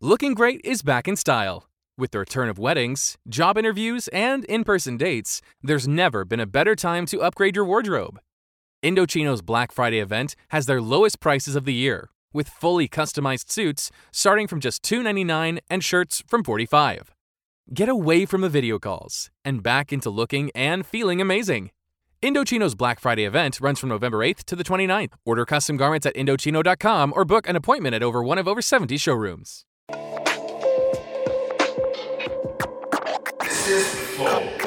Looking 0.00 0.34
great 0.34 0.60
is 0.62 0.82
back 0.82 1.08
in 1.08 1.16
style. 1.16 1.68
With 1.96 2.12
the 2.12 2.20
return 2.20 2.48
of 2.48 2.56
weddings, 2.56 3.16
job 3.28 3.58
interviews, 3.58 4.06
and 4.12 4.44
in 4.44 4.62
person 4.62 4.96
dates, 4.96 5.42
there's 5.60 5.88
never 5.88 6.24
been 6.24 6.38
a 6.38 6.46
better 6.46 6.76
time 6.76 7.04
to 7.06 7.20
upgrade 7.20 7.56
your 7.56 7.64
wardrobe. 7.64 8.20
Indochino's 8.80 9.42
Black 9.42 9.72
Friday 9.72 9.98
event 9.98 10.36
has 10.50 10.66
their 10.66 10.80
lowest 10.80 11.18
prices 11.18 11.56
of 11.56 11.64
the 11.64 11.74
year, 11.74 12.10
with 12.32 12.48
fully 12.48 12.88
customized 12.88 13.50
suits 13.50 13.90
starting 14.12 14.46
from 14.46 14.60
just 14.60 14.84
$2.99 14.84 15.58
and 15.68 15.82
shirts 15.82 16.22
from 16.28 16.44
45. 16.44 17.12
Get 17.74 17.88
away 17.88 18.24
from 18.24 18.42
the 18.42 18.48
video 18.48 18.78
calls 18.78 19.32
and 19.44 19.64
back 19.64 19.92
into 19.92 20.10
looking 20.10 20.52
and 20.54 20.86
feeling 20.86 21.20
amazing. 21.20 21.72
Indochino's 22.22 22.76
Black 22.76 23.00
Friday 23.00 23.24
event 23.24 23.60
runs 23.60 23.80
from 23.80 23.88
November 23.88 24.18
8th 24.18 24.44
to 24.44 24.54
the 24.54 24.62
29th. 24.62 25.14
Order 25.26 25.44
custom 25.44 25.76
garments 25.76 26.06
at 26.06 26.14
Indochino.com 26.14 27.12
or 27.16 27.24
book 27.24 27.48
an 27.48 27.56
appointment 27.56 27.96
at 27.96 28.04
over 28.04 28.22
one 28.22 28.38
of 28.38 28.46
over 28.46 28.62
70 28.62 28.96
showrooms. 28.96 29.64
Francis 33.68 34.16
Flow. 34.16 34.57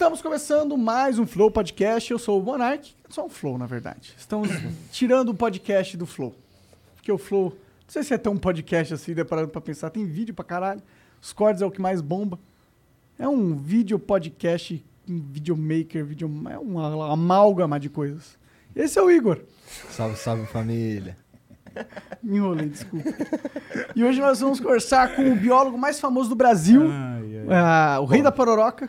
Estamos 0.00 0.22
começando 0.22 0.78
mais 0.78 1.18
um 1.18 1.26
Flow 1.26 1.50
Podcast. 1.50 2.10
Eu 2.10 2.18
sou 2.18 2.40
o 2.40 2.42
Monark, 2.42 2.90
só 3.10 3.26
um 3.26 3.28
Flow, 3.28 3.58
na 3.58 3.66
verdade. 3.66 4.14
Estamos 4.16 4.48
tirando 4.90 5.28
o 5.28 5.34
podcast 5.34 5.94
do 5.94 6.06
Flow. 6.06 6.34
Porque 6.96 7.12
o 7.12 7.18
Flow, 7.18 7.50
não 7.50 7.58
sei 7.86 8.02
se 8.02 8.14
é 8.14 8.16
tão 8.16 8.34
podcast 8.34 8.94
assim, 8.94 9.12
deparado 9.12 9.48
pra 9.48 9.60
pensar, 9.60 9.90
tem 9.90 10.06
vídeo 10.06 10.32
pra 10.32 10.42
caralho. 10.42 10.80
Os 11.20 11.34
cortes 11.34 11.60
é 11.60 11.66
o 11.66 11.70
que 11.70 11.82
mais 11.82 12.00
bomba. 12.00 12.38
É 13.18 13.28
um 13.28 13.54
vídeo 13.54 13.98
podcast, 13.98 14.82
um 15.06 15.20
videomaker, 15.20 16.02
video, 16.02 16.32
é 16.48 16.58
uma 16.58 17.12
amálgama 17.12 17.78
de 17.78 17.90
coisas. 17.90 18.38
Esse 18.74 18.98
é 18.98 19.02
o 19.02 19.10
Igor. 19.10 19.42
Salve, 19.90 20.16
salve 20.16 20.46
família. 20.46 21.14
Me 22.22 22.38
enrolei, 22.38 22.70
desculpa. 22.70 23.10
E 23.94 24.02
hoje 24.02 24.18
nós 24.18 24.40
vamos 24.40 24.60
conversar 24.60 25.14
com 25.14 25.30
o 25.30 25.36
biólogo 25.36 25.76
mais 25.76 26.00
famoso 26.00 26.30
do 26.30 26.34
Brasil, 26.34 26.84
ah, 27.50 28.00
o 28.00 28.06
rei 28.06 28.22
da 28.22 28.32
pororoca. 28.32 28.88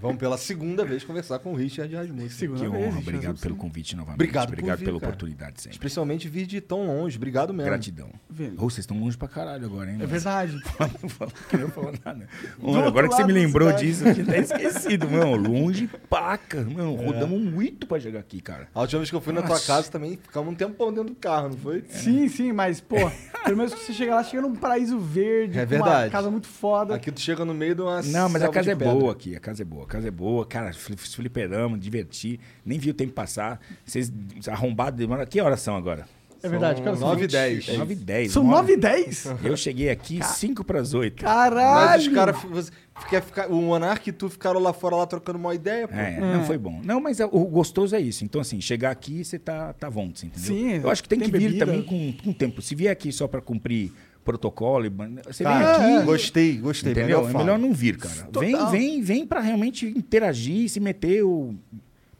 Vamos 0.00 0.16
pela 0.16 0.38
segunda 0.38 0.84
vez 0.84 1.04
conversar 1.04 1.38
com 1.40 1.52
o 1.52 1.54
Richard 1.56 1.94
Rasmussen. 1.94 2.28
Segunda 2.30 2.60
Que 2.64 2.68
vez, 2.70 2.82
honra, 2.84 2.92
gente, 2.96 3.08
obrigado 3.08 3.40
pelo 3.40 3.56
convite 3.56 3.94
novamente. 3.96 4.14
Obrigado 4.16 4.46
por 4.46 4.52
Obrigado 4.54 4.78
vir, 4.78 4.84
pela 4.86 5.00
cara. 5.00 5.12
oportunidade 5.12 5.60
sempre. 5.60 5.76
Especialmente 5.76 6.28
vir 6.28 6.46
de 6.46 6.60
tão 6.60 6.86
longe. 6.86 7.16
Obrigado 7.16 7.52
mesmo. 7.52 7.68
Gratidão. 7.70 8.10
Ô, 8.56 8.62
vocês 8.70 8.78
estão 8.78 8.98
longe 8.98 9.16
pra 9.16 9.28
caralho 9.28 9.66
agora, 9.66 9.90
hein? 9.90 9.98
É 10.00 10.06
verdade. 10.06 10.58
Não 11.58 11.68
falou 11.68 11.92
nada. 12.04 12.28
Outro 12.62 12.84
agora 12.86 13.08
que 13.08 13.14
você 13.14 13.24
me 13.24 13.32
lembrou 13.32 13.72
disso, 13.72 14.06
eu 14.06 14.14
tinha 14.14 14.24
até 14.26 14.38
esquecido, 14.40 15.08
mano. 15.10 15.36
Longe 15.36 15.88
paca. 16.08 16.62
Mano, 16.62 16.96
É. 17.00 17.06
rodamos 17.06 17.40
muito 17.42 17.86
pra 17.86 18.00
chegar 18.00 18.20
aqui, 18.20 18.40
cara. 18.40 18.68
A 18.74 18.80
última 18.80 19.00
vez 19.00 19.10
que 19.10 19.16
eu 19.16 19.20
fui 19.20 19.32
na 19.32 19.40
tua 19.42 19.50
Nossa. 19.50 19.66
casa 19.66 19.90
também, 19.90 20.16
ficamos 20.22 20.52
um 20.52 20.56
tempão 20.56 20.88
dentro 20.92 21.10
do 21.10 21.16
carro, 21.16 21.50
não 21.50 21.56
foi? 21.58 21.84
Sim, 21.88 22.28
sim, 22.28 22.52
mas, 22.52 22.80
pô, 22.80 22.96
pelo 23.44 23.56
menos 23.56 23.74
que 23.74 23.80
você 23.80 23.92
chega 23.92 24.14
lá, 24.14 24.24
chega 24.24 24.42
num 24.42 24.54
paraíso 24.54 24.98
verde, 24.98 25.58
É 25.58 25.66
com 25.66 25.74
uma 25.74 25.84
verdade. 25.84 26.10
casa 26.12 26.30
muito 26.30 26.46
foda. 26.46 26.94
Aqui 26.94 27.10
tu 27.12 27.20
chega 27.20 27.44
no 27.44 27.52
meio 27.54 27.74
de 27.74 27.82
uma 27.82 28.00
Não, 28.02 28.28
mas 28.28 28.42
a 28.42 28.48
casa 28.48 28.72
é 28.72 28.76
pedra. 28.76 28.94
boa 28.94 29.12
aqui. 29.12 29.36
A 29.36 29.40
casa 29.40 29.62
é 29.62 29.64
boa. 29.64 29.86
Casa 29.90 30.08
é 30.08 30.10
boa. 30.10 30.46
Cara, 30.46 30.72
fli- 30.72 30.96
fliperamos, 30.96 31.78
diverti. 31.80 32.38
Nem 32.64 32.78
vi 32.78 32.90
o 32.90 32.94
tempo 32.94 33.12
passar. 33.12 33.60
Vocês 33.84 34.10
arrombados 34.48 34.98
demoram. 34.98 35.26
Que 35.26 35.40
horas 35.40 35.60
são 35.60 35.76
agora? 35.76 36.06
É 36.42 36.48
verdade, 36.48 36.80
cara. 36.80 36.96
São 36.96 37.08
9 37.08 37.24
e 37.24 37.26
10. 37.26 37.68
9 37.76 37.92
e 37.92 37.96
10. 37.96 38.32
São 38.32 38.42
uma 38.42 38.52
hora. 38.54 38.62
9 38.62 38.72
e 38.72 38.76
10? 38.78 39.26
Eu 39.44 39.54
cheguei 39.58 39.90
aqui 39.90 40.20
5 40.24 40.64
pras 40.64 40.94
8. 40.94 41.22
Caralho! 41.22 41.86
Mas 41.90 42.06
os 42.06 42.14
caras. 42.14 42.36
você 42.44 42.70
quer 43.10 43.20
ficar- 43.22 43.48
O 43.48 43.56
Monark 43.60 44.08
e 44.08 44.12
tu 44.12 44.30
ficaram 44.30 44.58
lá 44.58 44.72
fora 44.72 44.96
lá 44.96 45.06
trocando 45.06 45.38
uma 45.38 45.54
ideia, 45.54 45.86
pô. 45.86 45.94
É, 45.94 46.18
não 46.18 46.44
foi 46.46 46.56
bom. 46.56 46.80
Não, 46.82 46.98
mas 46.98 47.20
é- 47.20 47.26
o 47.26 47.44
gostoso 47.44 47.94
é 47.94 48.00
isso. 48.00 48.24
Então, 48.24 48.40
assim, 48.40 48.58
chegar 48.58 48.90
aqui, 48.90 49.22
você 49.22 49.38
tá, 49.38 49.74
tá 49.74 49.90
vontade, 49.90 50.26
entendeu? 50.28 50.46
Sim, 50.48 50.80
Eu 50.82 50.88
acho 50.88 51.02
que 51.02 51.08
tem, 51.10 51.18
tem 51.18 51.28
que 51.30 51.36
vir 51.36 51.46
bebida. 51.48 51.66
também 51.66 51.82
com, 51.82 52.12
com 52.24 52.32
tempo. 52.32 52.62
Se 52.62 52.74
vier 52.74 52.90
aqui 52.92 53.12
só 53.12 53.28
pra 53.28 53.42
cumprir 53.42 53.92
protocolo, 54.30 54.86
e 54.86 54.90
você 55.26 55.44
Cara, 55.44 55.78
vem 55.78 55.96
aqui. 55.96 56.06
Gostei, 56.06 56.56
gostei. 56.58 56.92
Entendeu? 56.92 57.18
Melhor 57.24 57.30
é 57.34 57.38
melhor 57.38 57.58
não 57.58 57.72
vir, 57.72 57.96
cara. 57.98 58.28
Vem, 58.38 58.52
Total. 58.52 58.70
vem, 58.70 59.02
vem 59.02 59.26
pra 59.26 59.40
realmente 59.40 59.86
interagir, 59.86 60.68
se 60.68 60.78
meter 60.80 61.22
o. 61.24 61.54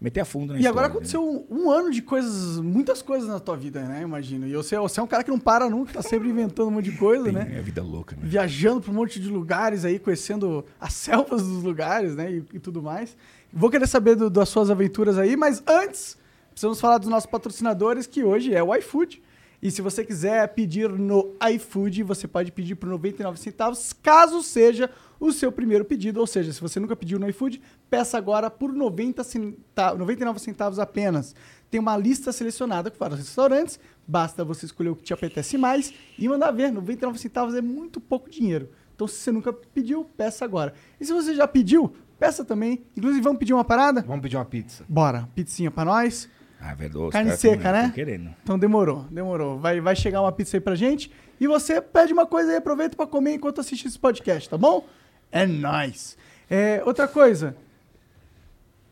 meter 0.01 0.21
a 0.21 0.25
fundo 0.25 0.53
na 0.55 0.59
E 0.59 0.67
agora 0.67 0.87
história, 0.87 0.89
aconteceu 0.89 1.23
um, 1.51 1.65
um 1.67 1.71
ano 1.71 1.91
de 1.91 2.01
coisas, 2.03 2.59
muitas 2.61 3.03
coisas 3.03 3.29
na 3.29 3.39
tua 3.39 3.57
vida, 3.57 3.83
né? 3.83 4.03
Imagino. 4.03 4.47
E 4.47 4.53
você, 4.55 4.77
você 4.79 4.99
é 4.99 5.03
um 5.03 5.07
cara 5.07 5.23
que 5.23 5.31
não 5.31 5.39
para 5.39 5.69
nunca, 5.69 5.93
tá 5.93 6.03
sempre 6.03 6.29
inventando 6.29 6.69
um 6.69 6.71
monte 6.73 6.91
de 6.91 6.97
coisa, 6.97 7.25
Tem, 7.25 7.33
né? 7.33 7.53
É 7.57 7.61
vida 7.63 7.83
louca, 7.83 8.17
né? 8.17 8.23
Viajando 8.25 8.81
pra 8.81 8.91
um 8.91 8.95
monte 8.95 9.21
de 9.21 9.29
lugares 9.29 9.85
aí, 9.85 9.99
conhecendo 9.99 10.65
as 10.81 10.93
selvas 10.95 11.43
dos 11.43 11.63
lugares, 11.63 12.17
né? 12.17 12.33
E, 12.33 12.45
e 12.55 12.59
tudo 12.59 12.83
mais. 12.83 13.17
Vou 13.53 13.69
querer 13.71 13.87
saber 13.87 14.17
do- 14.17 14.31
das 14.31 14.49
suas 14.49 14.71
aventuras 14.71 15.19
aí, 15.19 15.37
mas 15.37 15.63
antes, 15.67 16.17
precisamos 16.51 16.81
falar 16.81 16.99
dos 16.99 17.09
nossos 17.09 17.29
patrocinadores, 17.31 18.07
que 18.07 18.25
hoje 18.25 18.55
é 18.55 18.63
o 18.63 18.75
iFood. 18.77 19.21
E 19.63 19.71
se 19.71 19.83
você 19.83 20.03
quiser 20.05 20.49
pedir 20.55 20.89
no 20.89 21.35
iFood, 21.55 22.03
você 22.03 22.27
pode 22.27 22.51
pedir 22.51 22.77
por 22.77 22.89
99 22.89 23.39
centavos, 23.39 23.93
caso 23.93 24.43
seja 24.43 24.89
o 25.19 25.31
seu 25.33 25.53
primeiro 25.53 25.85
pedido. 25.85 26.19
Ou 26.19 26.27
seja, 26.27 26.51
se 26.53 26.61
você 26.61 26.81
nunca 26.81 26.97
pediu 26.97 27.19
no 27.19 27.29
iFood, 27.29 27.61
peça 27.91 28.17
agora 28.17 28.49
por 28.51 28.73
90 28.73 29.23
centa- 29.23 29.95
99 29.95 30.39
centavos 30.39 30.79
apenas. 30.79 31.35
Tem 31.71 31.79
uma 31.79 31.97
lista 31.97 32.33
selecionada 32.33 32.91
com 32.91 32.97
vários 32.99 33.19
restaurantes, 33.21 33.79
basta 34.09 34.43
você 34.45 34.65
escolher 34.65 34.89
o 34.89 34.97
que 34.97 35.03
te 35.05 35.13
apetece 35.13 35.59
mais 35.59 35.93
e 36.19 36.27
mandar 36.27 36.51
ver. 36.53 36.73
99 36.73 37.19
centavos 37.19 37.55
é 37.55 37.61
muito 37.61 38.01
pouco 38.01 38.31
dinheiro. 38.31 38.71
Então, 38.95 39.07
se 39.07 39.17
você 39.17 39.31
nunca 39.31 39.53
pediu, 39.53 40.05
peça 40.17 40.45
agora. 40.45 40.73
E 40.99 41.05
se 41.05 41.13
você 41.13 41.35
já 41.35 41.47
pediu, 41.47 41.93
peça 42.19 42.45
também. 42.45 42.83
Inclusive, 42.97 43.23
vamos 43.23 43.39
pedir 43.39 43.53
uma 43.53 43.65
parada? 43.65 44.01
Vamos 44.03 44.23
pedir 44.23 44.37
uma 44.37 44.45
pizza. 44.45 44.85
Bora, 44.89 45.29
pizzinha 45.35 45.71
pra 45.71 45.85
nós. 45.85 46.29
Ah, 46.61 46.75
verdade. 46.75 47.11
Carne 47.11 47.37
seca, 47.37 47.73
né? 47.73 47.93
querendo. 47.95 48.35
Então 48.43 48.59
demorou, 48.59 49.07
demorou. 49.11 49.59
Vai, 49.59 49.81
vai 49.81 49.97
chegar 49.97 50.21
uma 50.21 50.31
pizza 50.31 50.57
aí 50.57 50.61
pra 50.61 50.75
gente. 50.75 51.11
E 51.41 51.47
você 51.47 51.81
pede 51.81 52.13
uma 52.13 52.27
coisa 52.27 52.51
aí, 52.51 52.57
aproveita 52.57 52.97
pra 52.97 53.07
comer 53.07 53.35
enquanto 53.35 53.61
assiste 53.61 53.89
esse 53.89 53.99
podcast, 53.99 54.49
tá 54.49 54.59
bom? 54.59 54.87
É 55.33 55.47
nóis. 55.47 56.19
É, 56.51 56.83
outra 56.85 57.09
coisa. 57.09 57.57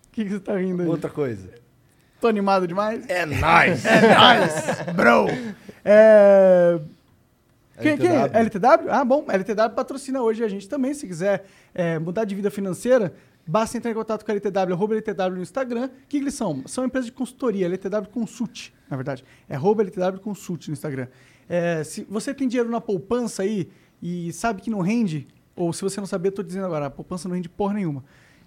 O 0.06 0.10
que, 0.12 0.24
que 0.24 0.30
você 0.30 0.40
tá 0.40 0.56
rindo 0.56 0.82
aí? 0.82 0.88
Outra 0.88 1.10
coisa. 1.10 1.50
Tô 2.20 2.26
animado 2.26 2.66
demais? 2.66 3.08
É 3.08 3.26
nóis! 3.26 3.84
É 3.84 4.14
nóis, 4.14 4.96
bro! 4.96 5.26
É... 5.84 6.80
Quem, 7.80 7.96
quem? 7.96 8.10
LTW. 8.10 8.38
LTW? 8.38 8.90
Ah, 8.90 9.04
bom. 9.04 9.24
LTW 9.28 9.70
patrocina 9.74 10.20
hoje 10.20 10.42
a 10.42 10.48
gente 10.48 10.68
também. 10.68 10.92
Se 10.94 11.06
quiser 11.06 11.44
é, 11.72 11.98
mudar 11.98 12.24
de 12.24 12.34
vida 12.34 12.50
financeira, 12.50 13.12
basta 13.48 13.78
entrar 13.78 13.90
em 13.90 13.94
contato 13.94 14.26
com 14.26 14.30
a 14.30 14.34
LTW, 14.34 14.74
arroba 14.74 14.94
LTW 14.94 15.36
no 15.36 15.42
Instagram. 15.42 15.86
O 15.86 16.06
que, 16.06 16.18
eles 16.18 16.34
são? 16.34 16.62
São 16.66 16.84
empresas 16.84 17.06
de 17.06 17.12
consultoria, 17.12 17.64
LTW 17.64 18.10
Consult, 18.12 18.74
na 18.90 18.96
verdade. 18.96 19.24
É 19.48 19.54
arroba 19.54 19.82
LTW 19.82 20.20
Consult 20.20 20.68
no 20.68 20.74
Instagram. 20.74 21.08
É, 21.48 21.82
se 21.82 22.04
você 22.10 22.34
tem 22.34 22.46
dinheiro 22.46 22.70
na 22.70 22.80
poupança 22.80 23.42
aí 23.42 23.70
e 24.02 24.30
sabe 24.34 24.60
que 24.60 24.68
não 24.68 24.80
rende, 24.80 25.26
ou 25.56 25.72
se 25.72 25.80
você 25.80 25.98
não 25.98 26.06
saber, 26.06 26.30
tô 26.30 26.42
dizendo 26.42 26.66
agora, 26.66 26.86
a 26.86 26.90
poupança 26.90 27.26
não 27.26 27.34
rende 27.34 27.48
porra 27.48 27.72
nenhuma. 27.72 28.04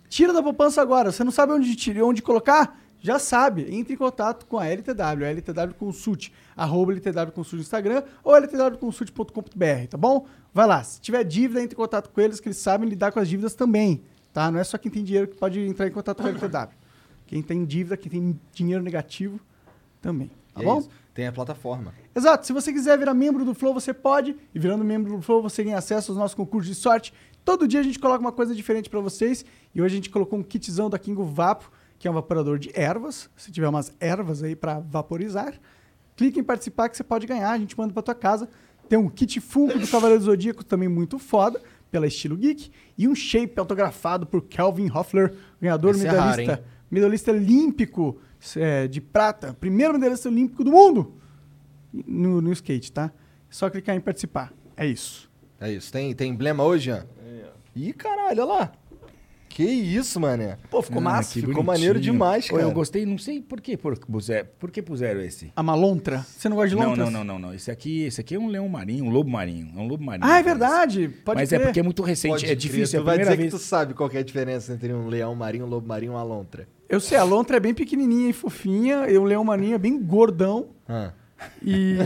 Tira 0.08 0.32
da 0.32 0.44
poupança 0.44 0.82
agora. 0.82 1.12
Você 1.12 1.24
não 1.24 1.32
sabe 1.32 1.54
onde, 1.54 1.76
tirar, 1.76 2.04
onde 2.04 2.22
colocar? 2.22 2.80
Já 3.00 3.18
sabe. 3.18 3.66
Entre 3.76 3.96
em 3.96 3.98
contato 3.98 4.46
com 4.46 4.60
a 4.60 4.68
LTW, 4.68 5.26
a 5.26 5.30
LTW 5.30 5.74
Consult, 5.80 6.32
arroba 6.56 6.92
LTW 6.92 7.32
Consult 7.34 7.56
no 7.56 7.62
Instagram 7.62 8.04
ou 8.24 8.38
ltwconsult.com.br, 8.38 9.88
tá 9.90 9.98
bom? 9.98 10.28
Vai 10.54 10.68
lá. 10.68 10.84
Se 10.84 11.02
tiver 11.02 11.24
dívida, 11.24 11.64
entre 11.64 11.74
em 11.74 11.78
contato 11.78 12.10
com 12.10 12.22
eles, 12.22 12.40
que 12.40 12.48
eles 12.48 12.58
sabem 12.58 12.88
lidar 12.88 13.12
com 13.12 13.20
as 13.20 13.28
dívidas 13.28 13.56
também, 13.56 14.04
tá? 14.34 14.52
Não 14.52 14.59
é 14.59 14.64
só 14.64 14.78
quem 14.78 14.91
tem 14.91 15.03
dinheiro 15.03 15.28
que 15.28 15.35
pode 15.35 15.59
entrar 15.59 15.88
em 15.88 15.91
contato 15.91 16.22
com 16.22 16.28
a 16.28 16.29
LTW. 16.29 16.76
Quem 17.28 17.41
tem 17.41 17.64
dívida, 17.66 17.96
quem 17.96 18.11
tem 18.11 18.40
dinheiro 18.53 18.84
negativo, 18.84 19.40
também. 20.02 20.29
Tá 20.53 20.61
E 20.61 20.64
é 20.64 20.66
bom? 20.66 20.79
isso. 20.79 20.90
Tem 21.14 21.28
a 21.28 21.32
plataforma. 21.32 21.94
Exato. 22.16 22.46
Se 22.46 22.53
você 22.53 22.72
quiser 22.72 22.97
virar 22.97 23.14
membro 23.14 23.44
do 23.44 23.53
Flow, 23.53 23.73
você 23.73 23.94
pode. 23.94 24.35
E 24.53 24.59
virando 24.59 24.84
membro 24.84 25.17
do 25.17 25.22
Flow, 25.22 25.41
você 25.41 25.64
ganha 25.64 25.78
acesso 25.78 26.11
aos 26.11 26.17
nossos 26.17 26.35
concursos 26.35 26.73
de 26.73 26.82
sorte. 26.82 27.14
Todo 27.44 27.67
dia 27.67 27.79
a 27.79 27.84
gente 27.84 28.00
coloca 28.00 28.20
uma 28.20 28.32
coisa 28.32 28.56
diferente 28.56 28.90
para 28.90 29.00
vocês. 29.00 29.46
E 29.76 29.82
hoje 29.82 29.94
a 29.94 29.97
gente 29.97 30.09
colocou 30.09 30.40
um 30.40 30.44
kitzão 30.44 30.90
da 30.90 30.97
Kingo 30.97 31.23
Vapo, 31.26 31.72
que 32.00 32.08
é 32.08 32.11
um 32.11 32.14
vaporador 32.14 32.58
de 32.58 32.72
ervas. 32.73 33.29
Se 33.35 33.52
tiver 33.52 33.67
umas 33.67 33.94
ervas 34.00 34.41
aí 34.41 34.56
para 34.56 34.79
vaporizar, 34.79 35.53
clique 36.16 36.40
em 36.40 36.44
participar 36.44 36.88
que 36.88 36.96
você 36.96 37.03
pode 37.03 37.28
ganhar. 37.28 37.52
A 37.52 37.58
gente 37.58 37.78
manda 37.78 37.94
para 37.94 38.03
tua 38.03 38.16
casa. 38.16 38.47
Tem 38.88 38.97
um 38.97 39.09
kit 39.09 39.40
Funko 39.40 39.79
do 39.79 39.88
Cavaleiro 39.88 40.20
do 40.20 40.26
Zodíaco 40.26 40.64
também 40.64 40.88
muito 40.90 41.17
foda, 41.20 41.61
pela 41.90 42.08
Estilo 42.08 42.38
Geek. 42.38 42.72
E 43.02 43.08
um 43.08 43.16
shape 43.16 43.59
autografado 43.59 44.28
por 44.28 44.44
Kelvin 44.44 44.88
Hoffler, 44.92 45.34
ganhador 45.59 45.96
Esse 45.96 46.06
é 46.06 46.09
raro, 46.12 46.20
medalhista, 46.22 46.53
hein? 46.53 46.64
medalhista 46.92 47.32
olímpico 47.32 48.22
é, 48.56 48.88
de 48.88 49.02
prata. 49.02 49.58
Primeiro 49.59 49.94
medalhista 49.96 50.30
olímpico 50.30 50.64
do 50.64 50.70
mundo 50.70 51.16
no, 51.92 52.40
no 52.42 52.52
skate, 52.52 52.92
tá? 52.92 53.06
É 53.06 53.12
só 53.50 53.72
clicar 53.72 53.96
em 53.96 54.00
participar. 54.00 54.53
É 54.78 54.86
isso. 54.86 55.28
É 55.59 55.72
isso. 55.72 55.92
Tem, 55.92 56.14
tem 56.14 56.30
emblema 56.30 56.64
hoje, 56.64 56.92
Jean? 56.92 57.08
Ih, 57.76 57.92
caralho, 57.92 58.44
olha 58.44 58.46
lá. 58.46 58.72
Que 59.53 59.64
isso, 59.64 60.20
mané. 60.20 60.58
Pô, 60.70 60.82
ficou 60.82 61.00
Ah, 61.00 61.03
massa. 61.03 61.34
ficou 61.34 61.48
bonitinho. 61.48 61.66
maneiro 61.66 62.00
demais, 62.00 62.48
Pô, 62.48 62.56
Eu 62.56 62.62
cara. 62.62 62.74
gostei, 62.74 63.06
não 63.06 63.18
sei 63.18 63.42
por 63.42 63.59
que 63.59 63.76
por, 63.76 63.98
puseram, 64.00 64.48
por 64.59 64.72
que 64.72 64.82
puseram 64.82 65.20
esse. 65.22 65.52
A 65.56 65.62
malontra. 65.62 66.26
Você 66.38 66.48
não 66.50 66.56
gosta 66.56 66.70
de 66.70 66.76
Não, 66.76 66.90
lontras? 66.90 67.12
não, 67.12 67.24
não, 67.24 67.34
não, 67.40 67.48
não. 67.50 67.53
Esse 67.53 67.70
aqui, 67.70 68.03
esse 68.03 68.22
aqui 68.22 68.36
é 68.36 68.40
um 68.40 68.48
leão 68.48 68.68
marinho, 68.70 69.06
um 69.06 69.09
lobo 69.09 69.30
marinho. 69.30 69.70
É 69.76 69.80
um 69.80 69.88
lobo 69.88 70.03
marinho. 70.03 70.26
Ah, 70.30 70.40
é 70.40 70.44
verdade. 70.44 71.09
Pode 71.24 71.40
Mas 71.40 71.50
crer. 71.50 71.62
é 71.62 71.64
porque 71.66 71.80
é 71.80 71.84
muito 71.84 72.02
recente, 72.02 72.32
Pode 72.32 72.46
é 72.46 72.48
crer, 72.48 72.58
difícil. 72.58 73.00
É 73.00 73.02
Tu 73.02 73.06
vai 73.06 73.18
dizer 73.18 73.38
vez. 73.38 73.52
que 73.53 73.58
tu 73.59 73.62
sabe 73.64 73.94
qual 73.94 74.09
que 74.09 74.18
é 74.18 74.22
a 74.22 74.24
diferença 74.24 74.74
entre 74.74 74.94
um 74.94 75.08
leão 75.08 75.36
marinho, 75.36 75.66
um 75.66 75.70
lobo 75.70 75.88
marinho 75.88 76.12
e 76.12 76.16
uma 76.16 76.24
lontra. 76.24 76.68
Eu 76.88 77.00
sei, 77.00 77.18
a 77.18 77.24
lontra 77.24 77.58
é 77.58 77.59
bem 77.59 77.74
pequenininha 77.74 78.30
e 78.30 78.34
fofinha, 78.34 79.09
e 79.09 79.18
o 79.18 79.24
leão 79.24 79.44
marinho 79.44 79.76
é 79.76 79.78
bem 79.78 80.02
gordão. 80.02 80.68
Ah. 80.88 81.12
E 81.64 81.97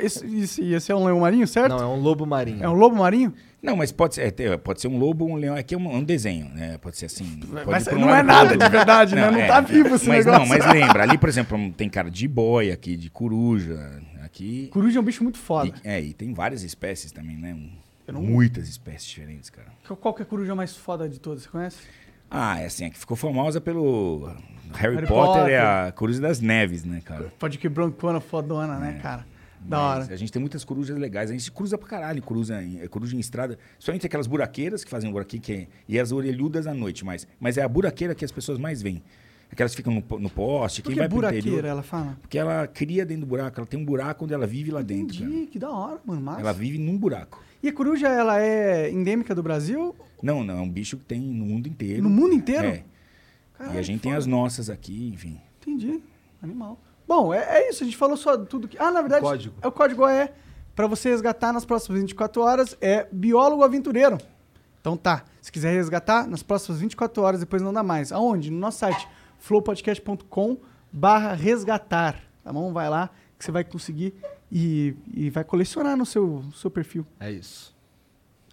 esse, 0.00 0.24
esse, 0.36 0.72
esse 0.72 0.92
é 0.92 0.94
um 0.94 1.04
leão 1.04 1.20
marinho, 1.20 1.46
certo? 1.46 1.70
Não, 1.70 1.80
é 1.82 1.86
um 1.86 2.00
lobo 2.00 2.24
marinho. 2.26 2.62
É 2.62 2.68
um 2.68 2.74
lobo 2.74 2.94
marinho? 2.96 3.32
Não, 3.62 3.76
mas 3.76 3.90
pode 3.90 4.14
ser, 4.14 4.32
é, 4.40 4.56
pode 4.56 4.80
ser 4.80 4.86
um 4.88 4.98
lobo 4.98 5.24
ou 5.24 5.32
um 5.32 5.36
leão. 5.36 5.56
Aqui 5.56 5.74
é 5.74 5.78
um, 5.78 5.96
um 5.96 6.04
desenho, 6.04 6.48
né? 6.54 6.78
Pode 6.78 6.96
ser 6.96 7.06
assim. 7.06 7.40
pode 7.64 7.94
um 7.94 7.98
não 7.98 8.14
é 8.14 8.22
nada 8.22 8.56
de 8.56 8.68
verdade, 8.68 9.14
né? 9.16 9.30
Não 9.30 9.46
tá 9.46 9.60
vivo 9.60 9.96
esse 9.96 10.06
mas 10.08 10.24
negócio. 10.24 10.40
Não, 10.40 10.48
mas 10.48 10.72
lembra, 10.72 11.02
ali, 11.02 11.18
por 11.18 11.28
exemplo, 11.28 11.72
tem 11.72 11.88
cara 11.88 12.10
de 12.10 12.28
boia 12.28 12.74
aqui, 12.74 12.96
de 12.96 13.10
coruja. 13.10 14.00
Aqui. 14.24 14.68
Coruja 14.72 14.98
é 14.98 15.00
um 15.00 15.04
bicho 15.04 15.22
muito 15.24 15.38
foda. 15.38 15.72
E, 15.84 15.88
é, 15.88 16.00
e 16.00 16.12
tem 16.12 16.32
várias 16.32 16.62
espécies 16.62 17.10
também, 17.10 17.36
né? 17.36 17.56
Não- 18.06 18.22
Muitas 18.22 18.68
espécies 18.68 19.08
diferentes, 19.08 19.50
cara. 19.50 19.68
Qual 20.00 20.14
que 20.14 20.22
é 20.22 20.24
a 20.24 20.26
coruja 20.26 20.54
mais 20.54 20.76
foda 20.76 21.08
de 21.08 21.18
todas? 21.18 21.42
Você 21.42 21.48
conhece? 21.48 21.78
Ah, 22.30 22.60
é 22.60 22.66
assim, 22.66 22.84
a 22.84 22.90
que 22.90 22.98
ficou 22.98 23.16
famosa 23.16 23.60
pelo 23.60 24.26
Harry, 24.74 24.96
Harry 24.96 25.06
Potter, 25.06 25.34
Potter. 25.42 25.52
é 25.54 25.58
a 25.60 25.92
Coruja 25.92 26.20
das 26.20 26.40
Neves, 26.40 26.84
né, 26.84 27.00
cara? 27.04 27.32
Pode 27.38 27.58
que 27.58 27.68
broncona 27.68 28.20
fodona, 28.20 28.78
né, 28.78 28.98
cara? 29.02 29.26
Da 29.60 29.80
hora. 29.80 30.04
A 30.12 30.16
gente 30.16 30.32
tem 30.32 30.40
muitas 30.40 30.64
corujas 30.64 30.96
legais. 30.98 31.30
A 31.30 31.32
gente 31.32 31.50
cruza 31.52 31.76
pra 31.76 31.88
caralho, 31.88 32.22
coruja 32.22 32.62
em, 32.62 32.80
é, 32.80 32.88
coruja 32.88 33.14
em 33.16 33.18
estrada. 33.20 33.58
Somente 33.78 34.06
aquelas 34.06 34.26
buraqueiras 34.26 34.84
que 34.84 34.90
fazem 34.90 35.08
um 35.08 35.12
buraquinho 35.12 35.42
que 35.42 35.52
é- 35.52 35.66
e 35.88 35.98
as 35.98 36.12
orelhudas 36.12 36.66
à 36.66 36.72
noite, 36.74 37.04
mas, 37.04 37.26
mas 37.40 37.56
é 37.58 37.62
a 37.62 37.68
buraqueira 37.68 38.14
que 38.14 38.24
as 38.24 38.32
pessoas 38.32 38.58
mais 38.58 38.80
veem. 38.80 39.02
Aquelas 39.50 39.72
que 39.72 39.78
ficam 39.78 39.94
no, 39.94 40.18
no 40.18 40.28
poste, 40.28 40.82
Por 40.82 40.88
quem 40.88 40.94
que 40.94 40.98
vai 41.00 41.08
pro 41.08 41.16
buraqueira, 41.16 41.46
interior. 41.48 41.64
ela 41.64 41.82
fala? 41.82 42.18
Porque 42.20 42.36
ela 42.38 42.66
cria 42.66 43.06
dentro 43.06 43.22
do 43.22 43.26
buraco, 43.28 43.58
ela 43.58 43.66
tem 43.66 43.80
um 43.80 43.84
buraco 43.84 44.24
onde 44.24 44.34
ela 44.34 44.46
vive 44.46 44.70
lá 44.70 44.82
dentro. 44.82 45.18
cara. 45.18 45.30
Entendi, 45.30 45.46
que 45.46 45.58
da 45.58 45.70
hora, 45.70 45.98
mano. 46.04 46.20
Massa. 46.20 46.40
Ela 46.40 46.52
vive 46.52 46.76
num 46.78 46.98
buraco. 46.98 47.42
E 47.62 47.68
a 47.68 47.72
coruja, 47.72 48.08
ela 48.08 48.40
é 48.42 48.90
endêmica 48.90 49.34
do 49.34 49.42
Brasil? 49.42 49.96
Não, 50.22 50.44
não, 50.44 50.58
é 50.58 50.60
um 50.60 50.68
bicho 50.68 50.96
que 50.98 51.04
tem 51.04 51.20
no 51.20 51.46
mundo 51.46 51.66
inteiro. 51.66 52.02
No 52.02 52.10
mundo 52.10 52.34
inteiro? 52.34 52.66
É. 52.68 52.84
Caralho, 53.56 53.76
e 53.76 53.78
a 53.78 53.82
gente 53.82 54.00
tem 54.02 54.12
as 54.14 54.26
nossas 54.26 54.68
aqui, 54.70 55.08
enfim. 55.14 55.40
Entendi. 55.62 55.98
Animal. 56.42 56.78
Bom, 57.08 57.32
é, 57.32 57.38
é 57.62 57.70
isso. 57.70 57.82
A 57.82 57.86
gente 57.86 57.96
falou 57.96 58.16
só 58.16 58.36
tudo 58.36 58.68
que. 58.68 58.76
Ah, 58.78 58.90
na 58.92 59.00
verdade, 59.00 59.22
Código. 59.22 59.54
é 59.62 59.66
o 59.66 59.72
código 59.72 60.06
é 60.06 60.30
para 60.76 60.86
você 60.86 61.08
resgatar 61.08 61.52
nas 61.52 61.64
próximas 61.64 62.00
24 62.02 62.42
horas 62.42 62.76
é 62.80 63.08
biólogo 63.10 63.64
aventureiro. 63.64 64.18
Então 64.80 64.96
tá. 64.96 65.24
Se 65.40 65.50
quiser 65.50 65.72
resgatar 65.72 66.26
nas 66.28 66.42
próximas 66.42 66.80
24 66.80 67.22
horas, 67.22 67.40
depois 67.40 67.62
não 67.62 67.72
dá 67.72 67.82
mais. 67.82 68.12
Aonde? 68.12 68.50
No 68.50 68.58
nosso 68.58 68.78
site 68.78 69.08
flowpodcast.com/barra 69.38 71.34
resgatar. 71.34 72.20
Tá 72.44 72.52
bom? 72.52 72.72
Vai 72.72 72.88
lá 72.88 73.10
que 73.38 73.44
você 73.44 73.50
vai 73.52 73.64
conseguir 73.64 74.14
e, 74.50 74.94
e 75.14 75.30
vai 75.30 75.44
colecionar 75.44 75.96
no 75.96 76.04
seu, 76.06 76.42
seu 76.54 76.70
perfil. 76.70 77.06
É 77.20 77.30
isso. 77.30 77.76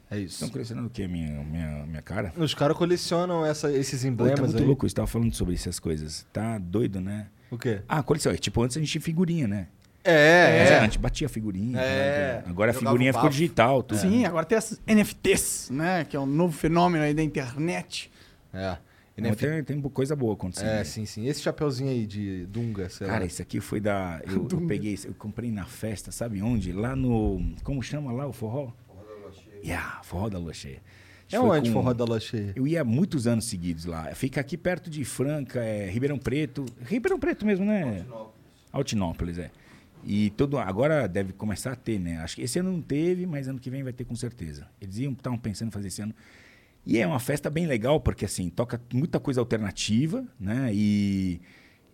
É 0.10 0.19
isso. 0.19 0.36
Estão 0.36 0.50
colecionando 0.50 0.88
o 0.88 0.90
quê? 0.92 1.07
Minha, 1.07 1.44
minha, 1.44 1.86
minha 1.88 2.02
cara? 2.02 2.31
Os 2.38 2.54
caras 2.54 2.78
colecionam 2.78 3.44
essa- 3.46 3.72
esses 3.72 4.02
Pô, 4.02 4.06
tá 4.07 4.12
emblemas 4.12 4.40
muito 4.52 4.57
aí. 4.60 4.66
louco, 4.66 4.88
você 4.88 4.94
tava 4.94 5.07
falando 5.07 5.34
sobre 5.34 5.56
essas 5.56 5.80
coisas. 5.80 6.25
Tá 6.31 6.57
doido, 6.60 7.02
né? 7.02 7.28
O 7.56 7.57
quê? 7.57 7.81
Ah, 7.88 8.04
coleção. 8.04 8.31
é 8.31 8.38
Tipo, 8.38 8.62
antes 8.62 8.78
a 8.78 8.80
gente 8.80 8.92
tinha 8.92 9.02
figurinha, 9.02 9.48
né? 9.48 9.68
É, 10.04 10.60
Antes 10.62 10.72
é. 10.72 10.78
A 10.78 10.84
gente 10.84 11.00
batia 11.00 11.28
figurinha. 11.28 11.80
É. 11.80 12.44
né? 12.44 12.44
Agora 12.48 12.69
a 12.69 12.74
figurinha 12.74 13.12
ficou 13.12 13.28
digital. 13.30 13.81
Tudo. 13.81 13.98
Sim, 14.00 14.24
agora 14.24 14.46
tem 14.46 14.56
as 14.57 14.80
NFTs, 14.86 15.72
né? 15.72 16.06
Que 16.06 16.16
é 16.16 16.19
um 16.19 16.28
novo 16.28 16.56
fenômeno 16.56 17.04
aí 17.04 17.13
da 17.13 17.24
internet. 17.24 18.12
É. 18.54 18.78
Não, 19.18 19.34
tem, 19.34 19.63
tem 19.63 19.81
coisa 19.81 20.16
boa 20.16 20.34
acontecendo. 20.34 20.68
É, 20.68 20.80
aí. 20.80 20.86
sim, 20.86 21.06
sim. 21.06 21.25
Esse 21.25 21.42
chapeuzinho 21.42 21.90
aí 21.90 22.06
de 22.06 22.46
Dunga, 22.48 22.90
sei 22.90 23.07
Cara, 23.07 23.19
lá. 23.22 23.25
esse 23.25 23.42
aqui 23.42 23.60
foi 23.62 23.80
da. 23.80 24.22
Eu, 24.28 24.48
eu 24.52 24.68
peguei, 24.68 25.00
eu 25.06 25.13
comprei 25.13 25.50
na 25.52 25.66
festa, 25.66 26.12
sabe 26.12 26.42
onde? 26.42 26.72
Lá 26.74 26.96
no. 26.96 27.42
Como 27.63 27.81
chama 27.81 28.12
lá 28.12 28.28
o 28.28 28.34
forró? 28.34 28.72
Forró 28.88 29.04
da 29.07 29.16
Lua 29.16 29.31
Cheia. 29.31 29.60
Yeah, 29.63 30.00
Forró 30.04 30.30
da 30.30 30.38
Lua 30.38 30.54
Cheia. 30.54 30.78
A 30.78 30.80
gente 30.80 30.86
É 31.31 31.38
foi 31.39 31.60
onde, 31.60 31.69
com- 31.69 31.74
forró 31.81 31.94
da 31.94 32.06
lua 32.06 32.19
cheia? 32.19 32.54
Eu 32.56 32.68
ia 32.68 32.81
há 32.81 32.83
muitos 32.83 33.25
anos 33.27 33.45
seguidos 33.45 33.86
lá. 33.86 34.13
Fica 34.13 34.39
aqui 34.42 34.56
perto 34.57 34.89
de 34.89 35.04
Franca, 35.04 35.60
é, 35.60 35.89
Ribeirão 35.89 36.18
Preto. 36.18 36.66
Ribeirão 36.86 37.19
Preto 37.19 37.45
mesmo, 37.45 37.66
né? 37.66 37.81
Altinópolis. 38.00 38.33
Altinópolis, 38.72 39.38
é. 39.39 39.51
E 40.07 40.30
todo, 40.31 40.57
agora 40.60 41.07
deve 41.07 41.33
começar 41.33 41.72
a 41.72 41.75
ter, 41.75 42.00
né? 42.00 42.19
Acho 42.19 42.36
que 42.36 42.44
esse 42.44 42.60
ano 42.60 42.72
não 42.72 42.81
teve, 42.81 43.25
mas 43.25 43.48
ano 43.48 43.57
que 43.60 43.72
vem 43.72 43.81
vai 43.81 43.92
ter 43.92 44.04
com 44.06 44.16
certeza. 44.16 44.68
Eles 44.80 44.98
iam 45.00 45.13
estavam 45.13 45.38
pensando 45.39 45.69
em 45.69 45.72
fazer 45.72 45.88
esse 45.88 46.01
ano. 46.01 46.13
E 46.86 47.00
é 47.00 47.07
uma 47.07 47.19
festa 47.19 47.50
bem 47.50 47.66
legal, 47.66 48.00
porque 48.00 48.25
assim, 48.25 48.48
toca 48.48 48.80
muita 48.94 49.19
coisa 49.19 49.39
alternativa, 49.42 50.24
né? 50.39 50.69
E, 50.71 51.42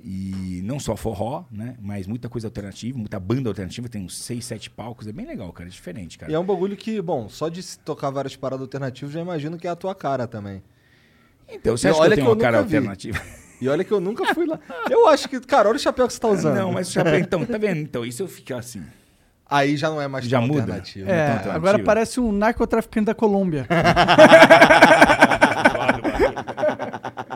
e 0.03 0.62
não 0.63 0.80
só 0.80 0.95
forró, 0.95 1.44
né? 1.51 1.75
Mas 1.81 2.07
muita 2.07 2.27
coisa 2.30 2.48
alternativa, 2.48 2.98
muita 2.98 3.19
banda 3.19 3.50
alternativa, 3.50 3.88
tem 3.89 4.03
uns 4.03 4.18
seis, 4.18 4.45
sete 4.45 4.69
palcos. 4.69 5.07
É 5.07 5.12
bem 5.12 5.25
legal, 5.25 5.51
cara. 5.53 5.69
É 5.69 5.71
diferente, 5.71 6.18
cara. 6.18 6.31
E 6.31 6.36
é 6.36 6.39
um 6.39 6.44
bagulho 6.45 6.75
que, 6.75 7.01
bom, 7.01 7.30
só 7.30 7.50
de 7.50 7.77
tocar 7.80 8.09
várias 8.09 8.36
paradas 8.36 8.62
alternativas, 8.63 9.13
já 9.13 9.21
imagino 9.21 9.57
que 9.57 9.68
é 9.68 9.69
a 9.69 9.75
tua 9.75 9.94
cara 9.95 10.27
também. 10.27 10.62
Então, 11.50 11.75
você 11.75 11.88
E 11.88 11.92
acha 11.92 12.00
que 12.00 12.06
eu 12.06 12.09
tenho 12.15 12.25
que 12.25 12.30
eu 12.30 12.33
uma 12.33 12.42
cara 12.42 12.62
vi. 12.63 12.75
alternativa? 12.77 13.21
E 13.62 13.69
olha 13.69 13.83
que 13.83 13.92
eu 13.92 14.00
nunca 14.00 14.33
fui 14.33 14.45
lá. 14.48 14.59
Eu 14.89 15.07
acho 15.07 15.27
que, 15.30 15.39
cara, 15.42 15.69
olha 15.69 15.75
o 15.75 15.80
chapéu 15.80 16.07
que 16.07 16.13
você 16.13 16.19
tá 16.19 16.27
usando. 16.30 16.56
Não, 16.56 16.71
mas 16.71 16.89
o 16.89 16.94
chapéu, 16.94 17.19
então, 17.19 17.45
tá 17.45 17.57
vendo? 17.59 17.77
Então, 17.80 18.03
isso 18.06 18.24
eu 18.24 18.27
fico 18.27 18.53
assim. 18.56 18.81
Aí 19.48 19.75
já 19.77 19.89
não 19.89 20.01
é 20.01 20.07
mais 20.07 20.25
Já 20.25 20.39
tão 20.39 20.48
muda? 20.48 20.62
alternativo. 20.62 21.09
É, 21.09 21.13
tão 21.13 21.21
alternativo. 21.33 21.56
agora 21.56 21.80
parece 21.83 22.19
um 22.21 22.31
narcotraficante 22.31 23.06
da 23.07 23.13
Colômbia. 23.13 23.68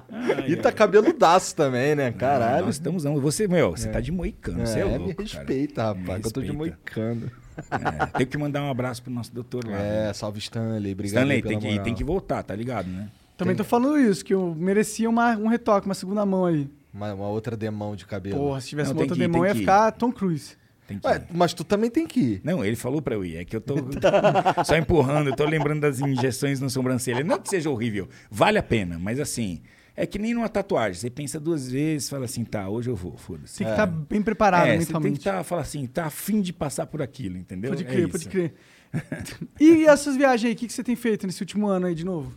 E 0.48 0.56
tá 0.56 0.72
cabeludaço 0.72 1.56
também, 1.56 1.96
né? 1.96 2.12
Caralho. 2.12 2.66
Nós 2.66 2.76
estamos 2.76 3.04
não. 3.04 3.20
Você, 3.20 3.48
meu, 3.48 3.72
você 3.72 3.90
tá 3.90 4.00
de 4.00 4.12
moicano, 4.12 4.66
você 4.66 4.80
é, 4.80 4.82
É, 4.82 4.86
louco, 4.86 5.08
me 5.08 5.14
cara. 5.14 5.24
respeita, 5.24 5.84
rapaz, 5.84 6.08
Me 6.18 6.22
que 6.22 6.28
eu 6.28 6.32
tô 6.32 6.42
de 6.42 6.48
respeita. 6.52 6.78
moicano. 6.86 7.32
É, 7.72 8.06
tenho 8.18 8.30
que 8.30 8.38
mandar 8.38 8.62
um 8.64 8.70
abraço 8.70 9.02
pro 9.02 9.12
nosso 9.12 9.34
doutor 9.34 9.66
lá. 9.66 9.78
É, 9.78 10.08
né? 10.08 10.14
salve 10.14 10.40
Stanley, 10.40 10.92
obrigado 10.94 11.24
Stanley, 11.24 11.42
tem 11.42 11.60
que, 11.60 11.68
moral. 11.68 11.84
tem 11.84 11.96
que 11.96 12.04
voltar, 12.04 12.44
tá 12.44 12.56
ligado, 12.56 12.88
né? 12.88 13.08
Também 13.38 13.56
tô 13.56 13.64
falando 13.64 13.98
isso, 14.00 14.24
que 14.24 14.34
eu 14.34 14.56
merecia 14.58 15.10
uma, 15.10 15.36
um 15.38 15.48
retoque, 15.48 15.88
uma 15.88 15.94
segunda 15.94 16.26
mão 16.26 16.46
aí. 16.46 16.70
Uma, 16.94 17.14
uma 17.14 17.28
outra 17.28 17.56
demão 17.58 17.96
de 17.96 18.06
cabelo. 18.06 18.38
Porra, 18.38 18.62
se 18.62 18.70
tivesse 18.70 18.90
Não, 18.90 18.96
uma 18.96 19.00
tem 19.06 19.12
outra 19.12 19.18
ir, 19.24 19.28
demão, 19.28 19.42
tem 19.42 19.50
ia 19.52 19.56
ir. 19.56 19.60
ficar 19.60 19.92
Tom 19.92 20.12
Cruise. 20.12 20.56
Tem 20.88 21.00
que... 21.00 21.08
Ué, 21.08 21.24
mas 21.34 21.54
tu 21.54 21.64
também 21.64 21.90
tem 21.90 22.06
que 22.06 22.20
ir. 22.20 22.42
Não, 22.44 22.64
ele 22.64 22.76
falou 22.76 23.02
pra 23.02 23.16
eu 23.16 23.26
ir. 23.26 23.38
É 23.38 23.44
que 23.46 23.56
eu 23.56 23.62
tô 23.62 23.76
só 24.64 24.78
empurrando, 24.78 25.30
eu 25.30 25.36
tô 25.36 25.44
lembrando 25.46 25.82
das 25.82 26.00
injeções 26.00 26.60
no 26.62 26.70
sobrancelha. 26.70 27.24
Não 27.24 27.40
que 27.40 27.50
seja 27.50 27.70
horrível, 27.70 28.08
vale 28.30 28.58
a 28.58 28.64
pena, 28.64 28.98
mas 29.00 29.20
assim, 29.20 29.62
é 29.96 30.06
que 30.06 30.20
nem 30.20 30.34
numa 30.34 30.50
tatuagem. 30.50 31.00
Você 31.00 31.10
pensa 31.10 31.40
duas 31.40 31.70
vezes, 31.72 32.10
fala 32.10 32.26
assim, 32.26 32.44
tá, 32.44 32.68
hoje 32.68 32.90
eu 32.90 32.96
vou, 32.96 33.16
foda-se. 33.18 33.58
Tem 33.60 33.68
que 33.68 33.74
estar 33.74 33.86
bem 33.86 34.22
preparado 34.22 34.68
É, 34.68 34.72
você 34.74 34.78
tem 34.78 34.86
mentalmente. 34.88 35.18
que 35.20 35.24
tá, 35.26 35.44
falar 35.44 35.62
assim, 35.62 35.86
tá 35.88 36.06
afim 36.06 36.42
de 36.42 36.52
passar 36.54 36.86
por 36.88 37.02
aquilo, 37.02 37.38
entendeu? 37.38 37.72
Pode 37.72 37.84
É 37.84 37.88
crer, 37.88 38.00
isso. 38.02 38.10
pode 38.12 38.28
crer. 38.30 38.54
e 39.60 39.86
essas 39.86 40.16
viagens 40.16 40.46
aí, 40.50 40.54
o 40.54 40.56
que, 40.56 40.68
que 40.68 40.74
você 40.74 40.84
tem 40.84 40.96
feito 40.96 41.26
nesse 41.26 41.42
último 41.42 41.68
ano 41.68 41.86
aí 41.88 41.96
de 41.96 42.06
novo? 42.06 42.34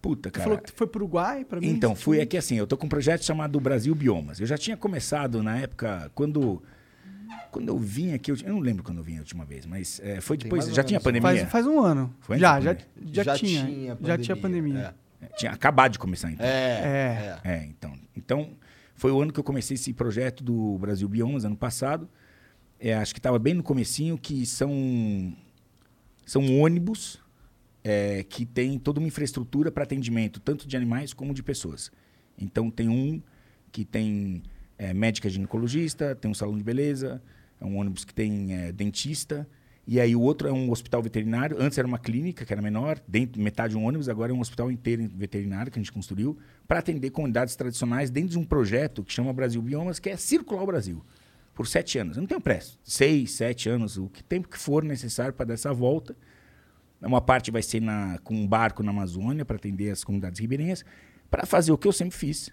Puta, 0.00 0.28
Você 0.30 0.32
cara. 0.32 0.44
falou 0.44 0.58
que 0.58 0.72
foi 0.72 0.86
pro 0.88 0.98
Uruguai, 1.04 1.44
pra 1.44 1.60
mim? 1.60 1.68
Então, 1.68 1.94
fui 1.94 2.20
aqui 2.20 2.36
assim, 2.36 2.56
eu 2.56 2.66
tô 2.66 2.76
com 2.76 2.86
um 2.86 2.88
projeto 2.88 3.24
chamado 3.24 3.60
Brasil 3.60 3.94
Biomas. 3.94 4.40
Eu 4.40 4.46
já 4.46 4.58
tinha 4.58 4.76
começado 4.76 5.42
na 5.42 5.56
época, 5.58 6.10
quando 6.14 6.60
quando 7.50 7.68
eu 7.68 7.78
vim 7.78 8.12
aqui, 8.12 8.30
eu, 8.32 8.36
eu 8.44 8.52
não 8.54 8.58
lembro 8.60 8.82
quando 8.82 8.98
eu 8.98 9.04
vim 9.04 9.16
a 9.16 9.20
última 9.20 9.44
vez, 9.44 9.64
mas 9.66 10.00
é, 10.02 10.20
foi 10.20 10.36
depois, 10.36 10.66
já 10.66 10.82
tinha 10.82 10.98
menos 10.98 11.02
um- 11.02 11.20
pandemia? 11.22 11.40
Faz, 11.46 11.50
faz 11.52 11.66
um 11.66 11.78
ano. 11.80 12.12
Foi 12.20 12.38
já, 12.38 12.60
já, 12.60 12.74
pandemia? 12.74 13.24
já, 13.24 13.34
tinha. 13.36 13.98
Já 14.02 14.18
tinha 14.18 14.36
pandemia. 14.36 14.78
É, 14.78 14.94
Tinha 15.36 15.52
acabado 15.52 15.92
de 15.92 15.98
começar, 15.98 16.30
então. 16.30 16.44
É. 16.44 17.40
É. 17.44 17.50
É, 17.52 17.64
então. 17.64 17.98
Então, 18.16 18.50
foi 18.94 19.10
o 19.10 19.20
ano 19.20 19.32
que 19.32 19.40
eu 19.40 19.44
comecei 19.44 19.74
esse 19.74 19.92
projeto 19.92 20.42
do 20.42 20.78
Brasil 20.78 21.08
Biomas, 21.08 21.44
ano 21.44 21.56
passado. 21.56 22.08
É, 22.78 22.94
acho 22.94 23.12
que 23.14 23.18
estava 23.18 23.38
bem 23.38 23.54
no 23.54 23.62
comecinho, 23.62 24.18
que 24.18 24.44
são, 24.44 25.36
são 26.26 26.60
ônibus 26.60 27.20
é, 27.84 28.24
que 28.24 28.44
tem 28.44 28.78
toda 28.78 28.98
uma 28.98 29.08
infraestrutura 29.08 29.70
para 29.70 29.84
atendimento, 29.84 30.40
tanto 30.40 30.66
de 30.66 30.76
animais 30.76 31.12
como 31.12 31.32
de 31.32 31.42
pessoas. 31.42 31.90
Então, 32.36 32.70
tem 32.70 32.88
um 32.88 33.22
que 33.70 33.84
tem 33.84 34.42
é, 34.76 34.92
médica 34.92 35.30
ginecologista, 35.30 36.14
tem 36.14 36.30
um 36.30 36.34
salão 36.34 36.56
de 36.56 36.64
beleza, 36.64 37.22
é 37.60 37.64
um 37.64 37.78
ônibus 37.78 38.04
que 38.04 38.12
tem 38.12 38.54
é, 38.54 38.72
dentista, 38.72 39.48
e 39.86 40.00
aí 40.00 40.14
o 40.14 40.20
outro 40.20 40.48
é 40.48 40.52
um 40.52 40.70
hospital 40.70 41.02
veterinário. 41.02 41.56
Antes 41.60 41.76
era 41.76 41.86
uma 41.86 41.98
clínica, 41.98 42.44
que 42.44 42.52
era 42.52 42.62
menor, 42.62 43.00
dentro, 43.06 43.40
metade 43.42 43.72
de 43.72 43.78
um 43.78 43.84
ônibus, 43.84 44.08
agora 44.08 44.32
é 44.32 44.34
um 44.34 44.40
hospital 44.40 44.70
inteiro 44.70 45.10
veterinário 45.14 45.72
que 45.72 45.78
a 45.78 45.82
gente 45.82 45.92
construiu, 45.92 46.38
para 46.68 46.78
atender 46.78 47.10
comunidades 47.10 47.56
tradicionais 47.56 48.10
dentro 48.10 48.30
de 48.30 48.38
um 48.38 48.44
projeto 48.44 49.02
que 49.02 49.12
chama 49.12 49.32
Brasil 49.32 49.60
Biomas, 49.60 49.98
que 49.98 50.08
é 50.08 50.16
circular 50.16 50.62
o 50.62 50.66
Brasil. 50.66 51.04
Por 51.52 51.66
sete 51.66 51.98
anos. 51.98 52.16
Eu 52.16 52.22
não 52.22 52.28
tenho 52.28 52.40
pressa. 52.40 52.78
Seis, 52.82 53.32
sete 53.32 53.68
anos, 53.68 53.98
o 53.98 54.08
que 54.08 54.22
tempo 54.22 54.48
que 54.48 54.56
for 54.56 54.82
necessário 54.84 55.34
para 55.34 55.46
dar 55.46 55.54
essa 55.54 55.72
volta. 55.72 56.16
Uma 57.00 57.20
parte 57.20 57.50
vai 57.50 57.60
ser 57.60 57.80
na, 57.80 58.18
com 58.22 58.34
um 58.34 58.46
barco 58.46 58.82
na 58.82 58.90
Amazônia 58.90 59.44
para 59.44 59.56
atender 59.56 59.90
as 59.90 60.04
comunidades 60.04 60.40
ribeirinhas, 60.40 60.84
para 61.28 61.44
fazer 61.44 61.72
o 61.72 61.76
que 61.76 61.88
eu 61.88 61.92
sempre 61.92 62.16
fiz, 62.16 62.50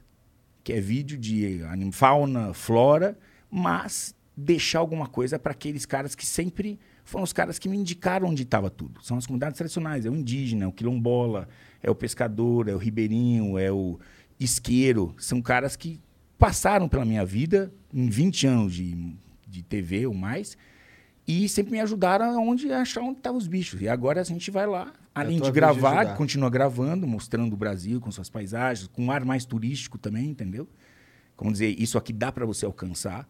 que 0.63 0.73
é 0.73 0.81
vídeo 0.81 1.17
de 1.17 1.61
fauna, 1.91 2.53
flora, 2.53 3.17
mas 3.49 4.15
deixar 4.35 4.79
alguma 4.79 5.07
coisa 5.07 5.37
para 5.37 5.51
aqueles 5.51 5.85
caras 5.85 6.15
que 6.15 6.25
sempre 6.25 6.79
foram 7.09 7.23
os 7.23 7.33
caras 7.33 7.57
que 7.57 7.67
me 7.67 7.75
indicaram 7.75 8.27
onde 8.27 8.43
estava 8.43 8.69
tudo. 8.69 9.03
São 9.03 9.17
as 9.17 9.25
comunidades 9.25 9.57
tradicionais, 9.57 10.05
é 10.05 10.09
o 10.09 10.15
indígena, 10.15 10.65
é 10.65 10.67
o 10.67 10.71
quilombola, 10.71 11.49
é 11.81 11.89
o 11.89 11.95
pescador, 11.95 12.69
é 12.69 12.73
o 12.73 12.77
ribeirinho, 12.77 13.57
é 13.57 13.71
o 13.71 13.99
isqueiro. 14.39 15.15
São 15.17 15.41
caras 15.41 15.75
que 15.75 15.99
passaram 16.37 16.87
pela 16.87 17.03
minha 17.03 17.25
vida 17.25 17.73
em 17.91 18.07
20 18.07 18.47
anos 18.47 18.73
de, 18.73 19.15
de 19.47 19.63
TV 19.63 20.05
ou 20.05 20.13
mais 20.13 20.55
e 21.27 21.49
sempre 21.49 21.71
me 21.71 21.79
ajudaram 21.79 22.47
onde 22.47 22.71
achar 22.71 23.01
onde 23.01 23.17
estavam 23.17 23.37
os 23.37 23.47
bichos. 23.47 23.81
E 23.81 23.89
agora 23.89 24.21
a 24.21 24.23
gente 24.23 24.51
vai 24.51 24.67
lá, 24.67 24.93
além 25.13 25.37
tua 25.37 25.47
de 25.47 25.51
de 25.51 25.59
gravar, 25.59 25.99
ajudar. 25.99 26.15
continua 26.15 26.49
gravando, 26.49 27.07
mostrando 27.07 27.53
o 27.53 27.57
Brasil 27.57 27.99
com 27.99 28.11
suas 28.11 28.29
paisagens, 28.29 28.87
com 28.87 29.05
um 29.05 29.11
ar 29.11 29.25
mais 29.25 29.45
turístico 29.45 29.97
também, 29.97 30.29
entendeu? 30.29 30.67
Como 31.35 31.51
dizer, 31.51 31.75
isso 31.79 31.97
aqui 31.97 32.13
dá 32.13 32.31
para 32.31 32.45
você 32.45 32.65
alcançar, 32.65 33.27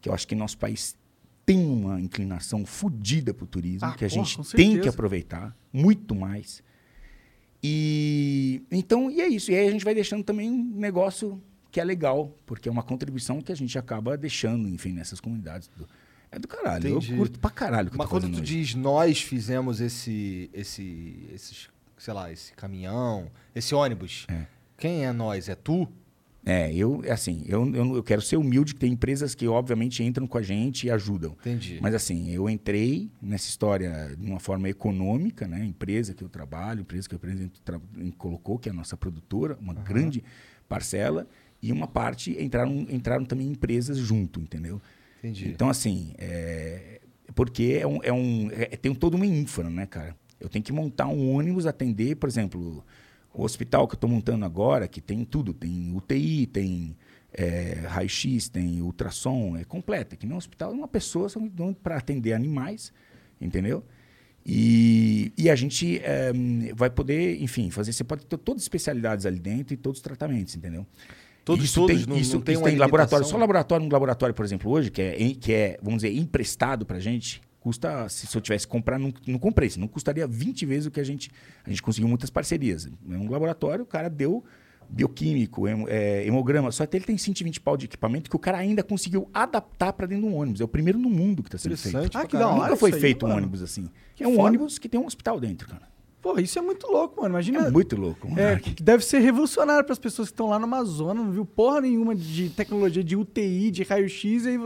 que 0.00 0.08
eu 0.08 0.14
acho 0.14 0.26
que 0.26 0.34
nosso 0.34 0.58
país 0.58 0.96
tem 1.46 1.58
uma 1.66 2.00
inclinação 2.00 2.64
fodida 2.64 3.32
para 3.34 3.44
o 3.44 3.46
turismo, 3.46 3.86
Ah, 3.88 3.94
que 3.94 4.04
a 4.04 4.08
porra, 4.08 4.24
gente 4.24 4.56
tem 4.56 4.80
que 4.80 4.88
aproveitar 4.88 5.56
muito 5.72 6.14
mais. 6.14 6.62
E 7.62 8.62
então, 8.70 9.10
e 9.10 9.20
é 9.20 9.28
isso. 9.28 9.50
E 9.50 9.54
aí 9.56 9.68
a 9.68 9.70
gente 9.70 9.84
vai 9.84 9.94
deixando 9.94 10.22
também 10.22 10.50
um 10.50 10.62
negócio 10.76 11.42
que 11.70 11.80
é 11.80 11.84
legal, 11.84 12.36
porque 12.46 12.68
é 12.68 12.72
uma 12.72 12.82
contribuição 12.82 13.40
que 13.40 13.50
a 13.50 13.54
gente 13.54 13.76
acaba 13.78 14.16
deixando, 14.16 14.68
enfim, 14.68 14.92
nessas 14.92 15.18
comunidades. 15.20 15.70
É 16.30 16.38
do 16.38 16.46
caralho. 16.46 16.88
Entendi. 16.90 17.12
Eu 17.12 17.18
curto 17.18 17.38
pra 17.38 17.50
caralho 17.50 17.90
Mas 17.94 18.06
tô 18.06 18.10
quando 18.10 18.28
tu 18.30 18.40
hoje. 18.40 18.42
diz 18.42 18.74
nós 18.74 19.20
fizemos 19.22 19.80
esse, 19.80 20.50
esse, 20.52 21.28
esses, 21.32 21.68
sei 21.96 22.12
lá, 22.14 22.30
esse 22.30 22.52
caminhão, 22.52 23.30
esse 23.54 23.74
ônibus, 23.74 24.26
É. 24.28 24.46
quem 24.76 25.04
é 25.06 25.12
nós? 25.12 25.48
É 25.48 25.54
tu? 25.54 25.88
É, 26.46 26.70
eu, 26.74 27.00
é 27.04 27.10
assim, 27.10 27.42
eu, 27.46 27.66
eu, 27.74 27.96
eu 27.96 28.02
quero 28.02 28.20
ser 28.20 28.36
humilde, 28.36 28.74
que 28.74 28.80
tem 28.80 28.92
empresas 28.92 29.34
que, 29.34 29.48
obviamente, 29.48 30.02
entram 30.04 30.26
com 30.26 30.36
a 30.36 30.42
gente 30.42 30.86
e 30.86 30.90
ajudam. 30.90 31.32
Entendi. 31.40 31.78
Mas 31.80 31.94
assim, 31.94 32.30
eu 32.30 32.50
entrei 32.50 33.10
nessa 33.22 33.48
história 33.48 34.14
de 34.18 34.26
uma 34.30 34.38
forma 34.38 34.68
econômica, 34.68 35.48
né? 35.48 35.64
Empresa 35.64 36.12
que 36.12 36.22
eu 36.22 36.28
trabalho, 36.28 36.82
empresa 36.82 37.08
que 37.08 37.14
eu 37.14 37.16
apresento, 37.16 37.60
tra- 37.62 37.80
colocou, 38.18 38.58
que 38.58 38.68
é 38.68 38.72
a 38.72 38.74
nossa 38.74 38.96
produtora, 38.96 39.56
uma 39.60 39.72
grande 39.72 40.22
parcela, 40.68 41.26
e 41.62 41.72
uma 41.72 41.86
parte 41.86 42.36
entraram, 42.38 42.86
entraram 42.90 43.24
também 43.24 43.48
empresas 43.48 43.96
junto, 43.96 44.38
entendeu? 44.40 44.82
Entendi. 45.20 45.48
Então, 45.48 45.70
assim, 45.70 46.12
é, 46.18 47.00
porque 47.34 47.78
é 47.80 47.86
um, 47.86 48.00
é 48.02 48.12
um, 48.12 48.50
é- 48.52 48.76
tem 48.76 48.94
todo 48.94 49.14
uma 49.14 49.24
infra, 49.24 49.70
né, 49.70 49.86
cara? 49.86 50.14
Eu 50.38 50.50
tenho 50.50 50.62
que 50.62 50.72
montar 50.72 51.06
um 51.08 51.30
ônibus, 51.34 51.64
atender, 51.64 52.16
por 52.16 52.28
exemplo, 52.28 52.84
o 53.34 53.42
hospital 53.42 53.86
que 53.88 53.94
eu 53.94 53.96
estou 53.96 54.08
montando 54.08 54.44
agora, 54.44 54.86
que 54.86 55.00
tem 55.00 55.24
tudo, 55.24 55.52
tem 55.52 55.92
UTI, 55.94 56.46
tem 56.46 56.96
é, 57.32 57.80
raio-x, 57.88 58.48
tem 58.48 58.80
ultrassom, 58.80 59.56
é 59.56 59.64
completo. 59.64 60.16
Que 60.16 60.26
nem 60.26 60.34
um 60.34 60.38
hospital 60.38 60.70
é 60.70 60.74
uma 60.74 60.88
pessoa 60.88 61.28
para 61.82 61.96
atender 61.96 62.32
animais, 62.32 62.92
entendeu? 63.40 63.84
E, 64.46 65.32
e 65.36 65.50
a 65.50 65.56
gente 65.56 65.98
é, 66.04 66.32
vai 66.74 66.90
poder, 66.90 67.42
enfim, 67.42 67.70
fazer. 67.70 67.92
Você 67.92 68.04
pode 68.04 68.24
ter 68.26 68.36
todas 68.36 68.60
as 68.60 68.64
especialidades 68.64 69.26
ali 69.26 69.40
dentro 69.40 69.74
e 69.74 69.76
todos 69.76 69.98
os 69.98 70.02
tratamentos, 70.02 70.54
entendeu? 70.54 70.86
Todos, 71.44 71.64
isso 71.64 71.80
todos, 71.80 71.96
tem, 71.96 72.06
não- 72.06 72.16
isso, 72.16 72.36
não 72.36 72.42
tem 72.42 72.54
isso 72.54 72.64
tem 72.64 72.76
laboratório. 72.76 73.26
Só 73.26 73.36
laboratório, 73.36 73.84
um 73.84 73.90
laboratório, 73.90 74.34
por 74.34 74.44
exemplo, 74.44 74.70
hoje, 74.70 74.90
que 74.90 75.02
é, 75.02 75.34
que 75.34 75.52
é 75.52 75.78
vamos 75.82 76.02
dizer, 76.02 76.16
emprestado 76.16 76.86
pra 76.86 76.98
gente, 77.00 77.42
custa, 77.64 78.06
se, 78.10 78.26
se 78.26 78.36
eu 78.36 78.42
tivesse 78.42 78.66
que 78.66 78.70
comprar, 78.70 78.98
não, 78.98 79.12
não 79.26 79.38
comprei, 79.38 79.70
não 79.78 79.88
custaria 79.88 80.26
20 80.26 80.66
vezes 80.66 80.86
o 80.86 80.90
que 80.90 81.00
a 81.00 81.04
gente. 81.04 81.30
A 81.64 81.70
gente 81.70 81.82
conseguiu 81.82 82.06
muitas 82.08 82.28
parcerias. 82.28 82.86
É 82.86 83.16
um 83.16 83.30
laboratório, 83.30 83.82
o 83.84 83.86
cara 83.86 84.10
deu 84.10 84.44
bioquímico, 84.88 85.66
hemo- 85.66 85.88
é, 85.88 86.26
hemograma, 86.26 86.70
só 86.70 86.84
que 86.84 86.94
ele 86.96 87.06
tem 87.06 87.16
120 87.16 87.58
pau 87.58 87.74
de 87.74 87.86
equipamento 87.86 88.28
que 88.28 88.36
o 88.36 88.38
cara 88.38 88.58
ainda 88.58 88.82
conseguiu 88.82 89.28
adaptar 89.32 89.94
pra 89.94 90.06
dentro 90.06 90.26
de 90.26 90.30
um 90.30 90.36
ônibus. 90.36 90.60
É 90.60 90.64
o 90.64 90.68
primeiro 90.68 90.98
no 90.98 91.08
mundo 91.08 91.42
que 91.42 91.48
está 91.48 91.56
sendo 91.58 91.76
feito. 91.76 92.16
Ah, 92.18 92.26
que 92.26 92.36
da. 92.36 92.52
Nunca 92.52 92.76
foi 92.76 92.90
isso 92.90 92.96
aí, 92.96 93.00
feito 93.00 93.24
um 93.24 93.28
mano. 93.30 93.40
ônibus 93.40 93.62
assim. 93.62 93.88
Que 94.14 94.22
é 94.22 94.28
um 94.28 94.34
foda. 94.36 94.46
ônibus 94.48 94.78
que 94.78 94.88
tem 94.88 95.00
um 95.00 95.06
hospital 95.06 95.40
dentro, 95.40 95.66
cara. 95.66 95.88
Porra, 96.24 96.40
isso 96.40 96.58
é 96.58 96.62
muito 96.62 96.86
louco, 96.86 97.20
mano. 97.20 97.34
Imagina. 97.34 97.66
É 97.66 97.70
muito 97.70 97.96
louco, 97.96 98.30
mano. 98.30 98.40
É, 98.40 98.58
deve 98.80 99.04
ser 99.04 99.18
revolucionário 99.18 99.84
para 99.84 99.92
as 99.92 99.98
pessoas 99.98 100.28
que 100.28 100.32
estão 100.32 100.48
lá 100.48 100.58
no 100.58 100.64
Amazonas, 100.64 101.22
não 101.22 101.30
viu 101.30 101.44
porra 101.44 101.82
nenhuma 101.82 102.14
de 102.14 102.48
tecnologia 102.48 103.04
de 103.04 103.14
UTI, 103.14 103.70
de 103.70 103.82
raio-x 103.82 104.46
e, 104.46 104.58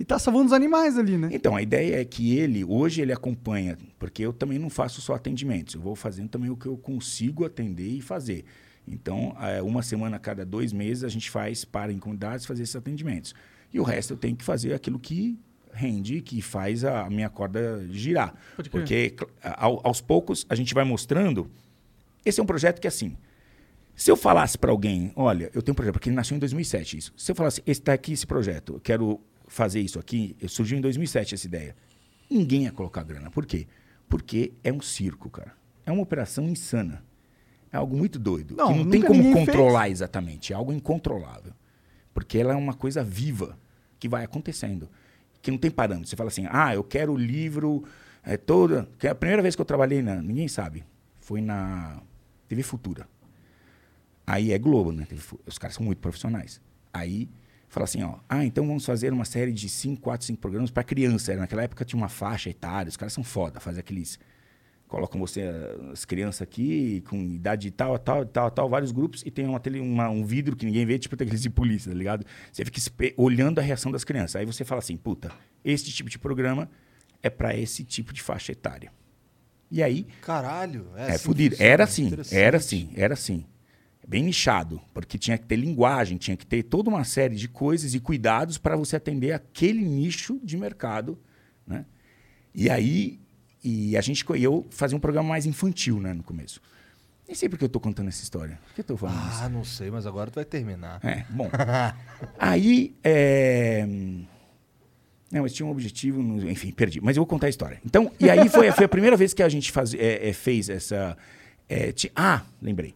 e 0.00 0.04
tá 0.06 0.18
salvando 0.18 0.46
os 0.46 0.52
animais 0.54 0.96
ali, 0.96 1.18
né? 1.18 1.28
Então, 1.30 1.54
a 1.54 1.60
ideia 1.60 2.00
é 2.00 2.04
que 2.06 2.34
ele, 2.38 2.64
hoje 2.64 3.02
ele 3.02 3.12
acompanha, 3.12 3.76
porque 3.98 4.24
eu 4.24 4.32
também 4.32 4.58
não 4.58 4.70
faço 4.70 5.02
só 5.02 5.14
atendimentos, 5.14 5.74
eu 5.74 5.82
vou 5.82 5.94
fazendo 5.94 6.30
também 6.30 6.48
o 6.48 6.56
que 6.56 6.64
eu 6.64 6.78
consigo 6.78 7.44
atender 7.44 7.90
e 7.90 8.00
fazer. 8.00 8.46
Então, 8.88 9.36
eh, 9.38 9.60
uma 9.60 9.82
semana 9.82 10.16
a 10.16 10.18
cada 10.18 10.46
dois 10.46 10.72
meses 10.72 11.04
a 11.04 11.10
gente 11.10 11.30
faz 11.30 11.62
para 11.62 11.92
em 11.92 11.98
comunidades 11.98 12.46
fazer 12.46 12.62
esses 12.62 12.74
atendimentos. 12.74 13.34
E 13.70 13.78
o 13.78 13.82
resto 13.82 14.14
eu 14.14 14.16
tenho 14.16 14.34
que 14.34 14.44
fazer 14.44 14.72
aquilo 14.72 14.98
que 14.98 15.38
rende, 15.72 16.20
que 16.20 16.40
faz 16.42 16.84
a 16.84 17.08
minha 17.10 17.28
corda 17.30 17.86
girar. 17.90 18.34
Porque 18.70 19.14
ao- 19.42 19.80
aos 19.86 20.00
poucos 20.00 20.44
a 20.48 20.54
gente 20.54 20.74
vai 20.74 20.84
mostrando. 20.84 21.50
Esse 22.24 22.40
é 22.40 22.42
um 22.42 22.46
projeto 22.46 22.80
que, 22.80 22.86
assim, 22.86 23.16
se 23.94 24.10
eu 24.10 24.16
falasse 24.16 24.56
para 24.56 24.70
alguém, 24.70 25.12
olha, 25.16 25.50
eu 25.54 25.62
tenho 25.62 25.72
um 25.72 25.76
projeto, 25.76 25.94
porque 25.94 26.08
ele 26.08 26.16
nasceu 26.16 26.36
em 26.36 26.40
2007 26.40 26.96
isso. 26.98 27.12
Se 27.16 27.30
eu 27.32 27.34
falasse, 27.34 27.62
esse 27.66 27.80
tá 27.82 27.92
aqui 27.92 28.12
esse 28.12 28.26
projeto, 28.26 28.74
eu 28.74 28.80
quero 28.80 29.20
fazer 29.48 29.80
isso 29.80 29.98
aqui, 29.98 30.36
surgiu 30.48 30.78
em 30.78 30.80
2007 30.80 31.34
essa 31.34 31.46
ideia. 31.46 31.74
Ninguém 32.30 32.64
ia 32.64 32.72
colocar 32.72 33.02
grana. 33.02 33.30
Por 33.30 33.44
quê? 33.44 33.66
Porque 34.08 34.52
é 34.64 34.72
um 34.72 34.80
circo, 34.80 35.28
cara. 35.28 35.52
É 35.84 35.90
uma 35.92 36.02
operação 36.02 36.48
insana. 36.48 37.04
É 37.72 37.76
algo 37.76 37.96
muito 37.96 38.18
doido. 38.18 38.54
Não, 38.56 38.72
que 38.72 38.78
não 38.78 38.90
tem 38.90 39.00
como 39.02 39.22
controlar 39.32 39.88
exatamente. 39.90 40.52
É 40.52 40.56
algo 40.56 40.72
incontrolável. 40.72 41.52
Porque 42.14 42.38
ela 42.38 42.52
é 42.52 42.56
uma 42.56 42.74
coisa 42.74 43.02
viva 43.02 43.58
que 43.98 44.08
vai 44.08 44.24
acontecendo. 44.24 44.88
Que 45.42 45.50
não 45.50 45.58
tem 45.58 45.70
parâmetro. 45.70 46.08
Você 46.08 46.16
fala 46.16 46.28
assim, 46.28 46.46
ah, 46.48 46.74
eu 46.74 46.82
quero 46.82 47.12
o 47.12 47.16
livro 47.16 47.84
é, 48.22 48.36
toda. 48.36 48.88
Que 48.98 49.08
a 49.08 49.14
primeira 49.14 49.42
vez 49.42 49.54
que 49.54 49.60
eu 49.60 49.66
trabalhei 49.66 50.00
na. 50.00 50.22
Ninguém 50.22 50.48
sabe. 50.48 50.84
Foi 51.20 51.40
na 51.40 52.00
TV 52.48 52.62
Futura. 52.62 53.06
Aí 54.26 54.52
é 54.52 54.58
Globo, 54.58 54.92
né? 54.92 55.06
Os 55.46 55.58
caras 55.58 55.76
são 55.76 55.84
muito 55.84 55.98
profissionais. 55.98 56.60
Aí 56.92 57.28
fala 57.68 57.84
assim, 57.84 58.02
ó, 58.02 58.16
ah, 58.28 58.44
então 58.44 58.66
vamos 58.66 58.84
fazer 58.84 59.12
uma 59.12 59.24
série 59.24 59.52
de 59.52 59.68
5, 59.68 60.00
4, 60.00 60.26
5 60.26 60.40
programas 60.40 60.70
para 60.70 60.84
criança. 60.84 61.34
Naquela 61.34 61.62
época 61.62 61.84
tinha 61.84 61.98
uma 61.98 62.08
faixa 62.08 62.50
etária, 62.50 62.88
os 62.88 62.96
caras 62.96 63.12
são 63.12 63.24
foda, 63.24 63.60
fazem 63.60 63.80
aqueles. 63.80 64.18
Colocam 64.92 65.18
você, 65.18 65.40
eh, 65.40 65.76
as 65.90 66.04
crianças 66.04 66.42
aqui, 66.42 67.02
com 67.08 67.16
idade 67.16 67.70
tal, 67.70 67.98
tal, 67.98 68.26
tal, 68.26 68.50
tal, 68.50 68.68
vários 68.68 68.92
grupos, 68.92 69.22
e 69.24 69.30
tem 69.30 69.46
uma, 69.46 69.58
uma- 69.80 70.10
um 70.10 70.22
vidro 70.22 70.54
que 70.54 70.66
ninguém 70.66 70.84
vê, 70.84 70.98
tipo 70.98 71.14
aqueles 71.14 71.40
de 71.40 71.48
polícia, 71.48 71.90
tá 71.90 71.96
ligado? 71.96 72.26
Você 72.52 72.62
fica 72.62 72.78
olhando 73.16 73.58
a 73.58 73.62
reação 73.62 73.90
das 73.90 74.04
crianças. 74.04 74.36
Aí 74.36 74.44
você 74.44 74.66
fala 74.66 74.80
assim, 74.80 74.94
puta, 74.98 75.32
esse 75.64 75.86
tipo 75.86 76.10
de 76.10 76.18
programa 76.18 76.70
é 77.22 77.30
para 77.30 77.56
esse 77.56 77.84
tipo 77.84 78.12
de 78.12 78.20
faixa 78.20 78.52
etária. 78.52 78.92
E 79.70 79.82
aí, 79.82 80.06
Caralho. 80.20 80.88
É, 80.94 81.04
é, 81.04 81.10
assim 81.12 81.24
fudido. 81.24 81.54
funciona. 81.56 81.72
Era 81.72 81.84
assim, 81.84 82.10
era 82.30 82.56
assim, 82.58 82.90
era 82.94 83.14
assim. 83.14 83.46
Bem 84.06 84.22
nichado, 84.24 84.78
porque 84.92 85.16
tinha 85.16 85.38
que 85.38 85.46
ter 85.46 85.56
linguagem, 85.56 86.18
tinha 86.18 86.36
que 86.36 86.44
ter 86.44 86.64
toda 86.64 86.90
uma 86.90 87.02
série 87.04 87.34
de 87.34 87.48
coisas 87.48 87.94
e 87.94 87.98
cuidados 88.00 88.58
para 88.58 88.76
você 88.76 88.96
atender 88.96 89.32
aquele 89.32 89.80
nicho 89.80 90.38
de 90.44 90.58
mercado, 90.58 91.18
né? 91.66 91.86
E 92.54 92.68
aí, 92.68 93.21
e 93.62 93.96
a 93.96 94.00
gente, 94.00 94.24
eu 94.40 94.66
fazia 94.70 94.96
um 94.96 95.00
programa 95.00 95.28
mais 95.28 95.46
infantil, 95.46 96.00
né, 96.00 96.12
no 96.12 96.22
começo. 96.22 96.60
Nem 97.26 97.34
sei 97.34 97.48
por 97.48 97.58
que 97.58 97.64
eu 97.64 97.68
tô 97.68 97.80
contando 97.80 98.08
essa 98.08 98.22
história. 98.22 98.58
Por 98.68 98.74
que 98.74 98.80
eu 98.80 98.84
tô 98.84 98.96
falando 98.96 99.30
isso? 99.30 99.42
Ah, 99.42 99.48
não 99.48 99.64
sei, 99.64 99.90
mas 99.90 100.06
agora 100.06 100.30
tu 100.30 100.34
vai 100.34 100.44
terminar. 100.44 101.00
É, 101.04 101.24
bom. 101.30 101.48
Aí, 102.38 102.94
é... 103.02 103.86
Não, 105.30 105.40
mas 105.42 105.52
tinha 105.54 105.64
um 105.64 105.70
objetivo, 105.70 106.22
no- 106.22 106.50
enfim, 106.50 106.70
perdi. 106.72 107.00
Mas 107.00 107.16
eu 107.16 107.22
vou 107.22 107.26
contar 107.26 107.46
a 107.46 107.50
história. 107.50 107.80
Então, 107.86 108.12
e 108.20 108.28
aí 108.28 108.50
foi, 108.50 108.70
foi 108.70 108.84
a 108.84 108.88
primeira 108.88 109.16
vez 109.16 109.32
que 109.32 109.42
a 109.42 109.48
gente 109.48 109.72
faz, 109.72 109.94
é, 109.94 110.28
é, 110.28 110.32
fez 110.34 110.68
essa... 110.68 111.16
é, 111.70 111.94
ah, 112.14 112.42
lembrei. 112.60 112.94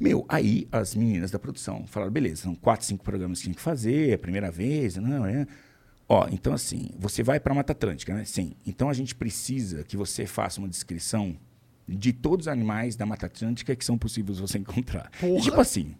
Meu, 0.00 0.24
aí 0.28 0.66
as 0.72 0.96
meninas 0.96 1.30
da 1.30 1.38
produção 1.38 1.86
falaram, 1.86 2.10
beleza, 2.12 2.42
são 2.42 2.54
quatro, 2.56 2.84
cinco 2.84 3.04
programas 3.04 3.38
que 3.38 3.44
tinha 3.44 3.54
que 3.54 3.60
fazer, 3.60 4.10
é 4.10 4.14
a 4.14 4.18
primeira 4.18 4.50
vez, 4.50 4.96
não, 4.96 5.24
é... 5.24 5.46
Ó, 6.08 6.26
então 6.30 6.54
assim, 6.54 6.90
você 6.98 7.22
vai 7.22 7.38
para 7.38 7.52
Mata 7.54 7.72
Atlântica, 7.72 8.14
né? 8.14 8.24
Sim. 8.24 8.54
Então 8.66 8.88
a 8.88 8.94
gente 8.94 9.14
precisa 9.14 9.84
que 9.84 9.96
você 9.96 10.24
faça 10.26 10.60
uma 10.60 10.68
descrição 10.68 11.36
de 11.86 12.12
todos 12.12 12.46
os 12.46 12.48
animais 12.48 12.96
da 12.96 13.04
Mata 13.04 13.26
Atlântica 13.26 13.76
que 13.76 13.84
são 13.84 13.98
possíveis 13.98 14.38
você 14.38 14.56
encontrar. 14.58 15.10
E, 15.22 15.40
tipo 15.40 15.60
assim, 15.60 15.94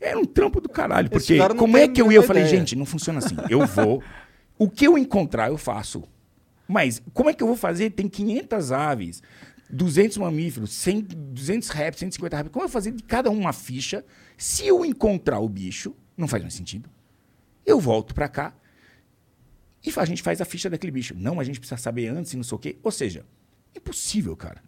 era 0.00 0.18
um 0.20 0.24
trampo 0.24 0.60
do 0.60 0.68
caralho. 0.68 1.08
Porque 1.08 1.38
cara 1.38 1.54
como 1.54 1.76
é 1.78 1.88
que 1.88 2.00
eu 2.00 2.08
a 2.08 2.12
ia? 2.12 2.18
Eu 2.18 2.22
falei, 2.22 2.46
gente, 2.46 2.76
não 2.76 2.84
funciona 2.84 3.18
assim. 3.18 3.36
Eu 3.48 3.66
vou. 3.66 4.02
O 4.58 4.68
que 4.68 4.86
eu 4.86 4.98
encontrar, 4.98 5.48
eu 5.48 5.56
faço. 5.56 6.04
Mas 6.68 7.02
como 7.14 7.30
é 7.30 7.34
que 7.34 7.42
eu 7.42 7.46
vou 7.46 7.56
fazer? 7.56 7.90
Tem 7.90 8.06
500 8.06 8.70
aves, 8.70 9.22
200 9.70 10.18
mamíferos, 10.18 10.72
100, 10.72 11.00
200 11.02 11.68
répteis, 11.70 12.00
150 12.00 12.36
répteis. 12.36 12.52
Como 12.52 12.64
eu 12.64 12.68
vou 12.68 12.72
fazer 12.72 12.92
de 12.92 13.02
cada 13.02 13.30
um 13.30 13.38
uma 13.38 13.52
ficha? 13.52 14.04
Se 14.36 14.66
eu 14.66 14.84
encontrar 14.84 15.40
o 15.40 15.48
bicho, 15.48 15.96
não 16.16 16.28
faz 16.28 16.42
mais 16.42 16.54
sentido. 16.54 16.88
Eu 17.64 17.78
volto 17.80 18.14
pra 18.14 18.28
cá 18.28 18.54
e 19.84 19.92
a 19.96 20.04
gente 20.04 20.22
faz 20.22 20.40
a 20.40 20.44
ficha 20.44 20.68
daquele 20.68 20.90
bicho. 20.92 21.14
Não, 21.16 21.40
a 21.40 21.44
gente 21.44 21.58
precisa 21.58 21.80
saber 21.80 22.08
antes 22.08 22.32
e 22.32 22.36
não 22.36 22.44
sei 22.44 22.54
o 22.56 22.58
quê. 22.58 22.78
Ou 22.82 22.90
seja, 22.90 23.24
impossível, 23.76 24.36
cara. 24.36 24.62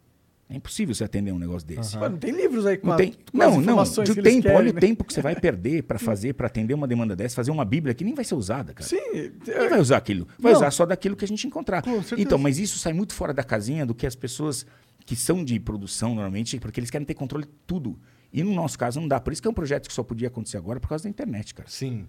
É 0.49 0.55
impossível 0.57 0.95
você 0.95 1.03
atender 1.05 1.33
um 1.33 1.39
negócio 1.39 1.67
desse. 1.67 1.97
Pô, 1.97 2.07
não 2.09 2.19
tem 2.19 2.31
livros 2.31 2.67
aí 2.67 2.77
com, 2.77 2.87
Não, 2.89 2.95
a- 2.95 2.97
tem, 2.99 3.13
com 3.13 3.19
as 3.41 3.49
não, 3.49 3.51
não. 3.55 3.63
informações 3.63 4.07
De 4.09 4.13
que 4.15 4.21
eles 4.21 4.33
tempo, 4.35 4.43
querem, 4.43 4.57
olha 4.59 4.71
o 4.71 4.75
né? 4.75 4.81
tempo 4.81 5.03
que 5.05 5.13
você 5.15 5.23
vai 5.23 5.35
perder 5.41 5.83
para 5.85 5.99
fazer, 5.99 6.35
para 6.35 6.47
atender 6.47 6.75
uma 6.75 6.87
demanda 6.87 7.17
dessa, 7.17 7.35
fazer 7.37 7.51
uma 7.51 7.65
Bíblia 7.65 7.95
que 7.95 8.05
nem 8.05 8.13
vai 8.15 8.25
ser 8.25 8.35
usada, 8.35 8.75
cara. 8.75 8.87
Sim, 8.87 9.01
Ninguém 9.47 9.69
vai 9.71 9.81
usar 9.81 9.97
aquilo. 9.97 10.29
Vai 10.39 10.53
Não. 10.53 10.59
usar 10.59 10.71
só 10.71 10.85
daquilo 10.85 11.17
que 11.17 11.25
a 11.25 11.29
gente 11.29 11.47
encontrar. 11.47 11.81
Com 11.83 11.93
certeza. 12.03 12.21
Então, 12.21 12.37
mas 12.37 12.59
isso 12.59 12.79
sai 12.79 12.93
muito 12.93 13.15
fora 13.15 13.33
da 13.33 13.43
casinha 13.43 13.87
do 13.87 13.95
que 13.95 14.07
as 14.07 14.15
pessoas 14.15 14.67
que 15.07 15.17
são 15.17 15.43
de 15.43 15.59
produção 15.59 16.11
normalmente, 16.15 16.61
porque 16.61 16.79
eles 16.81 16.91
querem 16.91 17.07
ter 17.07 17.15
controle 17.15 17.47
de 17.47 17.53
tudo. 17.67 17.99
E 18.31 18.43
no 18.43 18.53
nosso 18.55 18.79
caso 18.79 19.01
não 19.01 19.09
dá. 19.09 19.19
Por 19.21 19.33
isso 19.33 19.41
que 19.41 19.49
é 19.49 19.51
um 19.51 19.55
projeto 19.55 19.89
que 19.89 19.95
só 19.95 20.03
podia 20.03 20.29
acontecer 20.29 20.59
agora 20.59 20.79
por 20.79 20.89
causa 20.89 21.05
da 21.05 21.11
internet, 21.11 21.55
cara. 21.55 21.69
Sim. 21.71 22.07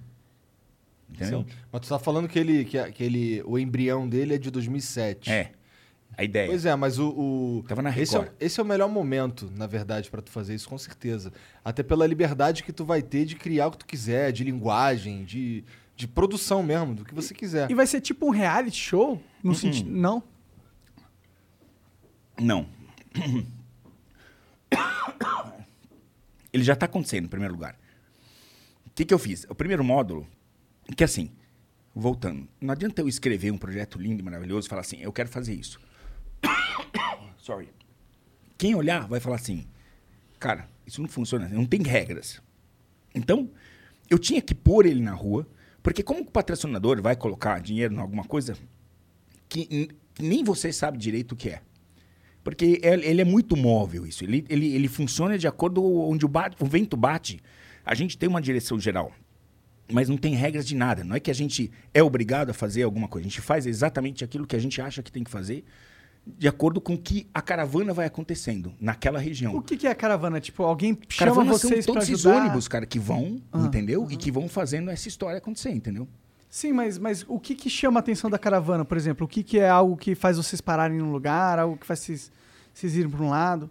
Entendeu? 1.13 1.46
Sim. 1.48 1.55
Mas 1.72 1.82
tu 1.82 1.89
tá 1.89 2.00
falando 2.00 2.27
que 2.27 2.38
ele, 2.39 2.65
que, 2.65 2.91
que 2.91 3.03
ele, 3.03 3.41
o 3.46 3.58
embrião 3.60 4.08
dele 4.10 4.36
é 4.36 4.38
de 4.38 4.50
2007. 4.51 5.29
É. 5.32 5.51
A 6.15 6.24
ideia. 6.24 6.48
Pois 6.48 6.63
é, 6.65 6.75
mas 6.75 7.00
o. 7.00 7.10
o- 7.10 7.63
Tava 7.67 7.82
na 7.82 7.89
esse, 7.98 8.15
é, 8.15 8.20
Record. 8.20 8.36
esse 8.39 8.60
é 8.60 8.63
o 8.63 8.65
melhor 8.65 8.88
momento, 8.88 9.51
na 9.55 9.65
verdade, 9.65 10.12
pra 10.12 10.22
tu 10.22 10.29
fazer 10.32 10.53
isso, 10.53 10.70
com 10.70 10.77
certeza. 10.77 11.34
Até 11.65 11.82
pela 11.82 12.05
liberdade 12.05 12.63
que 12.63 12.72
tu 12.72 12.86
vai 12.86 13.01
ter 13.01 13.25
de 13.25 13.36
criar 13.36 13.67
o 13.67 13.72
que 13.72 13.77
tu 13.79 13.86
quiser, 13.88 14.32
de 14.32 14.43
linguagem, 14.43 15.24
de, 15.25 15.63
de 15.96 16.08
produção 16.08 16.62
mesmo, 16.62 16.93
do 16.93 17.03
que 17.03 17.15
você 17.15 17.34
quiser. 17.34 17.70
E 17.72 17.74
vai 17.74 17.88
ser 17.88 18.00
tipo 18.00 18.27
um 18.27 18.29
reality 18.29 18.77
show? 18.77 19.20
No 19.43 19.50
Uhum. 19.51 19.55
sentido. 19.55 19.89
Não. 19.89 20.22
Não. 22.39 22.67
Ele 26.51 26.63
já 26.63 26.74
está 26.74 26.86
acontecendo, 26.86 27.25
em 27.25 27.29
primeiro 27.29 27.53
lugar. 27.55 27.75
O 28.86 28.91
que, 28.93 29.03
que 29.05 29.13
eu 29.13 29.17
fiz? 29.20 29.46
O 29.50 29.55
primeiro 29.55 29.84
módulo, 29.84 30.27
que 30.96 31.04
assim, 31.04 31.32
voltando, 31.96 32.48
não 32.60 32.72
adianta 32.74 33.02
eu 33.02 33.08
escrever 33.08 33.52
um 33.52 33.58
projeto 33.58 34.00
lindo 34.00 34.22
e 34.22 34.24
maravilhoso 34.24 34.68
e 34.68 34.70
falar 34.70 34.82
assim, 34.82 34.98
eu 35.02 35.12
quero 35.13 35.30
fazer 35.30 35.54
isso. 35.54 35.80
Sorry. 37.38 37.70
Quem 38.58 38.75
olhar 38.75 39.08
vai 39.08 39.20
falar 39.20 39.36
assim, 39.36 39.66
cara, 40.40 40.70
isso 40.86 41.02
não 41.02 41.10
funciona, 41.10 41.48
não 41.50 41.66
tem 41.66 41.82
regras. 41.82 42.42
Então, 43.13 43.50
eu 44.10 44.18
tinha 44.18 44.42
que 44.42 44.56
pôr 44.56 44.86
ele 44.86 45.02
na 45.02 45.13
rua, 45.13 45.48
porque 45.82 46.02
como 46.04 46.22
o 46.22 46.32
patrocinador 46.32 47.02
vai 47.02 47.16
colocar 47.16 47.60
dinheiro 47.60 47.94
em 47.94 48.00
alguma 48.00 48.24
coisa 48.24 48.58
que 49.50 49.90
nem 50.20 50.44
você 50.44 50.72
sabe 50.72 50.98
direito 50.98 51.34
o 51.34 51.36
que 51.36 51.50
é. 51.50 51.62
Porque 52.44 52.80
ele 52.84 53.06
ele 53.06 53.22
é 53.22 53.25
muito 53.25 53.56
móvel 53.56 54.06
isso. 54.06 54.24
Ele, 54.24 54.46
ele, 54.50 54.74
ele 54.74 54.88
funciona 54.88 55.38
de 55.38 55.48
acordo 55.48 55.84
onde 55.84 56.25
o, 56.25 56.28
bate- 56.28 56.58
o 56.60 56.66
vento 56.66 56.98
bate. 56.98 57.40
A 57.86 57.96
gente 57.96 58.18
tem 58.18 58.28
uma 58.28 58.42
direção 58.42 58.80
geral, 58.80 59.12
mas 59.92 60.08
não 60.10 60.18
tem 60.18 60.34
regras 60.36 60.66
de 60.66 60.75
nada. 60.75 61.04
Não 61.04 61.16
é 61.16 61.20
que 61.20 61.30
a 61.32 61.34
gente 61.36 61.72
é 61.94 62.02
obrigado 62.02 62.50
a 62.50 62.54
fazer 62.54 62.84
alguma 62.84 63.08
coisa. 63.08 63.28
A 63.28 63.30
gente 63.30 63.42
faz 63.42 63.66
exatamente 63.66 64.24
aquilo 64.24 64.48
que 64.48 64.56
a 64.56 64.60
gente 64.60 64.82
acha 64.82 65.04
que 65.04 65.12
tem 65.12 65.24
que 65.24 65.32
fazer, 65.32 65.63
de 66.25 66.48
acordo 66.48 66.80
com 66.80 66.98
que 66.98 67.28
a 67.34 67.42
caravana 67.42 67.94
vai 67.94 68.06
acontecendo 68.06 68.74
naquela 68.80 69.20
região. 69.20 69.56
O 69.56 69.62
que, 69.62 69.75
que 69.75 69.86
é 69.88 69.92
a 69.92 69.96
caravana? 69.96 70.40
Tipo, 70.40 70.63
alguém 70.63 70.94
chama 71.10 71.32
Caravana 71.32 71.58
são 71.58 71.70
vocês 71.70 71.86
pra 71.86 71.94
todos 71.96 72.10
esses 72.10 72.25
ônibus, 72.25 72.68
cara, 72.68 72.86
que 72.86 72.98
vão, 72.98 73.42
Ah, 73.52 73.60
entendeu? 73.66 74.08
E 74.10 74.16
que 74.16 74.32
vão 74.32 74.48
fazendo 74.48 74.90
essa 74.90 75.08
história 75.08 75.38
acontecer, 75.38 75.72
entendeu? 75.72 76.08
Sim, 76.50 76.72
mas, 76.72 76.98
mas 76.98 77.25
o 77.28 77.40
que, 77.40 77.56
que 77.56 77.70
chama 77.70 78.00
a 78.00 78.02
atenção 78.02 78.30
da 78.30 78.38
caravana, 78.40 78.86
por 78.86 78.96
exemplo? 78.96 79.25
O 79.25 79.28
que, 79.28 79.44
que 79.44 79.60
é 79.60 79.68
algo 79.68 79.98
que 79.98 80.13
faz 80.16 80.38
vocês 80.38 80.62
pararem 80.62 81.00
num 81.00 81.12
lugar, 81.12 81.58
algo 81.60 81.75
que 81.75 81.86
faz 81.86 82.00
vocês, 82.00 82.32
vocês 82.74 82.96
irem 82.96 83.10
para 83.10 83.22
um 83.24 83.30
lado? 83.30 83.70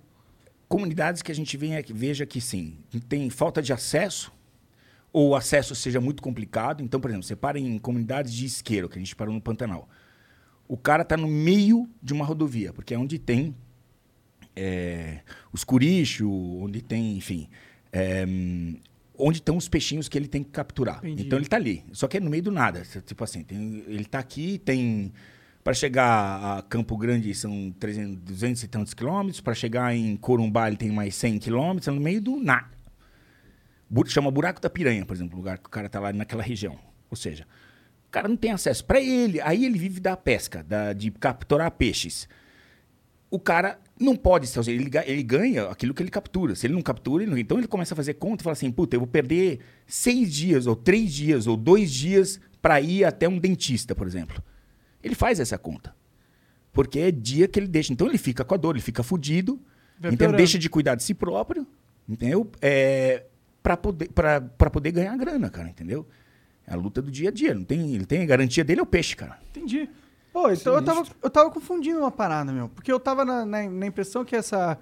comunidades 0.69 1.21
que 1.21 1.31
a 1.31 1.35
gente 1.35 1.54
venha- 1.59 1.85
veja 1.90 2.25
que 2.25 2.40
sim, 2.40 2.78
tem 3.09 3.28
falta 3.28 3.61
de 3.61 3.73
acesso, 3.75 4.33
ou 5.12 5.31
o 5.31 5.35
acesso 5.37 5.75
seja 5.75 6.00
muito 6.00 6.23
complicado. 6.23 6.83
Então, 6.83 7.00
por 7.00 7.11
exemplo, 7.11 7.25
você 7.26 7.37
para 7.37 7.59
em 7.59 7.78
comunidades 7.78 8.33
de 8.33 8.47
isqueiro, 8.47 8.88
que 8.88 8.97
a 8.97 9.00
gente 9.00 9.14
parou 9.14 9.35
no 9.35 9.40
Pantanal. 9.40 9.88
O 10.66 10.76
cara 10.76 11.02
está 11.02 11.16
no 11.16 11.28
meio 11.28 11.88
de 12.02 12.12
uma 12.12 12.25
rodovia, 12.25 12.73
porque 12.73 12.95
é 12.95 12.99
onde 12.99 13.19
tem 13.19 13.54
é, 14.57 15.21
os 15.52 15.64
curichos, 15.64 16.26
onde 16.26 16.81
tem, 16.81 17.16
enfim, 17.16 17.49
é, 17.92 18.25
onde 19.19 19.38
estão 19.38 19.57
os 19.57 19.69
peixinhos 19.69 20.09
que 20.09 20.16
ele 20.16 20.28
tem 20.28 20.42
que 20.42 20.50
capturar. 20.50 20.99
Entendi. 20.99 21.25
Então 21.26 21.38
ele 21.38 21.47
está 21.47 21.57
ali, 21.57 21.85
só 21.92 22.09
que 22.09 22.16
é 22.16 22.21
no 22.21 22.31
meio 22.31 22.42
do 22.42 22.50
nada. 22.50 22.83
Tipo 23.04 23.25
assim, 23.25 23.42
tem- 23.42 23.85
ele 23.87 24.02
está 24.02 24.19
aqui, 24.19 24.59
tem 24.59 25.12
para 25.62 25.75
chegar 25.75 26.59
a 26.59 26.62
Campo 26.62 26.97
Grande 26.97 27.33
são 27.35 27.73
300, 27.78 28.16
200 28.19 28.62
e 28.64 28.69
tantos 28.69 28.95
quilômetros, 28.95 29.40
para 29.40 29.54
chegar 29.54 29.95
em 29.95 30.16
Corumbá 30.16 30.66
ele 30.66 30.76
tem 30.76 30.90
mais 30.90 31.14
100 31.14 31.38
quilômetros, 31.38 31.87
é 31.87 31.90
no 31.92 32.00
meio 32.00 32.21
do 32.21 32.37
nada. 32.37 32.71
Chama 34.06 34.30
Buraco 34.30 34.61
da 34.61 34.70
Piranha, 34.70 35.04
por 35.04 35.14
exemplo, 35.14 35.34
o 35.34 35.38
lugar 35.38 35.58
que 35.58 35.67
o 35.67 35.71
cara 35.71 35.86
está 35.86 36.00
lá 36.00 36.12
naquela 36.12 36.43
região. 36.43 36.78
Ou 37.10 37.17
seja, 37.17 37.47
o 38.06 38.10
cara 38.10 38.28
não 38.28 38.36
tem 38.36 38.50
acesso. 38.50 38.84
Para 38.84 39.00
ele, 39.00 39.40
aí 39.40 39.64
ele 39.64 39.78
vive 39.78 40.00
da 40.00 40.17
pesca, 40.17 40.62
da, 40.62 40.93
de 40.93 41.10
capturar 41.10 41.71
peixes. 41.73 42.28
O 43.30 43.38
cara 43.38 43.78
não 43.99 44.17
pode 44.17 44.47
ser, 44.47 44.67
ele, 44.69 44.90
ele 45.06 45.23
ganha 45.23 45.64
aquilo 45.64 45.95
que 45.95 46.02
ele 46.02 46.10
captura. 46.10 46.54
Se 46.54 46.67
ele 46.67 46.75
não 46.75 46.82
captura, 46.82 47.23
ele 47.23 47.30
não, 47.30 47.38
então 47.38 47.58
ele 47.58 47.67
começa 47.67 47.95
a 47.95 47.97
fazer 47.97 48.14
conta 48.14 48.43
e 48.43 48.45
fala 48.45 48.52
assim: 48.52 48.71
puta, 48.71 48.97
eu 48.97 49.00
vou 49.00 49.06
perder 49.06 49.60
seis 49.86 50.32
dias, 50.32 50.67
ou 50.67 50.76
três 50.76 51.12
dias, 51.12 51.47
ou 51.47 51.56
dois 51.56 51.90
dias 51.90 52.40
para 52.60 52.80
ir 52.80 53.04
até 53.04 53.28
um 53.28 53.38
dentista, 53.38 53.95
por 53.95 54.06
exemplo. 54.06 54.43
Ele 55.02 55.14
faz 55.14 55.40
essa 55.40 55.58
conta. 55.58 55.95
Porque 56.73 56.99
é 56.99 57.10
dia 57.10 57.47
que 57.49 57.58
ele 57.58 57.67
deixa. 57.69 57.93
Então 57.93 58.06
ele 58.06 58.19
fica 58.19 58.45
com 58.45 58.54
a 58.54 58.56
dor, 58.56 58.75
ele 58.75 58.82
fica 58.82 59.02
fudido, 59.02 59.60
Vai 59.99 60.10
então 60.10 60.19
piorando. 60.19 60.36
deixa 60.38 60.58
de 60.58 60.69
cuidar 60.71 60.95
de 60.95 61.02
si 61.02 61.12
próprio, 61.12 61.67
entendeu? 62.08 62.50
É, 62.60 63.25
para 63.62 63.76
poder, 63.76 64.08
pra, 64.10 64.40
pra 64.40 64.70
poder 64.70 64.90
ganhar 64.92 65.16
grana, 65.16 65.48
cara, 65.48 65.68
entendeu? 65.68 66.06
É 66.66 66.75
a 66.75 66.76
luta 66.76 67.00
do 67.00 67.10
dia 67.10 67.28
a 67.28 67.32
dia. 67.32 67.54
Não 67.54 67.64
tem, 67.64 67.94
ele 67.94 68.06
tem 68.06 68.22
a 68.22 68.26
garantia 68.26 68.64
dele 68.64 68.80
é 68.80 68.82
o 68.82 68.86
peixe, 68.86 69.14
cara. 69.14 69.38
Entendi. 69.50 69.88
Pô, 70.32 70.50
então 70.50 70.75
eu 70.75 70.82
tava, 70.82 71.06
eu 71.22 71.30
tava 71.30 71.50
confundindo 71.50 71.98
uma 71.98 72.10
parada, 72.10 72.52
meu. 72.52 72.68
Porque 72.68 72.90
eu 72.90 72.98
tava 72.98 73.25
na, 73.25 73.44
na, 73.44 73.68
na 73.68 73.86
impressão 73.86 74.25
que, 74.25 74.34
essa, 74.34 74.78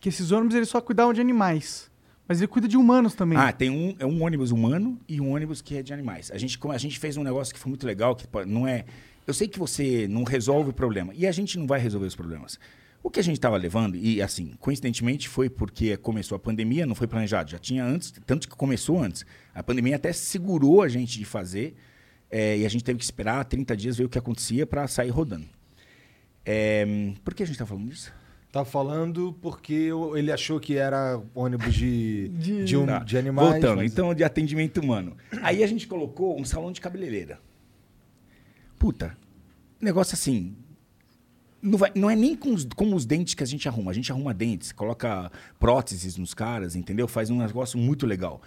que 0.00 0.08
esses 0.08 0.32
ônibus 0.32 0.56
eles 0.56 0.68
só 0.68 0.80
cuidavam 0.80 1.12
de 1.12 1.20
animais. 1.20 1.90
Mas 2.26 2.38
ele 2.38 2.48
cuida 2.48 2.68
de 2.68 2.76
humanos 2.76 3.14
também. 3.14 3.38
Ah, 3.38 3.52
tem 3.52 3.70
um, 3.70 3.94
é 3.98 4.06
um 4.06 4.22
ônibus 4.22 4.50
humano 4.50 4.98
e 5.08 5.20
um 5.20 5.32
ônibus 5.32 5.60
que 5.60 5.76
é 5.76 5.82
de 5.82 5.92
animais. 5.92 6.30
A 6.30 6.38
gente, 6.38 6.58
como 6.58 6.72
a 6.72 6.78
gente 6.78 6.98
fez 6.98 7.16
um 7.16 7.24
negócio 7.24 7.52
que 7.52 7.58
foi 7.58 7.70
muito 7.70 7.86
legal, 7.86 8.14
que 8.14 8.26
não 8.46 8.66
é. 8.66 8.84
Eu 9.26 9.34
sei 9.34 9.48
que 9.48 9.58
você 9.58 10.06
não 10.08 10.24
resolve 10.24 10.70
o 10.70 10.72
problema. 10.72 11.12
E 11.14 11.26
a 11.26 11.32
gente 11.32 11.58
não 11.58 11.66
vai 11.66 11.80
resolver 11.80 12.06
os 12.06 12.16
problemas. 12.16 12.58
O 13.02 13.10
que 13.10 13.18
a 13.18 13.22
gente 13.22 13.36
estava 13.36 13.56
levando, 13.56 13.96
e 13.96 14.20
assim, 14.20 14.52
coincidentemente 14.60 15.28
foi 15.28 15.48
porque 15.48 15.96
começou 15.96 16.36
a 16.36 16.38
pandemia, 16.38 16.84
não 16.84 16.94
foi 16.94 17.06
planejado, 17.06 17.50
já 17.50 17.58
tinha 17.58 17.82
antes, 17.84 18.12
tanto 18.26 18.46
que 18.48 18.54
começou 18.54 19.02
antes. 19.02 19.24
A 19.54 19.62
pandemia 19.62 19.96
até 19.96 20.12
segurou 20.12 20.82
a 20.82 20.88
gente 20.88 21.18
de 21.18 21.24
fazer, 21.24 21.74
eh, 22.30 22.58
e 22.58 22.66
a 22.66 22.68
gente 22.68 22.84
teve 22.84 22.98
que 22.98 23.04
esperar 23.04 23.42
30 23.46 23.74
dias 23.76 23.96
ver 23.96 24.04
o 24.04 24.08
que 24.08 24.18
acontecia 24.18 24.66
para 24.66 24.86
sair 24.86 25.08
rodando. 25.08 25.46
Eh, 26.44 27.14
por 27.24 27.32
que 27.34 27.42
a 27.42 27.46
gente 27.46 27.54
está 27.54 27.64
falando 27.66 27.88
disso? 27.88 28.12
Tá 28.52 28.64
falando 28.64 29.32
porque 29.40 29.90
ele 30.16 30.30
achou 30.32 30.58
que 30.60 30.76
era 30.76 31.22
ônibus 31.34 31.72
de, 31.72 32.28
De- 32.36 32.64
de, 32.64 32.76
um- 32.76 32.84
Tá. 32.84 32.98
de 32.98 33.16
animais. 33.16 33.48
Voltando, 33.52 33.76
mas- 33.76 33.92
então, 33.92 34.12
de 34.12 34.24
atendimento 34.24 34.78
humano. 34.78 35.16
Aí 35.40 35.62
a 35.62 35.66
gente 35.66 35.86
colocou 35.86 36.38
um 36.38 36.44
salão 36.44 36.70
de 36.72 36.80
cabeleireira. 36.80 37.40
Puta, 38.78 39.16
negócio 39.80 40.14
assim. 40.14 40.54
Não, 41.62 41.76
vai- 41.78 41.92
não 41.94 42.08
é 42.10 42.16
nem 42.16 42.34
com 42.34 42.54
os, 42.54 42.64
como 42.74 42.96
os 42.96 43.04
dentes 43.04 43.34
que 43.34 43.42
a 43.42 43.46
gente 43.46 43.68
arruma. 43.68 43.90
A 43.90 43.94
gente 43.94 44.10
arruma 44.10 44.32
dentes, 44.32 44.72
coloca 44.72 45.30
próteses 45.58 46.16
nos 46.16 46.32
caras, 46.32 46.74
entendeu? 46.74 47.06
Faz 47.06 47.28
um 47.30 47.38
negócio 47.38 47.78
muito 47.78 48.06
legal. 48.06 48.40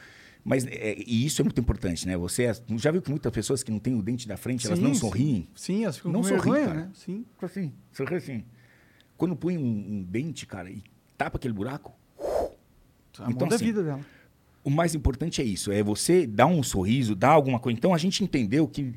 Mas, 0.44 0.66
é, 0.66 0.96
e 1.08 1.26
isso 1.26 1.42
é 1.42 1.44
muito 1.44 1.60
importante, 1.62 2.06
né? 2.08 2.18
Você 2.18 2.44
é- 2.44 2.56
já 2.78 2.92
viu 2.92 3.02
que 3.02 3.10
muitas 3.10 3.32
pessoas 3.32 3.64
que 3.64 3.72
não 3.72 3.80
têm 3.80 3.94
o 3.96 4.02
dente 4.02 4.28
da 4.28 4.36
frente, 4.36 4.66
elas 4.68 4.80
Sim, 4.80 4.86
não 4.86 4.94
sim. 4.94 5.00
sorriem? 5.00 5.48
Sim, 5.56 5.84
elas 5.84 5.98
ficam 5.98 6.12
Não 6.12 6.22
com 6.22 6.28
sorri, 6.28 6.42
vergonha, 6.42 6.66
cara. 6.66 6.80
né? 6.82 6.90
Sim. 6.94 7.26
Assim, 7.42 7.72
sorri 7.92 8.16
assim. 8.16 8.44
Quando 9.16 9.36
põe 9.36 9.58
um, 9.58 9.62
um 9.62 10.04
dente, 10.04 10.46
cara, 10.46 10.70
e 10.70 10.84
tapa 11.18 11.38
aquele 11.38 11.54
buraco, 11.54 11.94
A 13.20 13.30
Então, 13.30 13.48
assim, 13.48 13.56
a 13.56 13.58
vida 13.60 13.84
dela. 13.84 14.00
o 14.64 14.70
mais 14.72 14.96
importante 14.96 15.40
é 15.40 15.46
isso, 15.46 15.72
é 15.72 15.84
você 15.84 16.26
dar 16.26 16.48
um 16.48 16.64
sorriso, 16.64 17.16
dar 17.16 17.30
alguma 17.30 17.60
coisa. 17.60 17.78
Então 17.78 17.94
a 17.94 17.98
gente 17.98 18.24
entendeu 18.24 18.68
que 18.68 18.94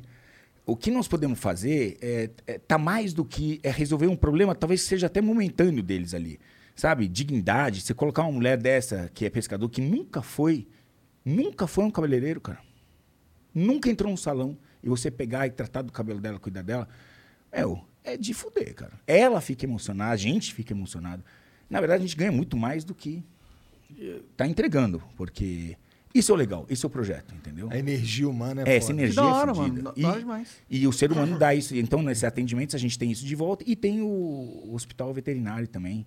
o 0.67 0.75
que 0.75 0.91
nós 0.91 1.07
podemos 1.07 1.39
fazer 1.39 1.97
é, 2.01 2.29
é 2.45 2.59
tá 2.59 2.77
mais 2.77 3.13
do 3.13 3.23
que 3.23 3.57
é 3.63 3.71
resolver 3.71 4.07
um 4.07 4.17
problema, 4.17 4.53
talvez 4.53 4.81
seja 4.81 5.07
até 5.07 5.21
momentâneo 5.21 5.81
deles 5.81 6.13
ali. 6.13 6.37
Sabe? 6.75 7.07
Dignidade, 7.07 7.81
você 7.81 7.93
colocar 7.93 8.23
uma 8.23 8.33
mulher 8.33 8.57
dessa 8.57 9.09
que 9.13 9.25
é 9.25 9.29
pescador 9.29 9.69
que 9.69 9.81
nunca 9.81 10.21
foi, 10.21 10.67
nunca 11.23 11.65
foi 11.65 11.85
um 11.85 11.89
cabeleireiro, 11.89 12.41
cara. 12.41 12.59
Nunca 13.55 13.89
entrou 13.89 14.11
num 14.11 14.17
salão 14.17 14.57
e 14.83 14.89
você 14.89 15.09
pegar 15.09 15.47
e 15.47 15.51
tratar 15.51 15.83
do 15.83 15.91
cabelo 15.91 16.19
dela, 16.19 16.37
cuidar 16.37 16.61
dela, 16.61 16.87
é, 17.49 17.63
é 18.03 18.17
de 18.17 18.33
fuder, 18.33 18.75
cara. 18.75 18.99
Ela 19.07 19.39
fica 19.39 19.65
emocionada, 19.65 20.11
a 20.11 20.17
gente 20.17 20.53
fica 20.53 20.73
emocionado. 20.73 21.23
Na 21.69 21.79
verdade, 21.79 22.03
a 22.03 22.07
gente 22.07 22.17
ganha 22.17 22.31
muito 22.31 22.57
mais 22.57 22.83
do 22.83 22.93
que 22.93 23.23
tá 24.35 24.45
entregando, 24.45 25.01
porque 25.15 25.77
isso 26.13 26.31
é 26.31 26.35
o 26.35 26.37
legal, 26.37 26.65
esse 26.69 26.83
é 26.83 26.87
o 26.87 26.89
projeto, 26.89 27.33
entendeu? 27.35 27.67
A 27.71 27.77
energia 27.77 28.27
humana 28.27 28.63
é, 28.65 28.73
É, 28.73 28.75
essa 28.77 28.91
energia 28.91 29.21
Que 29.21 29.27
da 29.29 29.35
hora, 29.35 29.51
é 29.51 29.55
fodida. 29.55 29.83
mano. 29.83 29.83
Da- 29.83 29.93
E, 29.95 30.01
da 30.01 30.09
hora 30.09 30.19
demais. 30.19 30.49
e 30.69 30.87
o 30.87 30.91
ser 30.93 31.11
humano 31.11 31.37
dá 31.37 31.53
isso. 31.53 31.75
Então, 31.75 32.01
nesses 32.01 32.23
atendimentos, 32.23 32.73
a 32.73 32.77
gente 32.77 32.97
tem 32.97 33.11
isso 33.11 33.25
de 33.25 33.35
volta 33.35 33.63
e 33.67 33.75
tem 33.75 34.01
o, 34.01 34.05
o 34.07 34.71
hospital 34.73 35.13
veterinário 35.13 35.67
também. 35.67 36.05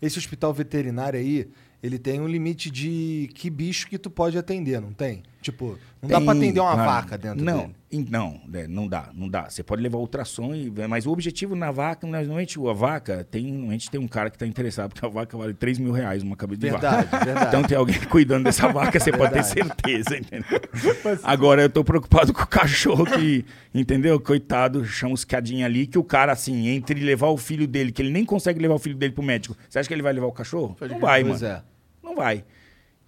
Esse 0.00 0.18
hospital 0.18 0.52
veterinário 0.54 1.18
aí, 1.18 1.48
ele 1.82 1.98
tem 1.98 2.20
um 2.20 2.26
limite 2.26 2.70
de 2.70 3.30
que 3.34 3.48
bicho 3.50 3.86
que 3.88 3.98
tu 3.98 4.10
pode 4.10 4.36
atender, 4.36 4.80
não 4.80 4.92
tem? 4.92 5.22
Tipo, 5.40 5.78
não 6.02 6.08
dá 6.08 6.16
Tem, 6.16 6.24
pra 6.26 6.34
atender 6.34 6.58
uma 6.60 6.72
ah, 6.72 6.84
vaca 6.84 7.16
dentro 7.16 7.44
não, 7.44 7.70
dele. 7.90 8.06
Não, 8.10 8.40
né, 8.48 8.66
não 8.66 8.88
dá, 8.88 9.08
não 9.14 9.28
dá. 9.28 9.48
Você 9.48 9.62
pode 9.62 9.80
levar 9.80 9.98
ultrassom, 9.98 10.52
e- 10.52 10.70
mas 10.88 11.06
o 11.06 11.12
objetivo 11.12 11.54
na 11.54 11.70
vaca, 11.70 12.08
normalmente 12.08 12.58
a 12.58 12.72
vaca, 12.72 13.24
tem, 13.30 13.52
normalmente 13.52 13.88
tem 13.88 14.00
um 14.00 14.08
cara 14.08 14.30
que 14.30 14.36
está 14.36 14.44
interessado, 14.44 14.90
porque 14.92 15.06
a 15.06 15.08
vaca 15.08 15.38
vale 15.38 15.54
3 15.54 15.78
mil 15.78 15.92
reais 15.92 16.24
uma 16.24 16.34
cabeça 16.36 16.60
de 16.60 16.70
vaca. 16.70 16.90
Verdade, 16.90 17.08
verdade. 17.24 17.46
Então 17.46 17.62
tem 17.62 17.78
alguém 17.78 18.00
cuidando 18.06 18.44
dessa 18.44 18.66
vaca, 18.72 18.98
você 18.98 19.12
pode 19.12 19.32
ter 19.32 19.44
certeza, 19.44 20.18
entendeu? 20.18 20.60
Agora 21.22 21.62
eu 21.62 21.70
tô 21.70 21.84
preocupado 21.84 22.32
com 22.32 22.42
o 22.42 22.46
cachorro 22.46 23.04
que, 23.06 23.44
entendeu? 23.72 24.18
Coitado, 24.20 24.84
chama 24.84 25.14
os 25.14 25.24
cadinhos 25.24 25.64
ali, 25.66 25.86
que 25.86 25.98
o 25.98 26.04
cara, 26.04 26.32
assim, 26.32 26.66
entre 26.66 26.98
levar 27.00 27.28
o 27.28 27.36
filho 27.36 27.66
dele, 27.66 27.92
que 27.92 28.02
ele 28.02 28.10
nem 28.10 28.24
consegue 28.24 28.58
levar 28.60 28.74
o 28.74 28.78
filho 28.80 28.96
dele 28.96 29.12
pro 29.12 29.22
médico, 29.22 29.56
você 29.68 29.78
acha 29.78 29.86
que 29.88 29.94
ele 29.94 30.02
vai 30.02 30.12
levar 30.12 30.26
o 30.26 30.32
cachorro? 30.32 30.76
não 30.80 30.98
vai, 30.98 31.22
pois 31.24 31.40
mano. 31.42 31.54
é. 31.54 31.77
Não 32.02 32.14
vai. 32.16 32.44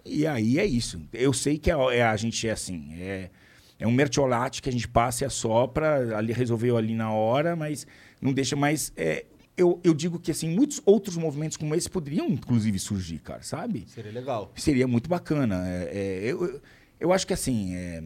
E 0.05 0.27
aí 0.27 0.59
é 0.59 0.65
isso. 0.65 1.01
Eu 1.13 1.33
sei 1.33 1.59
que 1.59 1.71
a, 1.71 1.77
é, 1.93 2.03
a 2.03 2.17
gente 2.17 2.47
é 2.49 2.53
assim, 2.53 2.93
é, 2.95 3.31
é 3.79 3.87
um 3.87 3.93
mertiolate 3.93 4.63
que 4.63 4.69
a 4.69 4.73
gente 4.73 4.89
passa 4.89 5.25
e 5.25 5.27
assopra, 5.27 6.17
ali 6.17 6.33
resolveu 6.33 6.77
ali 6.77 6.95
na 6.95 7.13
hora, 7.13 7.55
mas 7.55 7.87
não 8.21 8.33
deixa 8.33 8.57
mais. 8.57 8.93
é, 8.97 9.27
eu, 9.57 9.79
eu 9.85 9.93
digo 9.93 10.19
que 10.19 10.31
assim, 10.31 10.49
muitos 10.49 10.81
outros 10.87 11.17
movimentos 11.19 11.57
como 11.59 11.75
esse 11.75 11.89
poderiam, 11.91 12.27
inclusive, 12.29 12.79
surgir, 12.79 13.19
cara, 13.19 13.43
sabe? 13.43 13.85
Seria 13.89 14.11
legal. 14.13 14.51
Seria 14.57 14.87
muito 14.89 15.09
bacana. 15.11 15.69
É, 15.69 15.91
é, 15.93 16.21
eu, 16.25 16.45
eu- 16.45 16.61
eu 16.99 17.13
acho 17.13 17.27
que 17.27 17.33
assim. 17.33 17.75
é, 17.75 18.03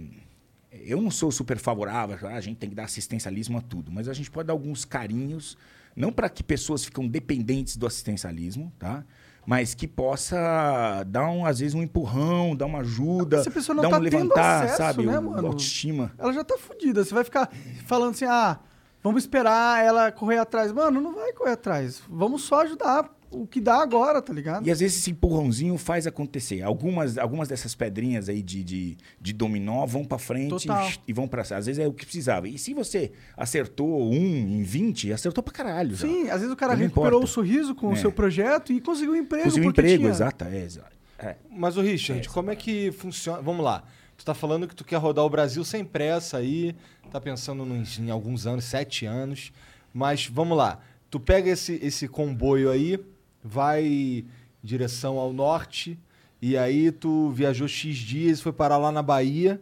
eu 0.86 1.00
não 1.00 1.10
sou 1.10 1.30
super 1.30 1.56
favorável, 1.56 2.18
ah, 2.28 2.34
a 2.34 2.40
gente 2.40 2.56
tem 2.58 2.68
que 2.68 2.74
dar 2.74 2.84
assistencialismo 2.84 3.56
a 3.56 3.60
tudo, 3.60 3.92
mas 3.92 4.08
a 4.08 4.12
gente 4.12 4.28
pode 4.30 4.48
dar 4.48 4.52
alguns 4.52 4.84
carinhos, 4.84 5.56
não 5.94 6.12
para 6.12 6.28
que 6.28 6.42
pessoas 6.42 6.84
ficam 6.84 7.06
dependentes 7.06 7.76
do 7.76 7.86
assistencialismo, 7.86 8.72
tá? 8.78 9.04
Mas 9.46 9.74
que 9.74 9.86
possa 9.86 11.04
dar, 11.06 11.28
um, 11.28 11.44
às 11.44 11.58
vezes, 11.58 11.74
um 11.74 11.82
empurrão, 11.82 12.56
dar 12.56 12.66
uma 12.66 12.80
ajuda, 12.80 13.42
Se 13.42 13.48
a 13.48 13.52
pessoa 13.52 13.76
não 13.76 13.82
dar 13.82 13.90
tá 13.90 13.98
um 13.98 14.02
tendo 14.02 14.12
levantar, 14.12 14.64
acesso, 14.64 14.76
sabe? 14.78 15.06
né, 15.06 15.20
mano? 15.20 15.46
autoestima. 15.48 16.12
Ela 16.18 16.32
já 16.32 16.42
tá 16.44 16.56
fudida. 16.58 17.04
Você 17.04 17.14
vai 17.14 17.24
ficar 17.24 17.50
falando 17.86 18.10
assim, 18.12 18.24
ah, 18.24 18.58
vamos 19.02 19.22
esperar 19.22 19.84
ela 19.84 20.10
correr 20.10 20.38
atrás. 20.38 20.72
Mano, 20.72 21.00
não 21.00 21.14
vai 21.14 21.32
correr 21.32 21.52
atrás. 21.52 22.02
Vamos 22.08 22.42
só 22.42 22.62
ajudar 22.62 23.13
o 23.42 23.46
que 23.46 23.60
dá 23.60 23.82
agora, 23.82 24.22
tá 24.22 24.32
ligado? 24.32 24.66
E 24.66 24.70
às 24.70 24.80
vezes 24.80 24.98
esse 24.98 25.10
empurrãozinho 25.10 25.76
faz 25.76 26.06
acontecer. 26.06 26.62
Algumas, 26.62 27.18
algumas 27.18 27.48
dessas 27.48 27.74
pedrinhas 27.74 28.28
aí 28.28 28.42
de, 28.42 28.62
de, 28.64 28.96
de 29.20 29.32
dominó 29.32 29.84
vão 29.86 30.04
pra 30.04 30.18
frente 30.18 30.66
e, 30.68 31.10
e 31.10 31.12
vão 31.12 31.26
pra 31.28 31.42
Às 31.42 31.66
vezes 31.66 31.78
é 31.78 31.86
o 31.86 31.92
que 31.92 32.04
precisava. 32.04 32.48
E 32.48 32.56
se 32.58 32.72
você 32.74 33.12
acertou 33.36 34.10
um 34.10 34.14
em 34.14 34.62
20, 34.62 35.12
acertou 35.12 35.42
pra 35.42 35.52
caralho. 35.52 35.94
já. 35.96 36.06
Sim, 36.06 36.28
às 36.30 36.40
vezes 36.40 36.50
o 36.52 36.56
cara 36.56 36.74
Não 36.74 36.80
recuperou 36.82 37.08
importa. 37.20 37.24
o 37.24 37.28
sorriso 37.28 37.74
com 37.74 37.88
o 37.88 37.92
É. 37.92 37.96
seu 37.96 38.12
projeto 38.12 38.72
e 38.72 38.80
conseguiu 38.80 39.12
um 39.12 39.16
emprego. 39.16 39.44
Conseguiu 39.44 39.68
um 39.68 39.70
emprego, 39.70 39.98
tinha- 39.98 40.10
exato. 40.10 40.44
É, 40.44 40.62
exato. 40.62 40.96
É. 41.18 41.36
Mas 41.50 41.76
o 41.76 41.80
Richard, 41.80 42.28
como 42.28 42.50
é 42.50 42.56
que 42.56 42.90
funciona? 42.92 43.40
Vamos 43.42 43.64
lá. 43.64 43.84
Tu 44.16 44.24
tá 44.24 44.32
falando 44.34 44.68
que 44.68 44.74
tu 44.76 44.84
quer 44.84 44.96
rodar 44.96 45.24
o 45.24 45.28
Brasil 45.30 45.64
sem 45.64 45.84
pressa 45.84 46.38
aí, 46.38 46.74
tá 47.10 47.20
pensando 47.20 47.64
nos- 47.64 47.98
em 47.98 48.10
alguns 48.10 48.46
anos, 48.46 48.64
sete 48.64 49.06
anos. 49.06 49.52
Mas 49.92 50.26
vamos 50.26 50.56
lá. 50.56 50.80
Tu 51.10 51.20
pega 51.20 51.48
esse, 51.50 51.78
esse 51.82 52.08
comboio 52.08 52.70
aí, 52.70 52.98
vai 53.44 53.84
em 53.84 54.26
direção 54.62 55.18
ao 55.18 55.32
norte, 55.32 55.98
e 56.40 56.56
aí 56.56 56.90
tu 56.90 57.30
viajou 57.30 57.68
X 57.68 57.96
dias, 57.96 58.40
foi 58.40 58.52
parar 58.52 58.78
lá 58.78 58.90
na 58.90 59.02
Bahia. 59.02 59.60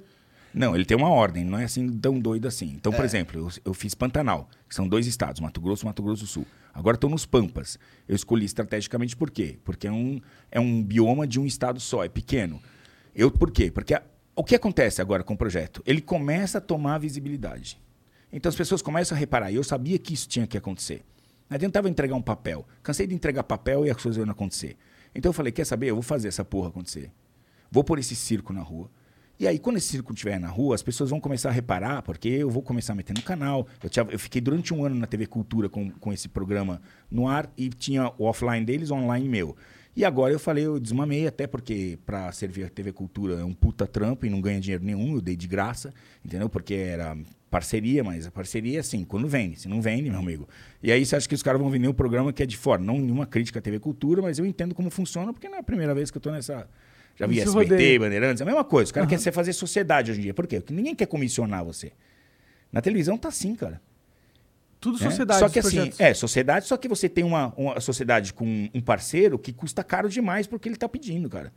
Não, 0.54 0.74
ele 0.74 0.84
tem 0.84 0.96
uma 0.96 1.08
ordem, 1.08 1.44
não 1.44 1.58
é 1.58 1.64
assim 1.64 1.88
tão 1.98 2.18
doido 2.20 2.46
assim. 2.46 2.72
Então, 2.76 2.92
É. 2.92 2.96
por 2.96 3.04
exemplo, 3.04 3.40
eu, 3.40 3.48
eu 3.64 3.74
fiz 3.74 3.94
Pantanal, 3.94 4.48
que 4.68 4.74
são 4.74 4.86
dois 4.86 5.06
estados, 5.06 5.40
Mato 5.40 5.60
Grosso 5.60 5.84
e 5.84 5.86
Mato 5.86 6.02
Grosso 6.02 6.22
do 6.22 6.28
Sul. 6.28 6.46
Agora 6.74 6.94
estou 6.94 7.08
nos 7.10 7.24
Pampas. 7.26 7.78
Eu 8.06 8.14
escolhi 8.14 8.44
estrategicamente 8.44 9.16
por 9.16 9.30
quê? 9.30 9.58
Porque 9.64 9.86
é 9.86 9.92
um, 9.92 10.20
é 10.50 10.60
um 10.60 10.82
bioma 10.82 11.26
de 11.26 11.40
um 11.40 11.46
estado 11.46 11.80
só, 11.80 12.04
é 12.04 12.08
pequeno. 12.08 12.62
Eu, 13.14 13.30
por 13.30 13.50
quê? 13.50 13.70
Porque 13.70 13.94
a- 13.94 14.02
o 14.36 14.44
que 14.44 14.54
acontece 14.54 15.00
agora 15.02 15.22
com 15.22 15.34
o 15.34 15.36
projeto? 15.36 15.82
Ele 15.86 16.00
começa 16.00 16.58
a 16.58 16.60
tomar 16.60 16.98
visibilidade. 16.98 17.78
Então 18.32 18.48
as 18.48 18.56
pessoas 18.56 18.80
começam 18.80 19.14
a 19.16 19.18
reparar. 19.18 19.50
E 19.50 19.56
eu 19.56 19.64
sabia 19.64 19.98
que 19.98 20.14
isso 20.14 20.26
tinha 20.28 20.46
que 20.46 20.56
acontecer. 20.56 21.02
Não 21.52 21.56
adiantava 21.56 21.86
entregar 21.90 22.14
um 22.14 22.22
papel. 22.22 22.66
Cansei 22.82 23.06
de 23.06 23.14
entregar 23.14 23.44
papel 23.44 23.84
e 23.86 23.90
as 23.90 23.96
coisas 24.02 24.16
iam 24.18 24.30
acontecer. 24.30 24.74
Então 25.14 25.28
eu 25.28 25.34
falei, 25.34 25.52
quer 25.52 25.66
saber? 25.66 25.88
Eu 25.90 25.96
vou 25.96 26.02
fazer 26.02 26.28
essa 26.28 26.42
porra 26.42 26.68
acontecer. 26.68 27.10
Vou 27.70 27.84
pôr 27.84 27.98
esse 27.98 28.16
circo 28.16 28.54
na 28.54 28.62
rua. 28.62 28.90
E 29.38 29.46
aí, 29.46 29.58
quando 29.58 29.76
esse 29.76 29.88
circo 29.88 30.14
estiver 30.14 30.38
na 30.40 30.48
rua, 30.48 30.74
as 30.74 30.82
pessoas 30.82 31.10
vão 31.10 31.20
começar 31.20 31.50
a 31.50 31.52
reparar, 31.52 32.00
porque 32.02 32.28
eu 32.28 32.48
vou 32.48 32.62
começar 32.62 32.94
a 32.94 32.96
meter 32.96 33.12
no 33.14 33.22
canal. 33.22 33.66
Eu, 33.82 33.90
tinha- 33.90 34.06
eu 34.08 34.18
fiquei 34.18 34.40
durante 34.40 34.72
um 34.72 34.82
ano 34.84 34.94
na 34.94 35.06
TV 35.06 35.26
Cultura 35.26 35.68
com, 35.68 35.90
com 35.90 36.10
esse 36.12 36.26
programa 36.28 36.80
no 37.10 37.28
ar 37.28 37.52
e 37.56 37.68
tinha 37.68 38.10
o 38.16 38.24
offline 38.24 38.64
deles, 38.64 38.90
o 38.90 38.94
online 38.94 39.28
meu. 39.28 39.54
E 39.94 40.06
agora 40.06 40.32
eu 40.32 40.38
falei, 40.38 40.64
eu 40.64 40.80
desmamei, 40.80 41.26
até 41.26 41.46
porque 41.46 41.98
para 42.06 42.32
servir 42.32 42.64
a 42.64 42.68
TV 42.70 42.92
Cultura 42.92 43.34
é 43.40 43.44
um 43.44 43.52
puta 43.52 43.86
trampo 43.86 44.24
e 44.24 44.30
não 44.30 44.40
ganha 44.40 44.58
dinheiro 44.58 44.82
nenhum, 44.84 45.16
eu 45.16 45.20
dei 45.20 45.36
de 45.36 45.46
graça, 45.46 45.92
entendeu? 46.24 46.48
Porque 46.48 46.72
era 46.74 47.14
parceria, 47.52 48.02
mas 48.02 48.26
a 48.26 48.30
parceria 48.30 48.78
é 48.78 48.80
assim, 48.80 49.04
quando 49.04 49.28
vende. 49.28 49.60
Se 49.60 49.68
não 49.68 49.82
vende, 49.82 50.08
meu 50.08 50.18
amigo. 50.18 50.48
E 50.82 50.90
aí 50.90 51.04
você 51.04 51.14
acha 51.14 51.28
que 51.28 51.34
os 51.34 51.42
caras 51.42 51.60
vão 51.60 51.68
vender 51.68 51.86
um 51.86 51.92
programa 51.92 52.32
que 52.32 52.42
é 52.42 52.46
de 52.46 52.56
fora. 52.56 52.80
Não 52.82 52.98
nenhuma 52.98 53.26
crítica 53.26 53.58
à 53.58 53.62
TV 53.62 53.78
Cultura, 53.78 54.22
mas 54.22 54.38
eu 54.38 54.46
entendo 54.46 54.74
como 54.74 54.88
funciona, 54.88 55.34
porque 55.34 55.50
não 55.50 55.56
é 55.56 55.60
a 55.60 55.62
primeira 55.62 55.94
vez 55.94 56.10
que 56.10 56.16
eu 56.16 56.22
tô 56.22 56.30
nessa. 56.30 56.66
Já 57.14 57.26
vi 57.26 57.34
Nesse 57.34 57.48
SBT, 57.48 57.74
rodeio. 57.74 58.00
Bandeirantes, 58.00 58.40
é 58.40 58.44
a 58.44 58.46
mesma 58.46 58.64
coisa. 58.64 58.90
O 58.90 58.94
cara 58.94 59.06
quer 59.06 59.18
ser 59.18 59.32
fazer 59.32 59.52
sociedade 59.52 60.10
hoje 60.10 60.20
em 60.20 60.22
dia. 60.22 60.34
Por 60.34 60.46
quê? 60.46 60.60
Porque 60.60 60.72
ninguém 60.72 60.94
quer 60.94 61.04
comissionar 61.04 61.62
você. 61.62 61.92
Na 62.72 62.80
televisão 62.80 63.18
tá 63.18 63.28
assim, 63.28 63.54
cara. 63.54 63.82
Tudo 64.80 64.98
né? 64.98 65.10
sociedade. 65.10 65.40
Só 65.40 65.48
que 65.50 65.58
assim, 65.58 65.76
projetos. 65.76 66.00
é, 66.00 66.14
sociedade, 66.14 66.66
só 66.66 66.76
que 66.78 66.88
você 66.88 67.06
tem 67.06 67.22
uma, 67.22 67.52
uma 67.54 67.78
sociedade 67.80 68.32
com 68.32 68.70
um 68.72 68.80
parceiro 68.80 69.38
que 69.38 69.52
custa 69.52 69.84
caro 69.84 70.08
demais 70.08 70.46
porque 70.46 70.70
ele 70.70 70.76
tá 70.76 70.88
pedindo, 70.88 71.28
cara. 71.28 71.52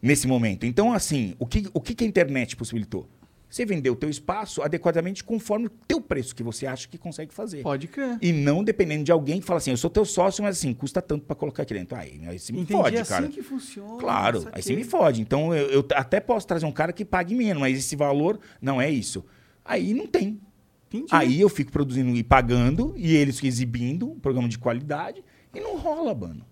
Nesse 0.00 0.26
momento. 0.26 0.64
Então, 0.64 0.90
assim, 0.94 1.36
o 1.38 1.46
que, 1.46 1.68
o 1.74 1.80
que 1.82 1.94
que 1.94 2.02
a 2.02 2.06
internet 2.06 2.56
possibilitou? 2.56 3.06
Você 3.48 3.64
vender 3.64 3.90
o 3.90 3.94
teu 3.94 4.10
espaço 4.10 4.62
adequadamente 4.62 5.22
conforme 5.22 5.66
o 5.66 5.70
teu 5.70 6.00
preço 6.00 6.34
que 6.34 6.42
você 6.42 6.66
acha 6.66 6.88
que 6.88 6.98
consegue 6.98 7.32
fazer. 7.32 7.62
Pode 7.62 7.86
crer. 7.86 8.18
E 8.20 8.32
não 8.32 8.64
dependendo 8.64 9.04
de 9.04 9.12
alguém 9.12 9.38
que 9.40 9.46
fala 9.46 9.58
assim, 9.58 9.70
eu 9.70 9.76
sou 9.76 9.88
teu 9.88 10.04
sócio, 10.04 10.42
mas 10.42 10.58
assim, 10.58 10.74
custa 10.74 11.00
tanto 11.00 11.24
pra 11.24 11.36
colocar 11.36 11.62
aqui 11.62 11.72
dentro. 11.72 11.96
Aí, 11.96 12.20
aí 12.26 12.38
você 12.38 12.52
me 12.52 12.60
Entendi, 12.60 12.80
fode, 12.80 12.96
é 12.96 13.00
assim 13.00 13.28
que 13.28 13.42
funciona. 13.42 13.98
Claro, 13.98 14.48
aí 14.52 14.60
você 14.60 14.74
me 14.74 14.82
fode. 14.82 15.20
Então 15.20 15.54
eu, 15.54 15.68
eu 15.70 15.86
até 15.94 16.18
posso 16.18 16.46
trazer 16.46 16.66
um 16.66 16.72
cara 16.72 16.92
que 16.92 17.04
pague 17.04 17.34
menos, 17.34 17.60
mas 17.60 17.78
esse 17.78 17.94
valor 17.94 18.40
não 18.60 18.80
é 18.80 18.90
isso. 18.90 19.24
Aí 19.64 19.94
não 19.94 20.06
tem. 20.06 20.40
Entendi. 20.88 21.08
Aí 21.10 21.40
eu 21.40 21.48
fico 21.48 21.72
produzindo 21.72 22.10
e 22.16 22.22
pagando, 22.22 22.94
e 22.96 23.14
eles 23.16 23.42
exibindo 23.42 24.10
um 24.10 24.18
programa 24.18 24.48
de 24.48 24.58
qualidade, 24.58 25.24
e 25.54 25.60
não 25.60 25.76
rola, 25.76 26.14
mano. 26.14 26.44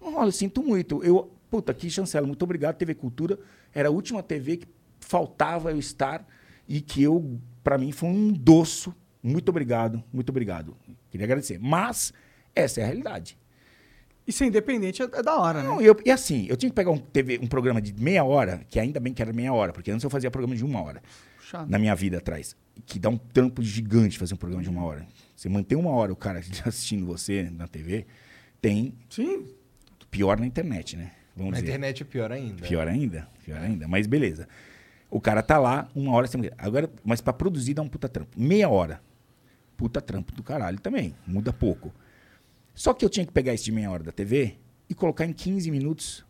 Não 0.00 0.12
rola, 0.12 0.28
eu 0.28 0.32
sinto 0.32 0.62
muito. 0.62 1.02
Eu, 1.02 1.30
puta, 1.50 1.72
que 1.72 1.88
chancela, 1.88 2.26
muito 2.26 2.42
obrigado, 2.42 2.76
TV 2.76 2.94
Cultura. 2.94 3.38
Era 3.74 3.88
a 3.88 3.92
última 3.92 4.22
TV 4.22 4.58
que 4.58 4.66
faltava 5.00 5.70
eu 5.70 5.78
estar 5.78 6.26
e 6.68 6.80
que 6.80 7.02
eu, 7.02 7.40
pra 7.62 7.78
mim, 7.78 7.92
foi 7.92 8.08
um 8.08 8.32
doço. 8.32 8.94
Muito 9.22 9.48
obrigado, 9.48 10.02
muito 10.12 10.30
obrigado. 10.30 10.76
Queria 11.10 11.24
agradecer. 11.24 11.58
Mas 11.58 12.12
essa 12.54 12.80
é 12.80 12.84
a 12.84 12.86
realidade. 12.86 13.38
E 14.26 14.32
ser 14.32 14.46
independente 14.46 15.02
é, 15.02 15.04
é 15.04 15.22
da 15.22 15.38
hora, 15.38 15.62
Não, 15.62 15.76
né? 15.78 15.84
eu, 15.88 15.96
e 16.04 16.10
assim, 16.10 16.46
eu 16.48 16.56
tinha 16.56 16.68
que 16.68 16.74
pegar 16.74 16.90
um, 16.90 16.98
TV, 16.98 17.38
um 17.40 17.46
programa 17.46 17.80
de 17.80 17.94
meia 17.94 18.24
hora, 18.24 18.60
que 18.68 18.80
ainda 18.80 18.98
bem 18.98 19.14
que 19.14 19.22
era 19.22 19.32
meia 19.32 19.52
hora, 19.52 19.72
porque 19.72 19.90
antes 19.90 20.02
eu 20.02 20.10
fazia 20.10 20.30
programa 20.32 20.56
de 20.56 20.64
uma 20.64 20.82
hora 20.82 21.00
Puxado. 21.36 21.70
na 21.70 21.78
minha 21.78 21.94
vida 21.94 22.18
atrás. 22.18 22.56
Que 22.84 22.98
dá 22.98 23.08
um 23.08 23.16
trampo 23.16 23.62
gigante 23.62 24.18
fazer 24.18 24.34
um 24.34 24.36
programa 24.36 24.62
de 24.64 24.68
uma 24.68 24.84
hora. 24.84 25.06
Você 25.34 25.48
manter 25.48 25.76
uma 25.76 25.90
hora 25.90 26.12
o 26.12 26.16
cara 26.16 26.40
assistindo 26.66 27.06
você 27.06 27.48
na 27.50 27.68
TV, 27.68 28.04
tem 28.60 28.94
Sim. 29.08 29.46
pior 30.10 30.40
na 30.40 30.46
internet, 30.46 30.96
né? 30.96 31.12
Vamos 31.36 31.52
Na 31.52 31.58
dizer. 31.60 31.68
internet 31.68 32.02
é 32.02 32.06
pior 32.06 32.32
ainda. 32.32 32.66
Pior 32.66 32.88
ainda, 32.88 33.28
pior 33.44 33.60
ainda. 33.60 33.86
Mas 33.86 34.06
beleza. 34.08 34.48
O 35.10 35.20
cara 35.20 35.42
tá 35.42 35.58
lá, 35.58 35.88
uma 35.94 36.12
hora 36.12 36.26
sem 36.26 36.40
Agora, 36.58 36.90
mas 37.04 37.20
pra 37.20 37.32
produzir 37.32 37.74
dá 37.74 37.82
um 37.82 37.88
puta 37.88 38.08
trampo. 38.08 38.30
Meia 38.38 38.68
hora. 38.68 39.00
Puta 39.76 40.00
trampo 40.00 40.32
do 40.32 40.42
caralho 40.42 40.80
também. 40.80 41.14
Muda 41.26 41.52
pouco. 41.52 41.92
Só 42.74 42.92
que 42.92 43.04
eu 43.04 43.08
tinha 43.08 43.24
que 43.24 43.32
pegar 43.32 43.54
esse 43.54 43.64
de 43.64 43.72
meia 43.72 43.90
hora 43.90 44.02
da 44.02 44.12
TV 44.12 44.56
e 44.88 44.94
colocar 44.94 45.24
em 45.24 45.32
15 45.32 45.70
minutos 45.70 46.24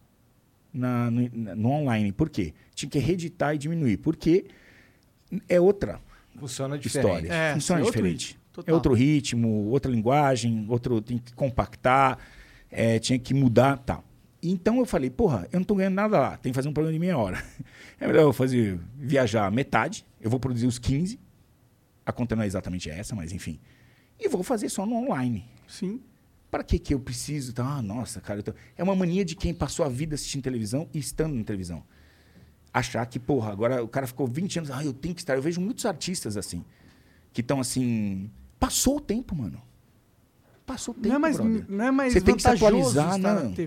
na- 0.72 1.10
no, 1.10 1.28
no 1.56 1.70
online. 1.70 2.12
Por 2.12 2.28
quê? 2.28 2.52
Tinha 2.74 2.90
que 2.90 2.98
reeditar 2.98 3.54
e 3.54 3.58
diminuir. 3.58 3.96
Porque 3.98 4.46
é 5.48 5.60
outra 5.60 6.00
Funciona 6.38 6.78
diferente. 6.78 7.06
história. 7.06 7.32
É, 7.32 7.54
Funciona 7.54 7.80
é 7.80 7.84
outro 7.84 7.98
diferente. 8.02 8.26
ritmo, 8.28 8.40
total. 8.52 8.72
É 8.72 8.74
outro 8.74 8.94
ritmo, 8.94 9.48
outra 9.70 9.90
linguagem, 9.90 10.66
outro 10.68 11.00
tem 11.00 11.18
que 11.18 11.32
compactar, 11.32 12.18
é, 12.70 12.98
tinha 12.98 13.18
que 13.18 13.32
mudar, 13.32 13.78
tal. 13.78 14.04
Então 14.42 14.78
eu 14.78 14.86
falei, 14.86 15.10
porra, 15.10 15.48
eu 15.52 15.58
não 15.58 15.64
tô 15.64 15.74
ganhando 15.74 15.94
nada 15.94 16.18
lá, 16.18 16.36
tem 16.36 16.52
que 16.52 16.56
fazer 16.56 16.68
um 16.68 16.72
programa 16.72 16.92
de 16.92 16.98
meia 17.00 17.16
hora. 17.18 17.42
É 17.98 18.06
melhor 18.06 18.24
eu 18.24 18.32
fazer 18.32 18.78
viajar 18.94 19.50
metade, 19.50 20.04
eu 20.20 20.28
vou 20.28 20.38
produzir 20.38 20.66
os 20.66 20.78
15. 20.78 21.18
A 22.04 22.12
conta 22.12 22.36
não 22.36 22.42
é 22.42 22.46
exatamente 22.46 22.90
essa, 22.90 23.14
mas 23.14 23.32
enfim. 23.32 23.58
E 24.20 24.28
vou 24.28 24.42
fazer 24.42 24.68
só 24.68 24.84
no 24.84 24.96
online. 24.96 25.46
Sim. 25.66 26.00
Para 26.50 26.62
que 26.62 26.78
que 26.78 26.92
eu 26.92 27.00
preciso? 27.00 27.54
Tá? 27.54 27.64
Ah, 27.64 27.80
nossa, 27.82 28.20
cara, 28.20 28.42
tô- 28.42 28.52
é 28.76 28.82
uma 28.82 28.94
mania 28.94 29.24
de 29.24 29.34
quem 29.34 29.54
passou 29.54 29.84
a 29.84 29.88
vida 29.88 30.14
assistindo 30.14 30.42
televisão 30.42 30.86
e 30.92 30.98
estando 30.98 31.34
na 31.34 31.42
televisão. 31.42 31.82
Achar 32.72 33.04
que, 33.06 33.18
porra, 33.18 33.50
agora 33.50 33.82
o 33.82 33.88
cara 33.88 34.06
ficou 34.06 34.26
20 34.26 34.58
anos, 34.58 34.70
ah, 34.70 34.84
eu 34.84 34.92
tenho 34.92 35.14
que 35.14 35.22
estar. 35.22 35.34
Eu 35.34 35.40
vejo 35.42 35.58
muitos 35.60 35.86
artistas 35.86 36.36
assim, 36.36 36.62
que 37.32 37.40
estão 37.40 37.58
assim, 37.58 38.30
passou 38.60 38.98
o 38.98 39.00
tempo, 39.00 39.34
mano. 39.34 39.62
Passou 40.66 40.92
tempo, 40.92 41.08
Não 41.08 41.14
é 41.16 41.18
mais, 41.18 41.36
brother. 41.36 41.64
não 41.68 41.84
é 41.84 41.90
mais 41.90 42.12
Você 42.12 42.20
tem 42.20 42.34
que 42.34 42.42
se 42.42 42.48
atualizar, 42.48 43.16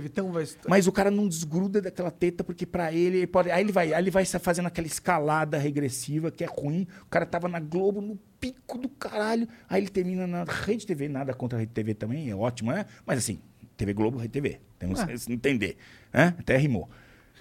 então 0.03 0.31
vai... 0.31 0.45
Mas 0.67 0.85
o 0.85 0.91
cara 0.91 1.09
não 1.09 1.27
desgruda 1.27 1.81
daquela 1.81 2.12
teta, 2.12 2.43
porque 2.43 2.65
pra 2.65 2.91
ele, 2.91 3.19
ele 3.19 3.27
pode, 3.27 3.49
aí 3.49 3.63
ele 3.63 3.71
vai, 3.71 3.93
aí 3.93 4.03
ele 4.03 4.12
vai 4.12 4.25
fazendo 4.25 4.65
aquela 4.67 4.85
escalada 4.85 5.57
regressiva 5.57 6.29
que 6.29 6.43
é 6.43 6.47
ruim. 6.47 6.85
O 7.03 7.09
cara 7.09 7.25
tava 7.25 7.47
na 7.47 7.59
Globo, 7.59 8.01
no 8.01 8.19
pico 8.39 8.77
do 8.77 8.89
caralho. 8.89 9.47
Aí 9.69 9.81
ele 9.81 9.89
termina 9.89 10.27
na 10.27 10.43
Rede 10.43 10.85
TV, 10.85 11.07
nada 11.07 11.33
contra 11.33 11.57
a 11.57 11.62
Rede 11.62 11.71
TV 11.71 11.93
também, 11.93 12.29
é 12.29 12.35
ótimo, 12.35 12.71
né? 12.71 12.85
Mas 13.05 13.19
assim, 13.19 13.39
TV 13.77 13.93
Globo, 13.93 14.17
Rede 14.17 14.33
TV. 14.33 14.59
Temos 14.77 14.99
É. 14.99 15.05
que 15.07 15.33
entender. 15.33 15.77
Né? 16.13 16.35
Até 16.38 16.57
rimou. 16.57 16.89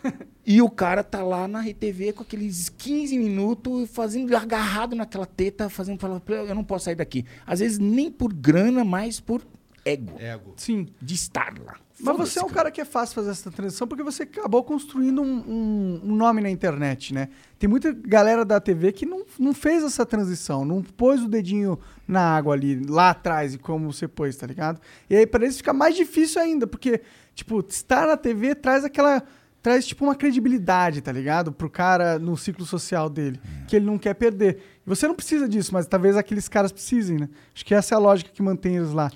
E 0.50 0.62
o 0.62 0.70
cara 0.70 1.04
tá 1.04 1.22
lá 1.22 1.46
na 1.46 1.60
Rede 1.60 1.78
TV 1.78 2.10
com 2.14 2.22
aqueles 2.22 2.70
15 2.70 3.18
minutos, 3.18 3.90
fazendo 3.90 4.34
agarrado 4.34 4.96
naquela 4.96 5.26
teta, 5.26 5.68
fazendo 5.68 5.98
falar, 6.00 6.22
eu 6.26 6.54
não 6.54 6.64
posso 6.64 6.86
sair 6.86 6.94
daqui. 6.94 7.26
Às 7.46 7.60
vezes 7.60 7.78
nem 7.78 8.10
por 8.10 8.32
grana, 8.32 8.82
mas 8.82 9.20
por 9.20 9.42
ego. 9.84 10.14
Ego. 10.18 10.54
Sim. 10.56 10.86
De 11.02 11.14
estar 11.14 11.52
lá. 11.62 11.76
Mas 12.00 12.16
você 12.16 12.38
é 12.38 12.42
um 12.42 12.48
cara 12.48 12.70
que 12.70 12.80
é 12.80 12.84
fácil 12.86 13.14
fazer 13.16 13.30
essa 13.30 13.50
transição 13.50 13.86
porque 13.86 14.02
você 14.02 14.22
acabou 14.22 14.64
construindo 14.64 15.20
um, 15.20 15.36
um- 15.46 16.00
um 16.04 16.16
nome 16.16 16.40
na 16.40 16.48
internet, 16.48 17.12
né? 17.12 17.28
Tem 17.58 17.68
muita 17.68 17.92
galera 17.92 18.42
da 18.44 18.58
TV 18.58 18.90
que 18.92 19.04
não, 19.04 19.24
não 19.38 19.52
fez 19.52 19.82
essa 19.82 20.06
transição, 20.06 20.64
não 20.64 20.80
pôs 20.82 21.20
o 21.22 21.28
dedinho 21.28 21.78
na 22.06 22.22
água 22.22 22.54
ali, 22.54 22.80
lá 22.88 23.10
atrás, 23.10 23.52
e 23.52 23.58
como 23.58 23.92
você 23.92 24.08
pôs, 24.08 24.34
tá 24.36 24.46
ligado? 24.46 24.80
E 25.10 25.16
aí 25.16 25.26
pra 25.26 25.44
eles 25.44 25.58
fica 25.58 25.74
mais 25.74 25.94
difícil 25.94 26.40
ainda, 26.40 26.66
porque, 26.66 27.02
tipo, 27.34 27.58
estar 27.68 28.06
na 28.06 28.16
TV 28.16 28.54
traz 28.54 28.82
aquela. 28.84 29.22
Traz, 29.62 29.86
tipo, 29.86 30.04
uma 30.04 30.14
credibilidade, 30.14 31.00
tá 31.00 31.10
ligado? 31.10 31.52
Pro 31.52 31.68
cara 31.68 32.18
no 32.18 32.36
ciclo 32.36 32.64
social 32.64 33.10
dele, 33.10 33.40
que 33.66 33.74
ele 33.76 33.84
não 33.84 33.98
quer 33.98 34.14
perder. 34.14 34.58
E 34.86 34.88
você 34.88 35.06
não 35.08 35.14
precisa 35.14 35.48
disso, 35.48 35.72
mas 35.74 35.86
talvez 35.86 36.16
aqueles 36.16 36.48
caras 36.48 36.70
precisem, 36.70 37.18
né? 37.18 37.28
Acho 37.54 37.64
que 37.64 37.74
essa 37.74 37.94
é 37.94 37.96
a 37.96 37.98
lógica 37.98 38.30
que 38.32 38.40
mantém 38.40 38.76
eles 38.76 38.92
lá. 38.92 39.10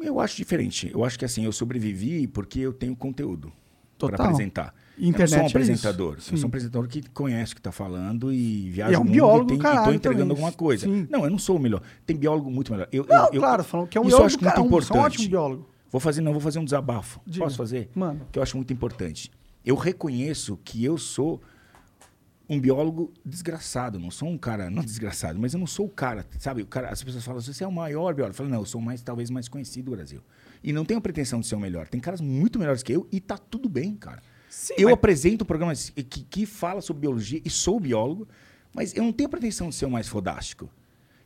Eu 0.00 0.20
acho 0.20 0.36
diferente. 0.36 0.90
Eu 0.92 1.04
acho 1.04 1.18
que 1.18 1.24
assim, 1.24 1.44
eu 1.44 1.52
sobrevivi 1.52 2.26
porque 2.26 2.60
eu 2.60 2.72
tenho 2.72 2.94
conteúdo 2.96 3.52
para 3.98 4.16
apresentar. 4.24 4.74
E 4.98 5.02
eu 5.02 5.04
não 5.04 5.08
internet 5.10 5.30
sou 5.30 5.38
um 5.38 5.42
é 5.44 5.48
apresentador. 5.48 6.20
Sim. 6.20 6.32
Eu 6.32 6.36
sou 6.38 6.46
um 6.46 6.48
apresentador 6.48 6.88
que 6.88 7.02
conhece 7.10 7.52
o 7.52 7.54
que 7.54 7.60
está 7.60 7.72
falando 7.72 8.32
e 8.32 8.68
viaja 8.70 8.92
E 8.92 8.94
é 8.94 8.98
um 8.98 9.04
biólogo 9.04 9.44
e, 9.44 9.46
tem, 9.48 9.56
do 9.58 9.60
e 9.60 9.62
caralho 9.62 9.94
entregando 9.94 10.32
alguma 10.32 10.52
coisa. 10.52 10.86
Sim. 10.86 11.06
Não, 11.10 11.24
eu 11.24 11.30
não 11.30 11.38
sou 11.38 11.56
o 11.56 11.60
melhor. 11.60 11.80
Tem 12.04 12.16
biólogo 12.16 12.50
muito 12.50 12.72
melhor. 12.72 12.88
Eu, 12.90 13.06
Não, 13.08 13.30
eu- 13.32 13.40
claro, 13.40 13.62
falando 13.64 13.88
que 13.88 13.96
é 13.96 14.00
um 14.00 14.04
biólogo 14.04 14.26
acho 14.26 14.36
muito 14.36 14.50
cara, 14.50 14.62
um- 14.62 14.66
importante. 14.66 14.96
É 14.96 15.00
um 15.00 15.04
ótimo 15.04 15.28
biólogo. 15.28 15.68
Vou 15.90 16.00
fazer, 16.00 16.20
não, 16.20 16.32
vou 16.32 16.40
fazer 16.40 16.58
um 16.58 16.64
desabafo. 16.64 17.20
Diga. 17.26 17.44
Posso 17.44 17.56
fazer? 17.56 17.88
Mano. 17.94 18.26
Que 18.32 18.38
eu 18.38 18.42
acho 18.42 18.56
muito 18.56 18.72
importante. 18.72 19.30
Eu 19.66 19.74
reconheço 19.74 20.56
que 20.64 20.84
eu 20.84 20.96
sou 20.96 21.42
um 22.48 22.60
biólogo 22.60 23.12
desgraçado. 23.24 23.98
Não 23.98 24.12
sou 24.12 24.28
um 24.28 24.38
cara, 24.38 24.70
não 24.70 24.82
desgraçado, 24.82 25.38
mas 25.40 25.52
eu 25.52 25.58
não 25.58 25.66
sou 25.66 25.86
o 25.86 25.90
cara, 25.90 26.24
sabe? 26.38 26.62
O 26.62 26.66
cara, 26.66 26.88
as 26.88 27.02
pessoas 27.02 27.24
falam, 27.24 27.40
você 27.40 27.64
é 27.64 27.66
o 27.66 27.72
maior 27.72 28.14
biólogo. 28.14 28.32
Eu 28.32 28.36
falo, 28.36 28.48
não, 28.48 28.60
eu 28.60 28.64
sou 28.64 28.80
mais, 28.80 29.02
talvez 29.02 29.28
mais 29.28 29.48
conhecido 29.48 29.86
do 29.86 29.96
Brasil. 29.96 30.22
E 30.62 30.72
não 30.72 30.84
tenho 30.84 31.00
pretensão 31.00 31.40
de 31.40 31.48
ser 31.48 31.56
o 31.56 31.60
melhor. 31.60 31.88
Tem 31.88 32.00
caras 32.00 32.20
muito 32.20 32.60
melhores 32.60 32.82
que 32.82 32.92
eu 32.92 33.08
e 33.10 33.20
tá 33.20 33.36
tudo 33.36 33.68
bem, 33.68 33.96
cara. 33.96 34.22
eu 34.78 34.88
apresento 34.94 35.44
programas 35.44 35.90
que, 35.90 36.04
que 36.04 36.46
fala 36.46 36.80
sobre 36.80 37.00
biologia 37.00 37.42
e 37.44 37.50
sou 37.50 37.80
biólogo, 37.80 38.28
mas 38.72 38.94
eu 38.94 39.02
não 39.02 39.12
tenho 39.12 39.28
pretensão 39.28 39.68
de 39.68 39.74
ser 39.74 39.86
o 39.86 39.90
mais 39.90 40.06
fodástico. 40.06 40.70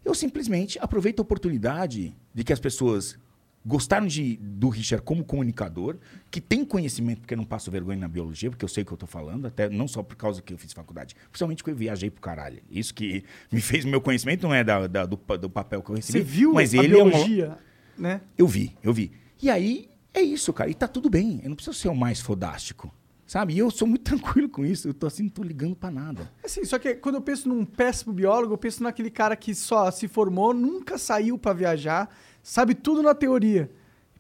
Eu 0.02 0.14
simplesmente 0.14 0.78
aproveito 0.80 1.18
a 1.18 1.22
oportunidade 1.22 2.16
de 2.34 2.42
que 2.42 2.52
as 2.52 2.58
pessoas 2.58 3.18
gostaram 3.64 4.06
de, 4.06 4.36
do 4.36 4.68
Richard 4.68 5.04
como 5.04 5.24
comunicador, 5.24 5.96
que 6.30 6.40
tem 6.40 6.64
conhecimento, 6.64 7.20
porque 7.20 7.34
eu 7.34 7.38
não 7.38 7.44
passo 7.44 7.70
vergonha 7.70 7.98
na 7.98 8.08
biologia, 8.08 8.50
porque 8.50 8.64
eu 8.64 8.68
sei 8.68 8.82
o 8.82 8.86
que 8.86 8.92
eu 8.92 8.96
estou 8.96 9.08
falando, 9.08 9.46
até 9.46 9.68
não 9.68 9.86
só 9.86 10.02
por 10.02 10.16
causa 10.16 10.40
que 10.40 10.52
eu 10.54 10.58
fiz 10.58 10.72
faculdade, 10.72 11.14
principalmente 11.30 11.58
porque 11.58 11.70
eu 11.72 11.76
viajei 11.76 12.10
pro 12.10 12.20
caralho. 12.22 12.62
Isso 12.70 12.94
que 12.94 13.22
me 13.52 13.60
fez, 13.60 13.84
meu 13.84 14.00
conhecimento 14.00 14.42
não 14.44 14.54
é 14.54 14.64
da, 14.64 14.86
da- 14.86 15.06
do, 15.06 15.16
do 15.38 15.50
papel 15.50 15.82
que 15.82 15.90
eu 15.90 15.96
recebi, 15.96 16.18
Você 16.18 16.24
viu 16.24 16.52
mas 16.54 16.72
a 16.74 16.78
ele 16.82 16.98
é 16.98 17.02
uma- 17.02 17.10
biologia, 17.10 17.58
né? 17.98 18.20
eu 18.38 18.46
vi, 18.46 18.76
eu 18.82 18.92
vi. 18.92 19.12
E 19.42 19.50
aí, 19.50 19.88
é 20.14 20.20
isso, 20.22 20.52
cara. 20.52 20.68
E 20.70 20.74
tá 20.74 20.88
tudo 20.88 21.08
bem. 21.10 21.40
Eu 21.42 21.48
não 21.50 21.56
preciso 21.56 21.76
ser 21.76 21.88
o 21.88 21.94
mais 21.94 22.20
fodástico. 22.20 22.92
Sabe? 23.26 23.54
E 23.54 23.58
eu 23.58 23.70
sou 23.70 23.86
muito 23.86 24.02
tranquilo 24.10 24.48
com 24.48 24.64
isso. 24.66 24.88
Eu 24.88 24.92
tô 24.94 25.06
assim, 25.06 25.22
não 25.22 25.30
tô 25.30 25.42
ligando 25.44 25.76
pra 25.76 25.88
nada. 25.90 26.28
Assim, 26.44 26.64
só 26.64 26.78
que 26.80 26.94
quando 26.96 27.14
eu 27.14 27.20
penso 27.22 27.48
num 27.48 27.64
péssimo 27.64 28.12
biólogo, 28.12 28.52
eu 28.54 28.58
penso 28.58 28.82
naquele 28.82 29.08
cara 29.10 29.36
que 29.36 29.54
só 29.54 29.88
se 29.92 30.08
formou, 30.08 30.52
nunca 30.52 30.98
saiu 30.98 31.38
pra 31.38 31.52
viajar, 31.52 32.12
sabe 32.42 32.74
tudo 32.74 33.02
na 33.02 33.14
teoria. 33.14 33.70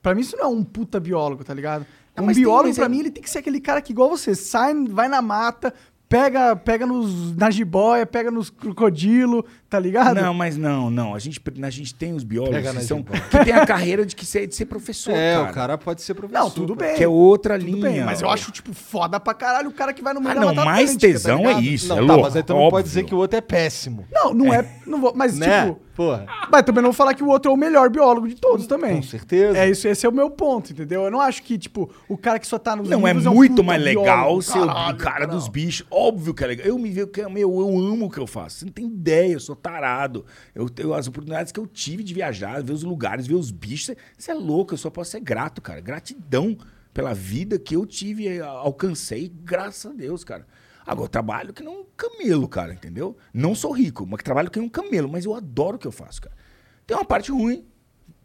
Pra 0.02 0.14
mim 0.14 0.20
isso 0.22 0.36
não 0.36 0.44
é 0.44 0.48
um 0.48 0.64
puta 0.64 0.98
biólogo, 0.98 1.44
tá 1.44 1.52
ligado? 1.54 1.84
Ah, 2.16 2.22
um 2.22 2.26
biólogo, 2.32 2.68
mas 2.68 2.76
pra 2.76 2.86
é- 2.86 2.88
mim, 2.88 3.00
ele 3.00 3.10
tem 3.10 3.22
que 3.22 3.30
ser 3.30 3.38
aquele 3.38 3.60
cara 3.60 3.80
que, 3.82 3.92
igual 3.92 4.08
você, 4.08 4.34
sai, 4.34 4.74
vai 4.88 5.08
na 5.08 5.20
mata, 5.22 5.72
pega, 6.08 6.56
pega 6.56 6.84
nos, 6.86 7.36
na 7.36 7.50
jiboia, 7.50 8.04
pega 8.04 8.30
nos 8.30 8.50
crocodilo, 8.50 9.44
tá 9.68 9.78
ligado? 9.78 10.16
Não, 10.20 10.34
mas 10.34 10.56
não, 10.56 10.90
não. 10.90 11.14
A 11.14 11.18
gente, 11.18 11.40
a 11.62 11.70
gente 11.70 11.94
tem 11.94 12.12
os 12.14 12.24
biólogos 12.24 12.72
que, 12.72 12.82
são, 12.82 13.02
que 13.02 13.44
tem 13.44 13.52
a 13.52 13.64
carreira 13.64 14.04
de, 14.04 14.16
que 14.16 14.26
ser, 14.26 14.46
de 14.46 14.54
ser 14.56 14.64
professor, 14.66 15.12
É, 15.14 15.34
cara. 15.36 15.50
o 15.50 15.54
cara 15.54 15.78
pode 15.78 16.02
ser 16.02 16.14
professor. 16.14 16.42
Não, 16.42 16.50
tudo 16.50 16.74
bem. 16.74 16.96
Que 16.96 17.04
é 17.04 17.08
outra 17.08 17.58
tudo 17.58 17.70
linha. 17.70 17.82
bem, 17.90 18.04
mas 18.04 18.20
eu 18.22 18.28
acho, 18.28 18.50
tipo, 18.50 18.72
foda 18.74 19.20
pra 19.20 19.34
caralho 19.34 19.68
o 19.68 19.72
cara 19.72 19.92
que 19.92 20.02
vai 20.02 20.12
no 20.12 20.20
meio 20.20 20.32
Ah, 20.32 20.34
da 20.34 20.40
não, 20.40 20.48
Mata 20.54 20.64
mais 20.64 20.92
tá 20.94 20.98
tesão 20.98 21.40
é 21.40 21.48
ligado? 21.48 21.62
isso. 21.62 21.88
Não, 21.88 21.96
é 21.96 22.00
tá, 22.00 22.06
louco, 22.06 22.22
mas 22.24 22.36
aí 22.36 22.42
tu 22.42 22.54
não 22.54 22.68
pode 22.70 22.88
dizer 22.88 23.04
que 23.04 23.14
o 23.14 23.18
outro 23.18 23.36
é 23.38 23.40
péssimo. 23.40 24.04
Não, 24.10 24.34
não 24.34 24.52
é. 24.52 24.66
Não 24.86 25.00
vou, 25.00 25.12
mas, 25.14 25.36
né? 25.38 25.66
tipo. 25.66 25.80
Porra. 25.94 26.26
Mas 26.50 26.62
também 26.62 26.82
não 26.82 26.90
vou 26.90 26.96
falar 26.96 27.14
que 27.14 27.22
o 27.22 27.28
outro 27.28 27.50
é 27.50 27.54
o 27.54 27.56
melhor 27.56 27.90
biólogo 27.90 28.28
de 28.28 28.34
todos 28.34 28.66
também. 28.66 28.96
Com 28.96 29.02
certeza. 29.02 29.58
É 29.58 29.68
isso, 29.68 29.86
esse 29.86 30.06
é 30.06 30.08
o 30.08 30.12
meu 30.12 30.30
ponto, 30.30 30.72
entendeu? 30.72 31.02
Eu 31.02 31.10
não 31.10 31.20
acho 31.20 31.42
que, 31.42 31.58
tipo, 31.58 31.90
o 32.08 32.16
cara 32.16 32.38
que 32.38 32.46
só 32.46 32.58
tá 32.58 32.74
nos 32.76 32.88
Não, 32.88 33.06
é 33.06 33.12
um 33.12 33.34
muito 33.34 33.56
puta 33.56 33.62
mais 33.62 33.82
legal 33.82 34.40
ser 34.40 34.58
o 34.58 34.96
cara 34.96 35.26
não. 35.26 35.34
dos 35.34 35.48
bichos. 35.48 35.86
Óbvio 35.90 36.32
que 36.32 36.44
é 36.44 36.46
legal. 36.46 36.66
Eu 36.66 36.78
me 36.78 36.90
vejo 36.90 37.08
que 37.08 37.26
meu, 37.28 37.60
eu 37.60 37.78
amo 37.78 38.06
o 38.06 38.10
que 38.10 38.18
eu 38.18 38.26
faço. 38.26 38.58
Você 38.58 38.64
não 38.64 38.72
tem 38.72 38.86
ideia, 38.86 39.32
eu 39.32 39.40
sou 39.40 39.56
tarado. 39.56 40.24
Eu 40.54 40.68
tenho 40.68 40.94
as 40.94 41.06
oportunidades 41.06 41.52
que 41.52 41.60
eu 41.60 41.66
tive 41.66 42.02
de 42.02 42.14
viajar, 42.14 42.62
ver 42.62 42.72
os 42.72 42.82
lugares, 42.82 43.26
ver 43.26 43.34
os 43.34 43.50
bichos. 43.50 43.94
Você 44.16 44.30
é 44.30 44.34
louco, 44.34 44.74
eu 44.74 44.78
só 44.78 44.90
posso 44.90 45.10
ser 45.10 45.20
grato, 45.20 45.60
cara. 45.60 45.80
Gratidão 45.80 46.56
pela 46.92 47.14
vida 47.14 47.58
que 47.58 47.76
eu 47.76 47.86
tive, 47.86 48.26
eh, 48.28 48.40
alcancei, 48.40 49.32
graças 49.44 49.90
a 49.90 49.94
Deus, 49.94 50.24
cara. 50.24 50.46
Agora, 50.86 51.06
eu 51.06 51.08
trabalho 51.08 51.52
que 51.52 51.62
nem 51.62 51.72
um 51.72 51.84
camelo, 51.96 52.48
cara, 52.48 52.72
entendeu? 52.72 53.16
Não 53.32 53.54
sou 53.54 53.72
rico, 53.72 54.06
mas 54.06 54.22
trabalho 54.22 54.50
que 54.50 54.58
nem 54.58 54.66
um 54.66 54.70
camelo, 54.70 55.08
mas 55.08 55.24
eu 55.24 55.34
adoro 55.34 55.76
o 55.76 55.78
que 55.78 55.86
eu 55.86 55.92
faço, 55.92 56.22
cara. 56.22 56.34
Tem 56.86 56.96
uma 56.96 57.04
parte 57.04 57.30
ruim, 57.30 57.66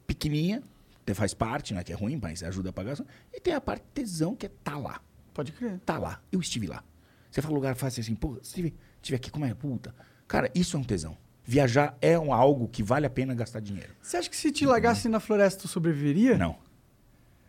pequenininha, 0.08 0.64
até 1.02 1.14
faz 1.14 1.34
parte, 1.34 1.74
né, 1.74 1.84
que 1.84 1.94
é 1.94 1.96
ruim, 1.96 2.20
mas 2.22 2.42
ajuda 2.42 2.70
a 2.70 2.74
pagar. 2.74 2.98
E 3.34 3.40
tem 3.40 3.54
a 3.54 3.62
parte 3.62 3.84
tesão, 3.94 4.36
que 4.36 4.48
é 4.48 4.52
tá 4.64 4.78
lá. 4.78 5.00
Pode 5.34 5.52
crer. 5.52 5.80
Tá 5.86 5.98
lá. 5.98 6.22
Eu 6.32 6.40
estive 6.40 6.66
lá. 6.66 6.84
Você 7.30 7.42
fala 7.42 7.54
lugar 7.54 7.76
fácil 7.76 8.02
assim, 8.02 8.16
pô, 8.16 8.38
estive, 8.42 8.74
estive 8.96 9.18
aqui, 9.18 9.30
como 9.30 9.46
é? 9.46 9.54
Puta. 9.54 9.94
Cara, 10.28 10.50
isso 10.56 10.78
é 10.78 10.80
um 10.80 10.84
tesão. 10.84 11.18
Viajar 11.44 11.96
é 12.02 12.18
um, 12.18 12.34
algo 12.34 12.68
que 12.68 12.82
vale 12.82 13.06
a 13.06 13.10
pena 13.10 13.36
gastar 13.36 13.60
dinheiro. 13.60 13.94
Você 14.02 14.18
acha 14.18 14.30
que 14.30 14.36
se 14.36 14.52
te 14.52 14.66
largasse 14.66 15.08
na 15.08 15.20
floresta, 15.20 15.62
tu 15.62 15.68
sobreviveria? 15.68 16.38
Não. 16.38 16.58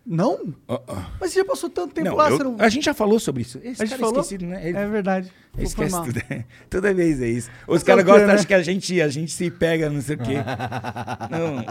Não? 0.09 0.55
Ah, 0.69 0.81
ah. 0.87 1.11
Mas 1.21 1.33
você 1.33 1.40
já 1.40 1.45
passou 1.45 1.69
tanto 1.69 1.92
tempo 1.92 2.09
Não, 2.11 2.16
lá, 2.16 2.31
eu- 2.31 2.37
você 2.37 2.45
não... 2.45 2.57
A 2.61 2.69
gente 2.69 2.85
já 2.85 2.95
falou 2.95 3.19
sobre 3.19 3.42
isso. 3.42 3.59
Esse 3.59 3.83
A 3.83 3.85
gente 3.87 3.88
cara 3.88 4.01
falou? 4.01 4.19
é 4.19 4.21
esquecido, 4.21 4.47
né? 4.47 4.69
Ele 4.69 4.79
É 4.79 4.87
verdade. 4.87 5.33
Esquece 5.59 5.97
tudo. 6.05 6.21
Toda 6.71 6.95
vez 6.95 7.21
é 7.21 7.29
isso. 7.29 7.51
Os 7.66 7.83
caras 7.83 8.05
gostam, 8.05 8.29
né? 8.29 8.35
acham 8.35 8.47
que 8.47 8.55
a 8.55 8.62
gente, 8.62 9.01
a 9.03 9.09
gente 9.09 9.33
se 9.33 9.51
pega, 9.51 9.90
não 9.90 10.01
sei 10.01 10.14
o 10.14 10.19
quê. 10.21 10.35
Não, 11.31 11.64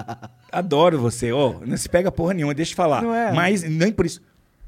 adoro 0.51 0.99
você. 0.99 1.31
Ó, 1.31 1.59
não 1.65 1.77
se 1.77 1.87
pega 1.87 2.11
porra 2.11 2.33
nenhuma, 2.33 2.53
deixa 2.53 2.73
eu 2.73 2.75
falar. 2.75 3.01
Não 3.01 3.13
é? 3.15 3.31
Mas 3.31 3.63
nem 3.63 3.91
por 3.91 4.05
isso. 4.05 4.21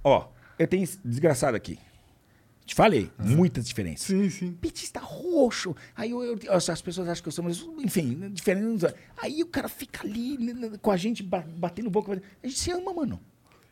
Ó, 0.04 0.28
eu 0.58 0.68
tenho 0.68 0.88
desgraçado 1.04 1.58
aqui. 1.58 1.78
Te 2.66 2.76
falei, 2.76 3.10
muitas 3.20 3.66
diferenças. 3.68 4.08
Sim, 4.08 4.30
sim. 4.30 4.52
petista 4.52 5.00
roxo. 5.00 5.76
Aí 5.96 6.12
eu, 6.12 6.22
eu- 6.24 6.40
as 6.54 6.82
pessoas 6.82 7.08
acham 7.08 7.22
que 7.24 7.28
eu 7.30 7.32
sou, 7.34 7.44
mas 7.44 7.66
enfim, 7.80 8.30
diferente. 8.32 8.86
Aí 9.22 9.42
o 9.42 9.48
cara 9.48 9.68
fica 9.70 10.06
ali 10.06 10.38
né, 10.38 10.72
com 10.82 10.92
a 10.92 10.98
gente 10.98 11.24
ba- 11.24 11.46
batendo 11.48 11.90
boca. 11.90 12.22
A 12.44 12.48
gente 12.48 12.60
se 12.60 12.70
ama, 12.72 12.94
mano. 12.94 13.20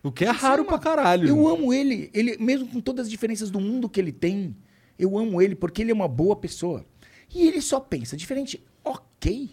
O 0.07 0.11
que 0.11 0.23
é 0.23 0.31
Se 0.33 0.39
raro 0.39 0.63
pra 0.63 0.77
caralho. 0.77 1.27
Eu 1.27 1.47
amo 1.47 1.73
ele. 1.73 2.11
Ele, 2.13 2.37
mesmo 2.37 2.67
com 2.67 2.79
todas 2.79 3.07
as 3.07 3.09
diferenças 3.11 3.49
do 3.49 3.59
mundo 3.59 3.89
que 3.89 3.99
ele 3.99 4.11
tem, 4.11 4.55
eu 4.99 5.17
amo 5.17 5.41
ele 5.41 5.55
porque 5.55 5.81
ele 5.81 5.89
é 5.89 5.93
uma 5.93 6.07
boa 6.07 6.35
pessoa. 6.35 6.85
E 7.33 7.47
ele 7.47 7.59
só 7.59 7.79
pensa 7.79 8.15
diferente. 8.15 8.63
Ok. 8.83 9.49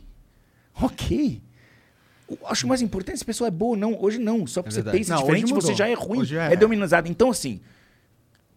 Ok. 0.80 1.42
Eu 2.28 2.38
acho 2.46 2.66
mais 2.68 2.82
importante 2.82 3.16
se 3.18 3.22
a 3.22 3.26
pessoa 3.26 3.48
é 3.48 3.50
boa 3.50 3.70
ou 3.70 3.76
não. 3.76 3.98
Hoje 3.98 4.18
não. 4.18 4.46
Só 4.46 4.62
porque 4.62 4.74
você 4.74 4.82
verdade. 4.82 4.98
pensa 4.98 5.14
Não, 5.14 5.22
diferente, 5.22 5.52
você 5.54 5.74
já 5.74 5.88
é 5.88 5.94
ruim. 5.94 6.20
Hoje 6.20 6.36
É, 6.36 6.52
é. 6.52 6.56
demonizado. 6.56 7.08
Então, 7.08 7.30
assim, 7.30 7.60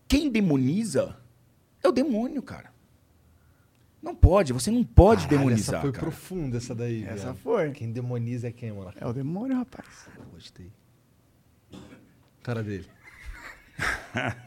quem 0.07 0.29
demoniza 0.29 1.15
é 1.81 1.87
o 1.87 1.91
demônio, 1.93 2.41
cara. 2.41 2.73
Não 4.01 4.13
pode, 4.13 4.51
você 4.53 4.69
não 4.69 4.83
pode 4.83 5.23
Caralho, 5.27 5.39
demonizar. 5.47 5.75
Essa 5.75 5.81
foi 5.81 5.91
cara. 5.91 6.05
profunda, 6.05 6.57
essa 6.57 6.75
daí. 6.75 7.03
Essa 7.05 7.23
viado. 7.23 7.37
foi. 7.37 7.71
Quem 7.71 7.91
demoniza 7.91 8.49
é 8.49 8.51
quem, 8.51 8.71
mano? 8.71 8.93
É 8.99 9.07
o 9.07 9.13
demônio, 9.13 9.55
rapaz. 9.57 9.87
Gostei. 10.33 10.71
Cara 12.45 12.61
dele. 12.61 12.85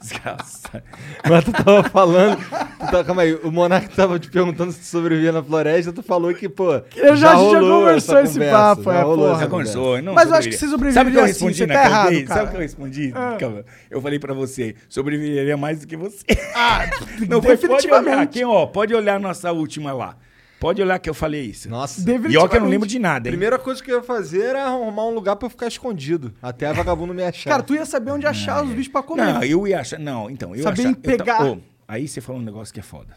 Desgraçado. 0.00 0.82
Mas 1.28 1.44
tu 1.44 1.52
tava 1.52 1.82
falando. 1.90 2.36
Tu 2.38 2.86
tava, 2.86 3.04
calma 3.04 3.22
aí, 3.22 3.34
o 3.34 3.50
Monark 3.50 3.94
tava 3.94 4.18
te 4.18 4.30
perguntando 4.30 4.70
se 4.72 4.78
tu 4.78 4.84
sobrevivia 4.86 5.32
na 5.32 5.42
floresta. 5.42 5.92
Tu 5.92 6.02
falou 6.02 6.32
que, 6.32 6.48
pô. 6.48 6.74
Eu 6.96 7.16
já- 7.16 7.28
já 7.30 7.34
rolou 7.34 7.80
conversou 7.80 8.16
essa 8.18 8.24
esse 8.24 8.32
conversa, 8.34 8.56
papo, 8.56 8.82
já 8.84 8.94
é, 8.94 9.02
rolou 9.02 9.28
porra. 9.28 9.40
Já 9.40 9.46
conversou, 9.48 10.02
não 10.02 10.14
Mas 10.14 10.28
eu 10.30 10.34
acho 10.36 10.48
que 10.48 10.56
sobreviveria. 10.56 10.92
você 10.92 10.94
Sabe 10.94 11.10
o 11.10 11.12
que 11.12 11.18
eu 11.18 11.26
sobreviveria 11.26 11.26
respondi 11.26 11.52
assim, 11.52 11.66
você 11.66 11.66
tá 11.66 11.84
errado. 11.84 12.28
Sabe 12.28 12.46
o 12.46 12.50
que 12.50 12.56
eu 12.56 12.60
respondi? 12.60 13.12
Ah. 13.14 13.36
Calma. 13.38 13.64
Eu 13.90 14.00
falei 14.00 14.18
pra 14.18 14.32
você, 14.34 14.74
sobreviveria 14.88 15.56
mais 15.56 15.80
do 15.80 15.86
que 15.86 15.96
você. 15.96 16.24
Ah, 16.54 16.86
Não, 17.28 17.42
foi, 17.42 17.56
pode 17.56 17.90
olhar. 17.90 18.26
Quem, 18.28 18.44
ó, 18.44 18.66
pode 18.66 18.94
olhar 18.94 19.16
a 19.16 19.20
nossa 19.20 19.50
última 19.52 19.92
lá. 19.92 20.16
Pode 20.58 20.80
olhar 20.80 20.98
que 20.98 21.08
eu 21.08 21.14
falei 21.14 21.42
isso. 21.44 21.68
Nossa. 21.68 22.00
E 22.30 22.36
ó 22.36 22.48
que 22.48 22.56
eu 22.56 22.60
não 22.60 22.68
lembro 22.68 22.88
de 22.88 22.98
nada, 22.98 23.28
hein? 23.28 23.32
Primeira 23.32 23.58
coisa 23.58 23.82
que 23.82 23.90
eu 23.90 23.98
ia 23.98 24.02
fazer 24.02 24.42
era 24.42 24.64
arrumar 24.64 25.04
um 25.06 25.14
lugar 25.14 25.36
pra 25.36 25.46
eu 25.46 25.50
ficar 25.50 25.66
escondido. 25.68 26.32
Até 26.40 26.66
a 26.66 26.72
vagabundo 26.72 27.12
me 27.12 27.22
achar. 27.22 27.50
Cara, 27.50 27.62
tu 27.62 27.74
ia 27.74 27.84
saber 27.84 28.10
onde 28.12 28.26
achar 28.26 28.64
os 28.64 28.70
bichos 28.70 28.88
pra 28.88 29.02
comer. 29.02 29.22
Não, 29.34 29.42
eu 29.44 29.66
ia 29.68 29.80
achar. 29.80 29.98
Não, 29.98 30.30
então, 30.30 30.56
eu 30.56 30.62
Saber 30.62 30.80
achar, 30.82 30.88
eu 30.90 30.94
ta- 30.96 31.00
pegar. 31.02 31.44
Ô, 31.44 31.58
aí 31.86 32.08
você 32.08 32.20
falou 32.22 32.40
um 32.40 32.44
negócio 32.44 32.72
que 32.72 32.80
é 32.80 32.82
foda. 32.82 33.14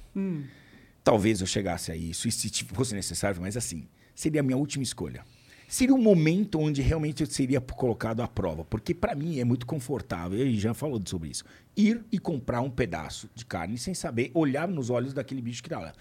Talvez 1.04 1.40
eu 1.42 1.48
chegasse 1.48 1.92
a 1.92 1.96
isso, 1.96 2.28
e 2.28 2.32
se 2.32 2.50
tipo, 2.50 2.76
fosse 2.76 2.94
necessário, 2.94 3.42
mas 3.42 3.56
assim, 3.56 3.88
seria 4.14 4.42
a 4.42 4.44
minha 4.44 4.58
última 4.58 4.84
escolha. 4.84 5.24
Seria 5.68 5.94
um 5.96 6.02
momento 6.02 6.60
onde 6.60 6.82
realmente 6.82 7.22
eu 7.24 7.28
seria 7.30 7.62
colocado 7.62 8.22
à 8.22 8.28
prova. 8.28 8.66
Porque 8.66 8.94
pra 8.94 9.14
mim 9.16 9.40
é 9.40 9.44
muito 9.46 9.66
confortável, 9.68 10.38
ele 10.40 10.60
já 10.60 10.74
falou 10.74 11.00
sobre 11.06 11.30
isso. 11.30 11.44
Ir 11.78 12.04
e 12.12 12.18
comprar 12.20 12.60
um 12.62 12.70
pedaço 12.72 13.30
de 13.36 13.46
carne 13.46 13.78
sem 13.78 13.94
saber, 13.94 14.32
olhar 14.34 14.68
nos 14.68 14.90
olhos 14.90 15.14
daquele 15.14 15.42
bicho 15.42 15.62
que 15.64 15.70
tá 15.70 15.80
lá. 15.80 15.94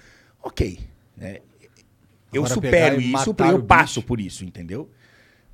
Ok. 0.43 0.81
Né? 1.19 1.39
Eu 2.33 2.45
Agora 2.45 2.55
supero 2.55 3.01
isso, 3.01 3.35
eu 3.51 3.63
passo 3.63 4.03
por 4.03 4.21
isso, 4.21 4.45
entendeu? 4.45 4.91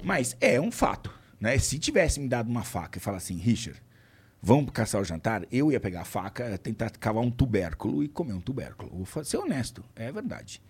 Mas 0.02 0.36
é 0.40 0.60
um 0.60 0.70
fato. 0.70 1.12
Né? 1.40 1.56
Se 1.58 1.78
tivesse 1.78 2.20
me 2.20 2.28
dado 2.28 2.48
uma 2.48 2.64
faca 2.64 2.98
e 2.98 3.00
falar 3.00 3.18
assim, 3.18 3.36
Richard, 3.36 3.80
vamos 4.42 4.70
caçar 4.72 5.00
o 5.00 5.04
jantar, 5.04 5.46
eu 5.50 5.70
ia 5.70 5.80
pegar 5.80 6.02
a 6.02 6.04
faca, 6.04 6.58
tentar 6.58 6.90
cavar 6.90 7.22
um 7.22 7.30
tubérculo 7.30 8.02
e 8.02 8.08
comer 8.08 8.34
um 8.34 8.40
tubérculo. 8.40 9.04
Vou 9.04 9.24
ser 9.24 9.36
honesto, 9.38 9.84
é 9.94 10.10
verdade. 10.10 10.60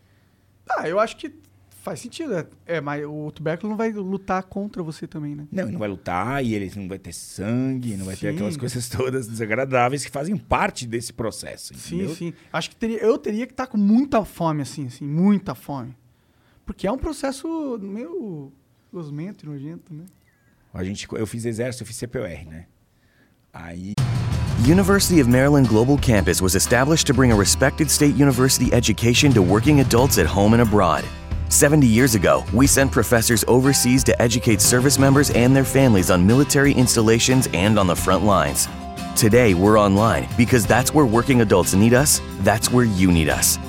Ah, 0.69 0.89
eu 0.89 1.01
acho 1.01 1.17
que 1.17 1.35
faz 1.85 2.01
sentido. 2.01 2.35
é- 2.35 2.47
É, 2.67 2.81
mas 2.81 3.05
o 3.05 3.31
tubérculo 3.31 3.71
não 3.71 3.77
vai 3.77 3.93
lutar 3.93 4.43
contra 4.43 4.83
você 4.83 5.07
também, 5.07 5.35
né? 5.37 5.47
Não, 5.53 5.69
e 5.69 5.73
não 5.73 5.79
vai 5.79 5.89
lutar, 5.89 6.43
e 6.45 6.55
ele 6.55 6.73
não 6.75 6.89
vai 6.89 6.99
ter 6.99 7.13
sangue, 7.13 7.95
não 7.97 8.07
vai 8.07 8.17
ter 8.17 8.31
Sim. 8.31 8.35
aquelas 8.35 8.57
coisas 8.57 8.89
todas 8.89 9.29
desagradáveis 9.29 10.05
que 10.05 10.11
fazem 10.11 10.37
parte 10.37 10.87
desse 10.87 11.13
processo. 11.13 11.75
Sim, 11.75 11.97
entendeu? 11.97 12.15
sim. 12.17 12.33
Acho 12.53 12.71
que 12.71 12.77
teria, 12.77 12.99
eu 12.99 13.17
teria 13.19 13.47
que 13.47 13.53
estar 13.53 13.67
com 13.67 13.77
muita 13.77 14.25
fome, 14.25 14.63
assim, 14.63 14.87
assim, 14.87 15.05
muita 15.07 15.55
fome. 15.55 15.95
Porque 16.67 16.87
é 16.87 16.91
um 16.91 16.99
processo 16.99 17.79
meio 17.81 18.51
gosmento 18.91 19.45
e 19.45 19.49
nojento, 19.49 19.93
né? 19.93 20.05
A 20.73 20.83
gente, 20.83 21.07
eu 21.13 21.27
fiz 21.27 21.45
exército, 21.45 21.83
eu 21.83 21.87
fiz 21.87 21.97
CPR, 21.97 22.47
né? 22.49 22.67
Aí 23.53 23.93
University 24.67 25.21
of 25.21 25.29
Maryland 25.31 25.69
Global 25.69 25.99
Campus 25.99 26.41
was 26.41 26.55
established 26.55 27.07
to 27.07 27.13
bring 27.15 27.31
a 27.31 27.37
respected 27.37 27.91
state 27.91 28.15
university 28.21 28.73
education 28.73 29.31
to 29.33 29.43
working 29.43 29.81
adults 29.81 30.19
at 30.19 30.27
home 30.27 30.55
and 30.57 30.63
abroad. 30.63 31.05
70 31.55 31.87
years 31.87 32.17
ago, 32.17 32.45
we 32.53 32.67
sent 32.67 32.91
professors 32.91 33.45
overseas 33.47 34.03
to 34.03 34.21
educate 34.21 34.61
service 34.61 34.99
members 34.99 35.31
and 35.31 35.55
their 35.55 35.65
families 35.65 36.11
on 36.11 36.27
military 36.27 36.73
installations 36.73 37.49
and 37.55 37.79
on 37.79 37.87
the 37.87 37.95
front 37.95 38.25
lines. 38.25 38.69
Today, 39.15 39.55
we're 39.55 39.79
online 39.79 40.27
because 40.37 40.67
that's 40.67 40.93
where 40.93 41.07
working 41.07 41.43
adults 41.43 41.73
need 41.73 41.95
us, 41.95 42.21
that's 42.41 42.73
where 42.73 42.85
you 42.85 43.13
need 43.13 43.29
us. 43.29 43.61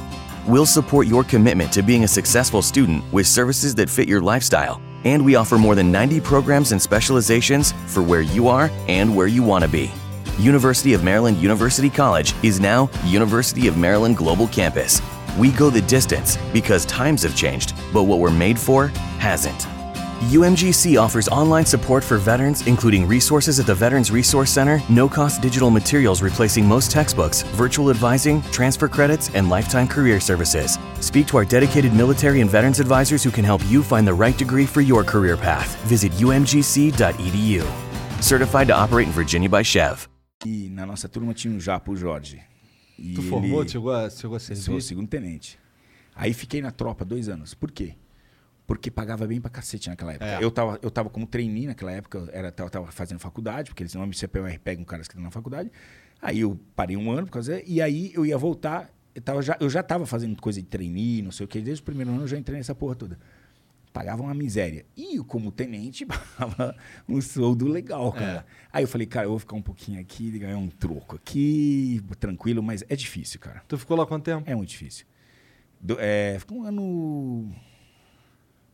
We'll 0.48 0.66
support 0.66 1.06
your 1.06 1.24
commitment 1.24 1.72
to 1.74 1.84
being 1.84 2.04
a 2.04 2.08
successful 2.08 2.64
student 2.64 3.04
with 3.14 3.28
services 3.28 3.76
that 3.76 3.88
fit 3.88 4.08
your 4.08 4.22
lifestyle, 4.22 4.82
and 5.04 5.24
we 5.24 5.36
offer 5.36 5.60
more 5.60 5.76
than 5.76 5.92
90 5.92 6.22
programs 6.22 6.72
and 6.72 6.82
specializations 6.82 7.74
for 7.86 8.02
where 8.02 8.22
you 8.22 8.48
are 8.48 8.72
and 8.88 9.16
where 9.16 9.28
you 9.28 9.44
want 9.44 9.64
to 9.64 9.70
be. 9.70 9.92
University 10.40 10.94
of 10.94 11.04
Maryland 11.04 11.38
University 11.38 11.92
College 11.92 12.34
is 12.42 12.60
now 12.60 12.90
University 13.06 13.68
of 13.68 13.78
Maryland 13.78 14.18
Global 14.18 14.48
Campus. 14.48 15.02
We 15.38 15.52
go 15.52 15.70
the 15.70 15.82
distance 15.82 16.38
because 16.54 16.86
times 16.86 17.24
have 17.24 17.36
changed, 17.36 17.74
but 17.94 18.04
what 18.04 18.20
we're 18.20 18.32
made 18.32 18.58
for 18.58 18.88
hasn't. 19.20 19.68
UMGC 20.32 21.00
offers 21.00 21.28
online 21.28 21.66
support 21.66 22.04
for 22.04 22.18
veterans, 22.18 22.66
including 22.68 23.06
resources 23.06 23.60
at 23.60 23.66
the 23.66 23.76
Veterans 23.76 24.12
Resource 24.12 24.50
Center, 24.50 24.82
no 24.90 25.10
cost 25.10 25.42
digital 25.42 25.70
materials 25.70 26.22
replacing 26.22 26.66
most 26.66 26.90
textbooks, 26.90 27.44
virtual 27.54 27.90
advising, 27.90 28.42
transfer 28.44 28.88
credits, 28.88 29.30
and 29.36 29.50
lifetime 29.50 29.88
career 29.88 30.20
services. 30.20 30.80
Speak 31.02 31.28
to 31.28 31.38
our 31.38 31.46
dedicated 31.46 31.94
military 31.94 32.42
and 32.42 32.50
veterans 32.50 32.80
advisors 32.80 33.24
who 33.24 33.30
can 33.30 33.44
help 33.44 33.62
you 33.68 33.84
find 33.84 34.08
the 34.08 34.14
right 34.14 34.38
degree 34.38 34.66
for 34.66 34.82
your 34.82 35.04
career 35.04 35.36
path. 35.38 35.76
Visit 35.84 36.12
umgc.edu. 36.14 37.64
Certified 38.24 38.68
to 38.68 38.74
operate 38.74 39.08
in 39.08 39.14
Virginia 39.14 39.50
by 39.50 39.62
Chev. 39.64 40.08
e 40.46 40.70
na 40.70 40.86
nossa 40.86 41.10
turma 41.10 41.34
tinha 41.34 41.54
um 41.54 41.60
japo, 41.60 41.96
Jorge. 41.96 42.40
E 42.98 43.14
Tu 43.14 43.22
ele- 43.22 43.30
formou? 43.30 43.68
Chegou 43.68 43.92
a, 43.94 44.10
chegou 44.10 44.36
a 44.36 44.38
Eu 44.38 44.40
sou 44.40 44.56
servir? 44.56 44.82
segundo 44.82 45.08
tenente. 45.08 45.60
Aí 46.16 46.34
fiquei 46.34 46.62
na 46.62 46.72
tropa 46.72 47.04
dois 47.04 47.28
anos. 47.28 47.54
Por 47.54 47.72
quê? 47.72 47.96
Porque 48.66 48.90
pagava 48.90 49.28
bem 49.28 49.40
pra 49.40 49.50
cacete 49.52 49.90
naquela 49.90 50.14
época. 50.14 50.26
É. 50.26 50.44
Eu, 50.44 50.50
tava, 50.50 50.80
eu 50.82 50.90
tava 50.90 51.10
como 51.10 51.28
trainee 51.28 51.68
naquela 51.68 51.92
época, 51.92 52.18
eu 52.18 52.30
era, 52.32 52.52
tava, 52.52 52.70
tava 52.70 52.92
fazendo 52.92 53.20
faculdade, 53.20 53.70
porque 53.70 53.84
eles 53.84 53.94
não 53.94 54.08
me 54.08 54.14
CPUR 54.16 54.60
pegam 54.64 54.84
caras 54.84 55.08
que 55.08 55.14
estão 55.14 55.24
na 55.24 55.30
faculdade. 55.30 55.72
Aí 56.22 56.40
eu 56.40 56.58
parei 56.76 56.98
um 56.98 57.12
ano 57.12 57.28
por 57.28 57.34
causa. 57.34 57.62
E 57.66 57.82
aí 57.82 58.12
eu 58.16 58.26
ia 58.26 58.38
voltar. 58.38 58.90
Eu, 59.14 59.22
tava 59.22 59.42
já, 59.42 59.56
eu 59.60 59.70
já 59.70 59.84
tava 59.84 60.06
fazendo 60.06 60.36
coisa 60.42 60.60
de 60.62 60.68
trainee, 60.68 61.22
não 61.22 61.32
sei 61.32 61.46
o 61.46 61.48
quê. 61.50 61.62
Desde 61.62 61.82
o 61.82 61.86
primeiro 61.86 62.12
ano 62.12 62.22
eu 62.24 62.28
já 62.28 62.38
entrei 62.38 62.58
nessa 62.58 62.74
porra 62.74 62.96
toda. 62.96 63.20
Pagava 63.96 64.22
uma 64.22 64.34
miséria. 64.34 64.86
E 64.98 65.20
como 65.20 65.54
tenente, 65.54 66.04
pagava 66.38 66.76
um 67.08 67.22
soldo 67.22 67.66
legal, 67.66 68.12
cara. 68.12 68.46
Aí 68.74 68.84
eu 68.84 68.90
falei, 68.90 69.08
cara, 69.08 69.26
eu 69.26 69.30
vou 69.30 69.40
ficar 69.40 69.56
um 69.56 69.62
pouquinho 69.62 70.02
aqui, 70.02 70.38
ganhar 70.38 70.58
um 70.58 70.68
troco 70.68 71.16
aqui, 71.16 72.02
tranquilo, 72.20 72.62
mas 72.62 72.84
é 72.90 72.96
difícil, 72.98 73.40
cara. 73.40 73.64
Tu 73.70 73.78
ficou 73.78 73.96
lá 73.96 74.06
quanto 74.06 74.26
tempo? 74.26 74.44
É 74.52 74.54
muito 74.54 74.68
difícil. 74.68 75.06
Do- 75.80 75.96
é, 75.98 76.36
ficou 76.40 76.58
um 76.58 76.64
ano. 76.66 77.56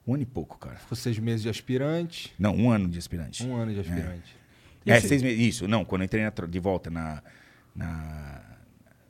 Um 0.08 0.16
ano 0.16 0.24
e 0.24 0.26
pouco, 0.26 0.58
cara. 0.58 0.78
Ficou 0.78 0.96
seis 0.98 1.20
meses 1.20 1.44
de 1.44 1.50
aspirante. 1.50 2.34
Não, 2.40 2.56
um 2.56 2.72
ano 2.72 2.90
de 2.90 2.98
aspirante. 2.98 3.46
Um 3.46 3.56
ano 3.56 3.72
de 3.76 3.80
aspirante. 3.80 4.36
É, 4.88 4.98
esse- 4.98 5.08
seis 5.08 5.22
meses. 5.22 5.40
Isso, 5.40 5.68
não. 5.68 5.86
Quando 5.86 6.02
eu 6.02 6.06
entrei 6.06 6.24
na 6.24 6.32
de 6.32 6.60
volta 6.60 6.90
na, 6.90 7.22
na, 7.76 8.42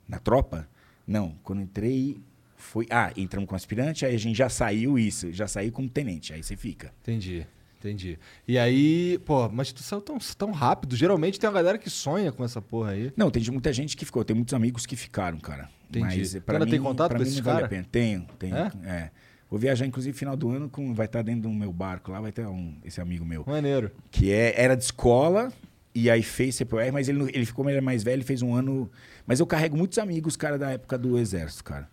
na 0.06 0.18
tropa, 0.18 0.68
não. 1.06 1.38
Quando 1.42 1.60
eu 1.60 1.64
entrei, 1.64 2.20
foi. 2.62 2.86
Ah, 2.90 3.12
entramos 3.16 3.48
com 3.48 3.54
aspirante, 3.54 4.04
aí 4.06 4.14
a 4.14 4.18
gente 4.18 4.36
já 4.36 4.48
saiu 4.48 4.98
isso, 4.98 5.32
já 5.32 5.46
saiu 5.46 5.72
como 5.72 5.88
tenente, 5.88 6.32
aí 6.32 6.42
você 6.42 6.56
fica. 6.56 6.92
Entendi, 7.02 7.46
entendi. 7.78 8.18
E 8.46 8.58
aí, 8.58 9.18
pô, 9.24 9.48
mas 9.48 9.72
tu 9.72 9.82
saiu 9.82 10.00
tão, 10.00 10.18
tão 10.36 10.50
rápido. 10.52 10.96
Geralmente 10.96 11.38
tem 11.38 11.48
uma 11.48 11.54
galera 11.54 11.78
que 11.78 11.90
sonha 11.90 12.32
com 12.32 12.44
essa 12.44 12.62
porra 12.62 12.92
aí. 12.92 13.12
Não, 13.16 13.30
tem 13.30 13.42
muita 13.50 13.72
gente 13.72 13.96
que 13.96 14.04
ficou, 14.04 14.24
tem 14.24 14.34
muitos 14.36 14.54
amigos 14.54 14.86
que 14.86 14.96
ficaram, 14.96 15.38
cara. 15.38 15.68
Entendi. 15.90 16.18
Mas 16.18 16.38
pra 16.40 16.54
ainda 16.56 16.64
mim, 16.64 16.70
tem 16.70 16.80
contato 16.80 17.10
pra 17.10 17.18
com 17.18 17.24
mim 17.24 17.28
esses 17.28 17.38
não 17.38 17.44
vale 17.44 17.58
a 17.58 17.60
cara? 17.60 17.68
pena. 17.68 17.86
Tenho, 17.90 18.26
tenho. 18.38 18.56
É? 18.56 18.72
É? 18.84 19.10
Vou 19.50 19.58
viajar, 19.58 19.84
inclusive, 19.84 20.16
final 20.16 20.34
do 20.34 20.48
ano, 20.50 20.70
com, 20.70 20.94
vai 20.94 21.04
estar 21.04 21.20
dentro 21.20 21.42
do 21.42 21.50
meu 21.50 21.70
barco 21.70 22.10
lá, 22.10 22.20
vai 22.22 22.32
ter 22.32 22.46
um, 22.46 22.74
esse 22.82 23.02
amigo 23.02 23.22
meu. 23.22 23.44
Maneiro. 23.46 23.90
que 24.10 24.32
é, 24.32 24.58
era 24.58 24.74
de 24.74 24.84
escola 24.84 25.52
e 25.94 26.08
aí 26.08 26.22
fez 26.22 26.54
CPR, 26.54 26.90
mas 26.90 27.06
ele, 27.06 27.22
ele 27.34 27.44
ficou 27.44 27.62
ele 27.66 27.74
era 27.74 27.82
mais 27.82 28.02
velho, 28.02 28.24
fez 28.24 28.40
um 28.40 28.54
ano. 28.54 28.90
Mas 29.26 29.40
eu 29.40 29.46
carrego 29.46 29.76
muitos 29.76 29.98
amigos, 29.98 30.36
cara, 30.36 30.56
da 30.56 30.70
época 30.70 30.96
do 30.96 31.18
exército, 31.18 31.64
cara. 31.64 31.86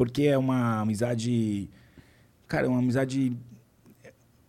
Porque 0.00 0.22
é 0.22 0.38
uma 0.38 0.80
amizade. 0.80 1.68
Cara, 2.48 2.64
é 2.64 2.68
uma 2.70 2.78
amizade. 2.78 3.36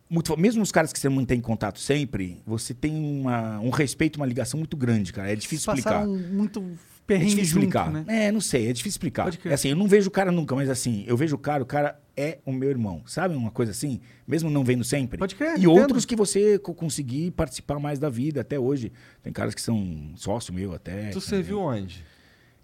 Muito, 0.09 0.27
fo- 0.27 0.37
mesmo 0.37 0.61
os 0.63 0.71
caras 0.71 0.93
que 0.93 0.99
você 0.99 1.09
mantém 1.09 1.41
contato 1.41 1.77
sempre, 1.77 2.41
você 2.45 2.73
tem 2.73 2.93
uma, 2.93 3.59
um 3.59 3.69
respeito, 3.69 4.15
uma 4.15 4.25
ligação 4.25 4.57
muito 4.57 4.77
grande, 4.77 5.11
cara. 5.11 5.29
É 5.29 5.35
difícil 5.35 5.69
explicar. 5.73 5.91
Passaram 6.05 6.17
muito 6.17 6.59
É 6.61 6.63
perrengue 7.05 7.31
difícil 7.31 7.55
junto, 7.61 7.63
explicar. 7.77 7.91
né? 7.91 8.05
É, 8.07 8.31
não 8.31 8.39
sei, 8.39 8.69
é 8.69 8.71
difícil 8.71 8.91
explicar. 8.95 9.23
Pode 9.25 9.39
crer. 9.39 9.51
É 9.51 9.55
assim, 9.55 9.67
eu 9.67 9.75
não 9.75 9.87
vejo 9.89 10.07
o 10.07 10.11
cara 10.11 10.31
nunca, 10.31 10.55
mas 10.55 10.69
assim, 10.69 11.03
eu 11.05 11.17
vejo 11.17 11.35
o 11.35 11.39
cara, 11.39 11.61
o 11.63 11.65
cara 11.65 11.99
é 12.15 12.39
o 12.45 12.53
meu 12.53 12.69
irmão. 12.69 13.01
Sabe 13.05 13.35
uma 13.35 13.51
coisa 13.51 13.73
assim? 13.73 13.99
Mesmo 14.25 14.49
não 14.49 14.63
vendo 14.63 14.85
sempre. 14.85 15.17
Pode 15.17 15.35
crer, 15.35 15.51
E 15.57 15.65
entendo. 15.65 15.71
outros 15.71 16.05
que 16.05 16.15
você 16.15 16.57
co- 16.59 16.73
conseguir 16.73 17.31
participar 17.31 17.77
mais 17.77 17.99
da 17.99 18.09
vida 18.09 18.39
até 18.39 18.57
hoje. 18.57 18.89
Tem 19.21 19.33
caras 19.33 19.53
que 19.53 19.61
são 19.61 20.11
sócio 20.15 20.53
meu 20.53 20.73
até. 20.73 21.09
Tu 21.09 21.19
serviu 21.19 21.59
onde? 21.59 22.03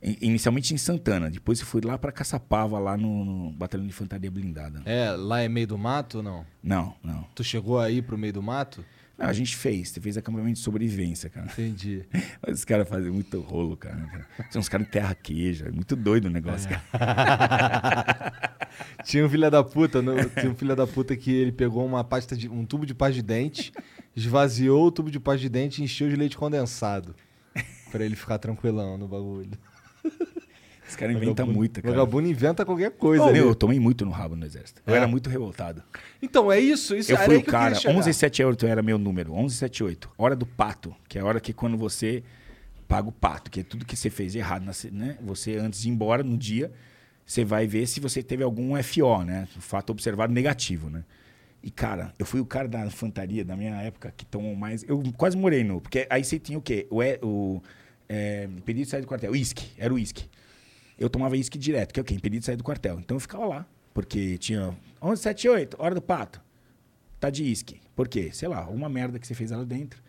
In- 0.02 0.18
Inicialmente 0.22 0.74
em 0.74 0.78
Santana, 0.78 1.30
depois 1.30 1.60
eu 1.60 1.66
fui 1.66 1.82
lá 1.84 1.98
pra 1.98 2.12
Caçapava, 2.12 2.78
lá 2.80 2.96
no, 2.98 3.26
no 3.26 3.52
Batalhão 3.52 3.86
de 3.86 3.90
Infantaria 3.92 4.30
Blindada. 4.30 4.82
É, 4.86 5.12
lá 5.12 5.42
é 5.42 5.50
meio 5.50 5.68
do 5.68 5.78
mato 5.78 6.18
ou 6.18 6.24
não? 6.24 6.46
Não, 6.62 6.96
não. 7.04 7.24
Tu 7.36 7.44
chegou 7.44 7.80
aí 7.80 8.02
pro 8.02 8.18
meio 8.18 8.34
do 8.34 8.44
mato? 8.44 8.84
Não, 9.18 9.26
a 9.26 9.34
gente 9.34 9.56
fez, 9.56 9.90
você 9.90 10.00
fez 10.00 10.16
acampamento 10.16 10.54
de 10.54 10.60
sobrevivência, 10.60 11.28
cara. 11.28 11.48
Entendi. 11.48 12.06
Mas 12.46 12.60
os 12.60 12.66
caras 12.66 12.88
fazem 12.88 13.10
muito 13.12 13.42
rolo, 13.42 13.76
cara. 13.76 14.28
São 14.52 14.60
uns 14.60 14.70
caras 14.70 14.86
de 14.86 14.92
terra 14.94 15.16
queijo, 15.16 15.66
é 15.66 15.72
muito 15.72 15.96
doido 15.96 16.26
o 16.26 16.30
negócio, 16.30 16.70
cara. 16.70 16.84
Tinha 19.04 19.26
um 19.26 19.30
filho 19.30 19.50
da 19.50 19.64
puta, 19.64 20.02
no- 20.04 20.30
tinha 20.30 20.52
um 20.52 20.56
filho 20.56 20.76
da 20.76 20.86
puta 20.86 21.16
que 21.16 21.32
ele 21.32 21.52
pegou 21.52 21.84
uma 21.86 22.04
pasta 22.04 22.36
de 22.36 22.48
um 22.48 22.64
tubo 22.66 22.86
de 22.86 22.94
pasta 22.94 23.14
de 23.14 23.22
dente, 23.24 23.72
esvaziou 24.16 24.86
o 24.86 24.92
tubo 24.92 25.10
de 25.10 25.20
pasta 25.20 25.40
de 25.42 25.50
dente 25.50 25.82
e 25.82 25.86
encheu 25.86 26.08
de 26.10 26.16
leite 26.16 26.38
condensado. 26.38 27.16
Pra 27.92 28.04
ele 28.06 28.16
ficar 28.16 28.38
tranquilão 28.38 28.98
no 28.98 29.08
bagulho. 29.08 29.50
Os 30.90 30.96
caras 30.96 31.16
inventam 31.16 31.34
Vagabundo- 31.46 31.58
muito, 31.58 31.82
cara. 31.82 31.94
Vagabundo 31.96 32.28
inventa 32.30 32.66
qualquer 32.66 32.92
coisa. 32.92 33.30
Meu, 33.32 33.48
eu 33.50 33.56
tomei 33.56 33.78
muito 33.80 34.06
no 34.06 34.12
rabo 34.12 34.36
no 34.38 34.46
exército. 34.46 34.82
Eu 34.88 34.94
É? 34.94 34.98
era 34.98 35.08
muito 35.08 35.30
revoltado. 35.30 35.84
Então, 36.22 36.50
é 36.52 36.60
isso. 36.60 36.96
isso 36.96 37.12
Eu 37.12 37.18
fui 37.18 37.36
o 37.38 37.44
cara, 37.44 37.66
queria 37.76 37.80
chegar. 37.82 37.94
1178 37.94 38.66
era 38.66 38.82
meu 38.82 38.98
número, 38.98 39.34
1178. 39.34 40.10
Hora 40.18 40.34
do 40.36 40.46
pato, 40.46 40.96
que 41.10 41.18
é 41.18 41.22
a 41.22 41.26
hora 41.26 41.42
que 41.42 41.52
quando 41.52 41.78
você 41.78 42.24
paga 42.88 43.10
o 43.10 43.12
pato, 43.12 43.52
que 43.52 43.60
é 43.60 43.64
tudo 43.64 43.84
que 43.86 43.98
você 43.98 44.10
fez 44.10 44.34
errado, 44.34 44.64
né? 44.94 45.18
Você 45.22 45.58
antes 45.58 45.82
de 45.82 45.90
ir 45.90 45.92
embora 45.92 46.24
no 46.24 46.38
dia, 46.38 46.72
você 47.26 47.44
vai 47.44 47.68
ver 47.68 47.86
se 47.86 48.00
você 48.00 48.24
teve 48.24 48.42
algum 48.44 48.82
FO, 48.82 49.24
né? 49.26 49.46
Fato 49.60 49.90
observado 49.90 50.32
negativo, 50.32 50.90
né? 50.90 51.04
E 51.62 51.70
cara, 51.70 52.14
eu 52.18 52.26
fui 52.26 52.40
o 52.40 52.46
cara 52.46 52.66
da 52.66 52.86
infantaria 52.86 53.44
da 53.44 53.58
minha 53.58 53.76
época 53.82 54.14
que 54.16 54.26
tomou 54.26 54.56
mais, 54.56 54.84
eu 54.88 55.04
quase 55.18 55.36
morei 55.36 55.66
no, 55.66 55.82
porque 55.82 56.08
aí 56.10 56.24
você 56.24 56.40
tinha 56.40 56.58
o 56.58 56.62
quê? 56.62 56.88
O, 56.90 57.02
o 57.28 57.64
é, 58.10 58.48
pedido 58.66 58.86
de 58.86 58.90
sair 58.92 59.02
do 59.02 59.08
quartel, 59.08 59.32
uísque, 59.32 59.72
era 59.78 59.94
o 59.94 59.96
uísque. 59.96 60.30
Eu 60.98 61.10
tomava 61.10 61.36
uísque 61.36 61.58
direto, 61.58 61.94
que 61.94 62.00
é 62.00 62.02
o 62.02 62.04
quê? 62.04 62.14
Impedido 62.14 62.40
de 62.40 62.46
sair 62.46 62.56
do 62.56 62.64
quartel. 62.64 63.00
Então 63.00 63.18
eu 63.18 63.22
ficava 63.22 63.46
lá, 63.46 63.68
Porque 63.94 64.38
tinha 64.38 64.76
11, 65.02 65.22
7, 65.22 65.50
8, 65.50 65.78
hora 65.80 65.96
do 65.96 66.02
pato. 66.02 66.42
Tá 67.20 67.30
de 67.30 67.44
isque. 67.44 67.82
Por 67.96 68.08
quê? 68.08 68.30
Sei 68.32 68.48
lá, 68.48 68.68
uma 68.68 68.88
merda 68.88 69.18
que 69.18 69.26
você 69.28 69.34
fez 69.34 69.52
lá 69.52 69.64
dentro. 69.64 70.02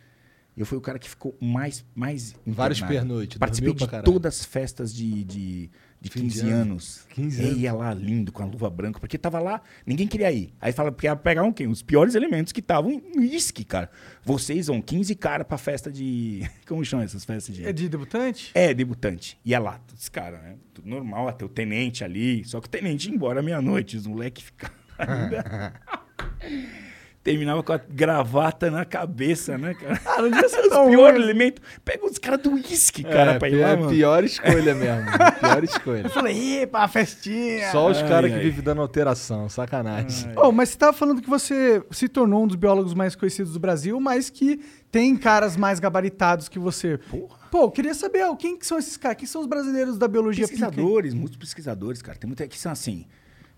Eu 0.56 0.66
fui 0.66 0.76
o 0.76 0.80
cara 0.80 0.98
que 0.98 1.08
ficou 1.08 1.36
mais. 1.40 1.84
mais 1.94 2.34
Vários 2.46 2.78
internado. 2.78 3.06
pernoite, 3.06 3.38
Participei 3.38 3.72
de 3.72 3.86
todas 4.02 4.40
as 4.40 4.44
festas 4.44 4.92
de, 4.94 5.24
de, 5.24 5.70
de 6.00 6.10
Fim 6.10 6.20
15 6.22 6.42
de 6.42 6.50
ano. 6.50 6.60
anos. 6.62 7.06
15 7.10 7.42
E 7.42 7.44
anos. 7.46 7.58
ia 7.58 7.72
lá 7.72 7.92
lindo, 7.92 8.30
com 8.30 8.42
a 8.42 8.46
luva 8.46 8.70
branca, 8.70 9.00
porque 9.00 9.18
tava 9.18 9.40
lá, 9.40 9.60
ninguém 9.84 10.06
queria 10.06 10.30
ir. 10.30 10.52
Aí 10.60 10.72
fala, 10.72 10.92
porque 10.92 11.06
ia 11.06 11.16
pegar 11.16 11.42
um 11.42 11.52
quem? 11.52 11.66
Os 11.66 11.82
piores 11.82 12.14
elementos 12.14 12.52
que 12.52 12.60
estavam 12.60 12.90
em 12.92 13.02
uísque, 13.18 13.64
cara. 13.64 13.90
Vocês 14.24 14.68
vão 14.68 14.80
15 14.80 15.14
cara 15.16 15.44
pra 15.44 15.58
festa 15.58 15.90
de. 15.90 16.48
Como 16.68 16.84
chamam 16.84 17.04
essas 17.04 17.24
festas 17.24 17.54
de. 17.54 17.64
É 17.66 17.72
de 17.72 17.88
debutante? 17.88 18.50
É, 18.54 18.72
debutante. 18.72 19.38
Ia 19.44 19.58
lá, 19.58 19.78
todos 19.86 20.08
caras, 20.08 20.40
né? 20.42 20.56
Tudo 20.72 20.88
normal, 20.88 21.26
até 21.28 21.44
o 21.44 21.48
tenente 21.48 22.04
ali. 22.04 22.44
Só 22.44 22.60
que 22.60 22.68
o 22.68 22.70
tenente 22.70 23.08
ia 23.08 23.14
embora 23.14 23.42
meia-noite, 23.42 23.96
os 23.96 24.06
moleques 24.06 24.44
ficavam 24.44 24.76
ainda. 24.98 25.74
Terminava 27.28 27.62
com 27.62 27.74
a 27.74 27.76
gravata 27.76 28.70
na 28.70 28.86
cabeça, 28.86 29.58
né, 29.58 29.74
cara? 29.74 30.00
Ah, 30.08 30.22
não 30.22 30.30
devia 30.30 30.48
ser 30.48 30.62
piores 30.62 30.86
ruim. 30.86 31.22
elementos. 31.22 31.62
Pega 31.84 32.06
os 32.06 32.16
caras 32.16 32.40
do 32.40 32.52
uísque, 32.54 33.04
cara, 33.04 33.32
é, 33.32 33.38
pra 33.38 33.48
ir 33.50 33.60
lá, 33.60 33.68
é 33.68 33.72
a 33.74 33.76
mano. 33.76 33.90
pior 33.90 34.24
escolha 34.24 34.74
mesmo. 34.74 35.04
pior 35.38 35.62
escolha. 35.64 36.02
Eu 36.04 36.10
falei, 36.10 36.62
epa, 36.62 36.88
festinha. 36.88 37.70
Só 37.70 37.90
os 37.90 37.98
Ai, 37.98 38.08
caras 38.08 38.30
que 38.30 38.36
ai. 38.38 38.42
vivem 38.42 38.62
dando 38.64 38.80
alteração, 38.80 39.46
sacanagem. 39.48 40.32
Oh, 40.36 40.50
mas 40.50 40.70
você 40.70 40.78
tava 40.78 40.94
falando 40.94 41.20
que 41.20 41.28
você 41.28 41.82
se 41.90 42.08
tornou 42.08 42.44
um 42.44 42.46
dos 42.46 42.56
biólogos 42.56 42.94
mais 42.94 43.14
conhecidos 43.14 43.52
do 43.52 43.60
Brasil, 43.60 44.00
mas 44.00 44.30
que 44.30 44.58
tem 44.90 45.14
caras 45.14 45.54
mais 45.54 45.78
gabaritados 45.78 46.48
que 46.48 46.58
você. 46.58 46.96
Porra. 47.10 47.36
Pô, 47.50 47.64
eu 47.64 47.70
queria 47.70 47.92
saber, 47.92 48.24
ó, 48.24 48.34
quem 48.36 48.56
que 48.56 48.66
são 48.66 48.78
esses 48.78 48.96
caras? 48.96 49.18
Quem 49.18 49.26
são 49.26 49.42
os 49.42 49.46
brasileiros 49.46 49.98
da 49.98 50.08
biologia? 50.08 50.46
Pesquisadores, 50.46 51.12
muitos 51.12 51.36
pesquisadores, 51.36 52.00
cara. 52.00 52.18
Tem 52.18 52.26
muita 52.26 52.46
que 52.48 52.58
são 52.58 52.72
assim. 52.72 53.04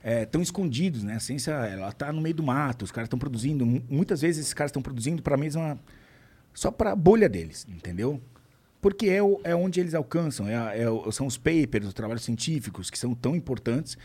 Estão 0.03 0.41
escondidos, 0.41 1.03
né? 1.03 1.15
A 1.17 1.21
ciência, 1.21 1.53
ela 1.53 1.93
tá 1.93 2.13
no 2.13 2.21
meio 2.21 2.35
do 2.35 2.43
mato, 2.43 2.85
os 2.85 2.91
caras 2.91 3.07
estão 3.07 3.19
produzindo. 3.19 3.67
mu- 3.67 3.83
Muitas 3.89 4.21
vezes 4.23 4.41
esses 4.41 4.55
caras 4.55 4.71
estão 4.71 4.81
produzindo 4.83 5.23
para 5.23 5.35
a 5.35 5.39
mesma. 5.39 5.79
só 6.55 6.71
para 6.71 6.93
a 6.93 6.97
bolha 6.97 7.29
deles, 7.29 7.67
entendeu? 7.69 8.21
Porque 8.81 9.11
é, 9.11 9.19
é 9.45 9.55
onde 9.55 9.79
eles 9.79 9.95
alcançam, 9.95 10.49
é, 10.49 10.55
é 10.55 11.13
são 11.13 11.27
os 11.27 11.37
papers, 11.37 11.87
os 11.87 11.93
trabalhos 11.93 12.23
científicos 12.25 12.91
que 12.91 12.99
são 12.99 13.15
tão 13.15 13.37
importantes 13.37 13.99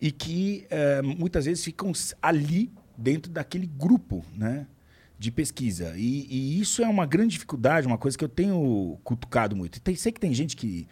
e 0.00 0.10
que 0.10 0.66
eh, 0.70 1.02
muitas 1.02 1.44
vezes 1.44 1.62
ficam 1.62 1.92
ali 2.20 2.72
dentro 2.96 3.30
daquele 3.30 3.66
grupo, 3.66 4.24
né? 4.34 4.66
De 5.18 5.30
pesquisa. 5.30 5.92
E, 5.96 6.26
e 6.28 6.60
isso 6.60 6.82
é 6.82 6.88
uma 6.88 7.06
grande 7.06 7.34
dificuldade, 7.34 7.86
uma 7.86 7.98
coisa 7.98 8.16
que 8.18 8.24
eu 8.24 8.28
tenho 8.28 8.98
cutucado 9.04 9.54
muito. 9.54 9.80
Tem, 9.80 9.94
sei 9.94 10.10
que 10.10 10.18
tem 10.18 10.32
gente 10.34 10.56
que 10.56 10.88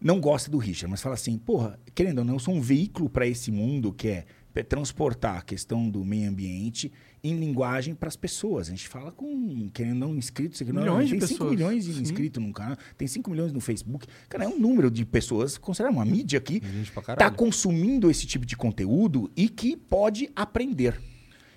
não 0.00 0.20
gosta 0.20 0.50
do 0.50 0.58
Richard, 0.58 0.90
mas 0.90 1.00
fala 1.00 1.14
assim, 1.14 1.38
porra, 1.38 1.78
querendo 1.94 2.18
ou 2.18 2.24
não, 2.24 2.34
eu 2.34 2.38
sou 2.38 2.54
um 2.54 2.60
veículo 2.60 3.08
para 3.08 3.26
esse 3.26 3.50
mundo 3.50 3.92
que 3.92 4.08
é 4.08 4.26
transportar 4.62 5.38
a 5.38 5.42
questão 5.42 5.90
do 5.90 6.04
meio 6.04 6.28
ambiente 6.30 6.92
em 7.24 7.36
linguagem 7.36 7.94
para 7.94 8.08
as 8.08 8.14
pessoas. 8.14 8.68
A 8.68 8.70
gente 8.70 8.86
fala 8.86 9.10
com, 9.10 9.68
querendo 9.70 10.02
ou 10.02 10.10
não, 10.10 10.16
inscritos. 10.16 10.62
Aqui, 10.62 10.72
não, 10.72 10.82
Milhões 10.82 11.08
de 11.08 11.10
tem 11.12 11.20
5 11.20 11.30
pessoas. 11.30 11.50
milhões 11.50 11.84
de 11.84 11.94
Sim. 11.94 12.02
inscritos 12.02 12.42
no 12.42 12.52
canal, 12.52 12.76
tem 12.96 13.08
5 13.08 13.30
milhões 13.30 13.52
no 13.52 13.60
Facebook. 13.60 14.06
Cara, 14.28 14.44
é 14.44 14.48
um 14.48 14.58
número 14.58 14.90
de 14.90 15.04
pessoas, 15.04 15.58
considera 15.58 15.90
uma 15.90 16.04
mídia 16.04 16.40
pra 16.40 17.14
está 17.14 17.30
consumindo 17.30 18.10
esse 18.10 18.26
tipo 18.26 18.46
de 18.46 18.56
conteúdo 18.56 19.30
e 19.36 19.48
que 19.48 19.76
pode 19.76 20.30
aprender. 20.36 21.00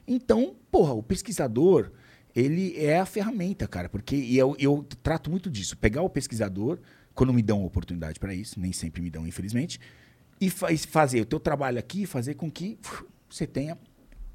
Então, 0.07 0.55
porra, 0.71 0.93
o 0.93 1.03
pesquisador, 1.03 1.91
ele 2.33 2.73
é 2.77 2.99
a 2.99 3.05
ferramenta, 3.05 3.67
cara, 3.67 3.89
porque 3.89 4.15
eu, 4.15 4.55
eu 4.57 4.87
trato 5.03 5.29
muito 5.29 5.51
disso. 5.51 5.77
Pegar 5.77 6.01
o 6.01 6.09
pesquisador, 6.09 6.79
quando 7.17 7.33
me 7.33 7.41
dão 7.41 7.65
oportunidade 7.65 8.19
para 8.19 8.31
isso, 8.31 8.59
nem 8.59 8.71
sempre 8.71 9.01
me 9.01 9.09
dão, 9.09 9.25
infelizmente, 9.25 9.79
e 10.39 10.51
faz, 10.51 10.85
fazer 10.85 11.19
o 11.19 11.25
teu 11.25 11.39
trabalho 11.39 11.79
aqui, 11.79 12.05
fazer 12.05 12.35
com 12.35 12.49
que 12.49 12.77
uf, 12.85 13.03
você 13.27 13.47
tenha. 13.47 13.75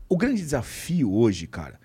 O 0.09 0.17
grande 0.17 0.43
desafio 0.43 1.15
hoje, 1.15 1.47
cara, 1.47 1.81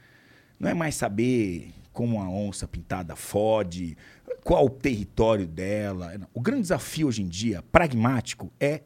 não 0.60 0.68
é 0.68 0.74
mais 0.74 0.96
saber 0.96 1.72
como 1.94 2.20
a 2.20 2.28
onça 2.28 2.68
pintada 2.68 3.16
fode, 3.16 3.96
qual 4.44 4.66
o 4.66 4.70
território 4.72 5.46
dela. 5.46 6.18
não. 6.18 6.28
O 6.34 6.42
grande 6.42 6.64
desafio 6.64 7.08
hoje 7.08 7.22
em 7.22 7.28
dia, 7.28 7.62
pragmático, 7.72 8.52
é 8.60 8.82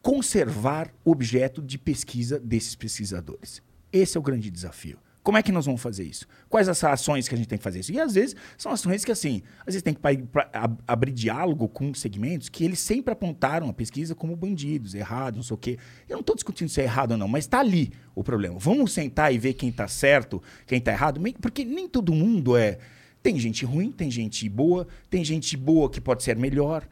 conservar 0.00 0.94
o 1.04 1.10
objeto 1.10 1.60
de 1.60 1.76
pesquisa 1.78 2.38
desses 2.38 2.76
pesquisadores. 2.76 3.60
Esse 3.92 4.16
é 4.16 4.20
o 4.20 4.22
grande 4.22 4.52
desafio. 4.52 4.98
Como 5.26 5.36
é 5.36 5.42
que 5.42 5.50
nós 5.50 5.66
vamos 5.66 5.82
fazer 5.82 6.04
isso? 6.04 6.24
Quais 6.48 6.68
as 6.68 6.84
ações 6.84 7.26
que 7.26 7.34
a 7.34 7.36
gente 7.36 7.48
tem 7.48 7.58
que 7.58 7.64
fazer 7.64 7.80
isso? 7.80 7.90
E 7.90 7.98
às 7.98 8.14
vezes 8.14 8.36
são 8.56 8.70
ações 8.70 9.04
que, 9.04 9.10
assim, 9.10 9.42
às 9.62 9.74
vezes 9.74 9.82
tem 9.82 9.92
que 9.92 10.00
pra- 10.00 10.48
ab- 10.52 10.78
abrir 10.86 11.10
diálogo 11.10 11.66
com 11.68 11.92
segmentos 11.92 12.48
que 12.48 12.62
eles 12.64 12.78
sempre 12.78 13.12
apontaram 13.12 13.68
a 13.68 13.72
pesquisa 13.72 14.14
como 14.14 14.36
bandidos, 14.36 14.94
errados, 14.94 15.38
não 15.38 15.42
sei 15.42 15.54
o 15.54 15.58
quê. 15.58 15.78
Eu 16.08 16.14
não 16.14 16.20
estou 16.20 16.36
discutindo 16.36 16.68
se 16.68 16.80
é 16.80 16.84
errado 16.84 17.10
ou 17.10 17.18
não, 17.18 17.26
mas 17.26 17.42
está 17.42 17.58
ali 17.58 17.92
o 18.14 18.22
problema. 18.22 18.56
Vamos 18.56 18.92
sentar 18.92 19.34
e 19.34 19.38
ver 19.38 19.54
quem 19.54 19.68
está 19.68 19.88
certo, 19.88 20.40
quem 20.64 20.78
está 20.78 20.92
errado, 20.92 21.20
porque 21.40 21.64
nem 21.64 21.88
todo 21.88 22.12
mundo 22.14 22.56
é. 22.56 22.78
Tem 23.20 23.36
gente 23.36 23.64
ruim, 23.64 23.90
tem 23.90 24.08
gente 24.08 24.48
boa, 24.48 24.86
tem 25.10 25.24
gente 25.24 25.56
boa 25.56 25.90
que 25.90 26.00
pode 26.00 26.22
ser 26.22 26.36
melhor, 26.36 26.86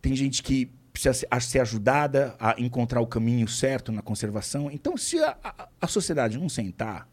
tem 0.00 0.14
gente 0.14 0.44
que 0.44 0.70
precisa 0.92 1.26
ser 1.40 1.58
ajudada 1.58 2.36
a 2.38 2.54
encontrar 2.56 3.00
o 3.00 3.06
caminho 3.08 3.48
certo 3.48 3.90
na 3.90 4.00
conservação. 4.00 4.70
Então, 4.70 4.96
se 4.96 5.18
a, 5.18 5.36
a- 5.42 5.68
a 5.80 5.86
sociedade 5.88 6.38
não 6.38 6.48
sentar 6.48 7.09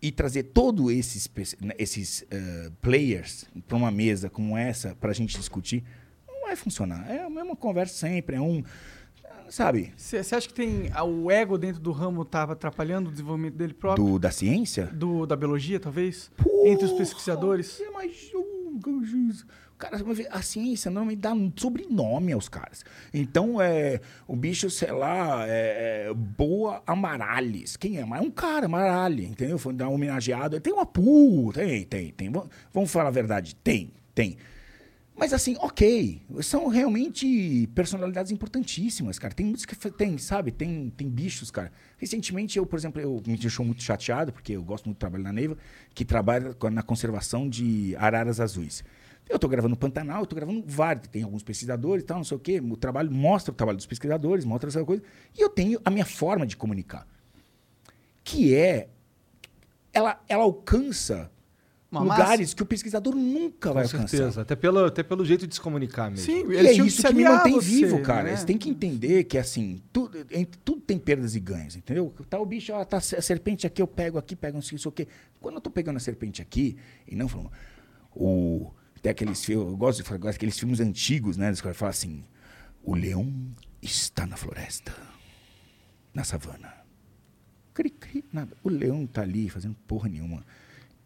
e 0.00 0.12
trazer 0.12 0.44
todos 0.44 0.90
esses, 0.92 1.30
né, 1.60 1.74
esses 1.78 2.24
eh, 2.30 2.70
players 2.82 3.46
para 3.66 3.76
uma 3.76 3.90
mesa 3.90 4.28
como 4.28 4.56
essa 4.56 4.94
para 5.00 5.10
a 5.10 5.14
gente 5.14 5.36
discutir, 5.36 5.82
não 6.28 6.42
vai 6.42 6.56
funcionar. 6.56 7.10
É 7.10 7.24
a 7.24 7.30
mesma 7.30 7.56
conversa 7.56 7.94
sempre, 7.94 8.36
é 8.36 8.40
um. 8.40 8.62
Sabe? 9.48 9.92
Você 9.96 10.18
acha 10.18 10.48
que 10.48 10.54
tem 10.54 10.90
o 11.04 11.30
ego 11.30 11.56
dentro 11.56 11.80
do 11.80 11.92
ramo 11.92 12.24
tava 12.24 12.54
atrapalhando 12.54 13.08
o 13.08 13.12
desenvolvimento 13.12 13.54
dele 13.54 13.74
próprio? 13.74 14.04
Do, 14.04 14.18
da 14.18 14.30
ciência? 14.30 14.86
Do, 14.86 15.24
da 15.24 15.36
biologia, 15.36 15.78
talvez? 15.78 16.32
Entre 16.64 16.84
os 16.84 16.92
pesquisadores? 16.92 17.80
É 17.80 17.90
mais 17.90 18.12
juiz. 18.82 19.46
Cara, 19.78 19.98
a 20.30 20.42
ciência 20.42 20.90
normalmente 20.90 21.20
dá 21.20 21.34
um 21.34 21.52
sobrenome 21.54 22.32
aos 22.32 22.48
caras. 22.48 22.82
Então, 23.12 23.60
é, 23.60 24.00
o 24.26 24.34
bicho, 24.34 24.70
sei 24.70 24.90
lá, 24.90 25.46
é, 25.46 26.06
é 26.08 26.14
Boa 26.14 26.82
Amarales. 26.86 27.76
Quem 27.76 27.98
é? 27.98 28.04
Mas 28.04 28.22
é 28.22 28.24
um 28.24 28.30
cara, 28.30 28.64
Amarale, 28.64 29.26
entendeu? 29.26 29.58
Foi 29.58 29.74
dar 29.74 29.88
um 29.88 29.94
homenageado. 29.94 30.58
Tem 30.60 30.72
uma 30.72 30.86
pu, 30.86 31.52
tem, 31.52 31.84
tem, 31.84 32.10
tem. 32.10 32.30
Vamos- 32.72 32.90
falar 32.90 33.08
a 33.08 33.12
verdade, 33.12 33.54
tem, 33.56 33.90
tem. 34.14 34.38
Mas 35.18 35.32
assim, 35.32 35.56
ok, 35.60 36.20
são 36.42 36.68
realmente 36.68 37.66
personalidades 37.74 38.30
importantíssimas, 38.30 39.18
cara. 39.18 39.32
Tem 39.32 39.46
muitos 39.46 39.64
que 39.64 39.74
tem, 39.90 40.18
sabe? 40.18 40.52
Tem, 40.52 40.90
tem 40.94 41.08
bichos, 41.08 41.50
cara. 41.50 41.72
Recentemente, 41.96 42.58
eu, 42.58 42.66
por 42.66 42.78
exemplo, 42.78 43.00
eu 43.00 43.22
me 43.26 43.36
deixou 43.36 43.64
muito 43.64 43.82
chateado, 43.82 44.30
porque 44.30 44.52
eu 44.52 44.62
gosto 44.62 44.84
muito 44.86 44.98
do 44.98 45.00
trabalho 45.00 45.24
na 45.24 45.32
Neiva, 45.32 45.56
que 45.94 46.04
trabalha 46.04 46.54
na 46.70 46.82
conservação 46.82 47.48
de 47.48 47.96
araras 47.98 48.40
azuis. 48.40 48.84
Eu 49.28 49.38
tô 49.38 49.48
gravando 49.48 49.76
Pantanal, 49.76 50.20
eu 50.20 50.26
tô 50.26 50.36
gravando 50.36 50.62
vários, 50.66 51.08
tem 51.08 51.22
alguns 51.22 51.42
pesquisadores 51.42 52.04
e 52.04 52.06
tal, 52.06 52.18
não 52.18 52.24
sei 52.24 52.36
o 52.36 52.40
quê. 52.40 52.60
O 52.60 52.76
trabalho 52.76 53.10
mostra 53.10 53.52
o 53.52 53.54
trabalho 53.54 53.76
dos 53.76 53.86
pesquisadores, 53.86 54.44
mostra 54.44 54.68
essa 54.70 54.84
coisa. 54.84 55.02
E 55.36 55.40
eu 55.42 55.48
tenho 55.48 55.80
a 55.84 55.90
minha 55.90 56.04
forma 56.04 56.46
de 56.46 56.56
comunicar, 56.56 57.06
que 58.22 58.54
é 58.54 58.88
ela, 59.92 60.20
ela 60.28 60.44
alcança 60.44 61.30
Uma 61.90 62.02
lugares 62.02 62.52
que 62.54 62.62
o 62.62 62.66
pesquisador 62.66 63.14
nunca 63.16 63.72
vai 63.72 63.88
Com 63.88 63.96
alcançar. 63.96 64.16
certeza. 64.16 64.42
Até 64.42 64.54
pelo, 64.54 64.84
até 64.84 65.02
pelo 65.02 65.24
jeito 65.24 65.46
de 65.46 65.54
se 65.54 65.60
comunicar 65.60 66.10
mesmo. 66.10 66.24
Sim, 66.26 66.52
E 66.52 66.56
é 66.58 66.72
isso 66.72 67.02
que 67.02 67.14
me 67.14 67.24
mantém 67.24 67.54
você, 67.54 67.66
vivo, 67.66 68.02
cara. 68.02 68.24
né? 68.24 68.36
Você 68.36 68.44
tem 68.46 68.58
que 68.58 68.68
entender 68.68 69.24
que, 69.24 69.38
assim, 69.38 69.80
tudo, 69.92 70.18
tudo 70.64 70.80
tem 70.82 70.98
perdas 70.98 71.34
e 71.34 71.40
ganhos, 71.40 71.74
entendeu? 71.76 72.14
Tá 72.28 72.38
o 72.38 72.44
bicho, 72.46 72.72
ó, 72.72 72.84
tá 72.84 72.98
a 72.98 73.00
serpente 73.00 73.66
aqui, 73.66 73.80
eu 73.82 73.86
pego 73.88 74.18
aqui, 74.18 74.36
pego 74.36 74.56
não 74.56 74.62
sei 74.62 74.78
o 74.84 74.92
quê. 74.92 75.08
Quando 75.40 75.54
eu 75.56 75.60
tô 75.60 75.70
pegando 75.70 75.96
a 75.96 76.00
serpente 76.00 76.40
aqui, 76.42 76.76
e 77.08 77.16
não 77.16 77.26
falando, 77.26 77.50
o, 78.14 78.70
tem 79.06 79.10
aqueles 79.12 79.44
filmes, 79.44 79.68
eu 79.68 79.76
gosto 79.76 80.02
de 80.02 80.08
falar 80.08 80.30
aqueles 80.30 80.58
filmes 80.58 80.80
antigos, 80.80 81.36
né? 81.36 81.54
Caras 81.54 81.76
falam 81.76 81.90
assim, 81.90 82.24
o 82.82 82.92
leão 82.92 83.32
está 83.80 84.26
na 84.26 84.36
floresta, 84.36 84.92
na 86.12 86.24
savana. 86.24 86.74
Cri, 87.72 87.90
cri, 87.90 88.24
nada. 88.32 88.56
O 88.64 88.68
leão 88.68 89.06
tá 89.06 89.22
ali 89.22 89.48
fazendo 89.48 89.76
porra 89.86 90.08
nenhuma. 90.08 90.44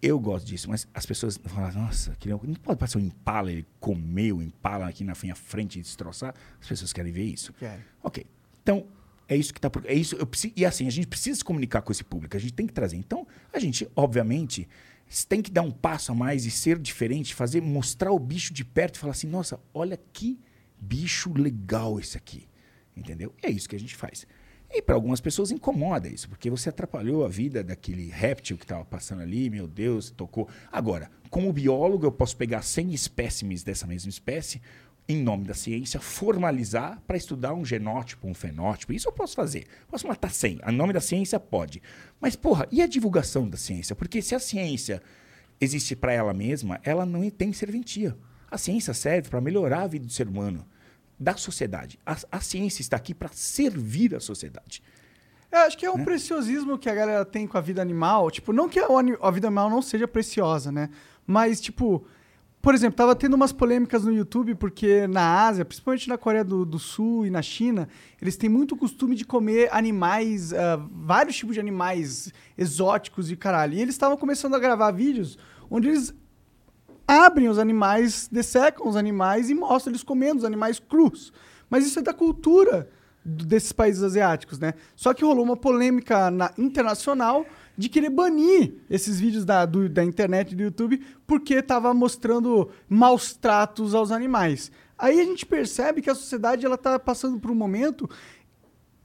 Eu 0.00 0.18
gosto 0.18 0.46
disso, 0.46 0.70
mas 0.70 0.88
as 0.94 1.04
pessoas 1.04 1.38
falam, 1.44 1.72
nossa, 1.72 2.16
que 2.18 2.26
leão, 2.26 2.40
não 2.42 2.54
pode 2.54 2.78
passar 2.78 2.98
um 2.98 3.02
impala, 3.02 3.52
ele 3.52 3.66
comer 3.78 4.32
o 4.32 4.40
impala 4.40 4.88
aqui 4.88 5.04
na 5.04 5.12
minha 5.22 5.34
frente 5.34 5.78
e 5.78 5.82
destroçar. 5.82 6.34
As 6.58 6.66
pessoas 6.66 6.94
querem 6.94 7.12
ver 7.12 7.24
isso. 7.24 7.52
Querem. 7.52 7.84
Ok. 8.02 8.24
Então, 8.62 8.86
é 9.28 9.36
isso 9.36 9.52
que 9.52 9.60
tá 9.60 9.68
por. 9.68 9.84
É 9.84 9.92
isso, 9.92 10.16
eu 10.16 10.26
preciso, 10.26 10.54
e 10.56 10.64
assim, 10.64 10.86
a 10.86 10.90
gente 10.90 11.06
precisa 11.06 11.36
se 11.36 11.44
comunicar 11.44 11.82
com 11.82 11.92
esse 11.92 12.02
público, 12.02 12.34
a 12.34 12.40
gente 12.40 12.54
tem 12.54 12.66
que 12.66 12.72
trazer. 12.72 12.96
Então, 12.96 13.26
a 13.52 13.58
gente, 13.58 13.86
obviamente, 13.94 14.66
tem 15.26 15.42
que 15.42 15.50
dar 15.50 15.62
um 15.62 15.70
passo 15.72 16.12
a 16.12 16.14
mais 16.14 16.44
e 16.44 16.50
ser 16.50 16.78
diferente, 16.78 17.34
fazer, 17.34 17.60
mostrar 17.60 18.12
o 18.12 18.18
bicho 18.18 18.52
de 18.54 18.64
perto 18.64 18.94
e 18.94 18.98
falar 18.98 19.12
assim, 19.12 19.26
nossa, 19.26 19.58
olha 19.74 19.98
que 20.12 20.38
bicho 20.80 21.32
legal 21.36 21.98
esse 21.98 22.16
aqui. 22.16 22.48
Entendeu? 22.96 23.34
E 23.42 23.46
é 23.46 23.50
isso 23.50 23.68
que 23.68 23.76
a 23.76 23.80
gente 23.80 23.96
faz. 23.96 24.26
E 24.72 24.80
para 24.80 24.94
algumas 24.94 25.20
pessoas 25.20 25.50
incomoda 25.50 26.08
isso, 26.08 26.28
porque 26.28 26.48
você 26.48 26.68
atrapalhou 26.68 27.24
a 27.24 27.28
vida 27.28 27.64
daquele 27.64 28.08
réptil 28.08 28.56
que 28.56 28.64
estava 28.64 28.84
passando 28.84 29.20
ali, 29.20 29.50
meu 29.50 29.66
Deus, 29.66 30.10
tocou. 30.10 30.48
Agora, 30.70 31.10
como 31.28 31.52
biólogo, 31.52 32.06
eu 32.06 32.12
posso 32.12 32.36
pegar 32.36 32.62
100 32.62 32.94
espécimes 32.94 33.64
dessa 33.64 33.84
mesma 33.84 34.10
espécie, 34.10 34.62
em 35.10 35.22
nome 35.22 35.44
da 35.44 35.54
ciência, 35.54 35.98
formalizar 36.00 37.02
para 37.06 37.16
estudar 37.16 37.52
um 37.52 37.64
genótipo, 37.64 38.28
um 38.28 38.34
fenótipo. 38.34 38.92
Isso 38.92 39.08
eu 39.08 39.12
posso 39.12 39.34
fazer. 39.34 39.66
Posso 39.88 40.06
matar 40.06 40.30
100. 40.30 40.60
Em 40.66 40.72
nome 40.72 40.92
da 40.92 41.00
ciência, 41.00 41.40
pode. 41.40 41.82
Mas, 42.20 42.36
porra, 42.36 42.68
e 42.70 42.80
a 42.80 42.86
divulgação 42.86 43.48
da 43.48 43.56
ciência? 43.56 43.96
Porque 43.96 44.22
se 44.22 44.34
a 44.34 44.38
ciência 44.38 45.02
existe 45.60 45.96
para 45.96 46.12
ela 46.12 46.32
mesma, 46.32 46.80
ela 46.84 47.04
não 47.04 47.28
tem 47.28 47.52
serventia. 47.52 48.16
A 48.50 48.56
ciência 48.56 48.94
serve 48.94 49.28
para 49.28 49.40
melhorar 49.40 49.82
a 49.82 49.86
vida 49.88 50.06
do 50.06 50.12
ser 50.12 50.28
humano, 50.28 50.64
da 51.18 51.36
sociedade. 51.36 51.98
A, 52.06 52.16
a 52.30 52.40
ciência 52.40 52.80
está 52.80 52.96
aqui 52.96 53.12
para 53.12 53.30
servir 53.32 54.14
a 54.14 54.20
sociedade. 54.20 54.82
Eu 55.50 55.58
acho 55.58 55.76
que 55.76 55.84
é 55.84 55.90
um 55.90 56.04
preciosismo 56.04 56.78
que 56.78 56.88
a 56.88 56.94
galera 56.94 57.24
tem 57.24 57.46
com 57.46 57.58
a 57.58 57.60
vida 57.60 57.82
animal. 57.82 58.30
Tipo, 58.30 58.52
não 58.52 58.68
que 58.68 58.78
a, 58.78 58.86
a 59.20 59.30
vida 59.32 59.48
animal 59.48 59.68
não 59.68 59.82
seja 59.82 60.06
preciosa, 60.06 60.70
né? 60.70 60.88
Mas, 61.26 61.60
tipo, 61.60 62.06
por 62.62 62.74
exemplo, 62.74 62.96
tava 62.96 63.16
tendo 63.16 63.34
umas 63.34 63.52
polêmicas 63.52 64.04
no 64.04 64.12
YouTube 64.12 64.54
porque 64.54 65.06
na 65.06 65.46
Ásia, 65.46 65.64
principalmente 65.64 66.08
na 66.08 66.18
Coreia 66.18 66.44
do, 66.44 66.64
do 66.64 66.78
Sul 66.78 67.24
e 67.24 67.30
na 67.30 67.40
China, 67.40 67.88
eles 68.20 68.36
têm 68.36 68.50
muito 68.50 68.76
costume 68.76 69.16
de 69.16 69.24
comer 69.24 69.68
animais, 69.72 70.52
ah, 70.52 70.78
vários 70.92 71.36
tipos 71.36 71.54
de 71.54 71.60
animais 71.60 72.32
exóticos 72.58 73.30
e 73.30 73.36
caralho. 73.36 73.74
E 73.74 73.80
eles 73.80 73.94
estavam 73.94 74.16
começando 74.16 74.54
a 74.54 74.58
gravar 74.58 74.90
vídeos 74.90 75.38
onde 75.70 75.88
eles 75.88 76.12
abrem 77.08 77.48
os 77.48 77.58
animais, 77.58 78.28
dessecam 78.30 78.86
os 78.86 78.94
animais 78.94 79.48
e 79.48 79.54
mostram 79.54 79.92
eles 79.92 80.02
comendo 80.02 80.38
os 80.38 80.44
animais 80.44 80.78
crus. 80.78 81.32
Mas 81.68 81.86
isso 81.86 81.98
é 81.98 82.02
da 82.02 82.12
cultura 82.12 82.90
desses 83.24 83.72
países 83.72 84.02
asiáticos, 84.02 84.58
né? 84.58 84.74
Só 84.94 85.12
que 85.14 85.24
rolou 85.24 85.44
uma 85.44 85.56
polêmica 85.56 86.30
na- 86.30 86.52
internacional 86.58 87.46
de 87.80 87.88
querer 87.88 88.10
banir 88.10 88.74
esses 88.90 89.18
vídeos 89.18 89.44
da, 89.44 89.64
do- 89.64 89.88
da 89.88 90.04
internet 90.04 90.54
do 90.54 90.62
YouTube 90.62 91.00
porque 91.26 91.54
estava 91.54 91.92
mostrando 91.94 92.68
maus 92.88 93.32
tratos 93.34 93.94
aos 93.94 94.10
animais. 94.12 94.70
Aí 94.98 95.18
a 95.18 95.24
gente 95.24 95.46
percebe 95.46 96.02
que 96.02 96.10
a 96.10 96.14
sociedade 96.14 96.66
ela 96.66 96.74
está 96.74 96.98
passando 96.98 97.40
por 97.40 97.50
um 97.50 97.54
momento 97.54 98.08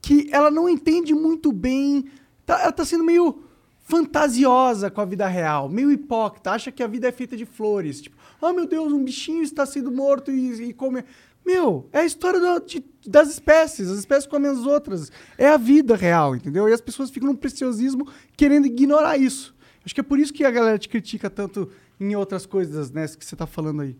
que 0.02 0.28
ela 0.30 0.50
não 0.50 0.68
entende 0.68 1.14
muito 1.14 1.50
bem. 1.52 2.04
tá- 2.44 2.60
ela 2.60 2.68
está 2.70 2.84
sendo 2.84 3.02
meio 3.02 3.42
fantasiosa 3.80 4.90
com 4.90 5.00
a 5.00 5.04
vida 5.04 5.26
real, 5.26 5.68
meio 5.68 5.90
hipócrita, 5.92 6.50
acha 6.50 6.70
que 6.72 6.82
a 6.82 6.86
vida 6.86 7.08
é 7.08 7.12
feita 7.12 7.36
de 7.36 7.46
flores. 7.46 8.02
Tipo, 8.02 8.16
oh 8.42 8.52
meu 8.52 8.66
Deus, 8.66 8.92
um 8.92 9.02
bichinho 9.02 9.42
está 9.42 9.64
sendo 9.64 9.90
morto 9.90 10.30
e, 10.30 10.68
e 10.68 10.72
come. 10.74 11.02
Meu, 11.46 11.88
é 11.92 12.00
a 12.00 12.04
história 12.04 12.40
da- 12.40 12.58
de- 12.58 12.84
das 13.06 13.28
espécies, 13.28 13.88
as 13.88 13.98
espécies 14.00 14.26
comem 14.26 14.50
as 14.50 14.58
outras. 14.66 15.12
É 15.38 15.46
a 15.48 15.56
vida 15.56 15.94
real, 15.94 16.34
entendeu? 16.34 16.68
E 16.68 16.72
as 16.72 16.80
pessoas 16.80 17.08
ficam 17.08 17.28
num 17.28 17.36
preciosismo 17.36 18.10
querendo 18.36 18.66
ignorar 18.66 19.16
isso. 19.16 19.54
Acho 19.84 19.94
que 19.94 20.00
é 20.00 20.04
por 20.04 20.18
isso 20.18 20.32
que 20.32 20.44
a 20.44 20.50
galera 20.50 20.76
te 20.76 20.88
critica 20.88 21.30
tanto 21.30 21.70
em 22.00 22.16
outras 22.16 22.44
coisas, 22.46 22.90
né, 22.90 23.06
que 23.06 23.24
você 23.24 23.36
tá 23.36 23.46
falando 23.46 23.82
aí. 23.82 23.96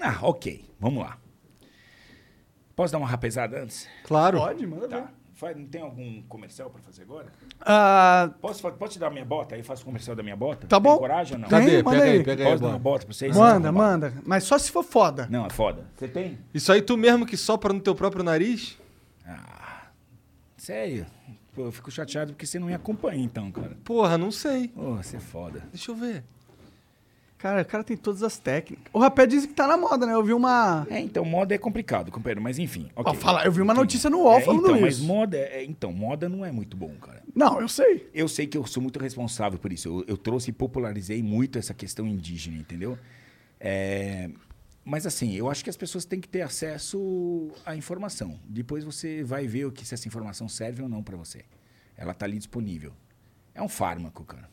Ah, 0.00 0.18
ok. 0.22 0.64
Vamos 0.80 1.02
lá. 1.02 1.18
Posso 2.74 2.92
dar 2.92 2.98
uma 2.98 3.06
rapesada 3.06 3.62
antes? 3.62 3.88
Claro. 4.04 4.38
Pode, 4.38 4.66
manda 4.66 4.88
ver. 4.88 5.04
Faz- 5.42 5.56
não 5.56 5.66
tem 5.66 5.82
algum 5.82 6.22
comercial 6.28 6.70
para 6.70 6.80
fazer 6.82 7.02
agora? 7.02 7.26
Ah, 7.60 8.30
Posso, 8.40 8.62
posso 8.74 8.92
te 8.92 8.98
dar 9.00 9.10
minha 9.10 9.24
bota? 9.24 9.56
Aí 9.56 9.60
eu 9.60 9.64
faço 9.64 9.84
comercial 9.84 10.14
da 10.14 10.22
minha 10.22 10.36
bota? 10.36 10.68
Tá 10.68 10.76
Tem 10.80 10.82
bom. 10.88 10.96
coragem 10.98 11.34
ou 11.34 11.40
não? 11.40 11.48
Tem, 11.48 11.58
Cadê? 11.58 11.82
manda 11.82 11.90
Pega 11.98 12.04
aí, 12.04 12.18
aí. 12.18 12.24
pega 12.24 12.44
aí. 12.44 12.50
Posso 12.52 12.62
dar 12.62 12.68
uma 12.68 12.78
bota 12.78 13.04
pra 13.06 13.12
vocês? 13.12 13.36
manda, 13.36 13.72
manda. 13.72 14.14
Mas 14.24 14.44
só 14.44 14.56
se 14.56 14.70
for 14.70 14.84
foda. 14.84 15.26
Não, 15.28 15.44
é 15.44 15.50
foda. 15.50 15.84
Você 15.96 16.06
tem? 16.06 16.38
Isso 16.54 16.70
aí 16.72 16.80
tu 16.80 16.96
mesmo 16.96 17.26
que 17.26 17.36
sopra 17.36 17.72
no 17.72 17.80
teu 17.80 17.92
próprio 17.92 18.22
nariz? 18.22 18.78
Sério? 20.56 21.06
Pô, 21.52 21.62
eu 21.62 21.72
fico 21.72 21.90
chateado 21.90 22.32
porque 22.32 22.46
você 22.46 22.58
não 22.60 22.68
me 22.68 22.74
acompanha 22.74 23.22
então, 23.24 23.50
cara. 23.50 23.76
Porra, 23.84 24.16
não 24.16 24.30
sei. 24.30 24.68
Pô, 24.68 24.94
você 24.96 25.16
é 25.16 25.20
foda. 25.20 25.64
Deixa 25.72 25.90
eu 25.90 25.96
ver. 25.96 26.22
Cara, 27.42 27.62
o 27.62 27.64
cara 27.64 27.82
tem 27.82 27.96
todas 27.96 28.22
as 28.22 28.38
técnicas. 28.38 28.86
O 28.92 29.00
rapé 29.00 29.26
diz 29.26 29.44
que 29.44 29.52
tá 29.52 29.66
na 29.66 29.76
moda, 29.76 30.06
né? 30.06 30.14
Eu 30.14 30.22
vi 30.22 30.32
uma. 30.32 30.86
É, 30.88 31.00
então, 31.00 31.24
moda 31.24 31.52
é 31.52 31.58
complicado, 31.58 32.12
companheiro, 32.12 32.40
mas 32.40 32.56
enfim. 32.56 32.88
ok. 32.94 33.12
Ó, 33.12 33.14
fala, 33.16 33.44
eu 33.44 33.50
vi 33.50 33.60
uma 33.60 33.74
notícia 33.74 34.08
no 34.08 34.18
UOL 34.20 34.38
É, 34.38 34.40
falando 34.42 34.62
então, 34.62 34.76
isso. 34.76 35.00
Mas 35.00 35.00
moda, 35.00 35.36
é, 35.36 35.64
então, 35.64 35.92
moda 35.92 36.28
não 36.28 36.44
é 36.44 36.52
muito 36.52 36.76
bom, 36.76 36.94
cara. 37.00 37.20
Não, 37.34 37.60
eu 37.60 37.66
sei. 37.68 38.08
Eu 38.14 38.28
sei 38.28 38.46
que 38.46 38.56
eu 38.56 38.64
sou 38.64 38.80
muito 38.80 38.96
responsável 39.00 39.58
por 39.58 39.72
isso. 39.72 39.88
Eu, 39.88 40.04
eu 40.06 40.16
trouxe 40.16 40.50
e 40.50 40.52
popularizei 40.52 41.20
muito 41.20 41.58
essa 41.58 41.74
questão 41.74 42.06
indígena, 42.06 42.58
entendeu? 42.58 42.96
É, 43.58 44.30
mas 44.84 45.04
assim, 45.04 45.34
eu 45.34 45.50
acho 45.50 45.64
que 45.64 45.70
as 45.70 45.76
pessoas 45.76 46.04
têm 46.04 46.20
que 46.20 46.28
ter 46.28 46.42
acesso 46.42 47.50
à 47.66 47.74
informação. 47.74 48.38
Depois 48.44 48.84
você 48.84 49.24
vai 49.24 49.48
ver 49.48 49.64
o 49.64 49.72
que 49.72 49.84
se 49.84 49.94
essa 49.94 50.06
informação 50.06 50.48
serve 50.48 50.80
ou 50.80 50.88
não 50.88 51.02
para 51.02 51.16
você. 51.16 51.44
Ela 51.96 52.14
tá 52.14 52.24
ali 52.24 52.38
disponível. 52.38 52.92
É 53.52 53.60
um 53.60 53.68
fármaco, 53.68 54.24
cara. 54.24 54.48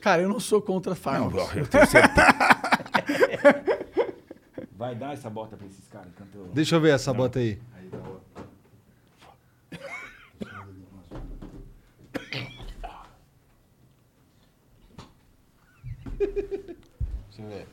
Cara, 0.00 0.22
eu 0.22 0.28
não 0.28 0.40
sou 0.40 0.60
contra 0.60 0.90
Não, 0.90 0.96
fármacos. 0.96 1.56
eu 1.56 1.66
tenho 1.66 1.86
certeza. 1.86 2.26
vai 4.76 4.94
dar 4.94 5.12
essa 5.12 5.30
bota 5.30 5.56
pra 5.56 5.66
esses 5.66 5.86
caras 5.88 6.08
eu... 6.34 6.46
Deixa 6.52 6.76
eu 6.76 6.80
ver 6.80 6.94
essa 6.94 7.12
bota 7.12 7.38
aí. 7.38 7.60
Aí 7.74 7.88
dá 7.88 7.98
o- 7.98 8.20
Deixa 16.18 17.42
eu 17.42 17.48
ver. 17.48 17.66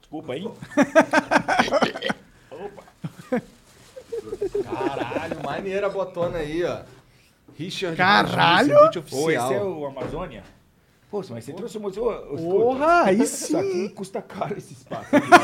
Desculpa 0.00 0.32
aí. 0.34 0.44
Caralho, 4.62 5.42
maneira 5.42 5.86
a 5.86 5.90
botona 5.90 6.38
aí, 6.38 6.62
ó. 6.64 6.82
Richard 7.56 7.96
Caralho! 7.96 8.68
Descendente 8.68 8.98
Ô, 8.98 9.30
esse 9.30 9.36
é 9.36 9.40
oficial. 9.40 9.78
o 9.80 9.86
Amazônia? 9.86 10.42
Poxa, 11.10 11.32
mas 11.32 11.44
você 11.44 11.52
trouxe 11.52 11.78
o 11.78 11.80
museu. 11.80 12.04
ô, 12.06 12.34
escuta, 12.34 12.42
Porra, 12.42 13.02
aí 13.04 13.20
Isso 13.22 13.56
aqui 13.56 13.70
sim. 13.72 13.88
custa 13.90 14.20
caro 14.20 14.58
esse 14.58 14.72
espaço. 14.72 15.14
Aqui, 15.14 15.28
não, 15.30 15.38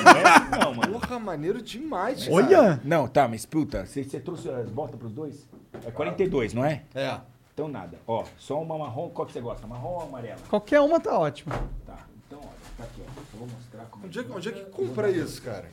é? 0.59 0.65
não, 0.65 0.75
mano. 0.75 0.93
Porra, 0.99 1.19
maneiro 1.21 1.63
demais, 1.63 2.25
cara. 2.25 2.35
Olha! 2.35 2.81
Não, 2.85 3.07
tá, 3.07 3.29
mas 3.29 3.47
puta, 3.47 3.87
você, 3.87 4.03
você 4.03 4.19
trouxe 4.19 4.49
as 4.49 4.69
botas 4.69 4.99
pros 4.99 5.13
dois? 5.13 5.49
É 5.87 5.91
42, 5.93 6.55
não 6.55 6.65
é? 6.65 6.83
É. 6.95 7.21
Então 7.55 7.69
nada. 7.69 7.99
Ó, 8.07 8.25
só 8.37 8.61
uma 8.61 8.77
marrom. 8.77 9.11
Qual 9.11 9.25
que 9.27 9.33
você 9.33 9.41
gosta? 9.41 9.65
Marrom 9.67 9.91
ou 9.95 10.01
amarela? 10.03 10.39
Qualquer 10.49 10.81
uma 10.81 10.99
tá 10.99 11.17
ótima. 11.17 11.55
Tá. 11.87 11.99
Então, 12.27 12.41
olha, 12.41 12.49
tá 12.77 12.85
aqui, 12.85 13.03
ó. 13.07 13.21
Eu 13.35 13.39
vou 13.39 13.49
mostrar 13.49 13.85
como 13.85 14.07
Onde 14.07 14.19
é, 14.19 14.25
que- 14.25 14.33
onde 14.33 14.49
é 14.49 14.53
que 14.53 14.65
compra 14.71 15.11
isso, 15.11 15.41
cara? 15.43 15.69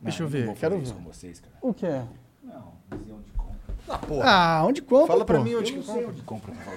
Deixa 0.00 0.22
eu 0.22 0.24
não 0.26 0.30
ver, 0.30 0.54
quero 0.54 0.78
ver. 0.78 0.92
com 0.94 1.02
vocês, 1.02 1.40
cara. 1.40 1.52
O 1.60 1.74
que 1.74 1.84
é? 1.86 2.04
Não, 2.42 2.72
dizer 2.96 3.12
onde 3.12 3.30
compra. 3.32 3.39
Ah, 3.88 3.98
porra. 3.98 4.24
Ah, 4.24 4.64
onde 4.66 4.82
compra? 4.82 5.06
Fala 5.06 5.24
pra 5.24 5.38
pô? 5.38 5.44
mim 5.44 5.54
onde 5.54 5.72
que 5.72 5.82
compra. 5.82 6.08
onde 6.08 6.22
compra. 6.22 6.52
pra 6.52 6.64
falar. 6.64 6.76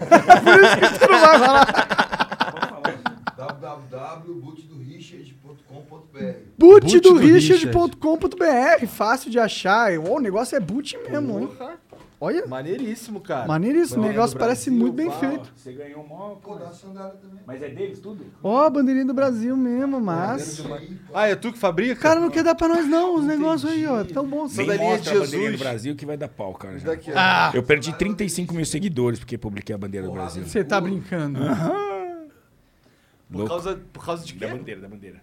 Você 0.99 1.07
não 1.07 1.19
vai 1.19 1.39
falar. 1.39 1.67
Www.bootdorichards.com.br 3.37 6.33
bootdorichards.com.br 6.57 8.87
Fácil 8.87 9.29
de 9.31 9.39
achar. 9.39 9.97
O 9.99 10.19
negócio 10.19 10.55
é 10.55 10.59
boot 10.59 10.97
mesmo, 11.09 11.39
hein? 11.39 11.49
Olha. 12.23 12.47
Maneiríssimo, 12.47 13.19
cara. 13.19 13.45
Maneiríssimo. 13.45 14.01
O 14.01 14.07
negócio 14.07 14.39
parece 14.39 14.69
Brasil, 14.69 14.81
muito 14.81 14.95
bem 14.95 15.07
pá. 15.09 15.17
feito. 15.19 15.53
Você 15.57 15.73
ganhou 15.73 16.07
mó. 16.07 16.35
Pô, 16.35 16.55
dá 16.55 16.71
sandália 16.71 17.15
também. 17.21 17.39
Mas 17.45 17.61
é 17.61 17.67
deles 17.67 17.99
tudo? 17.99 18.25
Ó, 18.41 18.63
a 18.63 18.69
bandeirinha 18.69 19.05
do 19.05 19.13
Brasil 19.13 19.57
mesmo, 19.57 19.99
mas. 19.99 20.63
Ah, 21.13 21.27
é 21.27 21.35
tu 21.35 21.51
que 21.51 21.59
fabrica? 21.59 21.95
Cara 21.99 22.21
não 22.21 22.29
quer 22.29 22.43
dar 22.43 22.55
pra 22.55 22.69
nós, 22.69 22.87
não, 22.87 23.15
os 23.15 23.25
negócios 23.25 23.69
aí, 23.69 23.85
ó. 23.85 24.05
Tão 24.05 24.25
bom. 24.25 24.47
Sandalinha 24.47 24.91
mostra 24.91 25.11
de 25.11 25.17
a 25.17 25.19
bandeirinha 25.21 25.51
do. 25.51 25.57
Brasil 25.57 25.95
que 25.97 26.05
vai 26.05 26.15
dar 26.15 26.29
pau, 26.29 26.53
cara. 26.53 26.79
já. 26.79 26.87
Daqui. 26.91 27.11
Ah, 27.13 27.51
Eu 27.53 27.61
perdi 27.61 27.91
35 27.93 28.53
mil 28.53 28.65
seguidores 28.65 29.19
porque 29.19 29.37
publiquei 29.37 29.75
a 29.75 29.77
bandeira 29.77 30.07
do 30.07 30.13
Brasil. 30.13 30.45
você 30.45 30.63
tá 30.63 30.79
brincando. 30.79 31.39
Por 33.31 33.47
causa, 33.47 33.79
por 33.91 34.05
causa 34.05 34.25
de 34.25 34.33
Da 34.35 34.47
quê? 34.47 34.53
bandeira, 34.53 34.79
da 34.81 34.87
bandeira. 34.87 35.21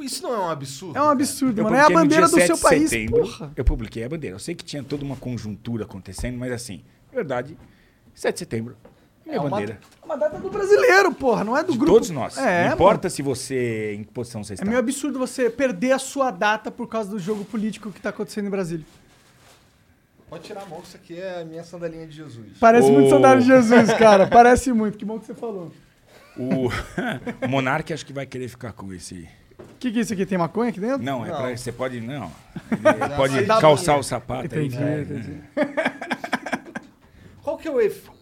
Isso 0.00 0.22
não 0.22 0.34
é 0.34 0.38
um 0.38 0.48
absurdo? 0.50 0.96
É 0.98 1.02
um 1.02 1.10
absurdo, 1.10 1.60
Eu 1.60 1.64
mano. 1.64 1.76
É 1.76 1.80
a 1.80 1.90
bandeira 1.90 2.26
do 2.26 2.34
7 2.34 2.46
seu 2.46 2.56
de 2.56 2.62
país, 2.62 2.90
setembro, 2.90 3.20
porra. 3.22 3.52
Eu 3.54 3.64
publiquei 3.64 4.02
a 4.04 4.08
bandeira. 4.08 4.34
Eu 4.34 4.40
sei 4.40 4.54
que 4.54 4.64
tinha 4.64 4.82
toda 4.82 5.04
uma 5.04 5.16
conjuntura 5.16 5.84
acontecendo, 5.84 6.36
mas 6.38 6.50
assim, 6.50 6.82
verdade, 7.12 7.56
7 8.14 8.32
de 8.34 8.38
setembro, 8.40 8.76
minha 9.24 9.36
É 9.36 9.40
uma- 9.40 9.50
bandeira. 9.50 9.78
É 10.00 10.04
uma 10.04 10.16
data 10.16 10.38
do 10.38 10.50
brasileiro, 10.50 11.12
porra, 11.14 11.44
não 11.44 11.56
é 11.56 11.62
do 11.62 11.72
De 11.72 11.78
grupo. 11.78 11.92
todos 11.94 12.10
nós. 12.10 12.36
É, 12.38 12.66
não 12.68 12.74
importa 12.74 13.08
se 13.10 13.22
você, 13.22 13.94
em 13.94 14.02
que 14.04 14.10
posição 14.12 14.42
você 14.42 14.52
É 14.52 14.54
está. 14.54 14.64
meio 14.66 14.78
absurdo 14.78 15.18
você 15.18 15.48
perder 15.50 15.92
a 15.92 15.98
sua 15.98 16.30
data 16.30 16.70
por 16.70 16.88
causa 16.88 17.10
do 17.10 17.18
jogo 17.18 17.44
político 17.44 17.92
que 17.92 18.00
tá 18.00 18.08
acontecendo 18.08 18.46
em 18.46 18.50
Brasília. 18.50 18.84
Pode 20.28 20.44
tirar 20.44 20.62
a 20.62 20.66
mão, 20.66 20.80
isso 20.82 20.96
aqui 20.96 21.18
é 21.20 21.42
a 21.42 21.44
minha 21.44 21.62
sandalinha 21.62 22.06
de 22.06 22.16
Jesus. 22.16 22.56
Parece 22.58 22.88
Ô. 22.88 22.92
muito 22.92 23.10
sandália 23.10 23.42
de 23.42 23.46
Jesus, 23.46 23.92
cara. 23.98 24.26
Parece 24.26 24.72
muito. 24.72 24.96
Que 24.96 25.04
bom 25.04 25.18
que 25.20 25.26
você 25.26 25.34
falou. 25.34 25.70
O, 26.36 26.68
o 27.44 27.48
Monark 27.48 27.92
acho 27.92 28.06
que 28.06 28.12
vai 28.14 28.24
querer 28.24 28.48
ficar 28.48 28.72
com 28.72 28.90
esse. 28.94 29.28
O 29.82 29.84
que, 29.84 29.90
que 29.90 29.98
é 29.98 30.02
isso 30.02 30.12
aqui? 30.12 30.24
Tem 30.24 30.38
maconha 30.38 30.70
aqui 30.70 30.78
dentro? 30.78 31.02
Não, 31.02 31.26
é 31.26 31.28
Não. 31.28 31.36
pra, 31.36 31.56
você 31.56 31.72
pode. 31.72 32.00
Não. 32.00 32.30
Ele 32.70 33.16
pode 33.16 33.44
dá 33.46 33.60
calçar 33.60 33.96
o 33.98 34.02
sapato 34.04 34.46
Entendi, 34.46 34.78
aí. 34.78 35.02
entendi. 35.02 35.40
Qual 37.42 37.58
que 37.58 37.66
é 37.66 37.70
o 37.72 37.80
efeito? 37.80 38.12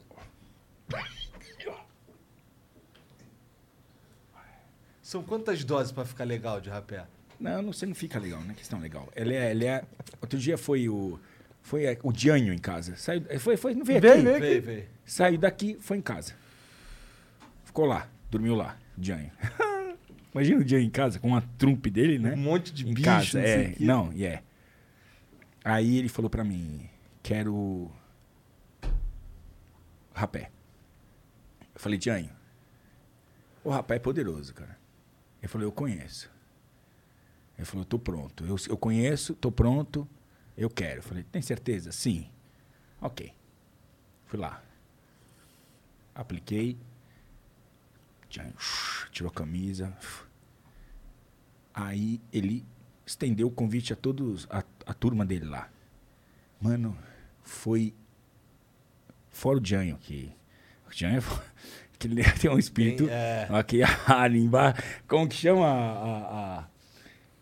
São 5.02 5.22
quantas 5.22 5.62
doses 5.62 5.92
pra 5.92 6.06
ficar 6.06 6.24
legal 6.24 6.62
de 6.62 6.70
rapé? 6.70 7.04
Não, 7.38 7.60
não, 7.60 7.72
você 7.74 7.84
não 7.84 7.94
fica 7.94 8.18
legal, 8.18 8.40
não 8.40 8.52
é 8.52 8.54
questão 8.54 8.80
legal. 8.80 9.06
Ele 9.14 9.34
é, 9.34 9.50
ele 9.50 9.66
é. 9.66 9.84
Outro 10.22 10.38
dia 10.38 10.56
foi 10.56 10.88
o. 10.88 11.20
Foi 11.60 11.84
é, 11.84 11.98
o 12.02 12.10
Dianho 12.10 12.54
em 12.54 12.58
casa. 12.58 12.96
Saiu, 12.96 13.22
foi, 13.38 13.58
foi, 13.58 13.74
não 13.74 13.84
veio 13.84 14.00
Veio, 14.00 14.30
aqui. 14.30 14.40
veio. 14.40 14.62
Vem. 14.62 14.84
Saiu 15.04 15.36
daqui, 15.36 15.76
foi 15.78 15.98
em 15.98 16.02
casa. 16.02 16.32
ficou 17.66 17.84
lá, 17.84 18.08
dormiu 18.30 18.54
lá, 18.54 18.78
Janho. 18.98 19.30
Imagina 20.32 20.60
o 20.60 20.68
Janho 20.68 20.84
em 20.84 20.90
casa 20.90 21.18
com 21.18 21.28
uma 21.28 21.42
trumpe 21.58 21.90
dele, 21.90 22.18
né? 22.18 22.34
Um 22.34 22.38
monte 22.38 22.72
de 22.72 22.88
em 22.88 22.94
bicho, 22.94 23.04
casa, 23.04 23.38
não 23.38 23.44
é. 23.46 23.74
Não, 23.80 24.12
e 24.12 24.24
é. 24.24 24.42
Aí 25.64 25.98
ele 25.98 26.08
falou 26.08 26.30
pra 26.30 26.44
mim, 26.44 26.88
quero 27.22 27.90
rapé. 30.14 30.50
Eu 31.74 31.80
falei, 31.80 32.00
Janho, 32.00 32.30
o 33.64 33.70
rapé 33.70 33.96
é 33.96 33.98
poderoso, 33.98 34.54
cara. 34.54 34.78
Ele 35.42 35.48
falou, 35.48 35.66
eu 35.66 35.72
conheço. 35.72 36.30
Ele 37.56 37.64
falou, 37.64 37.84
tô 37.84 37.98
pronto. 37.98 38.44
Eu, 38.44 38.56
eu 38.68 38.76
conheço, 38.76 39.34
tô 39.34 39.50
pronto, 39.50 40.08
eu 40.56 40.70
quero. 40.70 40.98
Eu 40.98 41.02
falei, 41.02 41.24
tem 41.24 41.42
certeza? 41.42 41.92
Sim. 41.92 42.28
Ok. 43.00 43.32
Fui 44.26 44.38
lá. 44.38 44.62
Apliquei. 46.14 46.78
Tirou 49.10 49.30
a 49.30 49.34
camisa. 49.34 49.96
Aí 51.74 52.20
ele 52.32 52.64
estendeu 53.06 53.48
o 53.48 53.50
convite 53.50 53.92
a 53.92 53.96
todos, 53.96 54.46
a, 54.50 54.62
a 54.86 54.94
turma 54.94 55.24
dele 55.24 55.46
lá. 55.46 55.68
Mano, 56.60 56.96
foi 57.42 57.94
fora 59.30 59.58
o 59.58 59.64
Janho, 59.64 59.96
que 59.98 60.30
o 60.88 60.92
Janho 60.92 61.18
é 61.18 61.22
que 61.98 62.06
ele 62.06 62.22
tem 62.32 62.50
um 62.50 62.58
espírito 62.58 63.04
Tem, 63.06 63.12
é. 63.14 63.46
aqui 63.50 63.80
ali 64.06 64.40
embaixo, 64.40 64.82
como 65.06 65.28
que 65.28 65.34
chama 65.34 65.66
a, 65.66 66.58
a- 66.58 66.66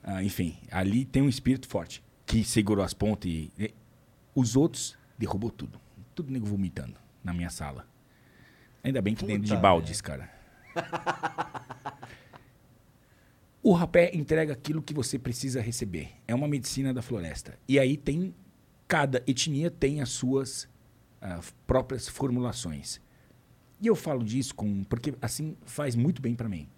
a- 0.05 0.23
enfim, 0.25 0.57
ali 0.71 1.05
tem 1.05 1.23
um 1.23 1.29
espírito 1.29 1.69
forte 1.69 2.03
que 2.27 2.45
segurou 2.45 2.85
as 2.85 2.93
pontas 2.95 3.31
e, 3.31 3.51
e 3.59 3.75
os 4.35 4.57
outros 4.57 4.97
derrubou 5.19 5.51
tudo, 5.51 5.81
tudo 6.15 6.31
nego 6.33 6.47
vomitando 6.47 6.95
na 7.25 7.33
minha 7.33 7.51
sala. 7.51 7.87
Ainda 8.85 9.03
bem 9.03 9.15
que 9.15 9.25
dentro 9.25 9.43
de 9.43 9.49
Puta 9.51 9.61
baldes, 9.61 10.01
cara. 10.01 10.31
O 13.63 13.73
rapé 13.73 14.11
entrega 14.15 14.53
aquilo 14.53 14.81
que 14.81 14.95
você 14.95 15.19
precisa 15.19 15.61
receber. 15.61 16.11
É 16.27 16.35
uma 16.35 16.49
medicina 16.49 16.95
da 16.95 17.03
floresta. 17.03 17.59
E 17.69 17.79
aí 17.79 17.97
tem 17.97 18.35
cada 18.87 19.23
etnia 19.27 19.71
tem 19.71 20.01
as 20.01 20.09
suas 20.11 20.69
ah, 21.21 21.41
próprias 21.67 22.09
formulações. 22.09 23.01
E 23.81 23.87
eu 23.87 23.95
falo 23.97 24.25
disso 24.25 24.55
com 24.55 24.85
porque 24.85 25.13
assim 25.21 25.57
faz 25.67 25.95
muito 25.95 26.23
bem 26.23 26.35
pra 26.35 26.49
mim. 26.49 26.69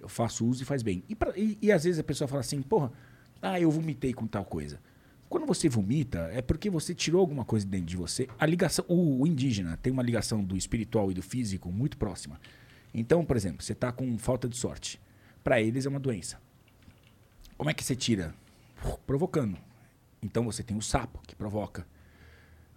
Eu 0.00 0.08
faço 0.08 0.44
uso 0.46 0.62
e 0.62 0.66
faz 0.66 0.82
bem. 0.82 1.04
E, 1.08 1.14
pra- 1.14 1.36
e- 1.38 1.56
e 1.62 1.70
às 1.70 1.84
vezes 1.84 2.00
a 2.00 2.04
pessoa 2.04 2.26
fala 2.26 2.40
assim, 2.40 2.60
porra, 2.62 2.90
ah, 3.40 3.60
eu 3.60 3.70
vomitei 3.70 4.12
com 4.12 4.26
tal 4.26 4.44
coisa. 4.44 4.80
Quando 5.28 5.46
você 5.46 5.68
vomita, 5.68 6.28
é 6.32 6.42
porque 6.42 6.68
você 6.68 6.94
tirou 6.94 7.20
alguma 7.20 7.44
coisa 7.44 7.64
dentro 7.66 7.86
de 7.86 7.96
você. 7.96 8.28
A 8.38 8.44
ligação, 8.44 8.84
o, 8.88 9.22
o 9.22 9.26
indígena 9.26 9.76
tem 9.80 9.92
uma 9.92 10.02
ligação 10.02 10.42
do 10.42 10.56
espiritual 10.56 11.10
e 11.10 11.14
do 11.14 11.22
físico 11.22 11.70
muito 11.70 11.96
próxima. 11.96 12.40
Então, 12.94 13.24
por 13.24 13.36
exemplo, 13.36 13.62
você 13.62 13.72
está 13.72 13.90
com 13.90 14.18
falta 14.18 14.48
de 14.48 14.56
sorte. 14.56 15.00
Para 15.42 15.60
eles 15.60 15.86
é 15.86 15.88
uma 15.88 16.00
doença. 16.00 16.40
Como 17.56 17.70
é 17.70 17.74
que 17.74 17.82
você 17.84 17.96
tira? 17.96 18.34
Provocando. 19.06 19.56
Então 20.22 20.44
você 20.44 20.62
tem 20.62 20.76
o 20.76 20.82
sapo 20.82 21.20
que 21.26 21.34
provoca. 21.34 21.86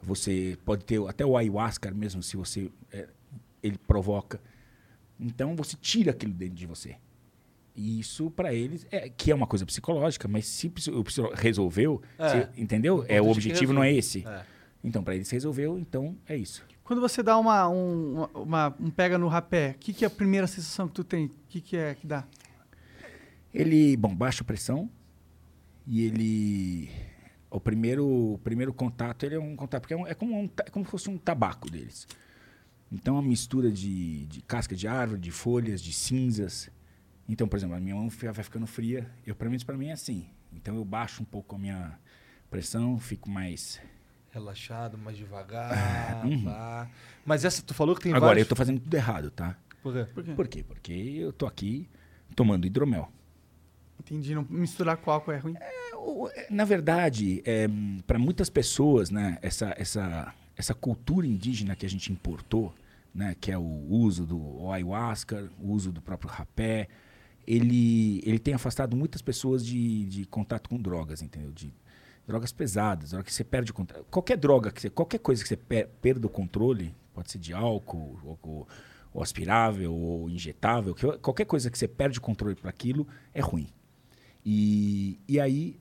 Você 0.02 0.58
pode 0.66 0.86
ter 0.86 1.02
até 1.08 1.26
o 1.26 1.36
ayahuasca 1.38 1.92
mesmo, 1.92 2.22
se 2.22 2.38
você 2.38 2.70
é, 2.92 3.08
ele 3.62 3.78
provoca. 3.78 4.40
Então 5.20 5.56
você 5.56 5.76
tira 5.80 6.12
aquilo 6.12 6.34
dentro 6.34 6.56
de 6.56 6.66
você. 6.66 6.96
E 7.76 8.00
isso 8.00 8.32
para 8.32 8.54
eles 8.54 8.88
é 8.92 9.10
que 9.10 9.32
é 9.32 9.36
uma 9.36 9.48
coisa 9.48 9.66
psicológica, 9.66 10.28
mas 10.28 10.46
se 10.48 10.72
o 10.92 11.04
resolveu, 11.34 12.02
É. 12.18 12.30
se- 12.30 12.62
entendeu? 12.62 13.04
É 13.08 13.22
o 13.22 13.28
é 13.28 13.32
objetivo 13.32 13.74
não 13.74 13.84
é 13.84 13.92
esse. 13.94 14.26
É. 14.26 14.46
Então 14.84 15.04
para 15.04 15.16
eles 15.16 15.30
resolveu, 15.30 15.78
então 15.78 16.16
é 16.28 16.38
isso. 16.38 16.64
Quando 16.86 17.02
você 17.02 17.22
dá 17.22 17.38
uma, 17.38 17.68
um, 17.68 18.24
uma- 18.36 18.74
um 18.80 18.90
pega 18.90 19.18
no 19.18 19.28
rapé, 19.28 19.72
o 19.72 19.80
que, 19.80 19.92
que 19.92 20.06
é 20.06 20.08
a 20.08 20.12
primeira 20.12 20.48
sensação 20.48 20.88
que 20.88 20.94
tu 20.94 21.04
tem? 21.04 21.26
O 21.26 21.32
que, 21.50 21.60
que 21.60 21.76
é 21.76 21.96
que 21.96 22.06
dá? 22.08 22.24
Ele, 23.54 23.98
bom, 23.98 24.16
baixa 24.16 24.44
pressão 24.44 24.90
e 25.88 26.02
ele 26.04 26.90
o 27.50 27.60
primeiro 27.60 28.06
o 28.34 28.38
primeiro 28.40 28.74
contato 28.74 29.24
ele 29.26 29.36
é 29.36 29.40
um 29.40 29.56
contato 29.56 29.82
porque 29.82 29.94
é, 29.94 29.98
um- 29.98 30.06
é 30.08 30.14
como 30.14 30.38
um, 30.40 30.50
é 30.58 30.70
como 30.70 30.86
se 30.86 30.92
fosse 30.92 31.10
um 31.10 31.18
tabaco 31.18 31.70
deles. 31.70 32.08
Então 32.92 33.16
é 33.16 33.20
uma 33.20 33.28
mistura 33.28 33.72
de, 33.72 34.26
de 34.28 34.42
casca 34.44 34.76
de 34.76 34.88
árvore, 34.88 35.20
de 35.20 35.32
folhas, 35.32 35.82
de 35.82 35.92
cinzas. 35.92 36.70
Então, 37.28 37.48
por 37.48 37.58
exemplo, 37.58 37.76
a 37.76 37.80
minha 37.80 37.96
mão 37.96 38.10
vai 38.10 38.44
ficando 38.44 38.68
fria. 38.68 39.10
Eu 39.26 39.36
para 39.36 39.50
mim 39.50 39.58
para 39.66 39.76
mim 39.78 39.88
é 39.88 39.94
assim. 39.94 40.28
Então 40.54 40.76
eu 40.76 40.86
baixo 40.86 41.24
um 41.24 41.26
pouco 41.26 41.56
a 41.56 41.58
minha 41.58 41.98
pressão, 42.52 43.00
fico 43.00 43.28
mais 43.30 43.82
Relaxado, 44.36 44.98
mais 44.98 45.16
devagar. 45.16 46.26
Uhum. 46.26 46.44
pá. 46.44 46.90
Mas 47.26 47.46
essa 47.46 47.64
tu 47.64 47.74
falou 47.74 47.96
que 47.96 48.02
tem 48.04 48.12
Agora 48.12 48.32
eu 48.32 48.36
vários... 48.36 48.48
tô 48.50 48.56
fazendo 48.56 48.82
tudo 48.82 48.94
errado, 48.94 49.32
tá? 49.32 49.56
Por 49.82 49.94
quê? 49.94 50.06
Por 50.14 50.24
quê? 50.24 50.34
Por 50.34 50.48
quê? 50.50 50.64
Porque 50.64 50.94
eu 50.94 51.32
tô 51.32 51.48
aqui 51.48 51.88
tomando 52.36 52.68
hidromel. 52.68 53.10
Entendi, 53.98 54.36
não 54.36 54.46
misturar 54.50 54.98
com 54.98 55.10
álcool 55.10 55.32
é 55.32 55.38
ruim. 55.38 55.56
É, 55.58 56.42
é, 56.42 56.48
Na 56.50 56.66
verdade, 56.66 57.42
para 58.06 58.20
muitas 58.20 58.50
pessoas, 58.50 59.10
né, 59.10 59.38
essa, 59.42 59.74
essa, 59.78 60.34
essa 60.58 60.74
cultura 60.74 61.26
indígena 61.26 61.74
que 61.74 61.86
a 61.86 61.90
gente 61.90 62.12
importou, 62.12 62.76
né, 63.14 63.38
que 63.40 63.54
é 63.54 63.58
o 63.58 63.64
uso 63.90 64.26
do 64.26 64.70
ayahuasca, 64.70 65.50
o 65.58 65.72
uso 65.72 65.94
do 65.94 66.02
próprio 66.02 66.30
rapé, 66.30 66.90
ele, 67.48 68.22
ele 68.26 68.38
tem 68.38 68.54
afastado 68.54 68.98
muitas 68.98 69.22
pessoas 69.22 69.66
de, 69.66 70.06
de 70.06 70.26
contato 70.26 70.70
com 70.70 70.78
drogas, 70.78 71.22
entendeu? 71.22 71.52
De 71.54 71.74
drogas 72.28 72.52
pesadas, 72.52 73.12
droga 73.12 73.24
que 73.26 73.34
você 73.34 73.44
perde 73.44 73.72
o 73.72 73.74
controle. 73.74 74.06
Qualquer 74.10 74.38
droga, 74.38 74.72
que 74.72 74.82
você, 74.82 74.90
qualquer 74.90 75.20
coisa 75.20 75.42
que 75.44 75.48
você 75.50 75.56
per, 75.58 75.88
perda 76.02 76.26
o 76.28 76.30
controle, 76.30 76.96
pode 77.14 77.32
ser 77.32 77.38
de 77.40 77.54
álcool, 77.54 78.20
ou, 78.24 78.40
ou- 78.42 78.68
ou 79.14 79.24
aspirável, 79.24 79.94
ou 79.94 80.30
injetável, 80.30 80.94
que- 80.94 81.18
qualquer 81.20 81.46
coisa 81.46 81.70
que 81.72 81.78
você 81.78 81.88
perde 81.88 82.18
o 82.20 82.22
controle 82.22 82.56
para 82.56 82.70
aquilo 82.70 83.08
é 83.34 83.40
ruim. 83.42 83.70
E, 84.46 85.20
e 85.28 85.40
aí, 85.40 85.80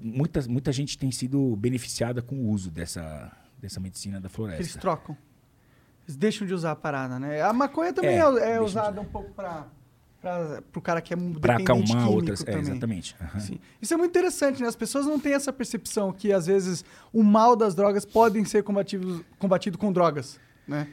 muita, 0.00 0.40
muita 0.48 0.72
gente 0.72 0.96
tem 0.96 1.10
sido 1.10 1.54
beneficiada 1.56 2.22
com 2.22 2.36
o 2.36 2.48
uso 2.50 2.70
dessa, 2.70 3.30
dessa 3.58 3.78
medicina 3.80 4.20
da 4.20 4.26
Eles 4.26 4.34
floresta. 4.34 4.78
trocam. 4.78 5.16
Eles 6.06 6.16
deixam 6.16 6.46
de 6.46 6.52
usar 6.54 6.72
a 6.72 6.76
parada, 6.76 7.18
né? 7.18 7.40
A 7.42 7.52
maconha 7.52 7.92
também 7.92 8.16
É, 8.16 8.20
é, 8.20 8.22
é 8.22 8.28
deixam 8.30 8.58
de- 8.58 8.64
usada 8.64 9.00
um 9.00 9.04
pouco 9.04 9.30
para 9.32 9.66
o 10.74 10.80
cara 10.80 11.00
que 11.00 11.12
é 11.12 11.16
Para 11.40 11.56
acalmar 11.56 12.08
outras. 12.08 12.44
É, 12.46 12.58
exatamente. 12.58 13.14
aham. 13.20 13.40
Sim. 13.40 13.58
Isso 13.80 13.92
é 13.94 13.96
muito 13.96 14.10
interessante, 14.10 14.62
né? 14.62 14.68
As 14.68 14.76
pessoas 14.76 15.06
não 15.06 15.18
têm 15.18 15.34
essa 15.34 15.52
percepção 15.52 16.12
que, 16.12 16.32
às 16.32 16.46
vezes, 16.46 16.84
o 17.12 17.22
mal 17.22 17.54
das 17.56 17.74
drogas 17.74 18.04
podem 18.04 18.44
ser 18.44 18.62
combatidos, 18.62 19.22
combatido 19.38 19.76
com 19.78 19.92
drogas, 19.92 20.38
né? 20.66 20.88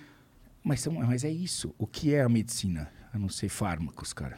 Mas, 0.64 0.82
são- 0.82 0.94
mas 0.94 1.24
é 1.24 1.30
isso. 1.32 1.74
O 1.78 1.88
que 1.88 2.14
é 2.14 2.22
a 2.22 2.30
medicina? 2.30 2.92
A 3.14 3.18
não 3.18 3.30
ser 3.30 3.50
fármacos, 3.50 4.14
cara. 4.14 4.38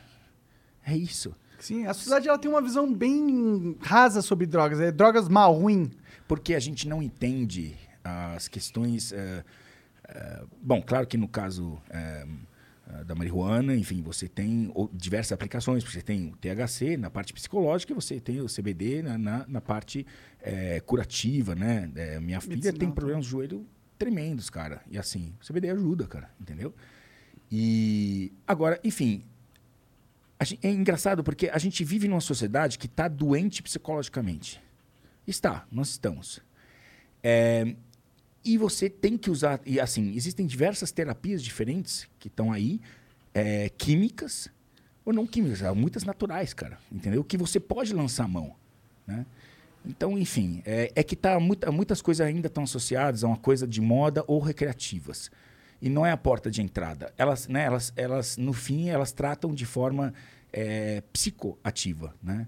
É 0.86 0.96
isso. 0.96 1.36
Sim, 1.60 1.86
a 1.86 1.94
sociedade 1.94 2.28
ela 2.28 2.38
tem 2.38 2.50
uma 2.52 2.62
visão 2.62 2.94
bem 2.94 3.78
rasa 3.82 4.22
sobre 4.22 4.46
drogas. 4.46 4.80
É 4.80 4.92
drogas 4.92 5.30
mal, 5.30 5.54
ruim. 5.54 5.92
Porque 6.28 6.54
a 6.56 6.60
gente 6.60 6.88
não 6.88 7.02
entende 7.02 7.76
as 8.04 8.48
questões. 8.48 9.12
eh, 9.14 9.44
eh, 10.10 10.44
bom, 10.62 10.82
claro 10.82 11.06
que 11.08 11.18
no 11.18 11.28
caso 11.28 11.78
eh, 11.90 12.26
da 13.06 13.16
marihuana, 13.16 13.76
enfim, 13.76 14.02
você 14.02 14.28
tem 14.28 14.72
diversas 14.94 15.32
aplicações. 15.32 15.84
Você 15.84 16.02
tem 16.02 16.28
o 16.30 16.36
THC 16.38 16.98
na 16.98 17.10
parte 17.10 17.34
psicológica 17.34 17.94
e 17.94 17.96
você 17.96 18.20
tem 18.20 18.42
o 18.42 18.48
CBD 18.48 19.02
na, 19.02 19.18
na, 19.18 19.46
na 19.48 19.62
parte 19.62 20.06
eh, 20.42 20.82
curativa, 20.86 21.56
né? 21.56 21.90
Eh, 21.96 22.20
minha 22.20 22.40
filha 22.42 22.56
Medicinal 22.56 22.78
tem 22.78 22.92
problemas 22.92 23.26
de 23.26 23.32
joelho 23.32 23.66
tremendos, 23.98 24.50
cara. 24.50 24.82
E 24.90 24.98
assim, 24.98 25.34
o 25.42 25.46
CBD 25.48 25.70
ajuda, 25.70 26.06
cara, 26.08 26.30
entendeu? 26.40 26.74
E 27.52 28.34
agora, 28.48 28.80
enfim, 28.84 29.24
a 30.40 30.44
gen- 30.44 30.60
é 30.62 30.70
engraçado 30.72 31.24
porque 31.24 31.50
a 31.50 31.58
gente 31.58 31.84
vive 31.84 32.08
numa 32.08 32.20
sociedade 32.22 32.78
que 32.78 32.88
está 32.88 33.08
doente 33.08 33.62
psicologicamente. 33.64 34.62
Está, 35.26 35.66
nós 35.72 35.90
estamos. 35.90 36.42
É, 37.22 37.76
e 38.44 38.58
você 38.58 38.90
tem 38.90 39.18
que 39.18 39.30
usar. 39.30 39.60
E 39.66 39.80
assim, 39.80 40.14
existem 40.16 40.46
diversas 40.46 40.92
terapias 40.92 41.42
diferentes 41.42 42.08
que 42.20 42.28
estão 42.28 42.52
aí, 42.52 42.80
é, 43.34 43.70
químicas 43.70 44.50
ou 45.06 45.14
não 45.14 45.28
químicas, 45.28 45.62
muitas 45.76 46.04
naturais, 46.04 46.54
cara. 46.54 46.78
Entendeu? 46.92 47.24
Que 47.24 47.38
você 47.38 47.60
pode 47.60 47.94
lançar 47.94 48.26
a 48.26 48.28
mão. 48.28 48.56
Né? 49.06 49.26
Então, 49.86 50.18
enfim, 50.18 50.62
é, 50.66 50.92
é 50.96 51.04
que 51.04 51.16
tá, 51.16 51.40
muita, 51.40 51.72
muitas 51.72 52.02
coisas 52.02 52.26
ainda 52.26 52.48
estão 52.48 52.64
associadas 52.64 53.24
a 53.24 53.28
uma 53.28 53.38
coisa 53.38 53.68
de 53.68 53.82
moda 53.82 54.24
ou 54.28 54.40
recreativas. 54.40 55.30
E 55.82 55.90
não 55.90 56.06
é 56.06 56.12
a 56.12 56.18
porta 56.18 56.50
de 56.50 56.62
entrada. 56.62 57.14
Elas, 57.18 57.48
né, 57.50 57.66
elas, 57.66 57.92
elas 57.98 58.38
no 58.38 58.54
fim, 58.54 58.88
elas 58.88 59.12
tratam 59.12 59.54
de 59.54 59.66
forma 59.66 60.14
é, 60.54 61.02
psicoativa. 61.12 62.16
Né? 62.24 62.48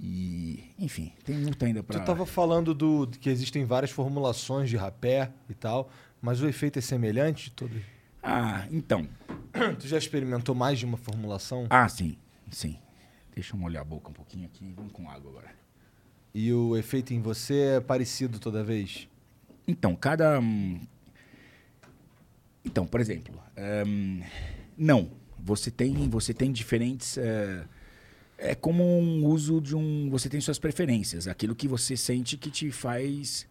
E, 0.00 0.70
enfim, 0.78 1.12
tem 1.24 1.36
muito 1.36 1.64
ainda 1.64 1.82
para. 1.82 1.98
Tu 1.98 2.04
tava 2.06 2.24
falando 2.24 2.72
do, 2.72 3.06
que 3.20 3.28
existem 3.28 3.64
várias 3.64 3.90
formulações 3.90 4.70
de 4.70 4.76
rapé 4.76 5.32
e 5.50 5.54
tal, 5.54 5.90
mas 6.22 6.40
o 6.40 6.46
efeito 6.46 6.78
é 6.78 6.82
semelhante 6.82 7.46
de 7.46 7.50
todo. 7.52 7.80
Ah, 8.22 8.66
então. 8.70 9.08
Tu 9.78 9.88
já 9.88 9.98
experimentou 9.98 10.54
mais 10.54 10.78
de 10.78 10.84
uma 10.84 10.96
formulação? 10.96 11.66
Ah, 11.70 11.88
sim, 11.88 12.16
sim. 12.50 12.78
Deixa 13.34 13.54
eu 13.54 13.58
molhar 13.60 13.82
a 13.82 13.84
boca 13.84 14.10
um 14.10 14.12
pouquinho 14.12 14.46
aqui. 14.46 14.72
Vamos 14.76 14.92
com 14.92 15.08
água 15.08 15.30
agora. 15.30 15.50
E 16.34 16.52
o 16.52 16.76
efeito 16.76 17.12
em 17.12 17.20
você 17.20 17.76
é 17.76 17.80
parecido 17.80 18.38
toda 18.38 18.62
vez? 18.62 19.08
Então, 19.66 19.96
cada. 19.96 20.38
hum, 20.40 20.80
Então, 22.64 22.86
por 22.86 23.00
exemplo, 23.00 23.34
hum, 23.86 24.22
Não. 24.76 25.10
Você 25.40 25.70
tem, 25.70 26.08
você 26.08 26.34
tem 26.34 26.52
diferentes. 26.52 27.16
É, 27.16 27.64
é 28.38 28.54
como 28.54 28.82
um 28.84 29.26
uso 29.26 29.60
de 29.60 29.74
um. 29.76 30.08
Você 30.10 30.28
tem 30.28 30.40
suas 30.40 30.58
preferências, 30.58 31.26
aquilo 31.28 31.54
que 31.54 31.66
você 31.68 31.96
sente 31.96 32.36
que 32.36 32.50
te 32.50 32.70
faz 32.70 33.46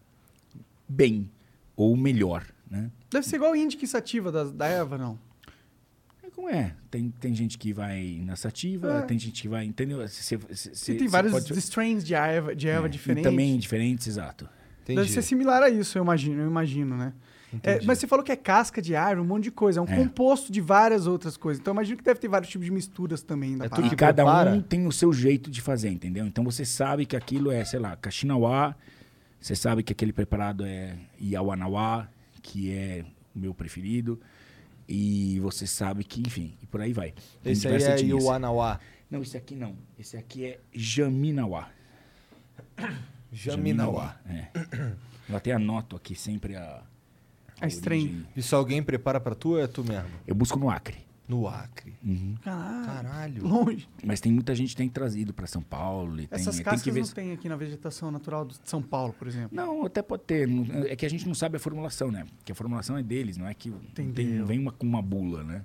bem 0.88 1.30
ou 1.76 1.96
melhor, 1.96 2.44
né? 2.70 2.90
Deve 3.10 3.26
ser 3.26 3.36
igual 3.36 3.52
a 3.52 3.58
índica 3.58 3.84
e 3.84 3.88
sativa 3.88 4.32
da, 4.32 4.44
da 4.44 4.66
erva, 4.66 4.96
não? 4.98 5.18
É 6.22 6.30
como 6.30 6.48
é. 6.48 6.74
Tem, 6.90 7.10
tem 7.20 7.34
gente 7.34 7.56
que 7.58 7.72
vai 7.72 8.20
na 8.24 8.34
sativa, 8.36 8.98
É. 8.98 9.02
tem 9.02 9.18
gente 9.18 9.42
que 9.42 9.48
vai. 9.48 9.64
Entendeu? 9.64 9.98
Você, 10.06 10.36
você, 10.36 10.70
E 10.70 10.74
você- 10.74 10.94
tem 10.94 11.06
vários 11.08 11.32
pode- 11.32 11.52
strains 11.58 12.02
de 12.04 12.14
erva, 12.14 12.54
de 12.56 12.66
erva 12.68 12.86
é, 12.86 12.90
diferentes. 12.90 13.26
E 13.26 13.30
também 13.30 13.56
diferentes, 13.58 14.06
exato. 14.06 14.48
Entendi. 14.82 15.00
Deve 15.00 15.12
ser 15.12 15.22
similar 15.22 15.62
a 15.62 15.68
isso, 15.68 15.98
eu 15.98 16.02
imagino, 16.02 16.40
eu 16.42 16.46
imagino, 16.46 16.96
né? 16.96 17.12
É, 17.62 17.80
mas 17.84 17.98
você 17.98 18.06
falou 18.06 18.24
que 18.24 18.30
é 18.32 18.36
casca 18.36 18.82
de 18.82 18.94
árvore, 18.94 19.20
um 19.26 19.28
monte 19.28 19.44
de 19.44 19.50
coisa. 19.50 19.80
É 19.80 19.82
um 19.82 19.86
É. 19.88 19.96
composto 19.96 20.52
de 20.52 20.60
várias 20.60 21.06
outras 21.06 21.36
coisas. 21.36 21.60
Então 21.60 21.72
eu 21.72 21.76
imagino 21.76 21.96
que 21.96 22.04
deve 22.04 22.20
ter 22.20 22.28
vários 22.28 22.50
tipos 22.50 22.66
de 22.66 22.70
misturas 22.72 23.22
também. 23.22 23.56
Da 23.56 23.64
É 23.64 23.68
tudo 23.68 23.76
parada. 23.76 23.86
E 23.86 23.90
que 23.90 23.96
cada 23.96 24.22
prepara? 24.24 24.50
um 24.52 24.60
tem 24.60 24.86
o 24.86 24.92
seu 24.92 25.12
jeito 25.12 25.50
de 25.50 25.60
fazer, 25.62 25.88
entendeu? 25.90 26.26
Então 26.26 26.44
você 26.44 26.64
sabe 26.64 27.06
que 27.06 27.16
aquilo 27.16 27.50
é, 27.50 27.64
sei 27.64 27.78
lá, 27.80 27.96
Kaxinawá, 27.96 28.74
você 29.40 29.56
sabe 29.56 29.82
que 29.82 29.92
aquele 29.92 30.12
preparado 30.12 30.64
é 30.66 30.96
Iawanawá, 31.20 32.08
que 32.42 32.72
é 32.72 33.04
o 33.34 33.38
meu 33.38 33.54
preferido, 33.54 34.20
e 34.88 35.38
você 35.40 35.66
sabe 35.66 36.02
que, 36.04 36.20
enfim, 36.20 36.54
e 36.62 36.66
por 36.66 36.80
aí 36.80 36.92
vai. 36.92 37.14
Tem 37.42 37.52
Esse 37.52 37.68
aí 37.68 37.82
é 37.82 37.90
etnias. 37.94 38.24
o 38.24 38.30
Anauá. 38.30 38.78
Não, 39.10 39.22
esse 39.22 39.36
aqui 39.38 39.54
não. 39.54 39.74
Esse 39.98 40.16
aqui 40.18 40.44
é 40.44 40.60
Jaminawá. 40.72 41.70
Jaminauá. 43.32 44.16
É. 44.28 44.48
Eu 45.28 45.36
até 45.36 45.52
anoto 45.52 45.96
aqui 45.96 46.14
sempre 46.14 46.56
a. 46.56 46.82
A 47.60 47.66
strain. 47.66 48.04
origem. 48.04 48.26
Isso 48.36 48.54
alguém 48.56 48.82
prepara 48.82 49.20
pra 49.20 49.34
tu 49.34 49.50
ou 49.50 49.60
é 49.60 49.66
tu 49.66 49.84
mesmo? 49.84 50.08
Eu 50.26 50.34
busco 50.34 50.58
no 50.58 50.70
Acre. 50.70 50.96
No 51.28 51.46
Acre. 51.46 51.92
Caralho. 52.42 52.86
Caralho. 52.86 53.46
Longe. 53.46 53.86
Mas 54.02 54.18
tem 54.18 54.32
muita 54.32 54.54
gente 54.54 54.70
que 54.70 54.76
tem 54.76 54.88
trazido 54.88 55.34
para 55.34 55.46
São 55.46 55.60
Paulo. 55.60 56.18
E 56.20 56.26
tem, 56.26 56.38
Essas 56.40 56.56
tem 56.56 56.64
cascas 56.64 56.82
que 56.82 56.90
ver. 56.90 57.00
não 57.00 57.08
tem 57.08 57.32
aqui 57.32 57.48
na 57.50 57.56
vegetação 57.56 58.10
natural 58.10 58.46
de 58.46 58.56
São 58.64 58.80
Paulo, 58.80 59.12
por 59.12 59.28
exemplo. 59.28 59.50
Não, 59.52 59.84
até 59.84 60.00
pode 60.00 60.22
ter. 60.22 60.48
É 60.86 60.96
que 60.96 61.04
a 61.04 61.10
gente 61.10 61.26
não 61.26 61.34
sabe 61.34 61.56
a 61.56 61.60
formulação, 61.60 62.10
né? 62.10 62.24
Porque 62.38 62.50
a 62.50 62.54
formulação 62.54 62.96
é 62.96 63.02
deles, 63.02 63.36
não 63.36 63.46
é 63.46 63.52
que 63.52 63.70
tem, 63.94 64.10
vem 64.10 64.58
uma, 64.58 64.72
com 64.72 64.86
uma 64.86 65.02
bula, 65.02 65.44
né? 65.44 65.62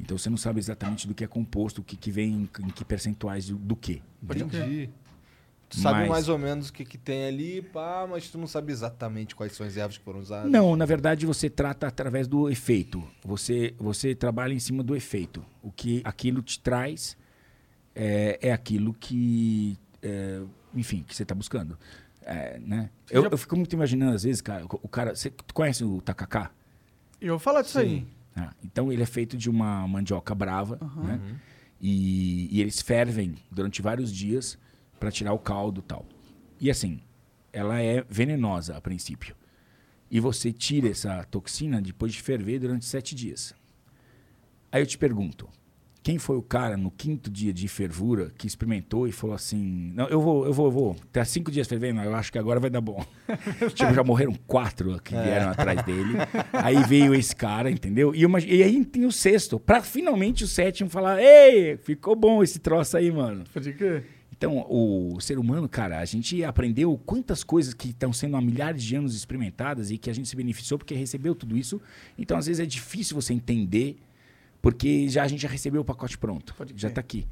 Então 0.00 0.16
você 0.16 0.30
não 0.30 0.38
sabe 0.38 0.58
exatamente 0.58 1.06
do 1.06 1.14
que 1.14 1.22
é 1.24 1.26
composto, 1.26 1.82
o 1.82 1.84
que, 1.84 1.96
que 1.96 2.10
vem 2.10 2.48
em, 2.60 2.70
que 2.70 2.84
percentuais 2.84 3.48
do, 3.48 3.56
do 3.56 3.76
que. 3.76 4.00
Pode? 4.26 4.88
Tu 5.68 5.76
sabe 5.80 6.00
Mas- 6.00 6.08
mais 6.08 6.28
ou 6.30 6.38
menos 6.38 6.70
o 6.70 6.72
que, 6.72 6.82
que 6.84 6.96
tem 6.96 7.26
ali, 7.26 7.60
pá, 7.60 8.06
mas 8.08 8.28
tu 8.30 8.38
não 8.38 8.46
sabe 8.46 8.72
exatamente 8.72 9.34
quais 9.36 9.52
são 9.52 9.66
as 9.66 9.76
ervas 9.76 9.98
que 9.98 10.04
foram 10.04 10.20
usadas. 10.20 10.50
Não, 10.50 10.74
na 10.74 10.86
verdade 10.86 11.26
você 11.26 11.50
trata 11.50 11.86
através 11.86 12.26
do 12.26 12.48
efeito. 12.48 13.04
Você, 13.22 13.74
você 13.78 14.14
trabalha 14.14 14.54
em 14.54 14.58
cima 14.58 14.82
do 14.82 14.96
efeito. 14.96 15.44
O 15.62 15.70
que 15.70 16.00
aquilo 16.04 16.40
te 16.40 16.58
traz 16.58 17.18
é, 17.94 18.38
é 18.40 18.52
aquilo 18.52 18.94
que, 18.94 19.76
é, 20.02 20.40
enfim, 20.74 21.04
que 21.06 21.14
você 21.14 21.22
está 21.22 21.34
buscando. 21.34 21.78
É, 22.22 22.58
né? 22.60 22.88
eu, 23.10 23.22
já- 23.22 23.28
eu 23.30 23.38
fico 23.38 23.56
muito 23.56 23.72
imaginando, 23.74 24.14
às 24.14 24.22
vezes, 24.22 24.40
cara, 24.40 24.64
o 24.66 24.88
cara. 24.88 25.14
Você 25.14 25.30
tu 25.30 25.52
conhece 25.52 25.84
o 25.84 26.00
tacacá? 26.00 26.50
Eu 27.20 27.30
vou 27.34 27.38
falar 27.38 27.62
disso 27.62 27.78
aí. 27.78 28.06
Ah, 28.36 28.52
então 28.64 28.92
ele 28.92 29.02
é 29.02 29.06
feito 29.06 29.36
de 29.36 29.50
uma 29.50 29.86
mandioca 29.88 30.34
brava, 30.34 30.78
né? 30.96 31.20
E, 31.80 32.48
e 32.56 32.60
eles 32.60 32.80
fervem 32.80 33.34
durante 33.50 33.80
vários 33.82 34.12
dias 34.12 34.58
para 34.98 35.10
tirar 35.10 35.32
o 35.32 35.38
caldo 35.38 35.80
e 35.80 35.84
tal. 35.84 36.04
E 36.60 36.70
assim, 36.70 37.00
ela 37.52 37.80
é 37.80 38.04
venenosa 38.08 38.76
a 38.76 38.80
princípio. 38.80 39.34
E 40.10 40.20
você 40.20 40.52
tira 40.52 40.88
essa 40.88 41.22
toxina 41.24 41.80
depois 41.82 42.12
de 42.12 42.20
ferver 42.22 42.58
durante 42.60 42.84
sete 42.86 43.14
dias. 43.14 43.54
Aí 44.72 44.82
eu 44.82 44.86
te 44.86 44.96
pergunto, 44.98 45.48
quem 46.02 46.18
foi 46.18 46.36
o 46.36 46.42
cara 46.42 46.76
no 46.76 46.90
quinto 46.90 47.30
dia 47.30 47.52
de 47.52 47.68
fervura 47.68 48.30
que 48.38 48.46
experimentou 48.46 49.06
e 49.06 49.12
falou 49.12 49.34
assim: 49.36 49.92
Não, 49.94 50.06
eu 50.08 50.20
vou, 50.20 50.46
eu 50.46 50.52
vou, 50.52 50.66
eu 50.66 50.70
vou. 50.72 50.96
Tá 51.12 51.24
cinco 51.24 51.50
dias 51.50 51.66
fervendo, 51.68 52.00
eu 52.00 52.14
acho 52.14 52.32
que 52.32 52.38
agora 52.38 52.58
vai 52.60 52.70
dar 52.70 52.80
bom. 52.80 53.04
tipo, 53.74 53.92
já 53.94 54.02
morreram 54.02 54.34
quatro 54.46 54.98
que 55.02 55.14
vieram 55.14 55.50
atrás 55.50 55.82
dele. 55.84 56.14
Aí 56.52 56.82
veio 56.84 57.14
esse 57.14 57.36
cara, 57.36 57.70
entendeu? 57.70 58.14
E, 58.14 58.24
uma- 58.24 58.40
e 58.40 58.62
aí 58.62 58.82
tem 58.86 59.04
o 59.04 59.12
sexto, 59.12 59.58
pra 59.60 59.82
finalmente 59.82 60.44
o 60.44 60.48
sétimo 60.48 60.88
falar: 60.88 61.20
Ei, 61.22 61.76
ficou 61.76 62.16
bom 62.16 62.42
esse 62.42 62.58
troço 62.58 62.96
aí, 62.96 63.10
mano. 63.12 63.44
Pode 63.52 63.72
crer. 63.74 64.06
Então, 64.38 64.64
o 64.70 65.20
ser 65.20 65.36
humano, 65.36 65.68
cara, 65.68 65.98
a 65.98 66.04
gente 66.04 66.44
aprendeu 66.44 66.96
quantas 67.04 67.42
coisas 67.42 67.74
que 67.74 67.88
estão 67.88 68.12
sendo 68.12 68.36
há 68.36 68.40
milhares 68.40 68.84
de 68.84 68.94
anos 68.94 69.12
experimentadas 69.16 69.90
e 69.90 69.98
que 69.98 70.08
a 70.08 70.12
gente 70.12 70.28
se 70.28 70.36
beneficiou 70.36 70.78
porque 70.78 70.94
recebeu 70.94 71.34
tudo 71.34 71.56
isso. 71.56 71.80
Então, 72.16 72.38
às 72.38 72.46
vezes 72.46 72.60
é 72.60 72.66
difícil 72.66 73.20
você 73.20 73.34
entender 73.34 73.98
porque 74.62 75.08
já 75.08 75.24
a 75.24 75.28
gente 75.28 75.42
já 75.42 75.48
recebeu 75.48 75.80
o 75.80 75.84
pacote 75.84 76.16
pronto, 76.16 76.54
Pode 76.54 76.72
já 76.76 76.86
está 76.88 77.00
aqui, 77.00 77.26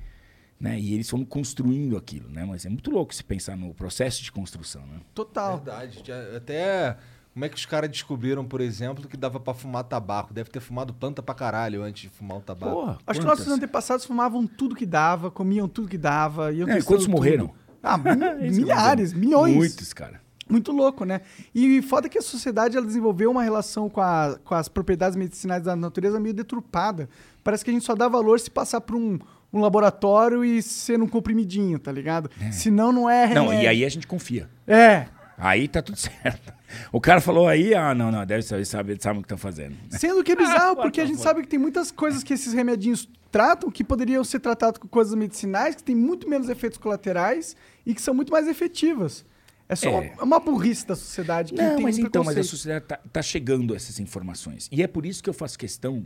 né? 0.58 0.80
E 0.80 0.94
eles 0.94 1.08
foram 1.08 1.24
construindo 1.24 1.96
aquilo, 1.96 2.28
né? 2.28 2.44
Mas 2.44 2.66
é 2.66 2.68
muito 2.68 2.90
louco 2.90 3.14
se 3.14 3.22
pensar 3.22 3.56
no 3.56 3.72
processo 3.72 4.20
de 4.22 4.32
construção, 4.32 4.84
né? 4.86 5.00
Total. 5.14 5.58
Verdade. 5.58 6.02
Já- 6.04 6.36
Até. 6.36 6.96
Como 7.36 7.44
é 7.44 7.50
que 7.50 7.56
os 7.56 7.66
caras 7.66 7.90
descobriram, 7.90 8.46
por 8.46 8.62
exemplo, 8.62 9.06
que 9.06 9.14
dava 9.14 9.38
pra 9.38 9.52
fumar 9.52 9.84
tabaco? 9.84 10.32
Deve 10.32 10.48
ter 10.48 10.58
fumado 10.58 10.94
planta 10.94 11.22
pra 11.22 11.34
caralho 11.34 11.82
antes 11.82 12.04
de 12.04 12.08
fumar 12.08 12.38
o 12.38 12.40
tabaco. 12.40 12.72
Porra, 12.72 12.98
Acho 13.06 13.20
que 13.20 13.26
nossos 13.26 13.46
antepassados 13.48 14.06
fumavam 14.06 14.46
tudo 14.46 14.74
que 14.74 14.86
dava, 14.86 15.30
comiam 15.30 15.68
tudo 15.68 15.86
que 15.86 15.98
dava. 15.98 16.50
Iam 16.50 16.66
É, 16.66 16.80
quantos 16.80 17.04
tudo. 17.04 17.10
morreram? 17.10 17.52
Ah, 17.82 17.98
milhares, 18.40 19.12
é 19.12 19.16
milhões. 19.16 19.54
Muitos, 19.54 19.92
cara. 19.92 20.18
Muito 20.48 20.72
louco, 20.72 21.04
né? 21.04 21.20
E 21.54 21.82
foda 21.82 22.08
que 22.08 22.16
a 22.16 22.22
sociedade 22.22 22.74
ela 22.74 22.86
desenvolveu 22.86 23.30
uma 23.30 23.42
relação 23.42 23.90
com, 23.90 24.00
a- 24.00 24.38
com 24.42 24.54
as 24.54 24.66
propriedades 24.66 25.14
medicinais 25.14 25.62
da 25.62 25.76
natureza 25.76 26.18
meio 26.18 26.34
deturpada. 26.34 27.06
Parece 27.44 27.62
que 27.62 27.68
a 27.70 27.74
gente 27.74 27.84
só 27.84 27.94
dá 27.94 28.08
valor 28.08 28.40
se 28.40 28.50
passar 28.50 28.80
por 28.80 28.96
um, 28.96 29.18
um 29.52 29.60
laboratório 29.60 30.42
e 30.42 30.62
ser 30.62 31.02
um 31.02 31.06
comprimidinho, 31.06 31.78
tá 31.78 31.92
ligado? 31.92 32.30
Senão 32.50 32.92
não 32.92 33.10
é. 33.10 33.34
Não, 33.34 33.52
e 33.52 33.66
aí 33.66 33.84
a 33.84 33.88
gente 33.90 34.06
confia. 34.06 34.48
É. 34.66 35.04
Aí 35.36 35.68
tá 35.68 35.82
tudo 35.82 35.98
certo. 36.00 36.55
O 36.92 37.00
cara 37.00 37.20
falou 37.20 37.46
aí, 37.46 37.74
ah, 37.74 37.94
não, 37.94 38.10
não, 38.10 38.24
deve 38.26 38.42
saber, 38.42 38.64
sabe, 38.64 38.96
sabe 39.00 39.18
o 39.18 39.22
que 39.22 39.26
estão 39.26 39.38
fazendo. 39.38 39.76
Sendo 39.90 40.22
que 40.24 40.32
é 40.32 40.36
bizarro, 40.36 40.72
Ah, 40.80 40.82
porque 40.82 41.00
a 41.00 41.06
gente 41.06 41.20
sabe 41.20 41.42
que 41.42 41.48
tem 41.48 41.58
muitas 41.58 41.90
coisas 41.90 42.22
que 42.22 42.32
esses 42.34 42.52
remedinhos 42.52 43.08
tratam 43.30 43.70
que 43.70 43.84
poderiam 43.84 44.24
ser 44.24 44.40
tratados 44.40 44.78
com 44.78 44.88
coisas 44.88 45.14
medicinais, 45.14 45.74
que 45.74 45.82
têm 45.82 45.94
muito 45.94 46.28
menos 46.28 46.48
efeitos 46.48 46.78
colaterais 46.78 47.54
e 47.84 47.94
que 47.94 48.00
são 48.00 48.14
muito 48.14 48.32
mais 48.32 48.48
efetivas. 48.48 49.24
É 49.68 49.74
só 49.76 49.88
É. 49.90 50.12
uma, 50.16 50.22
uma 50.22 50.40
burrice 50.40 50.86
da 50.86 50.94
sociedade 50.96 51.52
que 51.52 51.60
Não, 51.60 51.74
tem 51.76 51.84
mas 51.84 51.98
um 51.98 52.02
então, 52.02 52.22
mas 52.24 52.38
a 52.38 52.42
sociedade 52.44 52.84
tá, 52.86 53.00
tá 53.12 53.20
chegando 53.22 53.72
a 53.72 53.76
essas 53.76 53.98
informações. 54.00 54.68
E 54.72 54.82
é 54.82 54.86
por 54.86 55.04
isso 55.04 55.22
que 55.22 55.28
eu 55.28 55.34
faço 55.34 55.58
questão, 55.58 56.04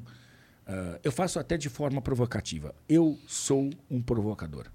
ah, 0.67 0.99
eu 1.05 1.13
faço 1.13 1.39
até 1.39 1.57
de 1.57 1.69
forma 1.69 2.01
provocativa. 2.01 2.75
Eu 2.89 3.19
sou 3.27 3.71
um 3.91 4.01
provocador. 4.03 4.67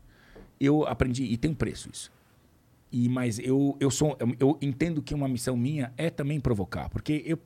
Eu 0.59 0.87
aprendi, 0.87 1.23
e 1.23 1.35
tem 1.37 1.51
um 1.51 1.55
preço 1.55 1.89
isso. 1.91 2.11
E, 2.97 3.09
mas 3.09 3.39
eu, 3.39 3.75
eu, 3.77 3.91
sou, 3.91 4.17
eu, 4.39 4.57
entendo 4.61 5.01
que 5.01 5.13
uma 5.13 5.27
missão 5.27 5.57
minha 5.57 5.91
é 5.97 6.09
também 6.09 6.39
provocar. 6.39 6.87
Porque 6.87 7.21
eu, 7.25 7.37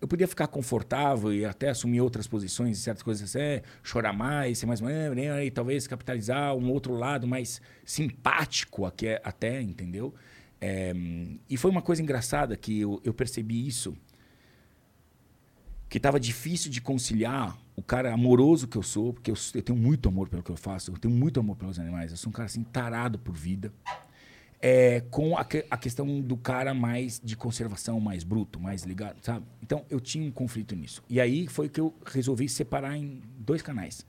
eu 0.00 0.08
podia 0.08 0.26
ficar 0.26 0.46
confortável 0.46 1.30
e 1.30 1.44
até 1.44 1.68
assumir 1.68 2.00
outras 2.00 2.26
posições 2.26 2.78
em 2.78 2.80
certas 2.80 3.02
coisas, 3.02 3.36
é, 3.36 3.62
chorar 3.82 4.14
mais, 4.14 4.56
ser 4.56 4.64
mais... 4.64 4.80
né, 4.80 5.44
E 5.44 5.50
talvez 5.50 5.86
capitalizar 5.86 6.54
um 6.54 6.70
outro 6.70 6.94
lado 6.94 7.26
mais 7.26 7.60
simpático 7.84 8.86
aqui, 8.86 9.08
até, 9.22 9.60
entendeu? 9.60 10.14
É, 10.58 10.94
e 11.50 11.58
foi 11.58 11.70
uma 11.70 11.82
coisa 11.82 12.00
engraçada 12.00 12.56
que 12.56 12.80
eu, 12.80 12.98
eu 13.04 13.12
percebi 13.12 13.68
isso, 13.68 13.94
que 15.86 15.98
estava 15.98 16.18
difícil 16.18 16.70
de 16.70 16.80
conciliar 16.80 17.58
o 17.76 17.82
cara 17.82 18.10
amoroso 18.10 18.66
que 18.66 18.78
eu 18.78 18.82
sou, 18.82 19.12
porque 19.12 19.30
eu, 19.30 19.36
eu 19.54 19.60
tenho 19.62 19.78
muito 19.78 20.08
amor 20.08 20.30
pelo 20.30 20.42
que 20.42 20.50
eu 20.50 20.56
faço, 20.56 20.90
eu 20.90 20.96
tenho 20.96 21.12
muito 21.12 21.38
amor 21.38 21.56
pelos 21.56 21.78
animais, 21.78 22.10
eu 22.10 22.16
sou 22.16 22.30
um 22.30 22.32
cara 22.32 22.46
assim 22.46 22.62
tarado 22.62 23.18
por 23.18 23.34
vida, 23.34 23.70
é, 24.60 25.00
com 25.10 25.36
a, 25.36 25.44
que- 25.44 25.64
a 25.70 25.76
questão 25.76 26.20
do 26.20 26.36
cara 26.36 26.74
mais 26.74 27.20
de 27.22 27.36
conservação, 27.36 28.00
mais 28.00 28.24
bruto, 28.24 28.58
mais 28.60 28.82
ligado, 28.82 29.18
sabe? 29.22 29.46
Então 29.62 29.84
eu 29.88 30.00
tinha 30.00 30.26
um 30.26 30.30
conflito 30.32 30.74
nisso. 30.74 31.02
E 31.08 31.20
aí 31.20 31.46
foi 31.46 31.68
que 31.68 31.80
eu 31.80 31.94
resolvi 32.06 32.48
separar 32.48 32.96
em 32.96 33.20
dois 33.38 33.62
canais, 33.62 34.04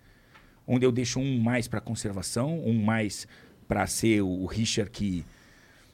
onde 0.65 0.85
eu 0.85 0.91
deixo 0.91 1.19
um 1.19 1.39
mais 1.39 1.67
para 1.67 1.79
conservação, 1.79 2.59
um 2.65 2.83
mais 2.83 3.27
para 3.67 3.85
ser 3.87 4.21
o, 4.21 4.27
o 4.27 4.45
Richard 4.45 4.89
que 4.91 5.25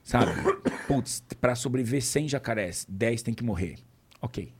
Sabe? 0.05 0.31
Putz, 0.87 1.23
pra 1.41 1.55
sobreviver 1.55 2.01
100 2.01 2.29
jacarés, 2.29 2.85
10 2.87 3.23
tem 3.23 3.33
que 3.33 3.43
morrer. 3.43 3.79
Ok. 4.21 4.53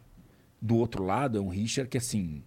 Do 0.59 0.75
outro 0.75 1.03
lado 1.03 1.37
é 1.37 1.41
um 1.41 1.49
Richard 1.49 1.87
que, 1.87 1.99
assim, 1.99 2.41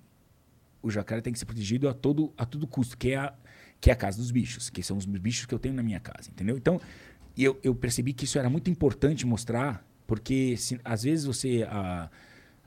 o 0.82 0.90
jacaré 0.90 1.20
tem 1.22 1.32
que 1.32 1.38
ser 1.38 1.44
protegido 1.44 1.88
a 1.88 1.94
todo, 1.94 2.34
a 2.36 2.44
todo 2.44 2.66
custo, 2.66 2.98
que 2.98 3.12
é, 3.12 3.16
a, 3.16 3.32
que 3.80 3.88
é 3.88 3.92
a 3.92 3.96
casa 3.96 4.18
dos 4.18 4.32
bichos, 4.32 4.68
que 4.68 4.82
são 4.82 4.96
os 4.96 5.06
bichos 5.06 5.46
que 5.46 5.54
eu 5.54 5.60
tenho 5.60 5.76
na 5.76 5.82
minha 5.82 6.00
casa, 6.00 6.28
entendeu? 6.28 6.56
Então, 6.56 6.80
eu, 7.44 7.58
eu 7.62 7.74
percebi 7.74 8.12
que 8.12 8.24
isso 8.24 8.38
era 8.38 8.48
muito 8.50 8.70
importante 8.70 9.26
mostrar, 9.26 9.86
porque 10.06 10.56
se, 10.56 10.80
às 10.84 11.02
vezes 11.02 11.24
você... 11.24 11.66
ah, 11.68 12.10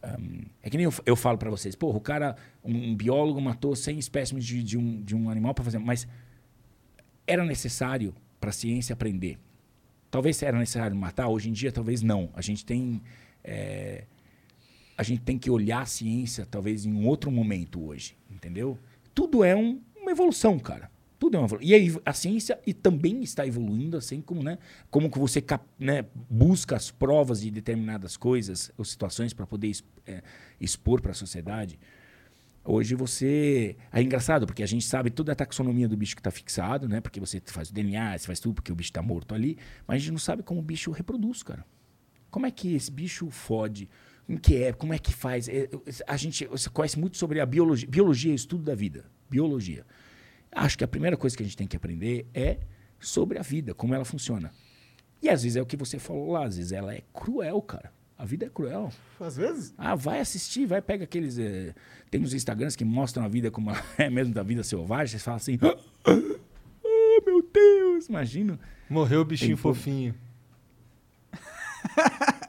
ahm, 0.03 0.43
é 0.61 0.69
que 0.69 0.77
nem 0.77 0.85
eu, 0.85 0.93
eu 1.05 1.15
falo 1.15 1.37
pra 1.37 1.49
vocês, 1.49 1.75
pô, 1.75 1.89
o 1.89 1.99
cara, 2.01 2.35
um, 2.63 2.95
biólogo 2.95 3.41
matou 3.41 3.75
100 3.75 3.99
espécimes 3.99 4.45
de, 4.45 4.63
de, 4.63 4.77
um, 4.77 5.01
de 5.01 5.15
um 5.15 5.29
animal 5.29 5.53
para 5.53 5.63
fazer... 5.63 5.79
Mas 5.79 6.07
era 7.27 7.43
necessário 7.45 8.13
para 8.39 8.49
a 8.49 8.53
ciência 8.53 8.93
aprender. 8.93 9.37
Talvez 10.09 10.41
era 10.43 10.57
necessário 10.57 10.95
matar, 10.95 11.27
hoje 11.29 11.49
em 11.49 11.53
dia 11.53 11.71
talvez 11.71 12.01
não. 12.01 12.29
A 12.33 12.41
gente 12.41 12.65
tem 12.65 13.01
é, 13.43 14.03
a 14.97 15.03
gente 15.03 15.21
tem 15.21 15.37
que 15.37 15.49
olhar 15.49 15.81
a 15.81 15.85
ciência 15.85 16.45
talvez 16.45 16.85
em 16.85 16.93
um 16.93 17.07
outro 17.07 17.31
momento 17.31 17.83
hoje. 17.83 18.17
entendeu? 18.29 18.77
Tudo 19.15 19.43
é 19.43 19.55
um- 19.55 19.79
uma 19.95 20.11
evolução, 20.11 20.59
cara. 20.59 20.90
Tudo 21.21 21.37
é 21.37 21.39
uma 21.39 21.45
evolução. 21.45 21.69
E 21.69 21.75
aí, 21.75 21.95
a 22.03 22.13
ciência 22.13 22.59
e 22.65 22.73
também 22.73 23.21
está 23.21 23.45
evoluindo, 23.45 23.95
assim 23.95 24.19
como, 24.21 24.41
né? 24.41 24.57
Como 24.89 25.07
que 25.07 25.19
você 25.19 25.39
cap- 25.39 25.63
né, 25.77 26.03
busca 26.27 26.75
as 26.75 26.89
provas 26.89 27.41
de 27.41 27.51
determinadas 27.51 28.17
coisas 28.17 28.71
ou 28.75 28.83
situações 28.83 29.31
para 29.31 29.45
poder 29.45 29.71
é, 30.07 30.23
expor 30.59 30.99
para 30.99 31.11
a 31.11 31.13
sociedade. 31.13 31.77
Hoje 32.65 32.95
você. 32.95 33.75
É 33.93 34.01
engraçado, 34.01 34.47
porque 34.47 34.63
a 34.63 34.65
gente 34.65 34.83
sabe 34.83 35.11
toda 35.11 35.31
a 35.31 35.35
taxonomia 35.35 35.87
do 35.87 35.95
bicho 35.95 36.15
que 36.15 36.21
está 36.21 36.31
fixado, 36.31 36.89
né? 36.89 36.99
Porque 36.99 37.19
você 37.19 37.39
faz 37.45 37.69
o 37.69 37.73
DNA, 37.73 38.17
você 38.17 38.25
faz 38.25 38.39
tudo 38.39 38.55
porque 38.55 38.71
o 38.71 38.75
bicho 38.75 38.89
está 38.89 39.03
morto 39.03 39.35
ali. 39.35 39.59
Mas 39.85 39.97
a 39.97 39.99
gente 39.99 40.11
não 40.13 40.17
sabe 40.17 40.41
como 40.41 40.59
o 40.59 40.63
bicho 40.63 40.89
reproduz, 40.89 41.43
cara. 41.43 41.63
Como 42.31 42.47
é 42.47 42.51
que 42.51 42.73
esse 42.73 42.89
bicho 42.89 43.29
fode? 43.29 43.87
Como 44.25 44.39
que 44.39 44.55
é? 44.55 44.73
Como 44.73 44.91
é 44.91 44.97
que 44.97 45.13
faz? 45.13 45.47
É, 45.47 45.69
a 46.07 46.17
gente 46.17 46.47
conhece 46.73 46.97
muito 46.97 47.15
sobre 47.15 47.39
a 47.39 47.45
biologia. 47.45 47.87
Biologia 47.87 48.31
é 48.31 48.35
estudo 48.35 48.63
da 48.63 48.73
vida. 48.73 49.05
Biologia. 49.29 49.85
Acho 50.53 50.77
que 50.77 50.83
a 50.83 50.87
primeira 50.87 51.15
coisa 51.17 51.35
que 51.35 51.43
a 51.43 51.45
gente 51.45 51.57
tem 51.57 51.67
que 51.67 51.75
aprender 51.77 52.27
é 52.33 52.59
sobre 52.99 53.39
a 53.39 53.41
vida, 53.41 53.73
como 53.73 53.93
ela 53.95 54.05
funciona. 54.05 54.51
E 55.21 55.29
às 55.29 55.43
vezes 55.43 55.55
é 55.55 55.61
o 55.61 55.65
que 55.65 55.77
você 55.77 55.97
falou 55.99 56.31
lá, 56.31 56.45
às 56.45 56.57
vezes 56.57 56.71
ela 56.71 56.93
é 56.93 57.01
cruel, 57.13 57.61
cara. 57.61 57.91
A 58.17 58.25
vida 58.25 58.45
é 58.45 58.49
cruel. 58.49 58.91
Às 59.19 59.35
vezes? 59.35 59.73
Ah, 59.77 59.95
vai 59.95 60.19
assistir, 60.19 60.65
vai 60.67 60.81
pega 60.81 61.05
aqueles. 61.05 61.39
eh, 61.39 61.73
tem 62.11 62.21
uns 62.21 62.33
Instagrams 62.33 62.75
que 62.75 62.85
mostram 62.85 63.23
a 63.23 63.27
vida 63.27 63.49
como 63.49 63.71
ela 63.71 63.83
é 63.97 64.09
mesmo 64.09 64.33
da 64.33 64.43
vida 64.43 64.63
selvagem. 64.63 65.17
Você 65.17 65.23
fala 65.23 65.37
assim. 65.37 65.57
Ah, 66.05 67.21
meu 67.25 67.41
Deus, 67.51 68.07
imagina. 68.07 68.59
Morreu 68.89 69.21
o 69.21 69.25
bichinho 69.25 69.55
Tem 69.55 69.57
fofinho. 69.57 70.15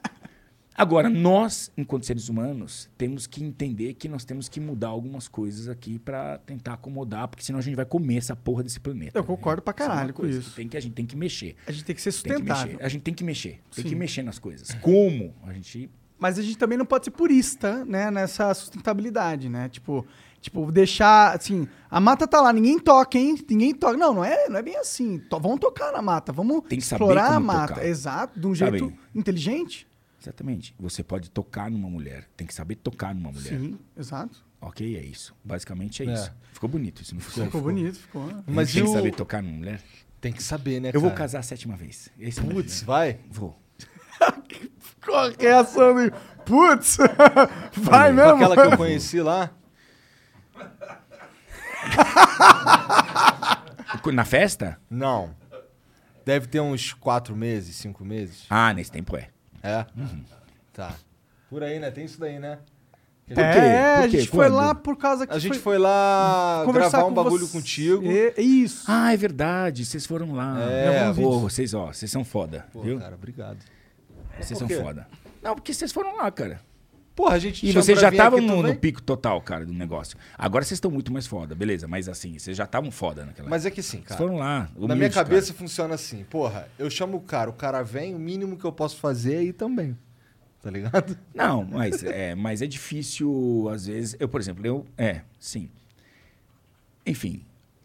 Agora, 0.75 1.09
nós, 1.09 1.71
enquanto 1.77 2.05
seres 2.05 2.29
humanos, 2.29 2.89
temos 2.97 3.27
que 3.27 3.43
entender 3.43 3.93
que 3.93 4.07
nós 4.09 4.25
temos 4.25 4.49
que 4.49 4.59
mudar 4.59 4.87
algumas 4.87 5.27
coisas 5.27 5.69
aqui 5.69 5.99
pra 5.99 6.39
tentar 6.39 6.73
acomodar, 6.73 7.27
porque 7.27 7.43
senão 7.43 7.59
a 7.59 7.61
gente 7.61 7.75
vai 7.75 7.85
comer 7.85 8.17
essa 8.17 8.35
porra 8.35 8.63
desse 8.63 8.79
planeta. 8.79 9.17
Eu 9.17 9.23
concordo 9.23 9.61
pra 9.61 9.73
Isso 9.77 9.83
é 9.83 9.87
caralho 9.87 10.13
com 10.13 10.21
coisa 10.23 10.39
isso. 10.39 10.49
que 10.49 10.55
Tem 10.55 10.67
que, 10.67 10.77
a 10.77 10.79
gente 10.79 10.93
tem 10.93 11.05
que 11.05 11.15
mexer. 11.15 11.55
A 11.67 11.71
gente 11.71 11.85
tem 11.85 11.95
que 11.95 12.01
ser 12.01 12.09
que 12.09 12.13
sustentável. 12.15 12.71
mexer. 12.73 12.83
A 12.83 12.89
gente 12.89 13.01
tem 13.01 13.13
que 13.13 13.23
mexer. 13.23 13.59
Tem 13.73 13.83
Sim. 13.83 13.89
que 13.89 13.95
mexer 13.95 14.23
nas 14.23 14.39
coisas. 14.39 14.73
Como? 14.81 15.33
A 15.43 15.53
gente. 15.53 15.89
Mas 16.17 16.39
a 16.39 16.41
gente 16.41 16.57
também 16.57 16.77
não 16.77 16.85
pode 16.85 17.05
ser 17.05 17.11
purista, 17.11 17.83
né, 17.85 18.09
nessa 18.09 18.53
sustentabilidade, 18.53 19.49
né? 19.49 19.67
Tipo, 19.67 20.05
tipo, 20.39 20.71
deixar, 20.71 21.35
assim, 21.35 21.67
a 21.91 21.99
mata 21.99 22.25
tá 22.27 22.39
lá, 22.41 22.53
ninguém 22.53 22.79
toca, 22.79 23.17
hein? 23.17 23.35
Ninguém 23.49 23.73
toca. 23.75 23.97
Não, 23.97 24.13
não 24.13 24.23
é, 24.23 24.47
não 24.47 24.57
é 24.57 24.61
bem 24.61 24.77
assim. 24.77 25.21
Vamos 25.29 25.59
tocar 25.59 25.91
na 25.91 26.01
mata, 26.01 26.31
vamos 26.31 26.63
que 26.67 26.75
explorar 26.75 27.33
a 27.33 27.39
mata. 27.39 27.73
tocar. 27.75 27.85
Exato, 27.85 28.39
de 28.39 28.47
um 28.47 28.55
jeito 28.55 28.93
inteligente. 29.13 29.85
Exatamente. 30.23 30.73
Você 30.79 31.03
pode 31.03 31.29
tocar 31.29 31.69
numa 31.69 31.89
mulher. 31.89 32.27
Tem 32.37 32.47
que 32.47 32.53
saber 32.53 32.75
tocar 32.75 33.13
numa 33.13 33.31
mulher. 33.31 33.59
Sim, 33.59 33.77
exato. 33.97 34.43
Ok, 34.61 34.97
é 34.97 35.01
isso. 35.03 35.35
Basicamente 35.43 36.01
é, 36.01 36.05
É. 36.09 36.13
isso. 36.13 36.31
Ficou 36.53 36.69
bonito 36.69 37.01
isso, 37.01 37.13
não 37.13 37.21
ficou? 37.21 37.43
Ficou 37.45 37.61
bonito, 37.61 37.99
ficou. 37.99 38.29
Mas 38.47 38.71
tem 38.71 38.81
e 38.81 38.85
que 38.85 38.91
saber 38.93 39.11
tocar 39.13 39.43
numa 39.43 39.57
mulher. 39.57 39.81
Tem 40.21 40.31
que 40.31 40.41
saber, 40.41 40.79
né, 40.79 40.91
Eu 40.93 41.01
vou 41.01 41.09
cara? 41.09 41.23
casar 41.23 41.39
a 41.39 41.43
sétima 41.43 41.75
vez. 41.75 42.07
Esse 42.17 42.39
é 42.39 42.43
Putz, 42.43 42.75
filho. 42.75 42.87
vai? 42.87 43.19
Vou. 43.29 43.59
Ficou 44.79 45.15
a 45.15 45.29
reação 45.37 45.93
de, 45.95 46.11
putz, 46.45 46.95
vai 47.75 48.09
Com 48.11 48.15
mesmo? 48.15 48.31
aquela 48.35 48.55
que 48.55 48.73
eu 48.73 48.77
conheci 48.77 49.19
lá? 49.21 49.51
Na 54.13 54.25
festa? 54.25 54.79
Não. 54.89 55.35
Deve 56.25 56.47
ter 56.47 56.59
uns 56.61 56.93
quatro 56.93 57.35
meses, 57.35 57.75
cinco 57.75 58.05
meses. 58.05 58.45
Ah, 58.49 58.73
nesse 58.73 58.91
tempo 58.91 59.17
é. 59.17 59.29
É? 59.63 59.85
Tá. 60.73 60.93
Por 61.49 61.63
aí, 61.63 61.79
né? 61.79 61.89
Tem 61.89 62.03
isso 62.05 62.19
daí, 62.19 62.37
né? 62.39 62.59
A 63.35 63.41
É, 63.41 63.53
quê? 63.53 63.59
a 63.59 64.01
Por 64.01 64.09
quê? 64.11 64.17
gente 64.19 64.29
foi 64.29 64.45
Quando? 64.47 64.55
lá 64.55 64.75
por 64.75 64.97
causa 64.97 65.25
que 65.25 65.33
A 65.33 65.39
gente 65.39 65.57
foi 65.57 65.77
lá 65.77 66.65
gravar 66.71 67.05
um 67.05 67.13
bagulho 67.13 67.47
você. 67.47 67.53
contigo. 67.57 68.03
Isso. 68.37 68.83
Ah, 68.87 69.13
é 69.13 69.17
verdade. 69.17 69.85
Vocês 69.85 70.05
foram 70.05 70.33
lá. 70.33 70.59
É, 70.61 71.13
Pô, 71.13 71.39
vocês, 71.39 71.73
ó, 71.73 71.87
vocês 71.93 72.11
são 72.11 72.25
foda, 72.25 72.65
Pô, 72.73 72.81
viu? 72.81 72.99
cara, 72.99 73.15
obrigado. 73.15 73.59
Vocês 74.39 74.59
Por 74.59 74.67
são 74.67 74.83
foda. 74.83 75.07
Não, 75.41 75.55
porque 75.55 75.73
vocês 75.73 75.91
foram 75.91 76.17
lá, 76.17 76.29
cara. 76.31 76.59
Porra, 77.15 77.35
a 77.35 77.39
gente 77.39 77.67
E 77.67 77.71
vocês 77.71 77.99
já 77.99 78.09
estavam 78.09 78.41
no, 78.41 78.63
no 78.63 78.75
pico 78.75 79.01
total, 79.01 79.39
cara, 79.41 79.65
do 79.65 79.73
negócio. 79.73 80.17
Agora 80.35 80.65
vocês 80.65 80.77
estão 80.77 80.89
muito 80.89 81.13
mais 81.13 81.27
foda, 81.27 81.53
beleza. 81.53 81.87
Mas 81.87 82.09
assim, 82.09 82.39
vocês 82.39 82.57
já 82.57 82.63
estavam 82.63 82.89
foda 82.91 83.25
naquela 83.25 83.47
Mas 83.49 83.65
é 83.65 83.71
que 83.71 83.83
sim, 83.83 83.97
Vocês 83.97 84.07
cara. 84.09 84.17
foram 84.17 84.37
lá. 84.37 84.69
Na 84.75 84.95
minha 84.95 85.09
cabeça 85.09 85.53
funciona 85.53 85.93
assim, 85.93 86.23
porra, 86.23 86.67
eu 86.79 86.89
chamo 86.89 87.17
o 87.17 87.21
cara, 87.21 87.49
o 87.49 87.53
cara 87.53 87.83
vem, 87.83 88.15
o 88.15 88.19
mínimo 88.19 88.57
que 88.57 88.65
eu 88.65 88.71
posso 88.71 88.97
fazer 88.97 89.35
é 89.35 89.43
ir 89.43 89.53
também. 89.53 89.95
Tá 90.61 90.71
ligado? 90.71 91.17
Não, 91.35 91.63
mas 91.63 92.03
é, 92.03 92.33
mas 92.33 92.61
é 92.61 92.67
difícil, 92.67 93.69
às 93.71 93.85
vezes. 93.85 94.15
Eu, 94.19 94.27
por 94.27 94.39
exemplo, 94.39 94.65
eu. 94.65 94.85
É, 94.97 95.21
sim. 95.37 95.69
Enfim, 97.05 97.43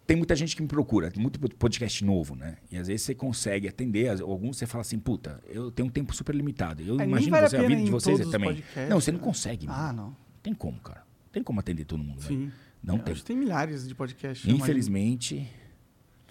tem 0.08 0.16
muita 0.16 0.34
gente 0.34 0.56
que 0.56 0.62
me 0.62 0.66
procura, 0.66 1.10
tem 1.10 1.20
muito 1.22 1.38
podcast 1.56 2.02
novo, 2.02 2.34
né? 2.34 2.56
E 2.72 2.78
às 2.78 2.88
vezes 2.88 3.02
você 3.02 3.14
consegue 3.14 3.68
atender, 3.68 4.08
alguns 4.22 4.56
você 4.56 4.66
fala 4.66 4.80
assim, 4.80 4.98
puta, 4.98 5.38
eu 5.46 5.70
tenho 5.70 5.86
um 5.86 5.90
tempo 5.90 6.16
super 6.16 6.34
limitado. 6.34 6.82
Eu 6.82 6.98
É, 6.98 7.04
imagino 7.04 7.30
vale 7.30 7.44
a 7.44 7.48
você, 7.50 7.56
a, 7.56 7.60
pena 7.60 7.68
vida 7.76 7.84
de 7.84 7.90
vocês 7.90 8.18
os 8.20 8.30
também. 8.30 8.48
podcasts, 8.54 8.88
Não, 8.88 8.98
você 9.00 9.12
não 9.12 9.18
né? 9.18 9.24
consegue, 9.26 9.66
mano. 9.66 9.78
Ah, 9.78 9.92
não. 9.92 10.16
Tem 10.42 10.54
como, 10.54 10.80
cara. 10.80 11.02
Tem 11.30 11.42
como 11.42 11.60
atender 11.60 11.84
todo 11.84 12.02
mundo, 12.02 12.20
velho. 12.20 12.40
Sim. 12.46 12.52
Não 12.82 12.96
Eu 12.96 13.02
tem. 13.02 13.12
acho 13.12 13.20
que 13.20 13.26
tem 13.28 13.36
milhares 13.36 13.86
de 13.86 13.94
podcasts. 13.94 14.48
Infelizmente, 14.50 15.46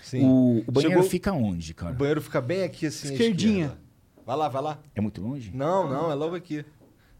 Sim. 0.01 0.23
o, 0.25 0.63
o 0.67 0.71
banheiro 0.71 0.95
Chegou- 0.95 1.09
fica 1.09 1.31
onde, 1.33 1.71
O 1.71 1.75
cara? 1.75 1.93
banheiro 1.93 2.21
fica 2.21 2.41
bem 2.41 2.63
aqui 2.63 2.87
assim. 2.87 3.11
Esquerdinha. 3.11 3.65
esquerda. 3.65 3.81
Vai 4.25 4.35
lá, 4.37 4.49
vai 4.49 4.61
lá. 4.63 4.79
É 4.95 5.01
muito 5.01 5.21
longe? 5.21 5.51
Não, 5.53 5.87
não, 5.87 6.11
é 6.11 6.15
logo 6.15 6.35
aqui. 6.35 6.65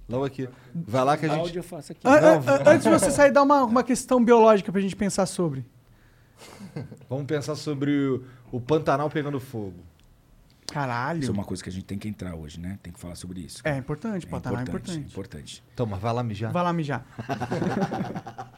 Logo 0.10 0.26
aqui. 0.26 0.50
Vai 0.74 1.04
lá 1.06 1.16
que 1.18 1.26
a 1.26 1.30
gente. 1.30 1.40
Áudio 1.40 1.60
eu 1.60 1.64
faço 1.64 1.92
aqui. 1.92 2.08
An- 2.08 2.20
Não, 2.22 2.34
an- 2.40 2.64
antes 2.66 2.84
de 2.84 2.90
você 2.90 3.12
sair, 3.12 3.32
dá 3.32 3.44
uma, 3.44 3.64
uma 3.64 3.84
questão 3.84 4.24
biológica 4.24 4.72
pra 4.72 4.82
gente 4.82 4.96
pensar 4.96 5.26
sobre. 5.28 5.64
Vamos 7.10 7.26
pensar 7.26 7.56
sobre 7.56 7.92
o, 7.92 8.24
o 8.52 8.62
Pantanal 8.62 9.10
pegando 9.10 9.40
fogo. 9.40 9.76
Caralho. 10.68 11.22
Isso 11.22 11.32
é 11.32 11.34
uma 11.34 11.46
coisa 11.46 11.64
que 11.64 11.70
a 11.70 11.72
gente 11.72 11.86
tem 11.86 11.98
que 11.98 12.08
entrar 12.08 12.36
hoje, 12.36 12.60
né? 12.60 12.78
Tem 12.84 12.92
que 12.92 13.00
falar 13.00 13.16
sobre 13.16 13.40
isso. 13.40 13.62
É 13.64 13.78
importante, 13.78 14.28
Pantanal 14.28 14.60
é 14.60 14.64
importante. 14.64 14.98
É 14.98 15.02
importante. 15.02 15.64
Toma, 15.76 15.98
vai 15.98 16.14
lá 16.14 16.24
mijar. 16.24 16.52
Vai 16.52 16.64
lá 16.64 16.74
mijar. 16.74 17.06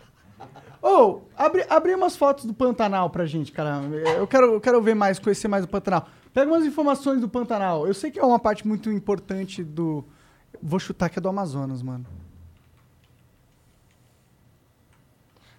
Ô, 0.82 1.22
abre, 1.38 1.66
abre 1.70 1.94
umas 1.94 2.16
fotos 2.16 2.46
do 2.46 2.54
Pantanal 2.54 3.10
pra 3.10 3.26
gente, 3.26 3.52
cara. 3.52 3.82
Eu 4.18 4.26
quero, 4.26 4.54
eu 4.54 4.62
quero 4.62 4.82
ver 4.82 4.96
mais, 4.96 5.20
conhecer 5.20 5.48
mais 5.48 5.66
do 5.66 5.70
Pantanal. 5.70 6.08
Pega 6.34 6.50
umas 6.52 6.66
informações 6.66 7.22
do 7.22 7.28
Pantanal. 7.30 7.86
Eu 7.86 7.94
sei 7.94 8.10
que 8.10 8.20
é 8.20 8.24
uma 8.24 8.40
parte 8.40 8.68
muito 8.68 8.92
importante 8.92 9.64
do. 9.64 10.04
Vou 10.62 10.80
chutar 10.80 11.10
que 11.10 11.20
é 11.20 11.22
do 11.22 11.30
Amazonas, 11.30 11.84
mano. 11.84 12.06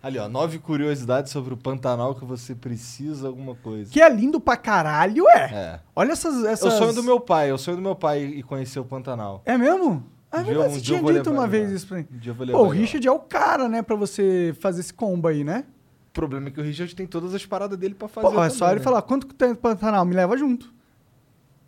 Ali, 0.03 0.19
ó, 0.19 0.29
nove 0.29 0.59
curiosidades 0.59 1.31
sobre 1.31 1.53
o 1.53 1.57
Pantanal 1.57 2.15
que 2.15 2.25
você 2.25 2.55
precisa 2.55 3.29
alguma 3.29 3.55
coisa. 3.55 3.93
Que 3.93 4.01
é 4.01 4.09
lindo 4.09 4.41
pra 4.41 4.57
caralho, 4.57 5.29
é. 5.29 5.53
É. 5.53 5.81
Olha 5.95 6.13
essas. 6.13 6.43
É 6.45 6.53
essas... 6.53 6.73
o 6.73 6.79
sonho 6.79 6.95
do 6.95 7.03
meu 7.03 7.21
pai, 7.21 7.51
é 7.51 7.53
o 7.53 7.59
sonho 7.59 7.77
do 7.77 7.83
meu 7.83 7.95
pai 7.95 8.23
ir 8.25 8.43
conhecer 8.43 8.81
o 8.81 8.85
Pantanal. 8.85 9.43
É 9.45 9.59
mesmo? 9.59 10.03
Ah, 10.33 10.41
é 10.41 10.43
dia- 10.43 10.53
verdade, 10.55 10.71
um 10.71 10.75
você 10.77 10.81
tinha 10.81 10.99
dito 10.99 11.13
levar 11.13 11.31
uma 11.31 11.47
vez 11.47 11.71
isso 11.71 11.87
pra 11.87 11.99
mim. 11.99 12.07
Um 12.11 12.19
dia 12.19 12.31
eu 12.31 12.35
vou 12.35 12.47
levar 12.47 12.59
Pô, 12.59 12.65
o. 12.65 12.69
Richard 12.69 13.07
é 13.07 13.13
o 13.13 13.19
cara, 13.19 13.69
né, 13.69 13.83
pra 13.83 13.97
você 13.97 14.57
fazer 14.61 14.81
esse 14.81 14.95
combo 14.95 15.29
aí, 15.29 15.45
né? 15.45 15.65
O 16.09 16.13
problema 16.13 16.49
é 16.49 16.51
que 16.51 16.61
o 16.61 16.63
Richard 16.63 16.95
tem 16.95 17.07
todas 17.07 17.35
as 17.35 17.45
paradas 17.45 17.77
dele 17.79 17.95
pra 17.95 18.09
fazer. 18.09 18.27
Pô, 18.27 18.43
é 18.43 18.49
só 18.49 18.61
também, 18.61 18.73
ele 18.73 18.79
né? 18.81 18.85
falar, 18.85 19.03
quanto 19.03 19.27
que 19.27 19.35
tem 19.35 19.51
no 19.51 19.57
Pantanal? 19.57 20.05
Me 20.05 20.15
leva 20.15 20.37
junto. 20.37 20.73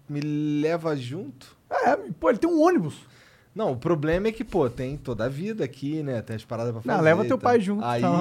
Me 0.08 0.20
leva 0.20 0.96
junto? 0.96 1.56
É, 1.70 1.96
pô, 2.18 2.30
ele 2.30 2.38
tem 2.38 2.48
um 2.50 2.60
ônibus. 2.60 2.96
Não, 3.54 3.72
o 3.72 3.76
problema 3.76 4.28
é 4.28 4.32
que, 4.32 4.42
pô, 4.42 4.70
tem 4.70 4.96
toda 4.96 5.26
a 5.26 5.28
vida 5.28 5.62
aqui, 5.62 6.02
né? 6.02 6.22
Tem 6.22 6.36
as 6.36 6.44
paradas 6.44 6.72
pra 6.72 6.80
fazer. 6.80 6.96
Não, 6.96 7.04
leva 7.04 7.22
teu 7.24 7.36
pai 7.36 7.60
junto, 7.60 7.84
Aí, 7.84 8.00
então. 8.00 8.14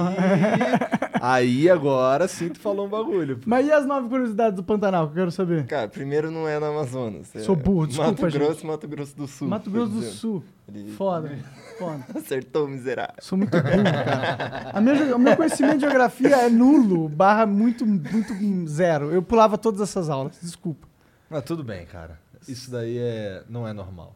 aí 1.22 1.70
agora 1.70 2.28
sim 2.28 2.50
tu 2.50 2.60
falou 2.60 2.86
um 2.86 2.90
bagulho. 2.90 3.40
Mas 3.46 3.66
e 3.66 3.72
as 3.72 3.86
nove 3.86 4.10
curiosidades 4.10 4.58
do 4.58 4.64
Pantanal 4.64 5.06
que 5.08 5.14
eu 5.14 5.16
quero 5.16 5.32
saber? 5.32 5.66
Cara, 5.68 5.88
primeiro 5.88 6.30
não 6.30 6.50
é 6.50 6.60
no 6.60 6.66
Amazonas. 6.66 7.34
é 7.34 7.40
Sou 7.40 7.56
burro, 7.56 7.88
desculpa, 7.88 8.12
Mato 8.12 8.30
gente. 8.30 8.42
Grosso, 8.42 8.68
Mato 8.68 8.88
Grosso 8.90 9.16
do 9.16 9.28
Sul. 9.28 9.48
Mato 9.48 9.70
Grosso 9.70 9.92
do. 9.94 10.02
Sul. 10.02 10.44
Ele- 10.68 10.92
Foda, 10.92 11.32
foda. 11.80 12.06
Acertou, 12.14 12.68
miserável. 12.68 13.16
Sou 13.20 13.38
muito 13.38 13.52
burro, 13.52 13.84
cara. 13.84 14.72
A 14.74 14.82
minha 14.82 15.16
o 15.16 15.20
meu 15.20 15.38
conhecimento 15.38 15.76
de 15.76 15.82
geografia 15.82 16.36
é 16.46 16.50
nulo, 16.50 17.08
barra 17.08 17.46
muito, 17.46 17.86
muito 17.86 18.68
zero. 18.68 19.12
Eu 19.12 19.22
pulava 19.22 19.58
todas 19.58 19.80
essas 19.80 20.10
aulas, 20.10 20.38
desculpa. 20.42 20.86
Mas 21.30 21.44
tudo 21.46 21.64
bem, 21.64 21.86
cara. 21.86 22.20
Isso 22.48 22.70
daí 22.70 22.98
é... 22.98 23.44
não 23.48 23.66
é 23.66 23.72
normal. 23.72 24.14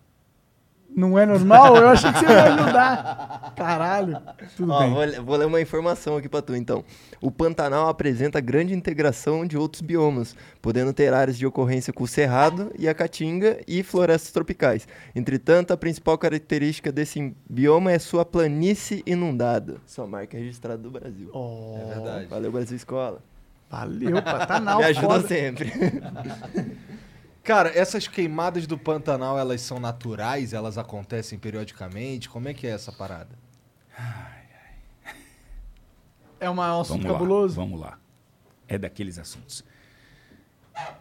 Não 0.93 1.19
é 1.19 1.25
normal? 1.25 1.75
Eu 1.75 1.89
achei 1.89 2.11
que 2.11 2.19
você 2.19 2.25
ia 2.25 2.43
ajudar. 2.53 3.53
Caralho. 3.55 4.17
Tudo 4.55 4.71
Ó, 4.71 4.79
bem. 4.79 4.93
vou, 4.93 5.23
vou 5.25 5.36
ler 5.36 5.45
uma 5.45 5.59
informação 5.59 6.15
aqui 6.15 6.29
pra 6.29 6.41
tu, 6.41 6.55
então. 6.55 6.86
O 7.21 7.29
Pantanal 7.29 7.89
apresenta 7.89 8.39
grande 8.39 8.73
integração 8.73 9.45
de 9.45 9.57
outros 9.57 9.81
biomas, 9.81 10.36
podendo 10.61 10.93
ter 10.93 11.13
áreas 11.13 11.38
de 11.38 11.45
ocorrência 11.45 11.91
com 11.91 12.03
o 12.05 12.07
Cerrado 12.07 12.71
e 12.79 12.88
a 12.88 12.93
Caatinga 12.93 13.59
e 13.67 13.83
florestas 13.83 14.31
tropicais. 14.31 14.88
Entretanto, 15.13 15.71
a 15.73 15.77
principal 15.77 16.17
característica 16.17 16.91
desse 16.93 17.36
bioma 17.49 17.91
é 17.91 17.99
sua 17.99 18.23
planície 18.23 19.03
inundada. 19.05 19.77
Sua 19.86 20.07
marca 20.07 20.38
registrada 20.38 20.77
do 20.77 20.89
Brasil. 20.91 21.29
Oh, 21.33 21.77
É 21.77 21.93
verdade. 21.95 22.25
Valeu, 22.27 22.51
Brasil 22.53 22.77
Escola. 22.77 23.21
valeu, 23.69 24.21
Pantanal. 24.23 24.79
Me 24.79 24.86
ajuda 24.86 25.07
foda. 25.07 25.27
sempre. 25.27 25.73
Cara, 27.45 27.69
essas 27.77 28.07
queimadas 28.07 28.65
do 28.65 28.75
Pantanal, 28.75 29.37
elas 29.37 29.61
são 29.61 29.79
naturais? 29.79 30.51
Elas 30.51 30.79
acontecem 30.79 31.37
periodicamente? 31.37 32.27
Como 32.27 32.47
é 32.49 32.53
que 32.55 32.65
é 32.65 32.71
essa 32.71 32.91
parada? 32.91 33.37
É 36.39 36.49
uma- 36.49 36.75
um 36.75 36.81
assunto 36.81 36.97
Vamos 37.03 37.05
lá, 37.11 37.19
cabuloso. 37.19 37.55
vamos 37.55 37.79
lá. 37.79 37.99
É 38.67 38.77
daqueles 38.79 39.19
assuntos. 39.19 39.63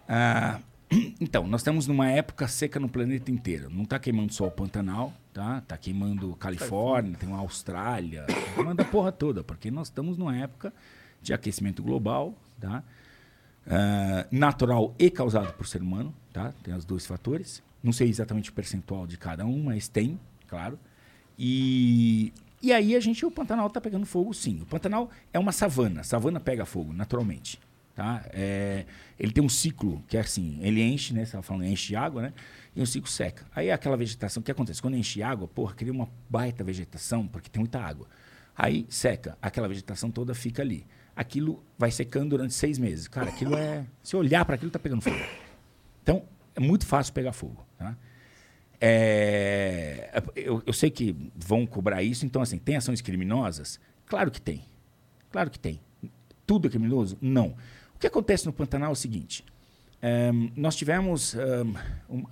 Ah, 0.07 0.61
então, 1.18 1.47
nós 1.47 1.62
estamos 1.62 1.86
numa 1.86 2.11
época 2.11 2.47
seca 2.47 2.78
no 2.78 2.90
planeta 2.90 3.30
inteiro. 3.30 3.70
Não 3.70 3.84
está 3.84 3.99
queimando 3.99 4.32
só 4.34 4.47
o 4.47 4.51
Pantanal, 4.51 5.14
tá? 5.32 5.62
Tá 5.66 5.78
queimando 5.78 6.36
Califórnia, 6.36 7.16
tem 7.16 7.26
uma 7.28 7.38
Austrália, 7.38 8.26
queimando 8.55 8.82
a 8.82 8.84
porra 8.84 9.11
toda, 9.11 9.42
porque 9.42 9.70
nós 9.70 9.86
estamos 9.88 10.18
numa 10.18 10.36
época 10.36 10.74
de 11.22 11.32
aquecimento 11.32 11.82
global, 11.82 12.34
tá? 12.61 12.84
Ah, 13.66 14.26
natural 14.30 14.95
e 14.99 15.11
causado 15.11 15.55
por 15.55 15.66
ser 15.66 15.80
humano, 15.80 16.14
tá? 16.35 16.53
Tem 16.62 16.74
os 16.74 16.85
dois 16.85 17.07
fatores. 17.07 17.62
Não 17.82 17.93
sei 17.93 18.09
exatamente 18.09 18.51
o 18.51 18.53
percentual 18.53 19.07
de 19.07 19.16
cada 19.16 19.47
um, 19.47 19.62
mas 19.62 19.89
tem, 19.89 20.20
claro. 20.49 20.78
E, 21.39 22.32
e 22.61 22.72
aí 22.72 22.95
a 22.95 23.01
gente, 23.01 23.24
o 23.24 23.30
Pantanal 23.30 23.68
está 23.68 23.80
pegando 23.80 24.05
fogo, 24.05 24.35
sim. 24.35 24.61
O 24.61 24.66
Pantanal 24.66 25.11
é 25.32 25.39
uma 25.39 25.53
savana. 25.53 26.03
Savana 26.03 26.41
pega 26.41 26.66
fogo, 26.66 26.93
naturalmente. 26.93 27.59
Tá? 27.95 28.24
É, 28.32 28.85
ele 29.18 29.30
tem 29.30 29.45
um 29.45 29.49
ciclo 29.49 30.03
que 30.09 30.16
é 30.16 30.20
assim, 30.20 30.59
ele 30.61 30.82
enche, 30.82 31.14
né? 31.14 31.24
Você 31.24 31.41
falando, 31.41 31.64
enche 31.64 31.89
de 31.89 31.97
água, 31.97 32.22
né? 32.22 32.32
E 32.74 32.82
o 32.82 32.87
ciclo 32.87 33.09
seca. 33.09 33.47
Aí 33.55 33.70
aquela 33.70 33.97
vegetação, 33.97 34.41
o 34.41 34.45
que 34.45 34.51
acontece? 34.51 34.82
Quando 34.82 34.97
enche 34.97 35.22
água, 35.22 35.47
porra, 35.47 35.74
cria 35.74 35.93
uma 35.93 36.09
baita 36.28 36.64
vegetação, 36.64 37.28
porque 37.28 37.49
tem 37.49 37.61
muita 37.61 37.78
água. 37.78 38.09
Aí 38.57 38.85
seca, 38.89 39.39
aquela 39.41 39.68
vegetação 39.68 40.11
toda 40.11 40.35
fica 40.35 40.61
ali. 40.61 40.85
Aquilo 41.14 41.62
vai 41.78 41.93
secando 41.93 42.30
durante 42.30 42.55
seis 42.55 42.76
meses. 42.76 43.07
Cara, 43.07 43.28
aquilo 43.28 43.57
é. 43.57 43.87
Se 44.03 44.16
olhar 44.16 44.45
para 44.45 44.57
aquilo, 44.57 44.72
tá 44.72 44.80
pegando 44.80 45.01
fogo. 45.01 45.16
Então, 46.05 46.22
é 46.55 46.61
muito 46.61 46.86
fácil 46.86 47.14
pegar 47.14 47.32
fogo. 47.32 47.66
Tá? 47.78 47.96
É, 48.78 50.22
eu, 50.36 50.62
eu 50.66 50.72
sei 50.74 50.90
que 50.90 51.16
vão 51.34 51.66
cobrar 51.66 52.02
isso, 52.02 52.26
então, 52.26 52.42
assim, 52.42 52.59
tem 52.59 52.76
ações 52.76 53.00
criminosas? 53.00 53.80
Claro 54.05 54.30
que 54.30 54.40
tem. 54.40 54.62
Claro 55.32 55.50
que 55.50 55.59
tem. 55.59 55.80
Tudo 56.46 56.68
é 56.68 56.70
criminoso? 56.70 57.16
Não. 57.22 57.57
O 57.94 57.98
que 57.98 58.07
acontece 58.07 58.44
no 58.44 58.52
Pantanal 58.52 58.90
é 58.90 58.92
o 58.92 58.96
seguinte: 58.96 59.42
ehm, 60.02 60.50
nós 60.55 60.76
tivemos. 60.76 61.34
ehm, 61.34 61.74
um- 62.09 62.24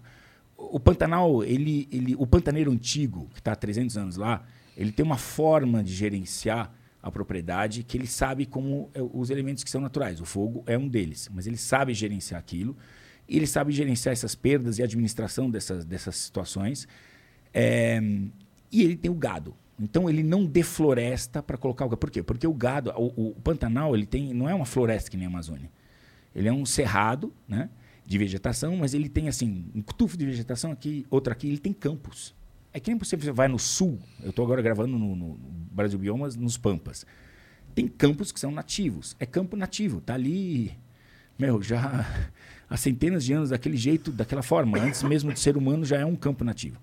o 0.54 0.78
Pantanal, 0.78 1.42
ele, 1.42 1.88
ele, 1.90 2.14
o 2.14 2.24
pantaneiro 2.26 2.70
antigo, 2.70 3.28
que 3.32 3.40
está 3.40 3.50
há 3.52 3.56
300 3.56 3.96
anos 3.98 4.16
lá, 4.16 4.44
ele 4.76 4.92
tem 4.92 5.04
uma 5.04 5.16
forma 5.18 5.82
de 5.82 5.92
gerenciar 5.92 6.72
a 7.02 7.10
propriedade 7.10 7.82
que 7.82 7.96
ele 7.98 8.06
sabe 8.06 8.46
como 8.46 8.88
é, 8.94 9.00
os 9.02 9.30
elementos 9.30 9.64
que 9.64 9.70
são 9.70 9.80
naturais. 9.80 10.20
O 10.20 10.24
fogo 10.24 10.62
é 10.66 10.78
um 10.78 10.86
deles, 10.86 11.28
mas 11.32 11.48
ele 11.48 11.56
sabe 11.56 11.92
gerenciar 11.94 12.38
aquilo 12.38 12.76
ele 13.36 13.46
sabe 13.46 13.72
gerenciar 13.72 14.12
essas 14.12 14.34
perdas 14.34 14.78
e 14.78 14.82
administração 14.82 15.50
dessas, 15.50 15.84
dessas 15.84 16.16
situações. 16.16 16.86
É, 17.52 18.00
e 18.70 18.82
ele 18.82 18.96
tem 18.96 19.10
o 19.10 19.14
gado. 19.14 19.54
Então 19.80 20.08
ele 20.08 20.22
não 20.22 20.44
defloresta 20.44 21.42
para 21.42 21.56
colocar 21.56 21.84
o 21.84 21.88
gado. 21.88 21.98
Por 21.98 22.10
quê? 22.10 22.22
Porque 22.22 22.46
o 22.46 22.54
gado, 22.54 22.90
o, 22.96 23.30
o 23.30 23.34
Pantanal, 23.40 23.94
ele 23.94 24.06
tem, 24.06 24.32
não 24.32 24.48
é 24.48 24.54
uma 24.54 24.66
floresta 24.66 25.10
que 25.10 25.16
nem 25.16 25.26
a 25.26 25.28
Amazônia. 25.28 25.70
Ele 26.34 26.48
é 26.48 26.52
um 26.52 26.64
cerrado, 26.64 27.32
né, 27.46 27.68
de 28.06 28.18
vegetação, 28.18 28.76
mas 28.76 28.94
ele 28.94 29.08
tem 29.08 29.28
assim 29.28 29.66
um 29.74 29.82
tufo 29.82 30.16
de 30.16 30.24
vegetação 30.24 30.72
aqui, 30.72 31.06
outro 31.10 31.32
aqui. 31.32 31.48
Ele 31.48 31.58
tem 31.58 31.72
campos. 31.72 32.34
É 32.72 32.80
que 32.80 32.90
nem 32.90 32.98
você 32.98 33.16
vai 33.16 33.48
no 33.48 33.58
sul. 33.58 33.98
Eu 34.22 34.30
estou 34.30 34.44
agora 34.44 34.62
gravando 34.62 34.98
no, 34.98 35.14
no 35.14 35.38
Brasil 35.70 35.98
Biomas, 35.98 36.36
nos 36.36 36.56
Pampas. 36.56 37.04
Tem 37.74 37.86
campos 37.86 38.32
que 38.32 38.40
são 38.40 38.50
nativos. 38.50 39.16
É 39.20 39.26
campo 39.26 39.56
nativo. 39.56 40.00
Tá 40.00 40.14
ali, 40.14 40.72
meu, 41.38 41.62
já 41.62 42.06
há 42.72 42.76
centenas 42.78 43.22
de 43.22 43.34
anos 43.34 43.50
daquele 43.50 43.76
jeito, 43.76 44.10
daquela 44.10 44.42
forma. 44.42 44.78
Antes 44.78 45.02
mesmo 45.02 45.30
de 45.30 45.38
ser 45.38 45.58
humano 45.58 45.84
já 45.84 45.98
é 45.98 46.06
um 46.06 46.16
campo 46.16 46.42
nativo. 46.42 46.80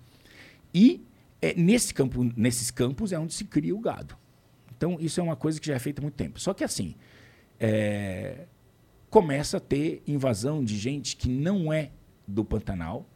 E 0.71 1.03
é, 1.41 1.55
nesse 1.55 1.95
campo, 1.95 2.31
nesses 2.37 2.69
campos 2.69 3.11
é 3.11 3.17
onde 3.17 3.33
se 3.33 3.43
cria 3.43 3.75
o 3.75 3.79
gado. 3.79 4.15
Então, 4.77 4.97
isso 4.99 5.19
é 5.19 5.23
uma 5.23 5.35
coisa 5.35 5.59
que 5.59 5.65
já 5.65 5.73
é 5.73 5.79
feita 5.79 5.99
há 5.99 6.03
muito 6.03 6.13
tempo. 6.13 6.39
Só 6.39 6.53
que 6.53 6.63
assim, 6.63 6.93
é, 7.59 8.45
começa 9.09 9.57
a 9.57 9.59
ter 9.59 10.03
invasão 10.05 10.63
de 10.63 10.77
gente 10.77 11.15
que 11.15 11.27
não 11.27 11.73
é 11.73 11.89
do 12.27 12.45
Pantanal 12.45 13.09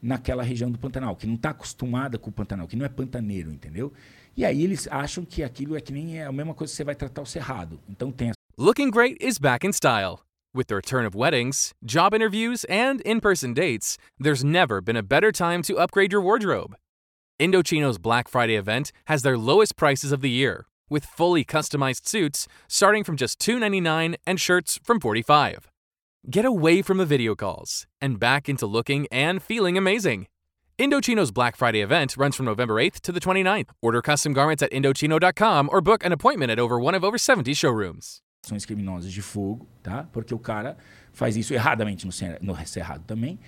naquela 0.00 0.42
região 0.42 0.70
do 0.70 0.78
Pantanal, 0.78 1.16
que 1.16 1.26
não 1.26 1.34
está 1.34 1.50
acostumada 1.50 2.18
com 2.18 2.28
o 2.28 2.32
Pantanal, 2.32 2.68
que 2.68 2.76
não 2.76 2.84
é 2.84 2.88
pantaneiro, 2.90 3.50
entendeu? 3.50 3.90
E 4.36 4.44
aí 4.44 4.62
eles 4.62 4.86
acham 4.90 5.24
que 5.24 5.42
aquilo 5.42 5.76
é 5.76 5.80
que 5.80 5.92
nem 5.92 6.18
é 6.18 6.26
a 6.26 6.30
mesma 6.30 6.54
coisa 6.54 6.70
que 6.70 6.76
você 6.76 6.84
vai 6.84 6.94
tratar 6.94 7.22
o 7.22 7.26
cerrado. 7.26 7.80
Então 7.88 8.12
tem 8.12 8.32
Looking 8.58 8.90
great 8.90 9.16
is 9.20 9.38
back 9.38 9.66
in 9.66 9.72
style. 9.72 10.27
With 10.54 10.68
the 10.68 10.76
return 10.76 11.04
of 11.04 11.14
weddings, 11.14 11.74
job 11.84 12.14
interviews, 12.14 12.64
and 12.64 13.02
in 13.02 13.20
person 13.20 13.52
dates, 13.52 13.98
there's 14.18 14.42
never 14.42 14.80
been 14.80 14.96
a 14.96 15.02
better 15.02 15.30
time 15.30 15.60
to 15.62 15.76
upgrade 15.76 16.10
your 16.10 16.22
wardrobe. 16.22 16.74
Indochino's 17.38 17.98
Black 17.98 18.28
Friday 18.28 18.56
event 18.56 18.90
has 19.06 19.22
their 19.22 19.36
lowest 19.36 19.76
prices 19.76 20.10
of 20.10 20.22
the 20.22 20.30
year, 20.30 20.64
with 20.88 21.04
fully 21.04 21.44
customized 21.44 22.06
suits 22.06 22.48
starting 22.66 23.04
from 23.04 23.16
just 23.16 23.38
$2.99 23.40 24.14
and 24.26 24.40
shirts 24.40 24.80
from 24.82 24.98
45. 25.00 25.70
Get 26.30 26.46
away 26.46 26.80
from 26.80 26.96
the 26.96 27.06
video 27.06 27.34
calls 27.34 27.86
and 28.00 28.18
back 28.18 28.48
into 28.48 28.66
looking 28.66 29.06
and 29.12 29.42
feeling 29.42 29.76
amazing. 29.76 30.28
Indochino's 30.78 31.30
Black 31.30 31.56
Friday 31.56 31.82
event 31.82 32.16
runs 32.16 32.36
from 32.36 32.46
November 32.46 32.76
8th 32.76 33.00
to 33.02 33.12
the 33.12 33.20
29th. 33.20 33.70
Order 33.82 34.00
custom 34.00 34.32
garments 34.32 34.62
at 34.62 34.72
Indochino.com 34.72 35.68
or 35.70 35.82
book 35.82 36.04
an 36.04 36.12
appointment 36.12 36.50
at 36.50 36.58
over 36.58 36.80
one 36.80 36.94
of 36.94 37.04
over 37.04 37.18
70 37.18 37.52
showrooms. 37.52 38.22
Ações 38.48 38.64
criminosas 38.64 39.12
de 39.12 39.20
fogo, 39.20 39.66
tá? 39.82 40.08
Porque 40.12 40.34
o 40.34 40.38
cara 40.38 40.76
faz 41.12 41.36
isso 41.36 41.52
erradamente 41.52 42.06
no, 42.06 42.12
no 42.40 42.66
Cerrado 42.66 43.04
também 43.04 43.38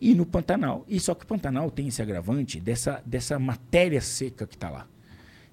e 0.00 0.14
no 0.14 0.26
Pantanal. 0.26 0.84
E 0.86 1.00
só 1.00 1.14
que 1.14 1.24
o 1.24 1.26
Pantanal 1.26 1.70
tem 1.70 1.88
esse 1.88 2.02
agravante 2.02 2.60
dessa, 2.60 3.02
dessa 3.04 3.38
matéria 3.38 4.00
seca 4.00 4.46
que 4.46 4.54
está 4.54 4.70
lá. 4.70 4.86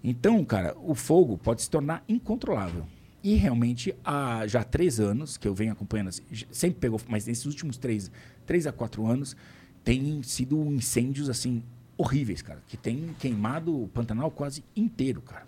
Então, 0.04 0.44
cara, 0.46 0.76
o 0.78 0.94
fogo 0.94 1.38
pode 1.38 1.62
se 1.62 1.70
tornar 1.70 2.04
incontrolável. 2.08 2.86
E 3.24 3.36
realmente, 3.36 3.96
há 4.06 4.46
já 4.46 4.64
três 4.64 5.00
anos 5.00 5.38
que 5.38 5.48
eu 5.48 5.54
venho 5.54 5.72
acompanhando, 5.72 6.10
assim, 6.10 6.22
sempre 6.52 6.80
pegou, 6.80 7.02
mas 7.08 7.26
nesses 7.26 7.46
últimos 7.46 7.78
três, 7.78 8.12
três 8.46 8.68
a 8.68 8.72
quatro 8.72 9.06
anos, 9.06 9.36
tem 9.84 10.22
sido 10.22 10.64
incêndios 10.66 11.30
assim 11.30 11.64
horríveis, 11.98 12.42
cara, 12.42 12.62
que 12.68 12.78
tem 12.78 13.16
queimado 13.20 13.84
o 13.84 13.88
Pantanal 13.88 14.30
quase 14.30 14.64
inteiro, 14.76 15.22
cara. 15.22 15.48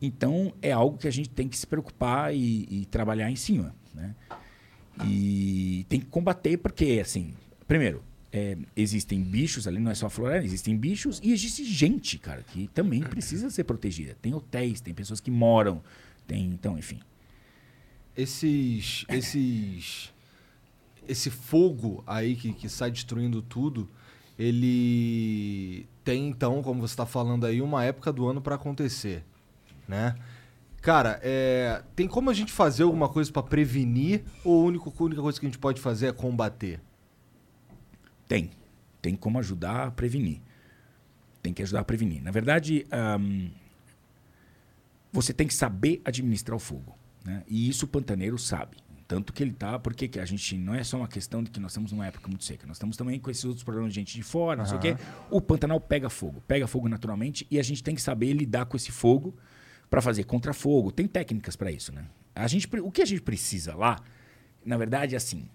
Então, 0.00 0.52
é 0.62 0.70
algo 0.70 0.96
que 0.96 1.08
a 1.08 1.10
gente 1.10 1.28
tem 1.30 1.48
que 1.48 1.56
se 1.56 1.66
preocupar 1.66 2.34
e, 2.34 2.66
e 2.70 2.86
trabalhar 2.86 3.30
em 3.30 3.36
cima. 3.36 3.74
Né? 3.94 4.14
E 5.04 5.84
tem 5.88 6.00
que 6.00 6.06
combater, 6.06 6.56
porque, 6.56 7.00
assim, 7.02 7.34
primeiro, 7.66 8.02
é, 8.32 8.56
existem 8.76 9.22
bichos 9.22 9.66
ali, 9.66 9.78
não 9.78 9.90
é 9.90 9.94
só 9.94 10.08
floresta, 10.08 10.44
existem 10.44 10.76
bichos 10.76 11.20
e 11.22 11.32
existe 11.32 11.64
gente, 11.64 12.18
cara, 12.18 12.42
que 12.42 12.68
também 12.68 13.00
precisa 13.00 13.50
ser 13.50 13.64
protegida. 13.64 14.16
Tem 14.20 14.34
hotéis, 14.34 14.80
tem 14.80 14.94
pessoas 14.94 15.20
que 15.20 15.30
moram, 15.30 15.82
tem, 16.26 16.44
então, 16.46 16.78
enfim. 16.78 17.00
Esses. 18.16 19.04
Esses. 19.08 20.12
Esse 21.06 21.30
fogo 21.30 22.04
aí 22.06 22.36
que, 22.36 22.52
que 22.52 22.68
sai 22.68 22.90
destruindo 22.90 23.40
tudo, 23.40 23.88
ele 24.38 25.86
tem 26.04 26.28
então, 26.28 26.62
como 26.62 26.80
você 26.80 26.92
está 26.92 27.06
falando 27.06 27.46
aí, 27.46 27.62
uma 27.62 27.82
época 27.82 28.12
do 28.12 28.26
ano 28.26 28.42
para 28.42 28.56
acontecer, 28.56 29.24
né? 29.88 30.14
Cara, 30.80 31.18
é, 31.22 31.82
tem 31.96 32.06
como 32.06 32.30
a 32.30 32.34
gente 32.34 32.52
fazer 32.52 32.84
alguma 32.84 33.08
coisa 33.08 33.32
para 33.32 33.42
prevenir 33.42 34.22
ou 34.44 34.62
a 34.62 34.64
única, 34.64 34.88
a 34.88 35.02
única 35.02 35.20
coisa 35.20 35.40
que 35.40 35.46
a 35.46 35.48
gente 35.48 35.58
pode 35.58 35.80
fazer 35.80 36.06
é 36.06 36.12
combater? 36.12 36.80
Tem. 38.28 38.50
Tem 39.02 39.16
como 39.16 39.38
ajudar 39.38 39.88
a 39.88 39.90
prevenir. 39.90 40.40
Tem 41.42 41.52
que 41.52 41.62
ajudar 41.62 41.80
a 41.80 41.84
prevenir. 41.84 42.22
Na 42.22 42.30
verdade, 42.30 42.86
ahm, 42.90 43.48
você 45.12 45.32
tem 45.32 45.46
que 45.46 45.54
saber 45.54 46.00
administrar 46.04 46.56
o 46.56 46.60
fogo. 46.60 46.96
Né? 47.24 47.42
E 47.48 47.68
isso 47.68 47.86
o 47.86 47.88
pantaneiro 47.88 48.38
sabe. 48.38 48.76
Tanto 49.08 49.32
que 49.32 49.42
ele 49.42 49.52
tá, 49.52 49.78
porque 49.78 50.06
que 50.06 50.20
a 50.20 50.24
gente 50.26 50.56
não 50.58 50.74
é 50.74 50.84
só 50.84 50.98
uma 50.98 51.08
questão 51.08 51.42
de 51.42 51.50
que 51.50 51.58
nós 51.58 51.72
estamos 51.72 51.92
numa 51.92 52.06
época 52.06 52.28
muito 52.28 52.44
seca, 52.44 52.66
nós 52.66 52.76
estamos 52.76 52.94
também 52.94 53.18
com 53.18 53.30
esses 53.30 53.44
outros 53.44 53.64
problemas 53.64 53.94
de 53.94 54.00
gente 54.00 54.14
de 54.14 54.22
fora, 54.22 54.58
não 54.58 54.66
sei 54.66 54.76
o 54.76 54.80
quê. 54.80 54.96
O 55.30 55.40
Pantanal 55.40 55.80
pega 55.80 56.10
fogo, 56.10 56.42
pega 56.46 56.66
fogo 56.66 56.90
naturalmente 56.90 57.46
e 57.50 57.58
a 57.58 57.62
gente 57.62 57.82
tem 57.82 57.94
que 57.94 58.02
saber 58.02 58.34
lidar 58.34 58.66
com 58.66 58.76
esse 58.76 58.92
fogo 58.92 59.34
para 59.90 60.00
fazer 60.02 60.24
contra-fogo. 60.24 60.92
Tem 60.92 61.06
técnicas 61.06 61.56
para 61.56 61.70
isso, 61.70 61.92
né? 61.92 62.04
A 62.34 62.46
gente, 62.46 62.68
o 62.80 62.90
que 62.90 63.02
a 63.02 63.06
gente 63.06 63.22
precisa 63.22 63.74
lá, 63.74 63.98
na 64.64 64.76
verdade, 64.76 65.14
é 65.14 65.16
assim, 65.18 65.48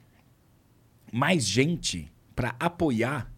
mais 1.11 1.45
gente 1.45 2.11
para 2.35 2.55
apoiar 2.59 3.31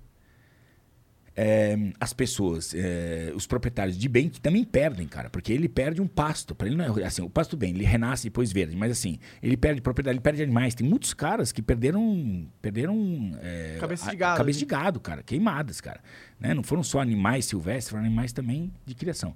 é, 1.38 1.78
as 2.00 2.14
pessoas, 2.14 2.74
é, 2.74 3.34
os 3.36 3.46
proprietários 3.46 3.98
de 3.98 4.08
bem 4.08 4.30
que 4.30 4.40
também 4.40 4.64
perdem, 4.64 5.06
cara, 5.06 5.30
porque 5.30 5.52
ele 5.52 5.68
perde 5.68 6.02
um 6.02 6.08
pasto. 6.08 6.56
Para 6.56 6.68
ele 6.68 6.78
não 6.78 6.98
é 6.98 7.04
assim, 7.04 7.22
o 7.22 7.30
pasto 7.30 7.58
bem, 7.58 7.72
ele 7.72 7.84
renasce 7.84 8.24
depois 8.24 8.54
verde, 8.54 8.74
mas 8.76 8.90
assim, 8.94 9.20
ele 9.44 9.58
perde 9.58 9.82
propriedade, 9.82 10.16
ele 10.16 10.22
perde 10.24 10.42
animais. 10.42 10.74
Tem 10.74 10.88
muitos 10.88 11.14
caras 11.14 11.52
que 11.52 11.62
perderam, 11.62 12.48
perderam 12.62 13.38
é, 13.42 13.76
Cabeça 13.82 14.06
de 14.06 14.12
a- 14.12 14.16
gado, 14.16 14.38
cabeça 14.38 14.58
né? 14.58 14.60
de 14.62 14.66
gado, 14.66 15.00
cara, 15.02 15.24
queimadas, 15.24 15.82
cara. 15.82 16.00
Né? 16.40 16.54
Não 16.54 16.64
foram 16.64 16.82
só 16.84 17.02
animais 17.02 17.46
silvestres, 17.46 17.90
foram 17.90 18.06
animais 18.06 18.32
também 18.32 18.72
de 18.86 18.96
criação. 18.96 19.36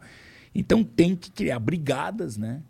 Então 0.53 0.83
tem 0.83 1.15
que 1.15 1.31
criar 1.31 1.59
brigadas, 1.59 2.37
né? 2.37 2.61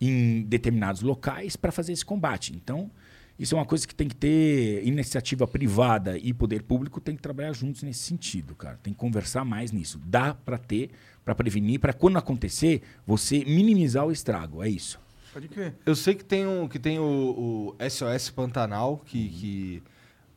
em 0.00 0.42
determinados 0.42 1.02
locais 1.02 1.56
para 1.56 1.72
fazer 1.72 1.92
esse 1.92 2.04
combate. 2.04 2.52
Então, 2.54 2.90
Isso 3.38 3.54
é 3.54 3.58
uma 3.58 3.64
coisa 3.64 3.86
que 3.86 3.94
tem 3.94 4.08
que 4.08 4.16
ter 4.16 4.84
iniciativa 4.84 5.46
privada 5.46 6.18
e 6.18 6.34
poder 6.34 6.64
público 6.64 7.00
tem 7.00 7.14
que 7.14 7.22
trabalhar 7.22 7.52
juntos 7.52 7.84
nesse 7.84 8.00
sentido, 8.00 8.52
cara. 8.56 8.80
Tem 8.82 8.92
que 8.92 8.98
conversar 8.98 9.44
mais 9.44 9.70
nisso. 9.70 10.00
Dá 10.04 10.34
para 10.34 10.58
ter, 10.58 10.90
para 11.24 11.36
prevenir, 11.36 11.78
para 11.78 11.92
quando 11.92 12.16
acontecer, 12.16 12.82
você 13.06 13.44
minimizar 13.44 14.04
o 14.04 14.10
estrago. 14.10 14.60
É 14.60 14.68
isso. 14.68 14.98
Pode 15.32 15.46
crer. 15.46 15.72
Eu 15.86 15.94
sei 15.94 16.16
que 16.16 16.24
tem, 16.24 16.48
um, 16.48 16.66
que 16.66 16.80
tem 16.80 16.98
o, 16.98 17.76
o 17.78 17.88
SOS 17.88 18.28
Pantanal, 18.30 18.98
que, 19.06 19.28
que 19.28 19.82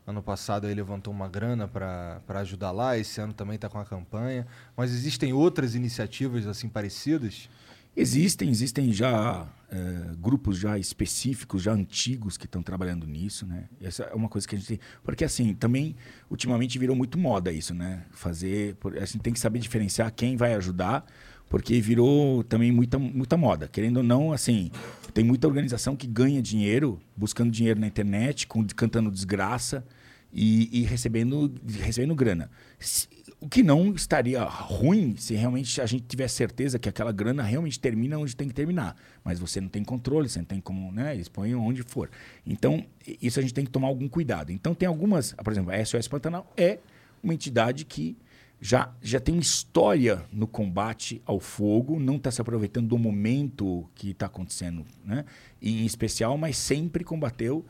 ano 0.06 0.22
passado 0.22 0.68
ele 0.68 0.76
levantou 0.76 1.14
uma 1.14 1.28
grana 1.28 1.68
para 1.68 2.39
ajudar 2.39 2.72
lá, 2.72 2.97
esse 2.97 3.22
ano 3.22 3.34
também 3.34 3.56
está 3.56 3.70
com 3.70 3.80
a 3.80 3.86
campanha. 3.86 4.47
Mas 4.76 4.91
existem 4.91 5.34
outras 5.34 5.76
iniciativas 5.76 6.47
assim 6.47 6.68
parecidas? 6.68 7.49
Existem, 7.95 8.49
existem 8.49 8.93
já 8.93 9.47
é, 9.70 10.16
grupos 10.18 10.58
já 10.58 10.78
específicos, 10.78 11.62
já 11.62 11.74
antigos 11.74 12.38
que 12.38 12.45
estão 12.45 12.64
trabalhando 12.64 13.06
nisso, 13.06 13.45
né? 13.45 13.68
Essa 13.82 14.04
é 14.04 14.16
uma 14.16 14.30
coisa 14.30 14.47
que 14.47 14.56
a 14.56 14.58
gente 14.58 14.68
tem, 14.68 14.80
porque 15.04 15.26
assim 15.26 15.54
também 15.54 15.95
ultimamente 16.30 16.80
virou 16.80 16.95
muito 16.95 17.18
moda 17.18 17.52
isso, 17.52 17.74
né? 17.74 18.06
Fazer, 18.12 18.78
a 18.95 19.06
gente 19.06 19.20
tem 19.20 19.34
que 19.34 19.39
saber 19.39 19.60
diferenciar 19.60 20.12
quem 20.14 20.38
vai 20.38 20.54
ajudar, 20.54 21.06
porque 21.52 21.82
virou 21.82 22.45
também 22.45 22.72
muita 22.72 22.97
muita 22.97 23.36
moda. 23.36 23.68
Querendo 23.68 23.97
ou 23.97 24.04
não, 24.04 24.32
assim, 24.32 24.72
tem 25.14 25.22
muita 25.22 25.45
organização 25.45 25.97
que 25.97 26.08
ganha 26.08 26.41
dinheiro 26.41 26.97
buscando 27.16 27.52
dinheiro 27.52 27.78
na 27.78 27.88
internet, 27.88 28.47
com, 28.47 28.66
cantando 28.68 29.12
desgraça 29.12 29.86
e, 30.32 30.80
e 30.80 30.84
recebendo 30.84 31.54
recebendo 31.82 32.16
grana. 32.16 32.49
Se, 32.80 33.06
o 33.41 33.49
que 33.49 33.64
não 33.64 33.93
estaria 33.93 34.41
ruim 34.43 35.16
se 35.18 35.34
realmente 35.34 35.82
a 35.82 35.86
gente 35.86 36.06
tivesse 36.06 36.36
certeza 36.36 36.80
que 36.80 36.88
aquela 36.88 37.12
grana 37.12 37.43
realmente 37.43 37.78
termina 37.78 38.18
onde 38.18 38.34
tem 38.34 38.47
que 38.47 38.54
terminar. 38.54 38.95
Mas 39.22 39.38
você 39.38 39.60
não 39.60 39.68
tem 39.68 39.84
controle, 39.84 40.30
você 40.30 40.39
não 40.39 40.45
tem 40.45 40.62
como, 40.62 40.89
né? 40.89 41.14
Eles 41.14 41.28
põem 41.28 41.54
onde 41.54 41.84
for. 41.84 42.10
Então, 42.45 42.86
isso 43.22 43.39
a 43.39 43.41
gente 43.41 43.54
tem 43.54 43.66
que 43.66 43.72
tomar 43.72 43.89
algum 43.89 44.08
cuidado. 44.08 44.54
Então, 44.54 44.74
tem 44.74 44.88
algumas, 44.88 45.34
por 45.34 45.52
exemplo, 45.52 45.72
a 45.72 45.84
SOS 45.84 46.08
Pantanal 46.08 46.49
é 46.56 46.80
uma 47.22 47.34
entidade 47.34 47.84
que 47.84 48.16
já, 48.62 48.93
já 49.01 49.20
tem 49.20 49.34
uma 49.34 49.41
história 49.41 50.24
no 50.32 50.45
combate 50.45 51.20
ao 51.26 51.39
fogo, 51.39 51.99
não 51.99 52.18
está 52.18 52.30
se 52.30 52.39
aproveitando 52.39 52.88
do 52.88 52.97
momento 52.97 53.89
que 53.95 54.12
está 54.12 54.28
acontecendo, 54.28 54.86
né? 55.03 55.26
em 55.59 55.84
especial, 55.86 56.38
mas 56.38 56.57
sempre 56.57 57.03
combateu 57.03 57.66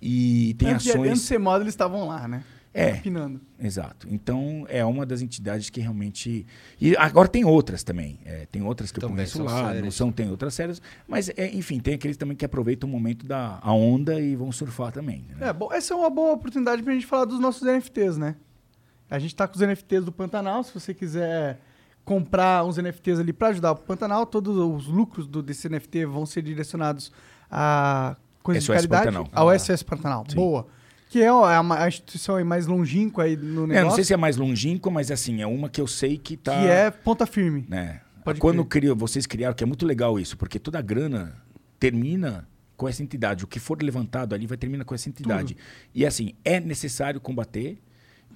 e 0.00 0.54
tem 0.58 0.70
Antes, 0.70 0.88
ações. 0.88 1.08
Antes 1.08 1.22
de 1.22 1.26
ser 1.26 1.38
moda, 1.38 1.64
eles 1.64 1.72
estavam 1.74 2.06
lá, 2.06 2.28
né? 2.28 2.44
É. 2.72 2.92
Opinando. 2.92 3.40
Exato. 3.58 4.06
Então 4.10 4.66
é 4.68 4.84
uma 4.84 5.06
das 5.06 5.22
entidades 5.22 5.70
que 5.70 5.80
realmente. 5.80 6.46
E 6.78 6.94
agora 6.98 7.26
tem 7.26 7.42
outras 7.42 7.82
também. 7.82 8.20
É, 8.22 8.44
tem 8.52 8.62
outras 8.62 8.92
que 8.92 9.00
Também 9.00 9.12
eu 9.12 9.16
conheço 9.16 9.42
lá, 9.42 9.68
sérias. 9.68 9.82
não 9.84 9.90
são, 9.90 10.12
tem 10.12 10.28
outras 10.28 10.52
sérias. 10.52 10.82
Mas, 11.08 11.30
é, 11.30 11.50
enfim, 11.54 11.80
tem 11.80 11.94
aqueles 11.94 12.18
também 12.18 12.36
que 12.36 12.44
aproveitam 12.44 12.86
o 12.86 12.92
momento 12.92 13.24
da 13.26 13.58
a 13.62 13.72
onda 13.72 14.20
e 14.20 14.36
vão 14.36 14.52
surfar 14.52 14.92
também. 14.92 15.24
né? 15.30 15.48
É, 15.48 15.52
bom, 15.54 15.72
essa 15.72 15.94
é 15.94 15.96
uma 15.96 16.10
boa 16.10 16.34
oportunidade 16.34 16.82
pra 16.82 16.92
gente 16.92 17.06
falar 17.06 17.24
dos 17.24 17.40
nossos 17.40 17.62
NFTs, 17.62 18.18
né? 18.18 18.36
A 19.10 19.18
gente 19.18 19.34
tá 19.34 19.46
com 19.46 19.54
os 19.54 19.60
NFTs 19.60 20.04
do 20.04 20.12
Pantanal, 20.12 20.62
se 20.64 20.72
você 20.74 20.92
quiser 20.92 21.60
comprar 22.04 22.64
uns 22.64 22.76
NFTs 22.78 23.18
ali 23.18 23.32
pra 23.32 23.48
ajudar 23.48 23.72
o 23.72 23.76
Pantanal, 23.76 24.26
todos 24.26 24.56
os 24.56 24.86
lucros 24.86 25.26
do, 25.26 25.42
desse 25.42 25.68
NFT 25.68 26.06
vão 26.06 26.24
ser 26.26 26.42
direcionados 26.42 27.10
a 27.50 28.16
coisas 28.42 28.62
de 28.62 28.66
SOS 28.66 28.74
caridade. 28.76 29.06
Pantanal. 29.06 29.28
Ao 29.32 29.48
Ah. 29.50 29.58
SOS 29.58 29.82
Pantanal, 29.82 30.24
Sim. 30.28 30.36
boa. 30.36 30.66
Que 31.08 31.20
é 31.20 31.26
é 31.26 31.28
a, 31.28 31.60
a 31.60 31.88
instituição 31.88 32.36
aí 32.36 32.44
mais 32.44 32.66
longínqua 32.66 33.24
aí 33.24 33.36
no 33.36 33.64
É, 33.64 33.66
negócio, 33.68 33.84
não 33.88 33.94
sei 33.94 34.04
se 34.04 34.12
é 34.12 34.16
mais 34.16 34.36
longínquo, 34.36 34.90
mas 34.90 35.10
assim, 35.10 35.40
é 35.40 35.46
uma 35.46 35.68
que 35.68 35.80
eu 35.80 35.86
sei 35.86 36.18
que 36.18 36.36
tá. 36.36 36.52
que 36.60 36.66
é 36.66 36.90
ponta 36.90 37.26
firme. 37.26 37.64
né? 37.68 38.00
Pode 38.24 38.40
Quando 38.40 38.66
vocês 38.96 39.24
criaram, 39.24 39.54
que 39.54 39.62
é 39.62 39.66
muito 39.66 39.86
legal 39.86 40.18
isso, 40.18 40.36
porque 40.36 40.58
toda 40.58 40.80
a 40.80 40.82
grana 40.82 41.36
termina 41.78 42.46
com 42.76 42.88
essa 42.88 43.00
entidade. 43.02 43.44
O 43.44 43.46
que 43.46 43.60
for 43.60 43.80
levantado 43.80 44.34
ali 44.34 44.48
vai 44.48 44.58
terminar 44.58 44.84
com 44.84 44.94
essa 44.96 45.08
entidade. 45.08 45.56
E 45.94 46.04
assim, 46.04 46.34
é 46.44 46.58
necessário 46.58 47.20
combater. 47.20 47.78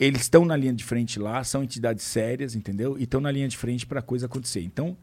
Eles 0.01 0.23
estão 0.23 0.47
na 0.47 0.57
linha 0.57 0.73
de 0.73 0.83
frente 0.83 1.19
lá, 1.19 1.45
são 1.45 1.63
entidades 1.63 2.03
sérias, 2.05 2.55
entendeu? 2.55 2.99
E 2.99 3.03
estão 3.05 3.21
na 3.21 3.31
linha 3.31 3.47
de 3.47 3.57
frente 3.57 3.87
para 3.87 4.01
a 4.01 4.03
coisa 4.03 4.25
acontecer. 4.25 4.63
Então, 4.63 4.97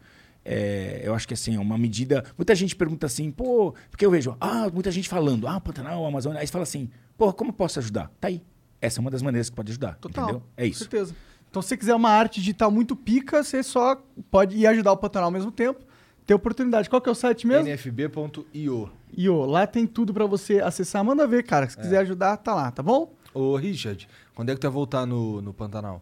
é, 0.44 1.02
eu 1.04 1.14
acho 1.14 1.28
que 1.28 1.36
assim, 1.36 1.56
é 1.56 1.60
uma 1.60 1.78
medida. 1.78 2.24
Muita 2.36 2.56
gente 2.56 2.76
pergunta 2.76 3.06
assim, 3.06 3.30
pô, 3.30 3.76
porque 3.92 4.04
eu 4.04 4.10
vejo, 4.10 4.36
ah, 4.40 4.68
muita 4.74 4.90
gente 4.90 5.08
falando, 5.08 5.48
ah, 5.48 5.60
Pantanal, 5.62 6.04
Amazônia. 6.04 6.40
Aí 6.42 6.48
você 6.48 6.52
fala 6.52 6.64
assim, 6.64 6.90
pô, 7.16 7.32
como 7.32 7.52
eu 7.52 7.54
posso 7.54 7.78
ajudar? 7.78 8.12
Tá 8.20 8.28
aí. 8.28 8.42
Essa 8.82 9.00
é 9.00 9.02
uma 9.02 9.12
das 9.12 9.22
maneiras 9.22 9.50
que 9.50 9.56
pode 9.56 9.72
ajudar. 9.72 9.98
Total. 9.98 10.24
Entendeu? 10.24 10.44
É 10.58 10.64
Com 10.64 10.68
isso. 10.70 10.80
certeza. 10.80 11.16
Então, 11.50 11.62
se 11.62 11.70
você 11.70 11.78
quiser 11.78 11.96
uma 11.96 12.10
arte 12.10 12.40
digital 12.40 12.72
muito 12.72 12.96
pica, 12.96 13.44
você 13.44 13.62
só 13.62 14.02
pode 14.32 14.58
ir 14.58 14.66
ajudar 14.68 14.92
o 14.92 14.98
Pantanal 14.98 15.28
ao 15.28 15.32
mesmo 15.32 15.52
tempo. 15.52 15.86
Ter 16.26 16.34
oportunidade. 16.34 16.90
Qual 16.90 17.02
que 17.02 17.08
é 17.08 17.12
o 17.12 17.16
site 17.16 17.48
mesmo? 17.48 17.68
nfb.io. 17.68 18.92
Ó, 19.30 19.46
lá 19.46 19.66
tem 19.66 19.88
tudo 19.88 20.14
pra 20.14 20.26
você 20.26 20.60
acessar. 20.60 21.04
Manda 21.04 21.26
ver, 21.26 21.44
cara. 21.44 21.70
Se 21.70 21.78
quiser 21.78 22.00
ajudar, 22.00 22.36
tá 22.38 22.54
lá, 22.54 22.70
tá 22.70 22.84
bom? 22.84 23.14
Ô, 23.34 23.56
Richard, 23.56 24.08
quando 24.38 24.50
é 24.52 24.54
que 24.54 24.60
tu 24.62 24.66
vai 24.68 24.72
voltar 24.72 25.04
no, 25.08 25.42
no 25.42 25.52
Pantanal? 25.52 26.00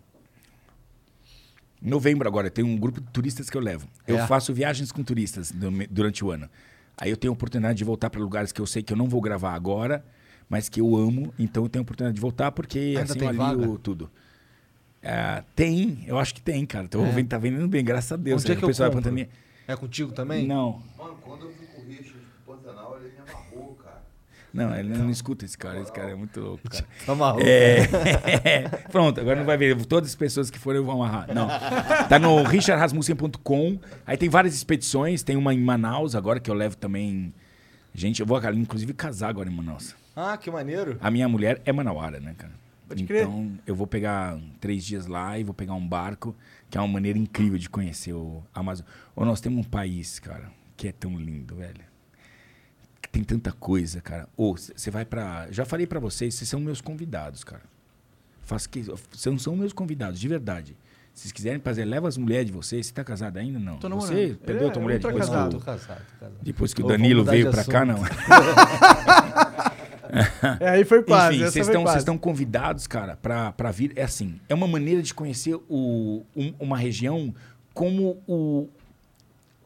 Em 1.81 1.89
novembro 1.89 2.27
agora, 2.27 2.49
tem 2.51 2.65
um 2.65 2.77
grupo 2.77 2.99
de 2.99 3.07
turistas 3.07 3.49
que 3.49 3.55
eu 3.55 3.61
levo. 3.61 3.88
Eu 4.05 4.17
É. 4.17 4.27
faço 4.27 4.53
viagens 4.53 4.91
com 4.91 5.01
turistas 5.03 5.51
du- 5.51 5.71
durante 5.89 6.23
o 6.25 6.31
ano. 6.31 6.49
Aí 6.97 7.09
eu 7.09 7.15
tenho 7.15 7.31
a 7.31 7.33
oportunidade 7.33 7.77
de 7.77 7.83
voltar 7.86 8.09
para 8.09 8.19
lugares 8.19 8.51
que 8.51 8.59
eu 8.59 8.65
sei 8.67 8.83
que 8.83 8.91
eu 8.91 8.97
não 8.97 9.07
vou 9.07 9.21
gravar 9.21 9.53
agora, 9.53 10.03
mas 10.49 10.67
que 10.67 10.81
eu 10.81 10.95
amo. 10.97 11.33
Então 11.39 11.63
eu 11.63 11.69
tenho 11.69 11.81
a 11.81 11.83
oportunidade 11.83 12.15
de 12.15 12.21
voltar 12.21 12.51
porque 12.51 12.79
Ainda 12.97 13.03
assim 13.03 13.13
tem 13.19 13.23
eu 13.23 13.41
alio 13.41 13.59
vaga? 13.67 13.79
tudo. 13.81 14.11
Ah, 15.01 15.43
tem, 15.55 16.03
eu 16.05 16.17
acho 16.19 16.33
que 16.33 16.41
tem, 16.41 16.65
cara. 16.65 16.88
Tô 16.89 17.05
É. 17.05 17.11
vendo, 17.11 17.27
tá 17.29 17.38
vendendo 17.38 17.67
bem, 17.69 17.86
graças 17.86 18.11
a 18.11 18.15
Deus. 18.17 18.41
Onde 18.43 18.51
é 18.51 18.55
que 18.55 18.61
O 18.61 18.65
eu 18.65 18.67
pessoal 18.69 18.89
da 18.89 18.95
compro? 19.01 19.27
É 19.67 19.75
contigo 19.77 20.11
também? 20.11 20.45
Não, 20.45 20.81
Mano, 20.97 21.15
quando 21.23 21.45
eu 21.45 21.51
não, 24.56 24.74
ele 24.74 24.97
não 24.97 25.10
escuta 25.10 25.43
esse 25.43 25.58
cara. 25.58 25.82
Esse 25.82 25.91
cara 25.91 26.12
é 26.12 26.16
muito 26.16 26.39
louco, 26.39 26.70
cara. 26.70 26.86
Tá 27.06 27.14
maluco. 27.14 27.45
É. 27.45 28.70
Pronto, 28.89 29.20
agora 29.20 29.36
não 29.36 29.45
vai 29.45 29.58
ver. 29.58 29.76
Todas 29.86 30.12
as 30.12 30.16
pessoas 30.16 30.49
que 30.49 30.58
forem 30.58 30.80
eu 30.80 30.86
vou 30.86 30.95
amarrar. 30.95 31.28
Não. 31.36 31.45
Tá 32.08 32.18
no 32.18 32.41
richardrasmussen.com. 32.41 33.78
Aí 34.08 34.16
tem 34.16 34.30
várias 34.30 34.56
expedições. 34.56 35.24
Tem 35.24 35.36
uma 35.36 35.53
em 35.53 35.60
Manaus 35.60 36.16
agora 36.16 36.39
que 36.39 36.49
eu 36.49 36.56
levo 36.56 36.78
também. 36.78 37.34
Gente, 37.93 38.22
eu 38.22 38.26
vou 38.26 38.41
inclusive 38.51 38.93
casar 38.93 39.28
agora 39.28 39.49
em 39.49 39.53
Manaus. 39.53 39.93
Ah, 40.16 40.38
que 40.38 40.49
maneiro. 40.49 40.97
A 41.01 41.12
minha 41.12 41.28
mulher 41.28 41.62
é 41.66 41.74
manauara, 41.74 42.22
né, 42.22 42.34
cara? 42.38 42.53
Pode 42.88 43.03
crer. 43.03 43.24
então 43.24 43.60
eu 43.68 43.76
vou 43.76 43.88
pegar 43.88 44.39
três 44.62 44.86
dias 44.86 45.06
lá 45.06 45.38
e 45.38 45.43
vou 45.43 45.53
pegar 45.53 45.74
um 45.74 45.86
barco, 45.86 46.34
que 46.70 46.78
é 46.78 46.82
uma 46.82 46.88
maneira 46.88 47.20
incrível 47.20 47.58
de 47.58 47.70
conhecer 47.70 48.14
o 48.14 48.41
Amazonas. 48.53 48.89
Ou 49.16 49.26
nós 49.26 49.41
temos 49.41 49.66
um 49.66 49.70
país, 49.70 50.18
cara, 50.18 50.49
que 50.78 50.88
é 50.88 50.93
tão 50.93 51.18
lindo, 51.20 51.56
velho. 51.56 51.84
Tem 53.16 53.24
tanta 53.24 53.53
coisa, 53.53 54.01
cara. 54.01 54.28
Ou 54.36 54.57
você 54.57 54.91
vai 54.91 55.05
pra. 55.05 55.47
Já 55.49 55.63
falei 55.63 55.88
pra 55.88 56.01
vocês, 56.01 56.36
vocês 56.36 56.49
são 56.49 56.59
meus 56.59 56.82
convidados, 56.82 57.45
cara. 57.45 57.61
Faço 58.43 58.70
que. 58.70 58.82
Vocês 58.82 59.26
não 59.28 59.39
são 59.39 59.55
meus 59.55 59.72
convidados, 59.72 60.20
de 60.20 60.28
verdade. 60.28 60.76
Se 61.13 61.22
vocês 61.22 61.32
quiserem 61.32 61.61
fazer, 61.61 61.86
leva 61.86 62.09
as 62.09 62.18
mulheres 62.18 62.47
de 62.47 62.51
vocês. 62.51 62.88
Você 62.88 62.93
tá 62.93 63.05
casado 63.05 63.38
ainda? 63.38 63.57
Não. 63.57 63.78
Tô 63.78 63.88
namorando. 63.88 64.09
Você 64.13 64.38
perdeu 64.45 64.68
É, 64.68 64.70
a 64.70 64.74
tua 64.74 64.80
eu 64.82 64.84
mulher 64.84 64.99
depois 64.99 65.18
casado. 65.30 65.45
que, 65.45 65.51
Tô 65.55 65.57
o, 65.61 65.66
casado, 65.66 65.97
tô 66.01 66.20
casado. 66.26 66.36
depois 66.41 66.74
que 66.74 66.82
o 66.82 66.86
Ô, 66.86 66.88
vamos 66.89 67.01
Danilo 67.03 67.24
veio 67.24 67.49
pra 67.49 67.63
cá, 67.63 67.86
não. 67.86 67.99
É, 70.59 70.70
aí 70.70 70.86
foi 70.86 71.03
quase. 71.03 71.38
Enfim, 71.38 71.45
vocês 71.51 71.68
estão 71.68 71.82
quase. 71.84 71.93
vocês 71.93 72.01
estão 72.03 72.18
convidados, 72.18 72.88
cara, 72.88 73.16
pra, 73.18 73.51
pra 73.51 73.72
vir. 73.72 73.91
É 73.95 74.03
assim, 74.03 74.39
é 74.47 74.53
uma 74.53 74.68
maneira 74.68 75.01
de 75.01 75.13
conhecer 75.13 75.55
o, 75.68 76.24
um- 76.36 76.53
uma 76.59 76.78
região 76.78 77.34
como 77.74 78.22
o 78.28 78.68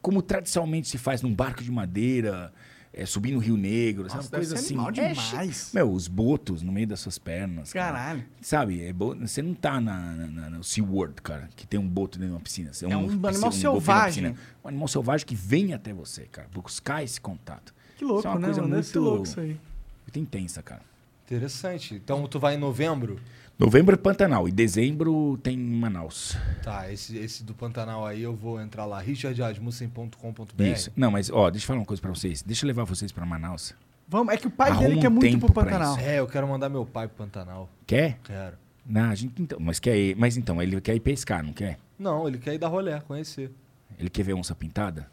como 0.02 0.22
tradicionalmente 0.22 0.88
se 0.88 0.98
faz 0.98 1.22
num 1.22 1.34
barco 1.34 1.62
de 1.62 1.70
madeira, 1.72 2.54
é, 2.94 3.06
subir 3.06 3.32
no 3.32 3.40
Rio 3.40 3.56
Negro, 3.56 4.04
Nossa, 4.04 4.24
sabe? 4.24 4.30
Coisa 4.38 4.56
assim. 4.56 4.74
animal 4.76 4.90
É 4.90 5.14
demais. 5.14 5.68
chi- 5.70 5.76
meu, 5.76 5.92
os 5.92 6.08
botos 6.08 6.62
no 6.62 6.72
meio 6.72 6.88
das 6.88 7.00
suas 7.00 7.18
pernas. 7.18 7.72
cara. 7.72 7.94
Caralho. 7.98 8.26
Sabe, 8.42 8.84
é 8.84 8.92
bo- 8.92 9.16
você 9.16 9.42
não 9.42 9.54
tá 9.54 9.80
na, 9.80 10.00
na, 10.16 10.28
na- 10.28 10.50
no 10.50 10.64
SeaWorld, 10.64 11.22
cara, 11.22 11.50
que 11.56 11.68
tem 11.68 11.80
um 11.80 11.88
boto 11.88 12.18
dentro 12.18 12.32
de 12.32 12.36
uma 12.38 12.42
piscina. 12.42 12.74
Você 12.74 12.86
É 12.86 12.88
um 12.98 13.04
piscina- 13.08 13.30
animal 13.30 13.52
uma 13.52 13.52
selvagem. 13.52 14.24
piscina. 14.32 14.36
Um 14.64 14.68
animal 14.68 14.88
selvagem 14.88 15.26
que 15.28 15.36
vem 15.36 15.74
até 15.74 15.94
você, 15.94 16.24
cara, 16.24 16.48
buscar 16.54 17.04
esse 17.04 17.22
contato. 17.22 17.74
Que 17.98 18.04
louco, 18.06 18.20
Isso 18.20 18.28
é 18.28 18.32
uma 18.32 18.40
né, 18.40 18.46
coisa 18.48 18.62
mano? 18.62 18.74
Deve 18.76 18.88
ser 18.88 19.00
muito- 19.00 19.10
louco 19.10 19.28
isso 19.28 19.40
aí. 19.40 19.60
Muito 20.06 20.20
intensa, 20.20 20.64
cara. 20.64 20.82
Interessante. 21.26 21.94
Então 21.96 22.26
tu 22.28 22.40
vai 22.40 22.56
em 22.56 22.58
novembro? 22.58 23.20
Novembro 23.60 23.94
é 23.94 23.98
Pantanal 23.98 24.48
e 24.48 24.54
dezembro 24.54 25.38
tem 25.44 25.58
Manaus. 25.58 26.34
Tá, 26.64 26.90
esse, 26.90 27.18
esse 27.18 27.44
do 27.44 27.54
Pantanal 27.54 28.06
aí 28.06 28.22
eu 28.22 28.34
vou 28.34 28.62
entrar 28.62 28.86
lá, 28.86 29.02
richardasmussen.com.br. 29.02 30.64
Isso. 30.64 30.90
Não, 30.96 31.12
mas 31.12 31.30
ó, 31.30 31.50
deixa 31.50 31.66
eu 31.66 31.68
falar 31.68 31.80
uma 31.82 31.86
coisa 31.86 32.02
pra 32.02 32.10
vocês. 32.10 32.42
Deixa 32.42 32.64
eu 32.64 32.68
levar 32.68 32.86
vocês 32.86 33.12
pra 33.12 33.26
Manaus. 33.26 33.76
Vamos, 34.08 34.34
é 34.34 34.38
que 34.38 34.48
o 34.48 34.50
pai 34.50 34.70
Arruma 34.70 34.88
dele 34.88 35.02
quer 35.02 35.10
um 35.10 35.12
muito 35.12 35.40
pro 35.40 35.52
Pantanal. 35.52 35.98
É, 35.98 36.20
eu 36.20 36.28
quero 36.28 36.48
mandar 36.48 36.70
meu 36.70 36.86
pai 36.86 37.10
pro 37.10 37.18
Pantanal. 37.18 37.70
Quer? 37.86 38.18
Quero. 38.24 38.56
Não, 38.86 39.10
a 39.10 39.16
gente 39.16 39.42
então, 39.42 39.60
mas 39.60 39.78
quer 39.78 39.98
ir, 39.98 40.16
mas 40.16 40.38
então 40.38 40.62
ele 40.62 40.80
quer 40.80 40.96
ir 40.96 41.02
pescar, 41.02 41.44
não 41.44 41.52
quer? 41.52 41.78
Não, 42.00 42.30
ele 42.30 42.38
quer 42.38 42.54
ir 42.54 42.60
dar 42.60 42.70
rolé, 42.70 43.02
conhecer. 43.02 43.52
Ele 44.00 44.10
quer 44.10 44.24
ver 44.24 44.36
onça 44.36 44.56
pintada? 44.56 45.12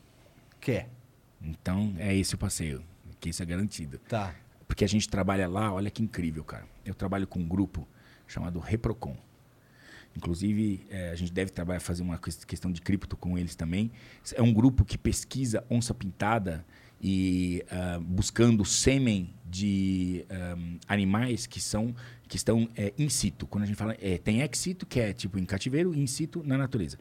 Quer. 0.61 0.89
Então 1.43 1.97
é 1.99 2.15
esse 2.15 2.37
o 2.37 2.39
passeio, 2.39 2.81
que 3.19 3.29
isso 3.31 3.43
é 3.43 3.47
garantido. 3.47 3.99
Tá. 4.09 4.33
Porque 4.69 4.85
a 4.85 4.89
gente 4.89 5.09
trabalha 5.09 5.49
lá, 5.49 5.73
olha 5.73 5.91
que 5.91 6.01
incrível, 6.01 6.45
cara. 6.45 6.65
Eu 6.85 6.95
trabalho 6.95 7.27
com 7.27 7.41
um 7.41 7.49
grupo 7.49 7.89
chamado 8.27 8.59
Reprocon. 8.59 9.17
Inclusive, 10.17 10.87
eh, 10.91 11.11
a 11.11 11.15
gente 11.15 11.33
deve 11.33 11.51
trabalhar, 11.51 11.81
fazer 11.81 12.03
uma 12.03 12.17
ques- 12.19 12.45
questão 12.45 12.73
de 12.73 12.81
cripto 12.81 13.17
com 13.17 13.37
eles 13.37 13.55
também. 13.55 13.91
É 14.35 14.43
um 14.43 14.53
grupo 14.53 14.85
que 14.85 14.97
pesquisa 14.97 15.63
onça 15.71 15.93
pintada 15.93 16.65
e 17.01 17.63
ah, 17.71 18.01
buscando 18.03 18.65
sêmen 18.65 19.31
de 19.45 20.25
ahm, 20.31 20.79
animais 20.89 21.47
que 21.47 21.61
são 21.61 21.95
que 22.27 22.37
estão 22.37 22.69
é, 22.75 22.93
in 22.99 23.09
situ. 23.11 23.47
Quando 23.47 23.65
a 23.65 23.67
gente 23.67 23.77
fala 23.77 23.95
é, 24.01 24.17
tem 24.19 24.41
ex 24.41 24.59
situ 24.59 24.87
que 24.87 24.99
é 24.99 25.13
tipo 25.13 25.39
em 25.39 25.45
cativeiro 25.45 25.95
in 25.95 26.07
situ 26.07 26.43
na 26.43 26.57
natureza. 26.57 26.99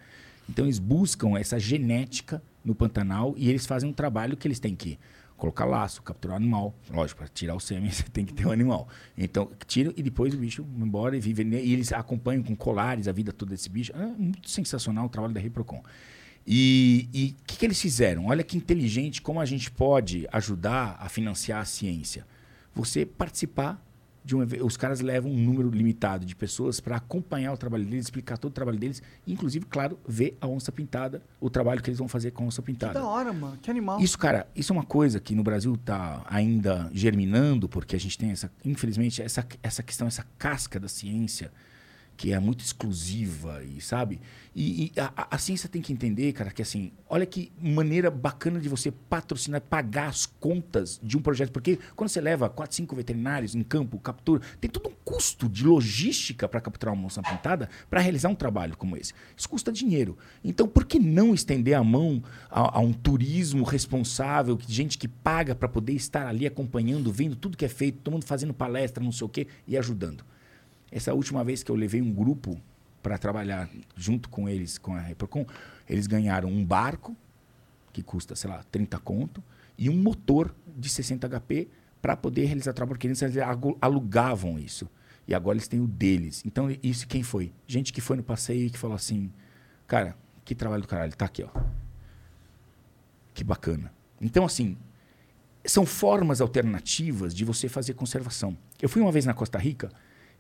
Então 0.50 0.66
eles 0.66 0.78
buscam 0.78 1.38
essa 1.38 1.58
genética 1.58 2.44
no 2.64 2.76
Pantanal 2.76 3.34
e 3.38 3.50
eles 3.50 3.66
fazem 3.66 3.90
um 3.90 3.94
trabalho 3.94 4.36
que 4.38 4.46
eles 4.48 4.60
têm 4.60 4.76
que 4.76 5.00
colocar 5.38 5.66
laço, 5.66 6.02
capturar 6.02 6.36
o 6.36 6.38
animal. 6.38 6.76
Lógico, 6.90 7.20
para 7.20 7.28
tirar 7.28 7.56
o 7.56 7.60
sêmen 7.60 7.90
você 7.92 8.04
tem 8.04 8.26
que 8.26 8.34
ter 8.34 8.46
um 8.46 8.52
animal. 8.52 8.88
Então 9.18 9.50
tiram 9.68 9.94
e 9.96 10.04
depois 10.04 10.34
o 10.34 10.38
bicho 10.38 10.64
vai 10.64 10.88
embora 10.88 11.18
e 11.18 11.20
vive. 11.20 11.44
E 11.44 11.74
eles 11.74 11.92
acompanham 11.92 12.44
com 12.44 12.56
colares 12.56 13.08
a 13.08 13.12
vida 13.12 13.32
toda 13.32 13.52
desse 13.52 13.70
bicho. 13.70 13.92
É 13.96 14.06
muito 14.06 14.50
sensacional 14.50 15.06
o 15.06 15.10
trabalho 15.10 15.34
da 15.34 15.40
Reprocon. 15.40 15.84
E 16.48 17.36
o 17.42 17.44
que, 17.46 17.58
que 17.58 17.66
eles 17.66 17.82
fizeram? 17.82 18.28
Olha 18.28 18.44
que 18.44 18.56
inteligente 18.56 19.22
como 19.22 19.40
a 19.40 19.46
gente 19.46 19.72
pode 19.72 20.28
ajudar 20.32 20.96
a 21.00 21.10
financiar 21.10 21.62
a 21.62 21.66
ciência. 21.66 22.26
Você 22.74 23.06
participar 23.06 23.84
de 24.26 24.36
um 24.36 24.40
Os 24.66 24.76
caras 24.76 25.02
levam 25.02 25.32
um 25.32 25.38
número 25.38 25.70
limitado 25.70 26.26
de 26.26 26.36
pessoas 26.36 26.80
para 26.80 26.96
acompanhar 26.96 27.54
o 27.54 27.58
trabalho 27.58 27.86
deles, 27.86 28.06
explicar 28.06 28.38
todo 28.38 28.52
o 28.52 28.54
trabalho 28.54 28.80
deles, 28.80 29.02
inclusive, 29.28 29.66
claro, 29.68 30.00
ver 30.08 30.36
a 30.42 30.48
onça 30.48 30.72
pintada, 30.72 31.22
o 31.40 31.48
trabalho 31.50 31.82
que 31.82 31.90
eles 31.92 32.00
vão 32.00 32.08
fazer 32.08 32.32
com 32.32 32.44
a 32.44 32.48
onça 32.48 32.62
Que 32.62 32.66
pintada. 32.66 32.94
da 32.96 33.06
hora, 33.06 33.32
mano. 33.32 33.58
Que 33.62 33.70
animal. 33.70 34.02
Isso, 34.02 34.18
cara, 34.18 34.48
isso 34.56 34.74
é 34.74 34.76
uma 34.76 34.84
coisa 34.84 35.20
que 35.20 35.36
no 35.36 35.44
Brasil 35.44 35.76
está 35.76 36.26
ainda 36.28 36.90
germinando, 36.92 37.70
porque 37.70 37.96
a 37.96 38.00
gente 38.00 38.18
tem 38.18 38.32
essa, 38.32 38.52
infelizmente, 38.66 39.22
essa, 39.22 39.46
essa 39.62 39.84
questão, 39.84 40.08
essa 40.08 40.26
casca 40.40 40.80
da 40.80 40.88
ciência 40.88 41.52
que 42.18 42.32
é 42.34 42.40
muito 42.40 42.64
exclusiva 42.64 43.64
e 43.64 43.82
sabe? 43.82 44.22
E, 44.56 44.92
e 44.96 45.00
a, 45.00 45.28
a- 45.32 45.38
ciência 45.38 45.68
tem 45.68 45.82
que 45.82 45.92
entender 45.92 46.32
cara 46.32 46.50
que 46.50 46.62
assim 46.62 46.92
olha 47.10 47.26
que 47.26 47.52
maneira 47.62 48.10
bacana 48.10 48.60
de 48.60 48.70
você 48.70 48.90
patrocinar 48.90 49.60
pagar 49.62 50.08
as 50.08 50.26
contas 50.26 51.00
de 51.04 51.18
um 51.18 51.22
projeto 51.22 51.52
porque 51.52 51.78
quando 51.96 52.10
você 52.10 52.22
leva 52.22 52.50
quatro 52.50 52.76
cinco 52.76 52.96
veterinários 52.96 53.54
em 53.54 53.64
campo 53.64 54.00
captura 54.00 54.42
tem 54.62 54.70
todo 54.70 54.88
um 54.90 54.94
custo 55.04 55.50
de 55.50 55.66
logística 55.66 56.48
para 56.48 56.62
capturar 56.62 56.94
uma 56.96 57.02
moça 57.02 57.22
pintada 57.22 57.70
para 57.90 58.00
realizar 58.00 58.30
um 58.30 58.36
trabalho 58.36 58.78
como 58.78 58.96
esse. 58.96 59.14
Isso 59.36 59.50
custa 59.50 59.72
dinheiro. 59.72 60.18
Então 60.44 60.68
por 60.68 60.86
que 60.86 60.98
não 61.00 61.34
estender 61.34 61.74
a 61.74 61.84
mão 61.84 62.24
a, 62.50 62.78
a 62.78 62.80
um 62.80 62.94
turismo 62.94 63.64
responsável 63.64 64.56
que 64.58 64.72
gente 64.72 64.98
que 64.98 65.08
paga 65.08 65.54
para 65.54 65.68
poder 65.68 65.94
estar 65.94 66.26
ali 66.28 66.48
acompanhando 66.48 67.12
vendo 67.12 67.36
tudo 67.36 67.58
que 67.58 67.66
é 67.66 67.70
feito 67.70 68.00
todo 68.00 68.14
mundo 68.14 68.26
fazendo 68.26 68.54
palestra 68.54 69.04
não 69.04 69.12
sei 69.12 69.26
o 69.26 69.30
quê 69.30 69.48
e 69.68 69.78
ajudando 69.78 70.24
essa 70.96 71.14
última 71.14 71.44
vez 71.44 71.62
que 71.62 71.70
eu 71.70 71.76
levei 71.76 72.02
um 72.02 72.10
grupo 72.10 72.58
para 73.04 73.18
trabalhar 73.18 73.70
junto 73.98 74.30
com 74.30 74.48
eles, 74.48 74.78
com 74.78 74.96
a 74.96 75.02
Reprocon, 75.02 75.46
eles 75.90 76.08
ganharam 76.08 76.48
um 76.48 76.64
barco, 76.64 77.14
que 77.92 78.02
custa, 78.02 78.34
sei 78.34 78.50
lá, 78.50 78.64
30 78.72 78.98
conto, 79.00 79.44
e 79.78 79.90
um 79.90 80.02
motor 80.02 80.56
de 80.66 80.88
60 80.88 81.28
HP 81.28 81.68
para 82.02 82.16
poder 82.16 82.46
realizar 82.46 82.72
trabalho, 82.72 82.96
porque 82.96 83.08
eles 83.08 83.22
alugavam 83.82 84.58
isso. 84.58 84.90
E 85.28 85.36
agora 85.36 85.58
eles 85.58 85.68
têm 85.68 85.82
o 85.82 85.88
deles. 85.88 86.42
Então, 86.46 86.70
isso 86.82 87.06
quem 87.10 87.24
foi? 87.24 87.52
Gente 87.68 87.92
que 87.92 88.00
foi 88.00 88.16
no 88.16 88.24
passeio 88.24 88.68
e 88.68 88.70
que 88.70 88.78
falou 88.78 88.96
assim, 88.96 89.30
cara, 89.86 90.16
que 90.46 90.56
trabalho 90.56 90.84
do 90.84 90.88
caralho, 90.88 91.14
tá 91.14 91.26
aqui, 91.26 91.44
ó. 91.44 91.50
Que 93.34 93.44
bacana. 93.44 93.92
Então, 94.22 94.46
assim, 94.46 94.78
são 95.66 95.86
formas 95.86 96.40
alternativas 96.40 97.36
de 97.36 97.44
você 97.44 97.68
fazer 97.68 97.96
conservação. 97.96 98.58
Eu 98.82 98.88
fui 98.88 99.02
uma 99.02 99.12
vez 99.12 99.26
na 99.26 99.34
Costa 99.34 99.58
Rica 99.58 99.92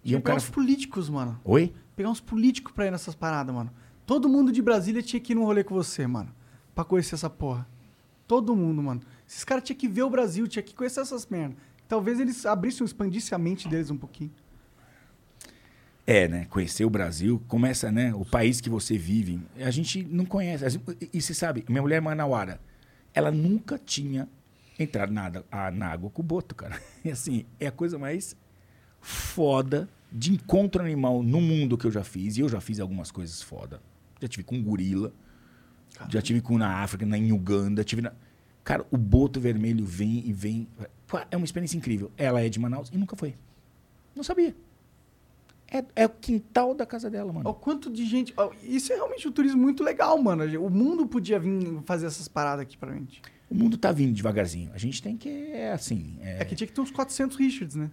e 0.05 0.09
Tinha 0.09 0.17
um 0.19 0.21
pegar 0.21 0.35
cara... 0.35 0.37
uns 0.37 0.49
políticos, 0.49 1.09
mano. 1.09 1.37
Oi? 1.43 1.73
Pegar 1.95 2.09
uns 2.09 2.21
políticos 2.21 2.71
pra 2.71 2.85
ir 2.85 2.91
nessas 2.91 3.15
paradas, 3.15 3.53
mano. 3.53 3.71
Todo 4.05 4.29
mundo 4.29 4.51
de 4.51 4.61
Brasília 4.61 5.01
tinha 5.01 5.19
que 5.19 5.33
ir 5.33 5.35
num 5.35 5.43
rolê 5.43 5.63
com 5.63 5.73
você, 5.73 6.05
mano. 6.07 6.31
Pra 6.73 6.83
conhecer 6.83 7.15
essa 7.15 7.29
porra. 7.29 7.67
Todo 8.27 8.55
mundo, 8.55 8.81
mano. 8.83 9.01
Esses 9.27 9.43
caras 9.43 9.63
tinham 9.63 9.77
que 9.77 9.87
ver 9.87 10.03
o 10.03 10.09
Brasil, 10.09 10.47
tinha 10.47 10.61
que 10.63 10.73
conhecer 10.75 10.99
essas 11.01 11.25
merdas. 11.27 11.57
Talvez 11.87 12.19
eles 12.19 12.45
abrissem, 12.45 12.85
expandissem 12.85 13.35
a 13.35 13.39
mente 13.39 13.67
deles 13.67 13.89
um 13.89 13.97
pouquinho. 13.97 14.31
É, 16.07 16.27
né? 16.27 16.45
Conhecer 16.49 16.85
o 16.85 16.89
Brasil, 16.89 17.41
começa, 17.47 17.91
né? 17.91 18.13
O 18.13 18.23
país 18.25 18.61
que 18.61 18.69
você 18.69 18.97
vive. 18.97 19.39
A 19.59 19.71
gente 19.71 20.03
não 20.03 20.25
conhece. 20.25 20.69
Gente- 20.69 21.09
E 21.11 21.21
você 21.21 21.33
sabe, 21.33 21.65
minha 21.67 21.81
mulher 21.81 21.95
é 21.97 22.01
manauara. 22.01 22.59
Ela 23.13 23.31
nunca 23.31 23.79
tinha 23.79 24.29
entrado 24.77 25.11
na, 25.11 25.23
água- 25.25 25.45
a- 25.51 25.71
na 25.71 25.87
água 25.87 26.09
com 26.11 26.21
o 26.21 26.25
boto, 26.25 26.53
cara. 26.53 26.79
E 27.03 27.09
assim, 27.09 27.45
é 27.59 27.67
a 27.67 27.71
coisa 27.71 27.97
mais 27.97 28.35
foda 29.05 29.87
de 30.11 30.31
encontro 30.31 30.81
animal 30.81 31.21
no 31.21 31.39
mundo 31.39 31.77
que 31.77 31.85
eu 31.85 31.91
já 31.91 32.03
fiz. 32.03 32.37
E 32.37 32.39
eu 32.39 32.49
já 32.49 32.59
fiz 32.59 32.79
algumas 32.79 33.11
coisas 33.11 33.39
foda. 33.39 33.79
Já 34.19 34.27
tive 34.27 34.43
com 34.43 34.61
gorila. 34.63 35.13
Já 36.09 36.21
tive 36.21 36.41
com 36.41 36.57
na 36.57 36.79
África, 36.79 37.05
na, 37.05 37.15
em 37.17 37.31
Uganda. 37.31 37.83
Tive 37.83 38.01
na... 38.01 38.11
Cara, 38.63 38.83
o 38.89 38.97
boto 38.97 39.39
vermelho 39.39 39.85
vem 39.85 40.23
e 40.25 40.33
vem. 40.33 40.67
É 41.29 41.37
uma 41.37 41.45
experiência 41.45 41.77
incrível. 41.77 42.11
Ela 42.17 42.41
é 42.41 42.49
de 42.49 42.59
Manaus 42.59 42.89
e 42.91 42.97
nunca 42.97 43.15
foi. 43.15 43.35
Não 44.15 44.23
sabia. 44.23 44.55
É, 45.71 45.83
é 45.95 46.05
o 46.07 46.09
quintal 46.09 46.73
da 46.73 46.85
casa 46.85 47.07
dela, 47.09 47.31
mano. 47.31 47.47
Olha 47.47 47.55
o 47.55 47.59
quanto 47.59 47.91
de 47.91 48.05
gente. 48.05 48.33
ó, 48.35 48.51
Isso 48.63 48.91
é 48.91 48.95
realmente 48.95 49.27
um 49.27 49.31
turismo 49.31 49.61
muito 49.61 49.83
legal, 49.83 50.17
mano. 50.21 50.43
O 50.65 50.69
mundo 50.69 51.05
podia 51.05 51.39
vir 51.39 51.79
fazer 51.85 52.07
essas 52.07 52.27
paradas 52.27 52.63
aqui 52.63 52.75
pra 52.75 52.91
gente. 52.91 53.21
O 53.49 53.53
mundo 53.53 53.77
tá 53.77 53.91
vindo 53.91 54.13
devagarzinho. 54.13 54.71
A 54.73 54.77
gente 54.79 55.01
tem 55.01 55.15
que, 55.15 55.29
é 55.29 55.71
assim. 55.73 56.17
É, 56.21 56.41
É 56.41 56.45
que 56.45 56.55
tinha 56.55 56.65
que 56.65 56.73
ter 56.73 56.81
uns 56.81 56.91
400 56.91 57.37
Richards, 57.37 57.75
né? 57.75 57.91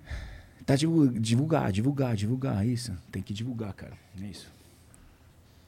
Tá 0.65 0.77
divul- 0.77 1.09
divulgar, 1.09 1.71
divulgar, 1.73 2.15
divulgar. 2.17 2.67
Isso. 2.67 2.93
Tem 3.11 3.23
que 3.23 3.33
divulgar, 3.33 3.73
cara. 3.75 3.93
É 4.21 4.25
isso. 4.27 4.51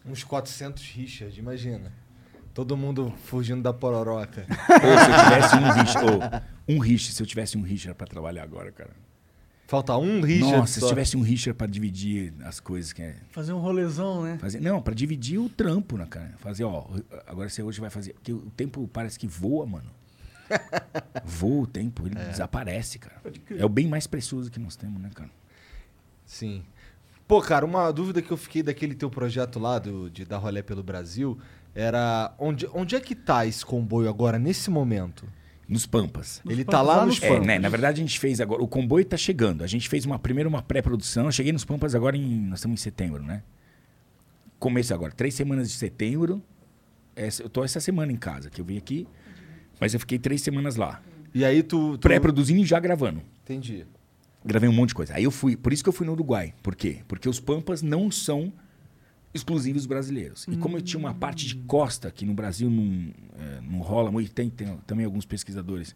Uns 0.05 0.23
400 0.25 0.83
Richard, 0.91 1.39
imagina. 1.39 1.93
Todo 2.53 2.77
mundo 2.77 3.13
fugindo 3.25 3.63
da 3.63 3.73
pororoca. 3.73 4.47
Ou 4.69 4.99
se 4.99 5.11
eu 5.11 5.25
tivesse 5.25 5.57
um 5.57 5.73
Richard. 5.73 6.07
ou 6.69 6.77
um 6.77 6.79
Richard, 6.79 7.15
se 7.15 7.23
eu 7.23 7.27
tivesse 7.27 7.59
um 7.59 7.63
Richard 7.63 7.97
pra 7.97 8.07
trabalhar 8.07 8.43
agora, 8.45 8.71
cara. 8.71 8.91
Falta 9.67 9.97
um 9.97 10.21
Richard 10.21 10.59
Nossa, 10.59 10.75
se 10.75 10.81
só. 10.81 10.89
tivesse 10.89 11.17
um 11.17 11.23
Richard 11.23 11.57
pra 11.57 11.67
dividir 11.67 12.35
as 12.45 12.61
coisas 12.61 12.93
que 12.93 13.01
é. 13.03 13.17
Fazer 13.31 13.53
um 13.55 13.59
rolezão, 13.59 14.23
né? 14.23 14.37
Fazer, 14.39 14.61
não, 14.61 14.81
pra 14.81 14.93
dividir 14.95 15.39
o 15.39 15.49
trampo, 15.49 15.97
né, 15.97 16.07
cara? 16.09 16.35
Fazer, 16.39 16.65
ó, 16.65 16.87
agora 17.27 17.49
você 17.49 17.63
hoje 17.63 17.81
vai 17.81 17.89
fazer. 17.91 18.13
Porque 18.13 18.33
o 18.33 18.51
tempo 18.57 18.87
parece 18.93 19.19
que 19.19 19.27
voa, 19.27 19.65
mano. 19.67 19.91
Voa 21.25 21.63
o 21.63 21.67
tempo, 21.67 22.07
ele 22.07 22.15
desaparece, 22.17 22.99
cara. 22.99 23.21
É 23.51 23.65
o 23.65 23.69
bem 23.69 23.87
mais 23.87 24.07
precioso 24.07 24.51
que 24.51 24.59
nós 24.61 24.77
temos, 24.77 25.01
né, 25.01 25.11
cara? 25.15 25.31
Sim. 26.25 26.63
Pô, 27.27 27.41
cara, 27.41 27.65
uma 27.65 27.91
dúvida 27.91 28.21
que 28.21 28.31
eu 28.31 28.37
fiquei 28.37 28.63
daquele 28.63 28.95
teu 28.95 29.09
projeto 29.11 29.59
lá 29.59 29.79
do, 29.79 30.11
de 30.11 30.25
dar 30.25 30.39
rolé 30.39 30.63
pelo 30.63 30.83
Brasil 30.83 31.39
era 31.75 32.35
onde, 32.39 32.69
onde 32.73 32.95
é 32.95 33.01
que 33.01 33.15
tá 33.15 33.47
esse 33.47 33.65
comboio 33.65 34.09
agora, 34.09 34.39
nesse 34.39 34.71
momento? 34.71 35.27
Nos 35.67 35.87
Pampas. 35.87 36.43
Nos 36.45 36.53
Ele 36.53 36.63
tá 36.65 36.73
Pampas, 36.73 36.87
lá, 36.87 36.97
lá 36.97 37.07
nos 37.07 37.15
nos 37.17 37.25
É, 37.25 37.29
Pampas. 37.31 37.47
né? 37.47 37.59
Na 37.59 37.71
verdade, 37.71 38.01
a 38.03 38.05
gente 38.05 38.21
fez 38.21 38.39
agora. 38.41 38.63
O 38.63 38.69
comboio 38.69 39.03
tá 39.07 39.17
chegando. 39.17 39.65
A 39.65 39.67
gente 39.67 39.89
fez 39.89 40.05
uma 40.05 40.19
primeiro 40.19 40.49
uma 40.51 40.61
pré-produção. 40.61 41.25
Eu 41.25 41.33
cheguei 41.33 41.53
nos 41.53 41.65
Pampas 41.65 41.95
agora 41.95 42.15
em. 42.19 42.41
Nós 42.43 42.59
estamos 42.59 42.79
em 42.79 42.83
setembro, 42.83 43.23
né? 43.23 43.43
Começo 44.59 44.93
agora. 44.93 45.11
Três 45.13 45.33
semanas 45.35 45.71
de 45.71 45.77
setembro. 45.77 46.43
Essa- 47.17 47.43
eu 47.43 47.49
tô 47.49 47.65
essa 47.65 47.81
semana 47.81 48.13
em 48.13 48.17
casa, 48.17 48.51
que 48.51 48.61
eu 48.61 48.65
vim 48.65 48.77
aqui. 48.77 49.07
Mas 49.81 49.95
eu 49.95 50.01
fiquei 50.01 50.19
três 50.19 50.43
semanas 50.43 50.77
lá. 50.77 51.03
E 51.35 51.45
aí 51.45 51.63
tu... 51.63 51.99
tu... 51.99 52.09
Pré-produzindo 52.09 52.61
e 52.61 52.65
já 52.65 52.79
gravando. 52.79 53.23
Entendi. 53.43 53.87
Gravei 54.45 54.69
um 54.69 54.73
monte 54.73 54.91
de 54.91 54.95
coisa. 54.95 55.15
Aí 55.15 55.25
eu 55.25 55.31
fui. 55.31 55.57
Por 55.57 55.73
isso 55.73 55.83
que 55.83 55.89
eu 55.89 55.93
fui 55.93 56.07
no 56.07 56.13
Uruguai. 56.13 56.55
Por 56.63 56.77
quê? 56.77 56.99
Porque 57.09 57.29
os 57.29 57.41
Pampas 57.41 57.83
não 57.83 58.11
são 58.11 58.53
exclusivos 59.35 59.85
brasileiros. 59.85 60.47
E 60.49 60.57
como 60.57 60.77
eu 60.77 60.83
tinha 60.83 60.99
uma 60.99 61.13
parte 61.13 61.45
de 61.45 61.57
costa, 61.57 62.11
que 62.11 62.25
no 62.25 62.35
Brasil 62.35 62.71
não, 62.71 63.13
é, 63.37 63.61
não 63.63 63.81
rola 63.81 64.11
muito, 64.13 64.31
tem, 64.33 64.49
tem 64.49 64.77
também 64.87 65.05
alguns 65.05 65.25
pesquisadores 65.25 65.95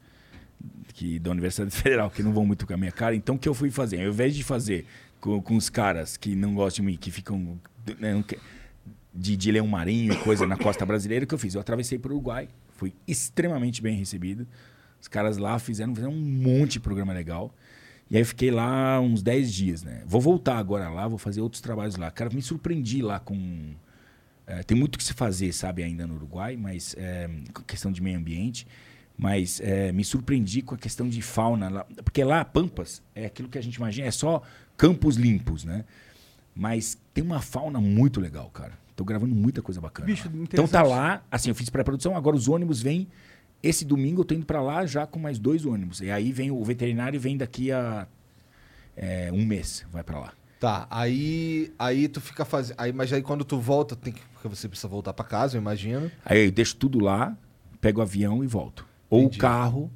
que 0.93 1.21
da 1.21 1.31
Universidade 1.31 1.71
Federal 1.77 2.11
que 2.11 2.21
não 2.21 2.33
vão 2.33 2.45
muito 2.45 2.67
com 2.67 2.75
a 2.75 2.77
minha 2.77 2.91
cara. 2.91 3.15
Então 3.15 3.37
o 3.37 3.39
que 3.39 3.49
eu 3.49 3.55
fui 3.55 3.71
fazer? 3.71 4.01
Ao 4.01 4.09
invés 4.09 4.35
de 4.35 4.43
fazer 4.43 4.87
com, 5.21 5.41
com 5.41 5.57
os 5.57 5.71
caras 5.71 6.17
que 6.17 6.35
não 6.35 6.55
gostam 6.55 6.85
de 6.85 6.91
mim, 6.91 6.99
que 6.99 7.13
ficam 7.13 7.61
né, 8.01 8.25
de, 9.15 9.37
de 9.37 9.53
leão 9.53 9.69
marinho 9.69 10.19
coisa 10.21 10.47
na 10.47 10.57
costa 10.57 10.85
brasileira, 10.85 11.25
o 11.25 11.29
que 11.29 11.35
eu 11.35 11.39
fiz? 11.39 11.55
Eu 11.55 11.61
atravessei 11.61 11.99
para 11.99 12.11
o 12.11 12.15
Uruguai, 12.15 12.49
fui 12.79 12.95
extremamente 13.07 13.83
bem 13.83 13.97
recebido. 13.97 14.47
Os 15.01 15.09
caras 15.09 15.37
lá 15.37 15.59
fizeram, 15.59 15.95
fizeram 15.95 16.15
um 16.15 16.21
monte 16.21 16.73
de 16.73 16.81
programa 16.81 17.13
legal. 17.13 17.53
E 18.11 18.17
aí 18.17 18.25
fiquei 18.25 18.51
lá 18.51 19.01
uns 19.01 19.21
10 19.21 19.53
dias, 19.53 19.83
né? 19.83 20.03
Vou 20.07 20.21
voltar 20.21 20.57
agora 20.57 20.89
lá, 20.89 21.07
vou 21.07 21.19
fazer 21.19 21.41
outros 21.41 21.61
trabalhos 21.61 21.97
lá. 21.97 22.11
Cara, 22.11 22.31
me 22.33 22.41
surpreendi 22.41 23.03
lá 23.03 23.19
com. 23.19 23.75
é, 24.47 24.63
tem 24.63 24.77
muito 24.77 24.97
que 24.97 25.05
se 25.05 25.13
fazer, 25.13 25.53
sabe, 25.53 25.83
ainda 25.83 26.07
no 26.07 26.15
Uruguai, 26.15 26.57
mas 26.57 26.95
é, 26.97 27.29
questão 27.67 27.93
de 27.93 28.01
meio 28.01 28.17
ambiente. 28.17 28.67
Mas 29.17 29.61
é, 29.61 29.91
me 29.91 30.05
surpreendi 30.05 30.63
com 30.63 30.77
a 30.77 30.79
questão 30.79 31.09
de 31.09 31.21
fauna 31.21 31.69
lá. 31.69 31.85
Porque 32.05 32.23
lá, 32.23 32.45
Pampas, 32.45 33.03
é 33.13 33.27
aquilo 33.27 33.49
que 33.49 33.59
a 33.59 33.63
gente 33.63 33.75
imagina, 33.75 34.07
é 34.07 34.13
só 34.13 34.41
campos 34.77 35.17
limpos, 35.17 35.65
né? 35.65 35.85
Mas 36.55 36.97
tem 37.13 37.25
uma 37.25 37.41
fauna 37.41 37.81
muito 37.81 38.21
legal, 38.21 38.49
cara. 38.51 38.78
Tô 38.99 39.05
gravando 39.05 39.33
muita 39.33 39.63
coisa 39.63 39.81
bacana. 39.81 40.07
Bicho. 40.07 40.29
Então 40.35 40.67
tá 40.67 40.83
lá, 40.83 41.23
assim, 41.31 41.51
eu 41.51 41.55
fiz 41.55 41.71
pré-produção, 41.71 42.17
agora 42.17 42.35
os 42.35 42.49
ônibus 42.49 42.83
vêm. 42.83 43.07
Esse 43.63 43.85
domingo 43.85 44.23
eu 44.23 44.25
tô 44.25 44.35
indo 44.35 44.45
pra 44.45 44.61
lá 44.61 44.85
já 44.87 45.07
com 45.07 45.21
mais 45.21 45.39
dois 45.39 45.65
ônibus. 45.65 46.01
E 46.01 46.11
aí 46.11 46.33
vem 46.33 46.51
o 46.51 46.65
veterinário 46.65 47.21
vem 47.21 47.37
daqui 47.37 47.71
a 47.71 48.09
é, 48.97 49.31
um 49.33 49.47
mês, 49.47 49.87
vai 49.93 50.03
pra 50.03 50.19
lá. 50.19 50.33
Tá, 50.59 50.89
aí, 50.91 51.73
aí 51.79 52.09
tu 52.09 52.21
fica 52.21 52.45
fazendo... 52.45 52.75
Aí, 52.77 52.93
mas 52.93 53.13
aí 53.13 53.23
quando 53.23 53.45
tu 53.45 53.61
volta, 53.61 53.95
tem 53.95 54.13
que... 54.13 54.21
porque 54.33 54.49
você 54.49 54.69
precisa 54.69 54.89
voltar 54.89 55.13
pra 55.13 55.25
casa, 55.25 55.57
eu 55.57 55.61
imagino. 55.61 56.11
Aí 56.25 56.47
eu 56.47 56.51
deixo 56.51 56.75
tudo 56.75 56.99
lá, 56.99 57.39
pego 57.81 58.01
o 58.01 58.03
avião 58.03 58.43
e 58.43 58.49
volto. 58.49 58.85
Ou 59.09 59.21
Entendi. 59.21 59.39
o 59.39 59.41
carro, 59.41 59.93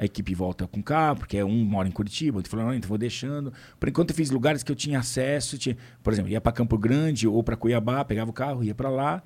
a 0.00 0.04
equipe 0.06 0.34
volta 0.34 0.66
com 0.66 0.82
carro, 0.82 1.16
porque 1.16 1.42
um 1.44 1.62
mora 1.62 1.86
em 1.86 1.90
Curitiba, 1.90 2.38
outro 2.38 2.50
falou, 2.50 2.64
não, 2.64 2.74
então 2.74 2.88
vou 2.88 2.96
deixando. 2.96 3.52
Por 3.78 3.86
enquanto 3.86 4.10
eu 4.10 4.16
fiz 4.16 4.30
lugares 4.30 4.62
que 4.62 4.72
eu 4.72 4.76
tinha 4.76 4.98
acesso, 4.98 5.58
tinha, 5.58 5.76
por 6.02 6.10
exemplo, 6.10 6.30
ia 6.30 6.40
para 6.40 6.52
Campo 6.52 6.78
Grande 6.78 7.28
ou 7.28 7.42
para 7.42 7.54
Cuiabá, 7.54 8.02
pegava 8.02 8.30
o 8.30 8.32
carro, 8.32 8.64
ia 8.64 8.74
para 8.74 8.88
lá. 8.88 9.22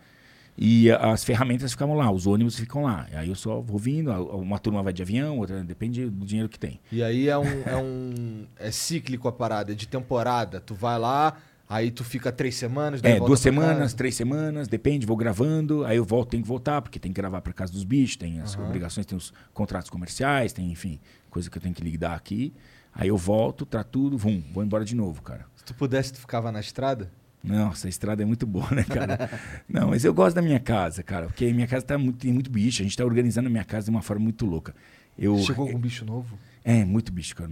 E 0.59 0.91
as 0.91 1.23
ferramentas 1.23 1.71
ficavam 1.71 1.95
lá, 1.95 2.11
os 2.11 2.27
ônibus 2.27 2.59
ficam 2.59 2.83
lá. 2.83 3.07
Aí 3.13 3.29
eu 3.29 3.37
só 3.37 3.61
vou 3.61 3.79
vindo, 3.79 4.11
uma 4.11 4.59
turma 4.59 4.83
vai 4.83 4.93
de 4.93 5.03
avião, 5.03 5.39
outra 5.39 5.63
depende 5.63 6.07
do 6.11 6.27
dinheiro 6.27 6.49
que 6.49 6.59
tem. 6.59 6.81
E 6.91 7.05
aí 7.05 7.29
é 7.29 7.39
um, 7.39 7.63
é 7.67 7.77
um. 7.77 8.47
É 8.59 8.73
cíclico 8.73 9.29
a 9.29 9.33
parada, 9.33 9.73
é 9.73 9.75
de 9.77 9.87
temporada. 9.87 10.61
Tu 10.61 10.75
vai 10.75 10.99
lá, 10.99 11.37
aí 11.69 11.91
tu 11.91 12.05
fica 12.05 12.31
três 12.33 12.55
semanas, 12.55 13.01
daí 13.01 13.13
É, 13.13 13.19
duas 13.19 13.41
semanas, 13.41 13.79
casa. 13.79 13.97
três 13.97 14.15
semanas, 14.15 14.69
depende, 14.69 15.07
vou 15.07 15.17
gravando, 15.17 15.85
aí 15.85 15.97
eu 15.97 16.05
volto, 16.05 16.31
tenho 16.31 16.43
que 16.43 16.49
voltar, 16.49 16.83
porque 16.83 16.99
tem 16.99 17.13
que 17.13 17.17
gravar 17.21 17.41
para 17.41 17.53
casa 17.53 17.73
dos 17.73 17.85
bichos, 17.85 18.17
tem 18.17 18.41
as 18.41 18.57
obrigações, 18.59 19.07
tem 19.07 19.17
os 19.17 19.33
contratos 19.53 19.91
comerciais, 19.91 20.53
tem, 20.53 20.71
enfim, 20.71 20.99
coisa 21.31 21.51
que 21.51 21.57
eu 21.59 21.63
tenho 21.63 21.75
que 21.75 21.83
lidar 21.83 22.15
aqui. 22.15 22.53
Aí 22.93 23.09
eu 23.09 23.17
volto, 23.17 23.67
trato 23.67 23.89
tudo, 23.91 24.17
vum, 24.17 24.43
vou 24.53 24.63
embora 24.63 24.85
de 24.85 24.95
novo, 24.95 25.21
cara. 25.21 25.47
Se 25.57 25.65
tu 25.65 25.75
pudesse, 25.75 26.13
tu 26.13 26.21
ficava 26.21 26.53
na 26.53 26.61
estrada? 26.61 27.11
Nossa, 27.43 27.89
a 27.89 27.91
estrada 27.91 28.23
é 28.23 28.25
muito 28.25 28.47
boa, 28.47 28.71
né, 28.71 28.85
cara? 28.85 29.29
Não, 29.69 29.89
mas 29.89 30.05
eu 30.05 30.15
gosto 30.15 30.37
da 30.37 30.41
minha 30.41 30.61
casa, 30.61 31.03
cara, 31.03 31.27
porque 31.27 31.53
minha 31.53 31.67
casa 31.67 31.85
tá 31.85 31.99
muito, 31.99 32.19
tem 32.19 32.33
muito 32.33 32.51
bicho, 32.51 32.81
a 32.81 32.85
gente 32.85 32.97
tá 32.97 33.05
organizando 33.05 33.49
a 33.49 33.51
minha 33.51 33.65
casa 33.65 33.85
de 33.87 33.91
uma 33.91 34.01
forma 34.01 34.23
muito 34.23 34.47
louca. 34.47 34.75
Eu, 35.19 35.37
Chegou 35.39 35.67
com 35.69 35.77
um 35.77 35.81
bicho 35.81 36.05
novo? 36.05 36.39
É, 36.65 36.85
muito 36.85 37.13
bicho, 37.13 37.37
cara. 37.37 37.51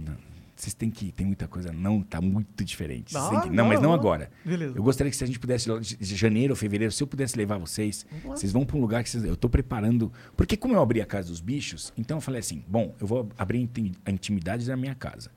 Vocês 0.63 0.73
têm 0.73 0.89
que. 0.89 1.11
Tem 1.11 1.25
muita 1.25 1.47
coisa. 1.47 1.71
Não, 1.71 2.01
tá 2.01 2.21
muito 2.21 2.63
diferente. 2.63 3.15
Ah, 3.17 3.41
que- 3.43 3.49
não, 3.49 3.55
não, 3.55 3.67
mas 3.67 3.81
não 3.81 3.89
não. 3.89 3.93
agora. 3.93 4.31
Beleza. 4.45 4.77
Eu 4.77 4.83
gostaria 4.83 5.11
que 5.11 5.17
se 5.17 5.23
a 5.23 5.27
gente 5.27 5.39
pudesse, 5.39 5.67
de 5.79 5.97
de 5.97 6.15
janeiro 6.15 6.53
ou 6.53 6.55
fevereiro, 6.55 6.91
se 6.91 7.03
eu 7.03 7.07
pudesse 7.07 7.37
levar 7.37 7.57
vocês, 7.57 8.05
vocês 8.23 8.51
vão 8.51 8.65
para 8.65 8.77
um 8.77 8.81
lugar 8.81 9.03
que 9.03 9.09
vocês, 9.09 9.23
eu 9.23 9.35
tô 9.35 9.49
preparando. 9.49 10.11
Porque 10.37 10.55
como 10.55 10.73
eu 10.73 10.81
abri 10.81 11.01
a 11.01 11.05
casa 11.05 11.27
dos 11.29 11.41
bichos, 11.41 11.91
então 11.97 12.17
eu 12.17 12.21
falei 12.21 12.39
assim: 12.39 12.63
bom, 12.67 12.95
eu 12.99 13.05
vou 13.05 13.29
abrir 13.37 13.69
a 14.05 14.11
intimidade 14.11 14.65
da 14.65 14.77
minha 14.77 14.95
casa. 14.95 15.31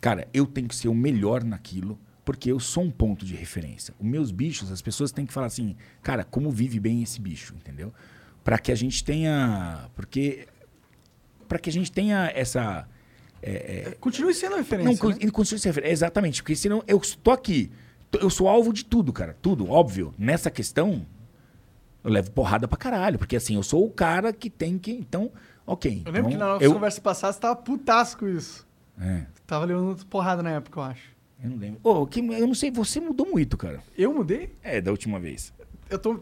Cara, 0.00 0.28
eu 0.32 0.46
tenho 0.46 0.68
que 0.68 0.74
ser 0.76 0.88
o 0.88 0.94
melhor 0.94 1.44
naquilo, 1.44 1.98
porque 2.24 2.50
eu 2.50 2.58
sou 2.60 2.84
um 2.84 2.90
ponto 2.90 3.24
de 3.24 3.34
referência. 3.34 3.92
Os 3.98 4.06
meus 4.06 4.30
bichos, 4.30 4.70
as 4.70 4.80
pessoas 4.80 5.12
têm 5.12 5.26
que 5.26 5.32
falar 5.32 5.46
assim, 5.48 5.76
cara, 6.02 6.24
como 6.24 6.50
vive 6.50 6.78
bem 6.80 7.02
esse 7.02 7.20
bicho, 7.20 7.54
entendeu? 7.54 7.92
Para 8.44 8.58
que 8.58 8.70
a 8.72 8.74
gente 8.74 9.02
tenha, 9.04 9.88
porque 9.94 10.46
para 11.48 11.58
que 11.58 11.68
a 11.68 11.72
gente 11.72 11.90
tenha 11.90 12.30
essa 12.34 12.86
Continue 14.00 14.34
sendo 14.34 14.56
referência. 14.56 14.84
não, 15.02 15.10
né? 15.10 15.16
con- 15.18 15.26
e 15.26 15.30
construir 15.30 15.58
essa 15.58 15.68
referência. 15.68 15.92
Exatamente, 15.92 16.42
porque 16.42 16.56
senão 16.56 16.82
eu 16.86 16.98
estou 16.98 17.32
aqui. 17.32 17.70
Eu 18.20 18.28
sou 18.30 18.48
alvo 18.48 18.72
de 18.72 18.84
tudo, 18.84 19.12
cara. 19.12 19.36
Tudo, 19.40 19.70
óbvio. 19.70 20.12
Nessa 20.18 20.50
questão, 20.50 21.06
eu 22.02 22.10
levo 22.10 22.30
porrada 22.32 22.66
pra 22.66 22.76
caralho. 22.76 23.18
Porque 23.18 23.36
assim, 23.36 23.54
eu 23.54 23.62
sou 23.62 23.84
o 23.86 23.90
cara 23.90 24.32
que 24.32 24.50
tem 24.50 24.78
que. 24.78 24.90
Então, 24.90 25.30
ok. 25.66 26.02
Eu 26.04 26.12
lembro 26.12 26.28
que 26.30 26.34
então, 26.36 26.46
na 26.48 26.54
nossa 26.54 26.64
eu, 26.64 26.72
conversa 26.74 27.00
passada 27.00 27.32
você 27.32 27.40
tava 27.40 27.56
putasco 27.56 28.20
com 28.20 28.28
isso. 28.28 28.66
É, 29.00 29.24
Tava 29.46 29.64
levando 29.64 30.04
porrada 30.06 30.42
na 30.42 30.50
época, 30.50 30.78
eu 30.78 30.84
acho. 30.84 31.02
eu 31.42 31.50
não 31.50 31.56
lembro. 31.56 31.80
Ô, 31.82 32.06
que, 32.06 32.20
eu 32.20 32.46
não 32.46 32.54
sei, 32.54 32.70
você 32.70 33.00
mudou 33.00 33.26
muito, 33.26 33.56
cara. 33.56 33.80
Eu 33.96 34.12
mudei? 34.12 34.52
É, 34.62 34.80
da 34.80 34.90
última 34.90 35.18
vez. 35.18 35.52
Eu 35.88 35.98
tô 35.98 36.20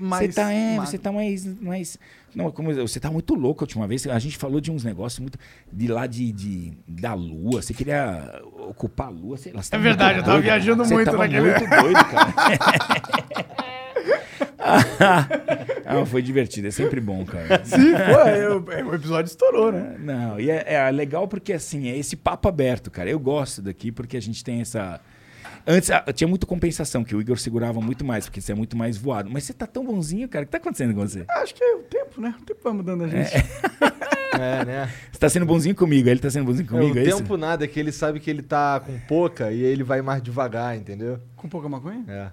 mais. 0.00 0.34
você 0.34 0.40
tá, 0.40 0.52
é, 0.52 0.76
magro. 0.76 0.90
você 0.90 0.98
tá 0.98 1.12
mais. 1.12 1.44
mais 1.60 1.98
não, 2.34 2.50
como, 2.50 2.70
eu- 2.72 2.86
você 2.86 2.98
tá 3.00 3.10
muito 3.10 3.34
louco 3.34 3.62
a 3.62 3.64
última 3.64 3.86
vez. 3.86 4.06
A 4.06 4.18
gente 4.18 4.36
falou 4.38 4.60
de 4.60 4.70
uns 4.70 4.84
negócios 4.84 5.18
muito. 5.20 5.38
De 5.72 5.88
lá 5.88 6.06
de, 6.06 6.30
de 6.32 6.72
da 6.86 7.14
lua. 7.14 7.60
Você 7.62 7.74
queria 7.74 8.40
ocupar 8.68 9.08
a 9.08 9.10
lua, 9.10 9.36
sei 9.36 9.52
lá. 9.52 9.62
você 9.62 9.68
É 9.68 9.70
tava 9.72 9.82
verdade, 9.82 10.14
muito 10.14 10.20
eu 10.20 10.24
tava 10.24 10.36
doido. 10.36 10.44
viajando 10.44 10.84
Você 10.84 10.94
muito 10.94 11.10
tava 11.10 11.18
naquele- 11.28 11.50
muito 11.50 11.68
doido, 11.68 12.04
cara. 12.04 12.34
ah, 15.86 16.06
foi 16.06 16.22
divertido, 16.22 16.68
é 16.68 16.70
sempre 16.70 17.00
bom, 17.00 17.24
cara. 17.24 17.64
Sim, 17.64 17.92
pô, 17.92 18.18
é, 18.28 18.48
o- 18.48 18.72
é, 18.72 18.84
o 18.84 18.94
episódio 18.94 19.28
estourou, 19.30 19.72
né? 19.72 19.96
Não, 19.98 20.38
e 20.38 20.50
é, 20.50 20.64
é 20.74 20.90
legal 20.90 21.26
porque 21.26 21.52
assim, 21.52 21.88
é 21.88 21.96
esse 21.96 22.16
papo 22.16 22.48
aberto, 22.48 22.90
cara. 22.90 23.08
Eu 23.10 23.18
gosto 23.18 23.62
daqui 23.62 23.90
porque 23.90 24.16
a 24.16 24.22
gente 24.22 24.42
tem 24.44 24.60
essa. 24.60 25.00
Antes 25.66 25.90
ah, 25.90 26.04
tinha 26.12 26.26
muita 26.26 26.46
compensação, 26.46 27.04
que 27.04 27.14
o 27.14 27.20
Igor 27.20 27.38
segurava 27.38 27.80
muito 27.80 28.04
mais, 28.04 28.26
porque 28.26 28.40
você 28.40 28.52
é 28.52 28.54
muito 28.54 28.76
mais 28.76 28.96
voado. 28.96 29.30
Mas 29.30 29.44
você 29.44 29.52
tá 29.52 29.66
tão 29.66 29.84
bonzinho, 29.84 30.28
cara. 30.28 30.44
O 30.44 30.46
que 30.46 30.52
tá 30.52 30.58
acontecendo 30.58 30.94
com 30.94 31.00
você? 31.00 31.24
Acho 31.28 31.54
que 31.54 31.62
é 31.62 31.74
o 31.76 31.82
tempo, 31.82 32.20
né? 32.20 32.34
O 32.40 32.44
tempo 32.44 32.60
vai 32.62 32.72
mudando 32.72 33.04
a 33.04 33.08
gente. 33.08 33.30
É, 34.32 34.64
né? 34.64 34.94
Você 35.10 35.18
tá 35.18 35.28
sendo 35.28 35.44
bonzinho 35.44 35.74
comigo, 35.74 36.08
ele 36.08 36.20
tá 36.20 36.30
sendo 36.30 36.44
bonzinho 36.46 36.64
É, 36.64 36.68
comigo, 36.68 36.94
o 36.94 36.98
é 37.00 37.02
isso? 37.02 37.16
tempo 37.18 37.36
nada, 37.36 37.64
é 37.64 37.68
que 37.68 37.80
ele 37.80 37.90
sabe 37.90 38.20
que 38.20 38.30
ele 38.30 38.42
tá 38.42 38.78
com 38.78 38.96
pouca 39.00 39.50
e 39.50 39.60
ele 39.60 39.82
vai 39.82 40.00
mais 40.02 40.22
devagar, 40.22 40.76
entendeu? 40.76 41.20
Com 41.34 41.48
pouca 41.48 41.68
maconha? 41.68 42.04
É. 42.06 42.28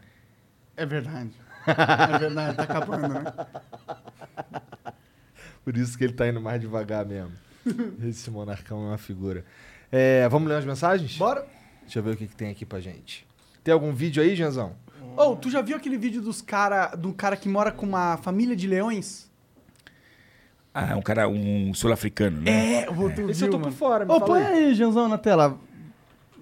É 0.77 0.85
verdade. 0.85 1.31
É 1.65 2.17
verdade, 2.19 2.55
tá 2.55 2.63
acabando, 2.63 3.07
né? 3.09 3.23
Por 5.65 5.75
isso 5.75 5.97
que 5.97 6.03
ele 6.03 6.13
tá 6.13 6.27
indo 6.27 6.39
mais 6.39 6.61
devagar 6.61 7.03
mesmo. 7.03 7.31
Esse 8.07 8.29
monarcão 8.29 8.85
é 8.85 8.89
uma 8.89 8.97
figura. 8.97 9.43
É, 9.91 10.29
vamos 10.29 10.47
ler 10.47 10.55
umas 10.55 10.65
mensagens? 10.65 11.17
Bora. 11.17 11.45
Deixa 11.87 11.99
eu 11.99 12.03
ver 12.03 12.11
o 12.15 12.17
que, 12.17 12.27
que 12.27 12.35
tem 12.35 12.49
aqui 12.51 12.65
pra 12.65 12.81
gente. 12.81 13.25
Tem 13.63 13.73
algum 13.73 13.93
vídeo 13.93 14.21
aí, 14.21 14.35
Janzão? 14.35 14.73
Ô, 15.15 15.37
tu 15.37 15.49
já 15.49 15.61
viu 15.61 15.77
aquele 15.77 15.97
vídeo 15.97 16.21
dos 16.21 16.41
cara, 16.41 16.87
do 16.95 17.13
cara 17.13 17.37
que 17.37 17.47
mora 17.47 17.71
com 17.71 17.85
uma 17.85 18.17
família 18.17 18.55
de 18.57 18.67
leões? 18.67 19.31
Ah, 20.73 20.91
é 20.91 20.95
um 20.95 21.01
cara, 21.01 21.29
um 21.29 21.73
sul-africano, 21.73 22.41
né? 22.41 22.83
É, 22.83 22.89
o 22.89 23.09
tu 23.09 23.21
Esse 23.31 23.39
viu, 23.39 23.47
eu 23.47 23.51
tô 23.51 23.57
mano? 23.59 23.71
por 23.71 23.77
fora, 23.77 24.05
me 24.05 24.11
Ô, 24.11 24.19
põe 24.19 24.43
aí. 24.45 24.75
Janzão, 24.75 25.07
na 25.07 25.17
tela. 25.17 25.57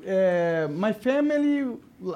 É, 0.03 0.67
my 0.67 0.93
Family, 0.93 1.63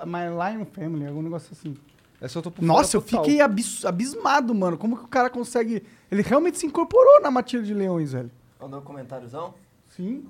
My 0.05 0.27
Lion 0.55 0.65
Family, 0.65 1.05
algum 1.05 1.21
negócio 1.21 1.49
assim. 1.53 1.75
Esse 2.21 2.35
eu 2.35 2.41
tô 2.41 2.49
por 2.51 2.63
Nossa, 2.65 2.97
eu 2.97 3.01
total. 3.01 3.23
fiquei 3.23 3.41
abis- 3.41 3.85
abismado, 3.85 4.53
mano. 4.55 4.75
Como 4.77 4.97
que 4.97 5.05
o 5.05 5.07
cara 5.07 5.29
consegue... 5.29 5.83
Ele 6.11 6.21
realmente 6.23 6.57
se 6.57 6.65
incorporou 6.65 7.21
na 7.21 7.31
matilha 7.31 7.63
de 7.63 7.73
leões, 7.73 8.11
velho. 8.11 8.29
Mandou 8.59 8.79
um 8.79 8.83
comentáriozão? 8.83 9.53
Sim. 9.95 10.25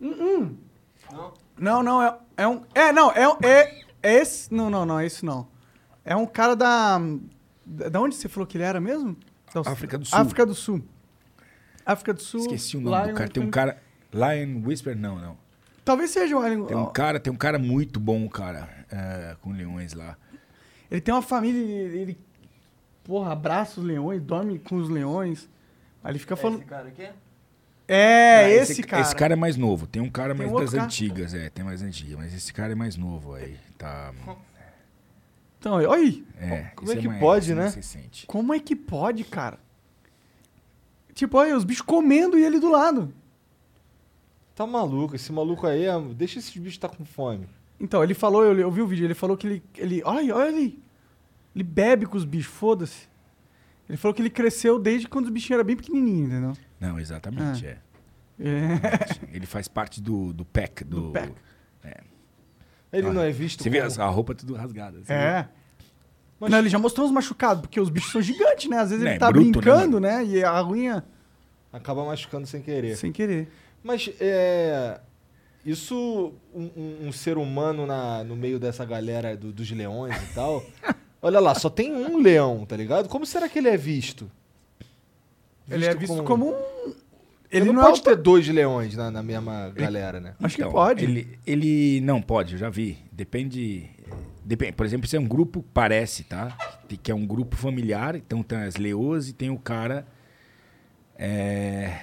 Hum, 0.00 0.56
Não? 1.10 1.34
Não, 1.58 1.82
não, 1.82 2.02
é, 2.02 2.18
é 2.36 2.48
um... 2.48 2.62
É, 2.74 2.92
não, 2.92 3.10
é, 3.12 3.28
um- 3.28 3.36
é, 3.42 3.80
é 4.02 4.14
esse... 4.14 4.52
Não, 4.52 4.68
não, 4.68 4.84
não, 4.84 5.00
é 5.00 5.06
esse 5.06 5.24
não. 5.24 5.48
É 6.04 6.14
um 6.14 6.26
cara 6.26 6.54
da... 6.54 6.98
Da 7.64 8.00
onde 8.00 8.14
você 8.14 8.28
falou 8.28 8.46
que 8.46 8.56
ele 8.56 8.64
era 8.64 8.80
mesmo? 8.80 9.16
Da 9.52 9.60
África 9.62 9.98
do 9.98 10.04
Sul. 10.04 10.18
África 10.18 10.46
do 10.46 10.54
Sul. 10.54 10.84
África 11.84 12.14
do 12.14 12.22
Sul. 12.22 12.40
Esqueci 12.40 12.76
o 12.76 12.80
nome 12.80 12.96
Lion 12.96 13.12
do 13.12 13.14
cara. 13.18 13.30
Tem 13.30 13.42
um 13.42 13.50
cara. 13.50 13.82
Lion 14.12 14.62
Whisper? 14.64 14.96
Não, 14.96 15.18
não. 15.18 15.36
Talvez 15.84 16.10
seja 16.10 16.36
o 16.36 16.40
Alien... 16.40 16.64
Tem 16.66 16.76
um 16.76 16.86
cara, 16.86 17.18
tem 17.20 17.32
um 17.32 17.36
cara 17.36 17.58
muito 17.58 17.98
bom, 18.00 18.28
cara, 18.28 18.68
é, 18.90 19.36
com 19.40 19.52
leões 19.52 19.92
lá. 19.94 20.16
Ele 20.90 21.00
tem 21.00 21.14
uma 21.14 21.22
família, 21.22 21.60
ele, 21.60 21.98
ele, 21.98 22.18
porra, 23.04 23.32
abraça 23.32 23.80
os 23.80 23.86
leões, 23.86 24.20
dorme 24.20 24.58
com 24.58 24.76
os 24.76 24.88
leões. 24.88 25.48
Aí 26.02 26.12
ele 26.12 26.18
fica 26.18 26.34
falando. 26.36 26.58
Esse 26.58 26.66
cara 26.66 26.88
aqui? 26.88 27.08
É, 27.88 28.36
Ah, 28.44 28.50
esse, 28.50 28.82
cara. 28.82 29.02
Esse 29.02 29.14
cara 29.14 29.32
é 29.34 29.36
mais 29.36 29.56
novo. 29.56 29.86
Tem 29.86 30.02
um 30.02 30.10
cara 30.10 30.34
Tem 30.34 30.44
mais 30.46 30.52
um 30.56 30.60
das 30.60 30.70
cara. 30.72 30.84
antigas, 30.84 31.34
é, 31.34 31.48
tem 31.50 31.64
mais 31.64 31.82
antiga, 31.82 32.16
mas 32.16 32.34
esse 32.34 32.52
cara 32.52 32.72
é 32.72 32.74
mais 32.74 32.96
novo 32.96 33.34
aí. 33.34 33.56
Tá. 33.78 34.12
Então, 35.58 35.74
olha 35.74 35.90
aí. 35.92 36.24
É, 36.38 36.70
Como 36.74 36.90
esse 36.90 36.98
é 36.98 37.00
que 37.00 37.08
mais- 37.08 37.20
pode, 37.20 37.44
esse 37.44 37.52
é 37.52 37.54
né? 37.54 37.68
recente. 37.68 38.26
Como 38.26 38.52
é 38.52 38.58
que 38.58 38.74
pode, 38.74 39.24
cara? 39.24 39.58
Tipo, 41.14 41.38
olha, 41.38 41.56
os 41.56 41.64
bichos 41.64 41.82
comendo 41.86 42.38
e 42.38 42.44
ele 42.44 42.58
do 42.60 42.68
lado. 42.70 43.12
Tá 44.54 44.66
maluco, 44.66 45.14
esse 45.16 45.32
maluco 45.32 45.66
aí, 45.66 45.84
é- 45.84 46.00
deixa 46.14 46.38
esses 46.38 46.54
bichos 46.56 46.78
tá 46.78 46.88
com 46.88 47.04
fome. 47.04 47.46
Então, 47.78 48.02
ele 48.02 48.14
falou, 48.14 48.42
eu, 48.44 48.58
eu 48.58 48.70
vi 48.70 48.80
o 48.82 48.86
vídeo, 48.86 49.04
ele 49.06 49.14
falou 49.14 49.36
que 49.36 49.46
ele. 49.46 49.62
ele 49.76 50.02
olha, 50.04 50.34
olha 50.34 50.48
ali. 50.48 50.82
Ele 51.54 51.64
bebe 51.64 52.06
com 52.06 52.16
os 52.16 52.24
bichos, 52.24 52.52
foda-se. 52.52 53.08
Ele 53.88 53.96
falou 53.96 54.14
que 54.14 54.20
ele 54.22 54.30
cresceu 54.30 54.78
desde 54.78 55.06
quando 55.08 55.26
os 55.26 55.30
bichinhos 55.30 55.58
eram 55.58 55.64
bem 55.66 55.76
pequenininhos, 55.76 56.30
entendeu? 56.30 56.52
Não, 56.80 56.98
exatamente, 56.98 57.66
é. 57.66 57.78
É. 58.38 59.34
Ele 59.34 59.46
faz 59.46 59.66
parte 59.68 60.00
do, 60.00 60.32
do 60.32 60.44
pack. 60.44 60.84
Do, 60.84 61.02
Do 61.08 61.12
pack. 61.12 61.32
Ele 62.92 63.08
Ah, 63.08 63.12
não 63.12 63.22
é 63.22 63.30
visto 63.30 63.62
Você 63.62 63.68
vê 63.70 63.78
como... 63.78 63.88
as- 63.88 63.98
a 63.98 64.06
roupa 64.06 64.34
tudo 64.34 64.54
rasgada. 64.54 65.00
É. 65.08 65.46
Mas- 66.38 66.50
Não, 66.50 66.58
ele 66.58 66.68
já 66.68 66.78
mostrou 66.78 67.06
uns 67.06 67.12
machucados, 67.12 67.62
porque 67.62 67.80
os 67.80 67.88
bichos 67.90 68.12
são 68.12 68.20
gigantes, 68.22 68.68
né? 68.68 68.78
Às 68.78 68.90
vezes 68.90 69.04
Né, 69.04 69.12
ele 69.12 69.18
tá 69.18 69.30
bruto, 69.30 69.44
né, 69.46 69.52
brincando, 69.52 70.00
né? 70.00 70.24
E 70.24 70.42
a 70.44 70.50
aguinha 70.52 71.04
Acaba 71.72 72.04
machucando 72.04 72.46
sem 72.46 72.60
querer. 72.62 72.96
sem 72.96 73.12
querer. 73.12 73.48
Mas 73.82 74.10
é. 74.20 75.00
Isso, 75.64 76.32
um, 76.54 76.70
um- 76.76 77.08
um 77.08 77.12
ser 77.12 77.36
humano 77.38 77.86
na, 77.86 78.22
no 78.22 78.36
meio 78.36 78.58
dessa 78.60 78.84
galera 78.84 79.36
do- 79.36 79.52
dos 79.52 79.70
leões 79.72 80.14
e 80.30 80.34
tal. 80.34 80.64
Olha 81.22 81.40
lá, 81.40 81.54
só 81.54 81.68
tem 81.70 81.92
um 81.92 82.18
leão, 82.18 82.64
tá 82.66 82.76
ligado? 82.76 83.08
Como 83.08 83.24
será 83.26 83.48
que 83.48 83.58
ele 83.58 83.68
é 83.68 83.76
visto? 83.76 84.30
Ele 85.68 85.84
é 85.84 85.94
visto 85.94 86.22
como, 86.22 86.50
um. 86.52 86.54
Ele 86.54 86.94
Ele 87.50 87.64
não, 87.66 87.74
não, 87.74 87.82
pode 87.84 88.00
é 88.00 88.02
ter 88.04 88.16
dois 88.16 88.46
leões 88.48 88.94
na, 88.94 89.10
na 89.10 89.22
mesma 89.22 89.70
galera, 89.74 90.20
né? 90.20 90.34
Acho 90.40 90.56
que 90.56 90.62
Então, 90.62 90.72
pode. 90.72 91.04
Ele, 91.04 91.38
ele 91.46 92.00
não 92.02 92.20
pode, 92.22 92.52
eu 92.54 92.58
já 92.58 92.68
vi. 92.70 92.98
Depende. 93.10 93.88
Depende. 94.44 94.72
Por 94.74 94.86
exemplo, 94.86 95.08
se 95.08 95.16
é 95.16 95.20
um 95.20 95.26
grupo, 95.26 95.64
parece, 95.74 96.22
tá? 96.24 96.56
Que- 96.88 96.96
Que 96.96 97.10
é 97.10 97.14
um 97.14 97.26
grupo 97.26 97.56
familiar, 97.56 98.14
então 98.14 98.42
tem 98.42 98.58
as 98.58 98.76
leoas 98.76 99.28
e 99.28 99.32
tem 99.32 99.50
o 99.50 99.58
cara. 99.58 100.06
é, 101.18 101.98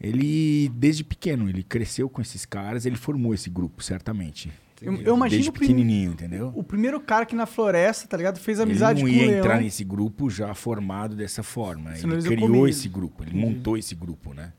Ele, 0.00 0.68
desde 0.74 1.04
pequeno, 1.04 1.48
ele 1.48 1.62
cresceu 1.62 2.08
com 2.08 2.20
esses 2.22 2.44
caras, 2.46 2.84
ele 2.86 2.96
formou 2.96 3.32
esse 3.34 3.48
grupo, 3.50 3.82
certamente. 3.82 4.50
Eu, 4.82 4.94
eu 5.02 5.16
imagino 5.16 5.42
Desde 5.42 5.52
pequenininho, 5.52 6.12
entendeu? 6.12 6.52
o 6.54 6.62
primeiro 6.62 6.98
cara 7.00 7.26
que 7.26 7.34
na 7.34 7.44
floresta, 7.46 8.08
tá 8.08 8.16
ligado? 8.16 8.38
Fez 8.38 8.58
Ele 8.58 8.70
amizade 8.70 9.02
não 9.02 9.08
com 9.10 9.14
o 9.14 9.18
ia 9.18 9.26
leão. 9.26 9.38
entrar 9.40 9.60
nesse 9.60 9.84
grupo 9.84 10.30
já 10.30 10.54
formado 10.54 11.14
dessa 11.14 11.42
forma. 11.42 11.94
Senão 11.96 12.16
ele 12.16 12.26
criou 12.28 12.66
ele. 12.66 12.70
esse 12.70 12.88
grupo, 12.88 13.22
ele 13.22 13.36
montou 13.38 13.76
esse 13.76 13.94
grupo, 13.94 14.32
né? 14.32 14.52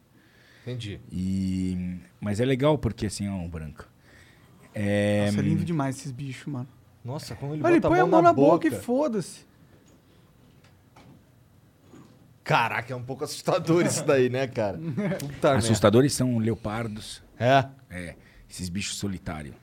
Entendi. 0.62 1.00
E... 1.12 1.98
Mas 2.20 2.40
é 2.40 2.46
legal 2.46 2.78
porque 2.78 3.08
assim, 3.08 3.28
ó, 3.28 3.34
um 3.34 3.50
branco. 3.50 3.88
É... 4.76 5.26
Nossa, 5.26 5.40
é 5.40 5.42
lindo 5.42 5.66
demais 5.66 5.98
esses 5.98 6.12
bichos, 6.12 6.46
mano. 6.46 6.68
Nossa, 7.04 7.34
como 7.36 7.56
ele 7.56 7.64
Olha, 7.64 7.74
ele 7.74 7.82
põe 7.82 8.00
a 8.00 8.06
mão 8.06 8.22
na, 8.22 8.32
boca. 8.32 8.68
e 8.68 8.72
foda-se. 8.72 9.50
Caraca, 12.44 12.94
é 12.94 12.96
um 12.96 13.04
pouco 13.04 13.24
assustador 13.24 13.86
isso 13.86 14.04
daí, 14.04 14.30
né, 14.30 14.48
cara? 14.48 14.78
Puta 15.20 15.50
merda. 15.50 15.58
Assustadores 15.58 16.14
são 16.14 16.38
leopardos, 16.38 17.24
É. 17.40 17.66
é, 17.90 18.16
esses 18.50 18.68
bichos 18.70 18.98
solitários. 18.98 19.56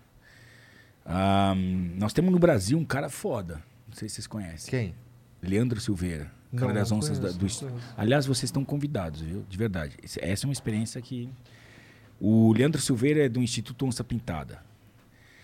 Ahn, 1.09 1.95
nós 1.97 2.13
temos 2.13 2.31
no 2.31 2.39
Brasil 2.39 2.79
um 2.79 2.85
cara 2.85 3.09
foda. 3.09 3.63
Não 3.87 3.95
sei 3.95 4.09
se 4.09 4.17
vocês 4.17 4.27
conhecem. 4.27 4.71
Quem? 4.71 4.95
Leandro 5.43 5.81
Silveira. 5.81 6.31
Cara 6.55 6.69
Não, 6.69 6.75
das 6.81 6.91
não 6.91 6.99
onças 6.99 7.19
da, 7.19 7.29
conheço, 7.33 7.61
do 7.61 7.67
não 7.67 7.73
conheço. 7.73 7.95
Aliás, 7.97 8.27
vocês 8.27 8.45
estão 8.45 8.65
convidados, 8.65 9.21
viu? 9.21 9.45
De 9.49 9.57
verdade. 9.57 9.97
Essa 10.03 10.45
é 10.45 10.47
uma 10.47 10.53
experiência 10.53 11.01
que. 11.01 11.29
O 12.21 12.53
Leandro 12.53 12.81
Silveira 12.81 13.25
é 13.25 13.29
do 13.29 13.41
Instituto 13.41 13.87
Onça 13.87 14.03
Pintada. 14.05 14.63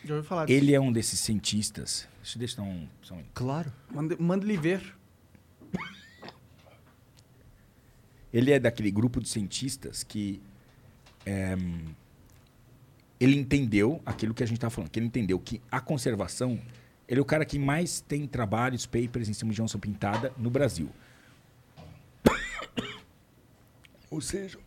Já 0.05 0.15
ouviu 0.17 0.29
falar 0.29 0.45
disso. 0.47 0.59
Ele 0.59 0.75
é 0.75 0.81
um 0.81 0.93
desses 0.93 1.19
cientistas. 1.21 2.07
Deixa, 2.23 2.39
deixa 2.39 2.61
eu 2.61 2.65
dar 2.65 2.71
um. 2.71 2.89
Só 3.03 3.15
um 3.15 3.23
Claro. 3.33 3.73
Manda, 3.91 4.17
manda 4.19 4.45
ele 4.45 4.57
ver. 4.57 4.95
Ele 8.33 8.51
é 8.51 8.59
daquele 8.59 8.91
grupo 8.91 9.21
de 9.21 9.29
cientistas 9.29 10.03
que 10.03 10.43
é, 11.25 11.57
ele 13.25 13.37
entendeu 13.37 14.01
aquilo 14.05 14.33
que 14.35 14.43
a 14.43 14.47
gente 14.47 14.57
estava 14.59 14.71
falando, 14.71 14.91
que 14.91 14.99
ele 14.99 15.07
entendeu 15.07 15.39
que 15.39 15.61
a 15.71 15.81
conservação, 15.81 16.61
ele 17.09 17.19
é 17.19 17.23
o 17.23 17.25
cara 17.25 17.45
que 17.45 17.59
mais 17.59 18.01
tem 18.01 18.27
trabalhos, 18.27 18.87
papers 18.87 19.29
em 19.29 19.33
cima 19.33 19.53
de 19.53 19.61
onça 19.63 19.79
pintada 19.79 20.33
no 20.39 20.51
Brasil. 20.51 20.89
Ou 24.11 24.21
seja, 24.21 24.59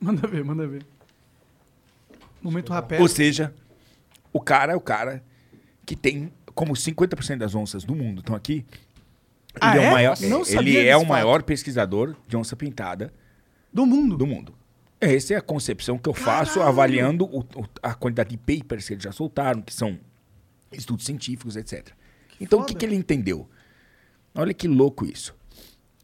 Manda 0.00 0.26
ver, 0.26 0.44
manda 0.44 0.66
ver. 0.66 0.84
Momento 2.42 2.72
rapé. 2.72 3.00
ou 3.00 3.06
seja, 3.06 3.54
o 4.32 4.40
cara 4.40 4.72
é 4.72 4.76
o 4.76 4.80
cara 4.80 5.22
que 5.86 5.94
tem 5.94 6.32
como 6.56 6.72
50% 6.72 7.38
das 7.38 7.54
onças 7.54 7.84
do 7.84 7.94
mundo 7.94 8.18
estão 8.18 8.34
aqui. 8.34 8.66
Ah, 9.60 9.76
ele 9.76 9.84
é, 9.84 9.86
é? 9.86 9.88
o 9.88 9.92
maior, 9.92 10.20
Não 10.22 10.38
ele 10.40 10.44
sabia 10.44 10.82
é 10.84 10.96
o 10.96 11.00
fato. 11.00 11.08
maior 11.08 11.42
pesquisador 11.44 12.16
de 12.26 12.36
onça 12.36 12.56
pintada 12.56 13.12
Do 13.72 13.86
mundo. 13.86 14.16
do 14.16 14.26
mundo. 14.26 14.52
Essa 15.02 15.34
é 15.34 15.36
a 15.36 15.40
concepção 15.42 15.98
que 15.98 16.08
eu 16.08 16.14
faço 16.14 16.60
avaliando 16.62 17.24
o- 17.24 17.40
o- 17.40 17.68
a 17.82 17.92
quantidade 17.94 18.30
de 18.30 18.36
papers 18.38 18.86
que 18.86 18.94
eles 18.94 19.02
já 19.04 19.12
soltaram, 19.12 19.60
que 19.60 19.72
são 19.74 19.98
estudos 20.70 21.04
científicos, 21.04 21.56
etc. 21.56 21.88
então, 22.40 22.60
o 22.60 22.62
que, 22.64 22.68
foda. 22.72 22.78
que 22.80 22.86
ele 22.86 22.94
entendeu? 22.94 23.48
Olha 24.34 24.54
que 24.54 24.66
louco 24.68 25.04
isso. 25.04 25.34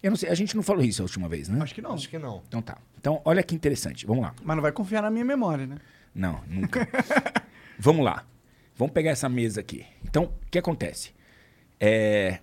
Eu 0.02 0.10
não 0.10 0.16
sei, 0.16 0.28
a 0.28 0.34
gente 0.34 0.54
não 0.54 0.62
falou 0.62 0.84
isso 0.84 1.02
a 1.02 1.04
última 1.04 1.28
vez, 1.28 1.48
né? 1.48 1.60
Acho 1.62 1.74
que 1.74 1.80
não. 1.82 1.92
Acho 1.94 2.08
que 2.08 2.18
não. 2.18 2.42
Então 2.46 2.60
tá. 2.62 2.78
Então, 2.98 3.20
olha 3.24 3.42
que 3.42 3.54
interessante. 3.54 4.06
Vamos 4.06 4.22
lá. 4.22 4.34
Mas 4.44 4.56
não 4.56 4.62
vai 4.62 4.70
confiar 4.72 5.02
na 5.02 5.10
minha 5.10 5.24
memória, 5.24 5.66
né? 5.66 5.76
Não, 6.14 6.40
nunca. 6.46 6.86
Vamos 7.78 8.04
lá. 8.04 8.24
Vamos 8.76 8.92
pegar 8.92 9.10
essa 9.12 9.28
mesa 9.28 9.60
aqui. 9.60 9.84
Então, 10.04 10.24
o 10.24 10.50
que 10.50 10.58
acontece? 10.58 11.12
É. 11.80 12.38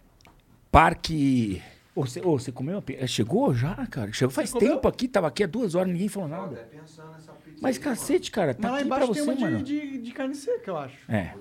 Parque. 0.72 1.62
Ô, 1.96 2.06
você, 2.06 2.20
ô, 2.20 2.38
você 2.38 2.52
comeu? 2.52 2.80
a 2.80 2.82
pi- 2.82 2.98
é, 3.00 3.08
Chegou 3.08 3.54
já, 3.54 3.74
cara? 3.88 4.12
Chegou 4.12 4.30
faz 4.34 4.52
comeu? 4.52 4.74
tempo 4.74 4.88
aqui, 4.88 5.08
tava 5.08 5.28
aqui 5.28 5.44
há 5.46 5.48
duas 5.48 5.76
horas, 5.76 5.92
ninguém 5.94 6.10
falou 6.10 6.28
nada. 6.28 6.68
pensando 6.70 7.12
nessa 7.14 7.32
pizza. 7.34 7.60
Mas 7.62 7.78
cacete, 7.78 8.30
cara, 8.32 8.48
Mas 8.48 8.58
tá 8.58 8.70
lá 8.72 8.78
aqui 8.80 8.88
pra 8.88 8.98
embaixo 8.98 9.14
você, 9.14 9.26
tem 9.26 9.38
uma 9.46 9.50
mano. 9.52 9.64
de, 9.64 9.92
de, 9.92 9.98
de 10.02 10.12
carne 10.12 10.36
seca, 10.36 10.70
eu 10.72 10.78
acho. 10.78 10.98
É. 11.10 11.34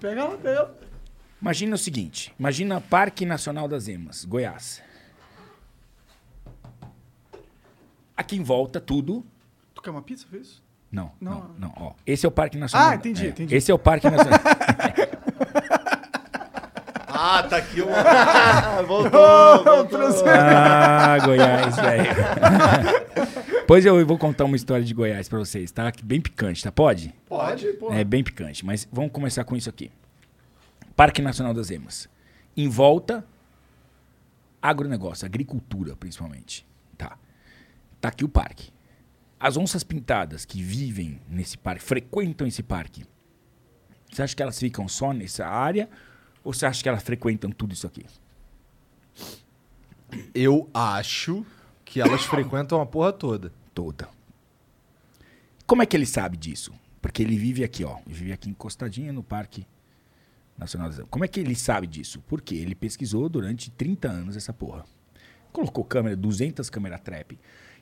Pega 0.00 0.24
lá, 0.24 0.36
pega 0.38 0.62
lá. 0.62 0.74
Imagina 1.40 1.74
o 1.74 1.78
seguinte: 1.78 2.34
imagina 2.38 2.80
Parque 2.80 3.26
Nacional 3.26 3.68
das 3.68 3.88
Emas, 3.88 4.24
Goiás. 4.24 4.82
Aqui 8.16 8.36
em 8.36 8.42
volta, 8.42 8.80
tudo. 8.80 9.24
Tu 9.74 9.82
quer 9.82 9.90
uma 9.90 10.00
pizza, 10.02 10.26
isso? 10.32 10.64
Não, 10.90 11.12
Não. 11.20 11.40
não, 11.40 11.54
não. 11.58 11.72
ó. 11.76 11.92
Esse 12.06 12.24
é 12.24 12.28
o 12.28 12.32
Parque 12.32 12.56
Nacional. 12.56 12.88
Ah, 12.90 12.94
entendi, 12.94 13.26
é, 13.26 13.28
entendi. 13.28 13.54
Esse 13.54 13.70
é 13.70 13.74
o 13.74 13.78
Parque 13.78 14.08
Nacional. 14.08 14.38
Ah, 17.18 17.42
tá 17.42 17.56
aqui 17.56 17.80
uma. 17.80 17.96
Voltou, 18.86 19.64
voltou. 19.64 20.28
ah, 20.28 21.16
Goiás, 21.24 21.76
velho. 21.76 22.04
pois 23.66 23.86
eu 23.86 24.04
vou 24.06 24.18
contar 24.18 24.44
uma 24.44 24.56
história 24.56 24.84
de 24.84 24.92
Goiás 24.92 25.28
pra 25.28 25.38
vocês, 25.38 25.72
tá? 25.72 25.90
Bem 26.04 26.20
picante, 26.20 26.62
tá? 26.62 26.70
Pode? 26.70 27.14
Pode, 27.26 27.66
pô. 27.74 27.90
É 27.92 28.04
bem 28.04 28.22
picante, 28.22 28.64
mas 28.64 28.86
vamos 28.92 29.12
começar 29.12 29.44
com 29.44 29.56
isso 29.56 29.70
aqui. 29.70 29.90
Parque 30.94 31.22
Nacional 31.22 31.54
das 31.54 31.70
Emas. 31.70 32.08
Em 32.56 32.68
volta, 32.68 33.24
agronegócio, 34.60 35.24
agricultura 35.24 35.96
principalmente. 35.96 36.66
Tá. 36.98 37.16
Tá 38.00 38.08
aqui 38.10 38.24
o 38.24 38.28
parque. 38.28 38.70
As 39.40 39.56
onças 39.56 39.82
pintadas 39.82 40.44
que 40.44 40.62
vivem 40.62 41.20
nesse 41.28 41.56
parque, 41.56 41.82
frequentam 41.82 42.46
esse 42.46 42.62
parque, 42.62 43.04
você 44.10 44.22
acha 44.22 44.34
que 44.34 44.42
elas 44.42 44.58
ficam 44.58 44.88
só 44.88 45.12
nessa 45.12 45.46
área 45.46 45.88
ou 46.46 46.52
você 46.52 46.64
acha 46.64 46.80
que 46.80 46.88
elas 46.88 47.02
frequentam 47.02 47.50
tudo 47.50 47.74
isso 47.74 47.88
aqui? 47.88 48.06
Eu 50.32 50.70
acho 50.72 51.44
que 51.84 52.00
elas 52.00 52.22
frequentam 52.24 52.80
a 52.80 52.86
porra 52.86 53.12
toda. 53.12 53.52
Toda. 53.74 54.08
Como 55.66 55.82
é 55.82 55.86
que 55.86 55.96
ele 55.96 56.06
sabe 56.06 56.36
disso? 56.36 56.72
Porque 57.02 57.20
ele 57.20 57.36
vive 57.36 57.64
aqui, 57.64 57.82
ó. 57.82 57.98
Ele 58.06 58.14
vive 58.14 58.32
aqui 58.32 58.48
encostadinho 58.48 59.12
no 59.12 59.24
Parque 59.24 59.66
Nacional. 60.56 60.92
Como 61.10 61.24
é 61.24 61.28
que 61.28 61.40
ele 61.40 61.56
sabe 61.56 61.88
disso? 61.88 62.22
Porque 62.28 62.54
ele 62.54 62.76
pesquisou 62.76 63.28
durante 63.28 63.68
30 63.72 64.08
anos 64.08 64.36
essa 64.36 64.52
porra. 64.52 64.84
Colocou 65.52 65.82
câmera, 65.82 66.14
200 66.14 66.70
câmera 66.70 66.96
trap. 66.96 67.36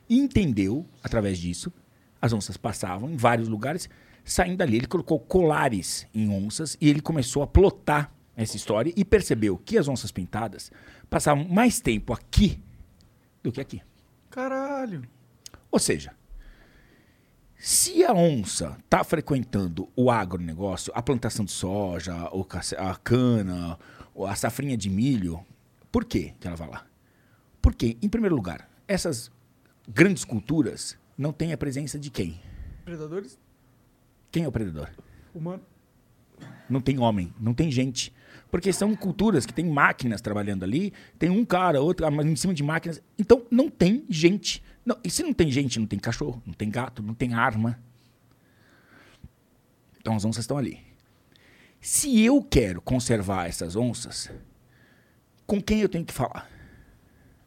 E 0.09 0.17
entendeu, 0.17 0.87
através 1.03 1.37
disso, 1.37 1.71
as 2.19 2.33
onças 2.33 2.57
passavam 2.57 3.11
em 3.11 3.15
vários 3.15 3.47
lugares. 3.47 3.87
Saindo 4.23 4.57
dali, 4.57 4.77
ele 4.77 4.87
colocou 4.87 5.19
colares 5.19 6.07
em 6.15 6.29
onças 6.29 6.75
e 6.81 6.89
ele 6.89 6.99
começou 6.99 7.43
a 7.43 7.47
plotar 7.47 8.14
essa 8.35 8.55
história 8.55 8.93
e 8.95 9.05
percebeu 9.05 9.57
que 9.57 9.77
as 9.77 9.87
onças 9.87 10.11
pintadas 10.11 10.71
passavam 11.09 11.47
mais 11.47 11.79
tempo 11.79 12.13
aqui 12.13 12.61
do 13.41 13.51
que 13.51 13.61
aqui. 13.61 13.81
Caralho. 14.29 15.03
Ou 15.71 15.79
seja, 15.79 16.13
se 17.57 18.03
a 18.03 18.13
onça 18.13 18.77
está 18.83 19.03
frequentando 19.03 19.89
o 19.95 20.11
agronegócio, 20.11 20.91
a 20.95 21.01
plantação 21.01 21.45
de 21.45 21.51
soja, 21.51 22.13
a 22.77 22.95
cana, 22.95 23.79
a 24.27 24.35
safrinha 24.35 24.77
de 24.77 24.89
milho, 24.89 25.45
por 25.91 26.05
que 26.05 26.33
ela 26.43 26.55
vai 26.55 26.69
lá? 26.69 26.85
Porque, 27.61 27.97
em 28.01 28.09
primeiro 28.09 28.35
lugar, 28.35 28.69
essas 28.87 29.31
grandes 29.87 30.23
culturas 30.25 30.97
não 31.17 31.31
têm 31.31 31.53
a 31.53 31.57
presença 31.57 31.97
de 31.97 32.09
quem? 32.11 32.39
Predadores 32.83 33.39
Quem 34.31 34.43
é 34.43 34.47
o 34.47 34.51
predador? 34.51 34.89
humanos. 35.33 35.65
Não 36.69 36.81
tem 36.81 36.99
homem, 36.99 37.33
não 37.39 37.53
tem 37.53 37.71
gente. 37.71 38.13
Porque 38.55 38.71
são 38.71 38.95
culturas 38.95 39.45
que 39.45 39.53
tem 39.53 39.65
máquinas 39.65 40.21
trabalhando 40.21 40.63
ali, 40.63 40.93
tem 41.19 41.29
um 41.29 41.43
cara, 41.43 41.81
outro, 41.81 42.05
ah, 42.05 42.09
mas 42.09 42.25
em 42.25 42.37
cima 42.37 42.53
de 42.53 42.63
máquinas. 42.63 43.01
Então 43.19 43.45
não 43.51 43.69
tem 43.69 44.05
gente. 44.09 44.63
Não, 44.85 44.97
e 45.03 45.09
se 45.09 45.23
não 45.23 45.33
tem 45.33 45.51
gente, 45.51 45.77
não 45.77 45.85
tem 45.85 45.99
cachorro, 45.99 46.41
não 46.45 46.53
tem 46.53 46.69
gato, 46.69 47.03
não 47.03 47.13
tem 47.13 47.33
arma. 47.33 47.77
Então 49.99 50.15
as 50.15 50.23
onças 50.23 50.43
estão 50.43 50.57
ali. 50.57 50.79
Se 51.81 52.23
eu 52.23 52.41
quero 52.41 52.81
conservar 52.81 53.45
essas 53.45 53.75
onças, 53.75 54.31
com 55.45 55.61
quem 55.61 55.81
eu 55.81 55.89
tenho 55.89 56.05
que 56.05 56.13
falar? 56.13 56.49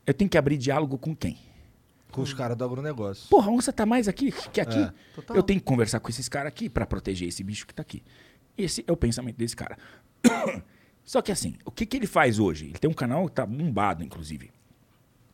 Eu 0.06 0.12
tenho 0.12 0.28
que 0.28 0.36
abrir 0.36 0.58
diálogo 0.58 0.98
com 0.98 1.16
quem? 1.16 1.38
Com 2.12 2.20
os 2.20 2.34
caras 2.34 2.54
do 2.54 2.64
agronegócio. 2.64 3.30
Porra, 3.30 3.48
a 3.48 3.50
onça 3.50 3.72
tá 3.72 3.86
mais 3.86 4.08
aqui 4.08 4.30
que 4.52 4.60
aqui. 4.60 4.78
É. 4.78 4.92
Eu 5.30 5.42
tenho 5.42 5.58
que 5.58 5.64
conversar 5.64 6.00
com 6.00 6.10
esses 6.10 6.28
caras 6.28 6.48
aqui 6.48 6.68
pra 6.68 6.84
proteger 6.84 7.26
esse 7.28 7.42
bicho 7.42 7.66
que 7.66 7.72
tá 7.72 7.80
aqui. 7.80 8.02
Esse 8.58 8.84
é 8.86 8.92
o 8.92 8.96
pensamento 8.96 9.36
desse 9.36 9.56
cara. 9.56 9.78
Só 11.08 11.22
que 11.22 11.32
assim, 11.32 11.54
o 11.64 11.70
que, 11.70 11.86
que 11.86 11.96
ele 11.96 12.06
faz 12.06 12.38
hoje? 12.38 12.66
Ele 12.66 12.78
tem 12.78 12.90
um 12.90 12.92
canal 12.92 13.26
que 13.26 13.34
tá 13.34 13.46
bombado, 13.46 14.04
inclusive. 14.04 14.50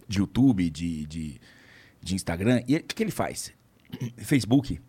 De 0.07 0.21
YouTube, 0.21 0.71
de, 0.71 1.05
de, 1.05 1.41
de 2.01 2.15
Instagram. 2.15 2.63
E 2.69 2.77
o 2.77 2.83
que, 2.85 2.95
que 2.95 3.03
ele 3.03 3.11
faz? 3.11 3.53
Facebook. 4.19 4.81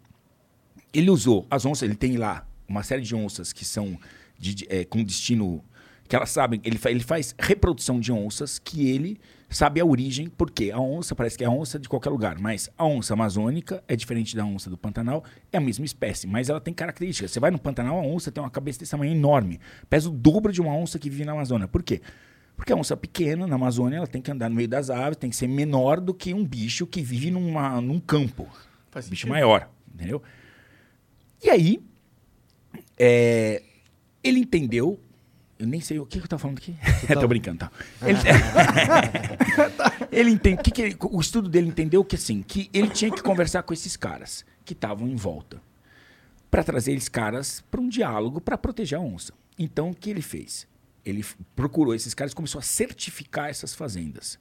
Ele 0.93 1.09
usou 1.09 1.47
as 1.49 1.65
onças, 1.65 1.81
ele 1.89 1.95
tem 1.95 2.17
lá 2.17 2.47
uma 2.67 2.83
série 2.83 3.01
de 3.01 3.15
onças 3.15 3.51
que 3.51 3.65
são 3.65 3.99
de- 4.37 4.53
de- 4.53 4.67
é, 4.69 4.85
com 4.85 5.03
destino. 5.03 5.65
Que 6.07 6.15
elas 6.15 6.29
sabem, 6.29 6.61
ele, 6.63 6.79
ele 6.85 6.99
faz 6.99 7.33
reprodução 7.37 7.99
de 7.99 8.11
onças 8.11 8.59
que 8.59 8.89
ele 8.89 9.19
sabe 9.49 9.79
a 9.79 9.85
origem, 9.85 10.27
porque 10.27 10.71
a 10.71 10.79
onça 10.79 11.15
parece 11.15 11.37
que 11.37 11.43
é 11.43 11.47
a 11.47 11.51
onça 11.51 11.79
de 11.79 11.87
qualquer 11.87 12.09
lugar, 12.09 12.37
mas 12.39 12.69
a 12.77 12.85
onça 12.85 13.13
amazônica 13.13 13.83
é 13.87 13.95
diferente 13.95 14.35
da 14.35 14.43
onça 14.43 14.69
do 14.69 14.77
Pantanal, 14.77 15.23
é 15.51 15.57
a 15.57 15.61
mesma 15.61 15.85
espécie, 15.85 16.27
mas 16.27 16.49
ela 16.49 16.59
tem 16.59 16.73
características. 16.73 17.31
Você 17.31 17.39
vai 17.39 17.51
no 17.51 17.59
Pantanal, 17.59 17.97
a 17.97 18.01
onça 18.01 18.31
tem 18.31 18.43
uma 18.43 18.49
cabeça 18.49 18.79
desse 18.79 18.91
tamanho 18.91 19.13
enorme, 19.13 19.59
pesa 19.89 20.09
o 20.09 20.11
dobro 20.11 20.51
de 20.51 20.61
uma 20.61 20.75
onça 20.75 20.99
que 20.99 21.09
vive 21.09 21.25
na 21.25 21.31
Amazônia. 21.31 21.67
Por 21.67 21.81
quê? 21.83 22.01
Porque 22.57 22.71
a 22.73 22.75
onça 22.75 22.95
pequena 22.97 23.47
na 23.47 23.55
Amazônia, 23.55 23.97
ela 23.97 24.07
tem 24.07 24.21
que 24.21 24.31
andar 24.31 24.49
no 24.49 24.55
meio 24.55 24.67
das 24.67 24.89
árvores, 24.89 25.17
tem 25.17 25.29
que 25.29 25.35
ser 25.35 25.47
menor 25.47 25.99
do 25.99 26.13
que 26.13 26.33
um 26.33 26.45
bicho 26.45 26.85
que 26.85 27.01
vive 27.01 27.31
numa, 27.31 27.79
num 27.81 27.99
campo. 27.99 28.47
Faz 28.91 29.07
bicho 29.07 29.21
sentido. 29.21 29.33
maior, 29.33 29.69
entendeu? 29.93 30.21
E 31.43 31.49
aí, 31.49 31.79
É, 32.97 33.61
ele 34.23 34.39
entendeu. 34.39 34.99
Eu 35.57 35.65
nem 35.67 35.79
sei 35.79 35.99
o 35.99 36.05
que, 36.05 36.19
que 36.19 36.25
eu 36.25 36.29
tô 36.29 36.37
falando 36.37 36.57
aqui. 36.57 36.75
tô 37.19 37.27
brincando, 37.27 37.59
tá? 37.59 37.71
Ele, 38.01 38.17
ele 40.11 40.29
entende, 40.31 40.61
que 40.61 40.71
que 40.71 40.81
ele- 40.81 40.97
o 40.99 41.19
estudo 41.21 41.47
dele 41.49 41.67
entendeu 41.67 42.03
que 42.03 42.15
assim, 42.15 42.41
que 42.41 42.69
ele 42.73 42.89
tinha 42.89 43.11
que 43.11 43.21
conversar 43.23 43.63
com 43.63 43.73
esses 43.73 43.95
caras 43.95 44.45
que 44.63 44.73
estavam 44.73 45.07
em 45.07 45.15
volta 45.15 45.61
para 46.51 46.63
trazer 46.63 46.93
esses 46.93 47.09
caras 47.09 47.63
para 47.71 47.79
um 47.81 47.87
diálogo 47.87 48.41
para 48.41 48.57
proteger 48.57 48.97
a 48.97 49.01
onça. 49.01 49.33
Então, 49.57 49.91
o 49.91 49.95
que 49.95 50.09
ele 50.09 50.21
fez? 50.21 50.67
Ele 51.05 51.23
procurou 51.55 51.93
esses 51.95 52.13
caras 52.13 52.33
e 52.33 52.35
começou 52.35 52.59
a 52.59 52.61
certificar 52.63 53.49
essas 53.49 53.73
fazendas 53.73 54.37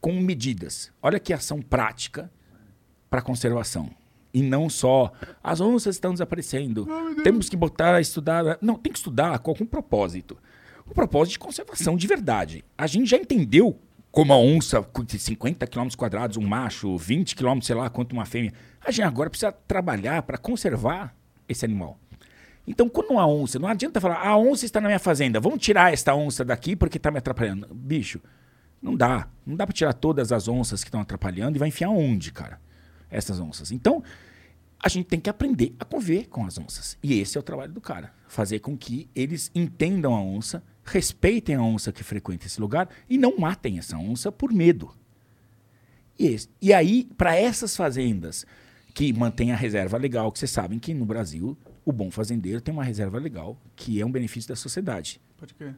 com 0.00 0.12
medidas. 0.20 0.90
Olha 1.02 1.18
que 1.18 1.32
ação 1.32 1.60
prática 1.60 2.30
para 3.10 3.20
conservação. 3.22 3.90
E 4.32 4.42
não 4.42 4.68
só 4.68 5.12
as 5.42 5.60
onças 5.60 5.96
estão 5.96 6.12
desaparecendo. 6.12 6.86
Temos 7.22 7.48
que 7.48 7.56
botar 7.56 7.94
a 7.94 8.00
estudar. 8.00 8.58
Não, 8.60 8.74
tem 8.74 8.92
que 8.92 8.98
estudar 8.98 9.38
com 9.38 9.50
algum 9.50 9.64
propósito. 9.66 10.36
O 10.86 10.94
propósito 10.94 11.32
de 11.32 11.38
conservação 11.38 11.96
de 11.96 12.06
verdade. 12.06 12.64
A 12.76 12.86
gente 12.86 13.08
já 13.10 13.16
entendeu 13.16 13.78
como 14.10 14.32
a 14.32 14.38
onça, 14.38 14.86
de 15.04 15.18
50 15.18 15.66
km 15.66 15.88
quadrados, 15.96 16.36
um 16.36 16.46
macho, 16.46 16.96
20 16.96 17.34
km, 17.34 17.60
sei 17.62 17.74
lá, 17.74 17.90
quanto 17.90 18.12
uma 18.12 18.24
fêmea. 18.24 18.52
A 18.80 18.90
gente 18.92 19.02
agora 19.02 19.28
precisa 19.28 19.50
trabalhar 19.50 20.22
para 20.22 20.38
conservar 20.38 21.16
esse 21.48 21.64
animal. 21.64 21.98
Então, 22.66 22.88
quando 22.88 23.10
uma 23.10 23.26
onça, 23.26 23.58
não 23.58 23.68
adianta 23.68 24.00
falar, 24.00 24.26
a 24.26 24.36
onça 24.36 24.64
está 24.64 24.80
na 24.80 24.88
minha 24.88 24.98
fazenda, 24.98 25.40
vamos 25.40 25.58
tirar 25.58 25.92
esta 25.92 26.14
onça 26.14 26.44
daqui 26.44 26.76
porque 26.76 26.96
está 26.96 27.10
me 27.10 27.18
atrapalhando. 27.18 27.66
Bicho, 27.74 28.20
não 28.80 28.94
dá. 28.94 29.28
Não 29.44 29.56
dá 29.56 29.66
para 29.66 29.74
tirar 29.74 29.92
todas 29.92 30.30
as 30.30 30.46
onças 30.46 30.82
que 30.84 30.88
estão 30.88 31.00
atrapalhando 31.00 31.56
e 31.56 31.58
vai 31.58 31.68
enfiar 31.68 31.90
onde, 31.90 32.32
cara? 32.32 32.60
Essas 33.10 33.40
onças. 33.40 33.72
Então, 33.72 34.02
a 34.78 34.88
gente 34.88 35.06
tem 35.06 35.18
que 35.18 35.28
aprender 35.28 35.74
a 35.78 35.84
conviver 35.84 36.28
com 36.28 36.46
as 36.46 36.56
onças. 36.58 36.96
E 37.02 37.18
esse 37.18 37.36
é 37.36 37.40
o 37.40 37.42
trabalho 37.42 37.72
do 37.72 37.80
cara. 37.80 38.12
Fazer 38.28 38.60
com 38.60 38.76
que 38.76 39.08
eles 39.14 39.50
entendam 39.54 40.14
a 40.14 40.20
onça, 40.20 40.62
respeitem 40.84 41.54
a 41.56 41.62
onça 41.62 41.92
que 41.92 42.02
frequenta 42.04 42.46
esse 42.46 42.60
lugar 42.60 42.88
e 43.08 43.16
não 43.18 43.36
matem 43.38 43.78
essa 43.78 43.96
onça 43.96 44.30
por 44.30 44.52
medo. 44.52 44.90
E, 46.18 46.26
esse- 46.26 46.48
e 46.60 46.72
aí, 46.72 47.08
para 47.16 47.34
essas 47.36 47.76
fazendas 47.76 48.44
que 48.94 49.12
mantêm 49.12 49.50
a 49.50 49.56
reserva 49.56 49.96
legal, 49.96 50.30
que 50.30 50.38
vocês 50.38 50.50
sabem 50.50 50.78
que 50.78 50.94
no 50.94 51.04
Brasil 51.04 51.56
o 51.84 51.92
bom 51.92 52.10
fazendeiro 52.10 52.60
tem 52.60 52.72
uma 52.72 52.84
reserva 52.84 53.18
legal, 53.18 53.60
que 53.74 54.00
é 54.00 54.06
um 54.06 54.10
benefício 54.12 54.48
da 54.48 54.56
sociedade. 54.56 55.20
Pode 55.36 55.54
crer. 55.54 55.74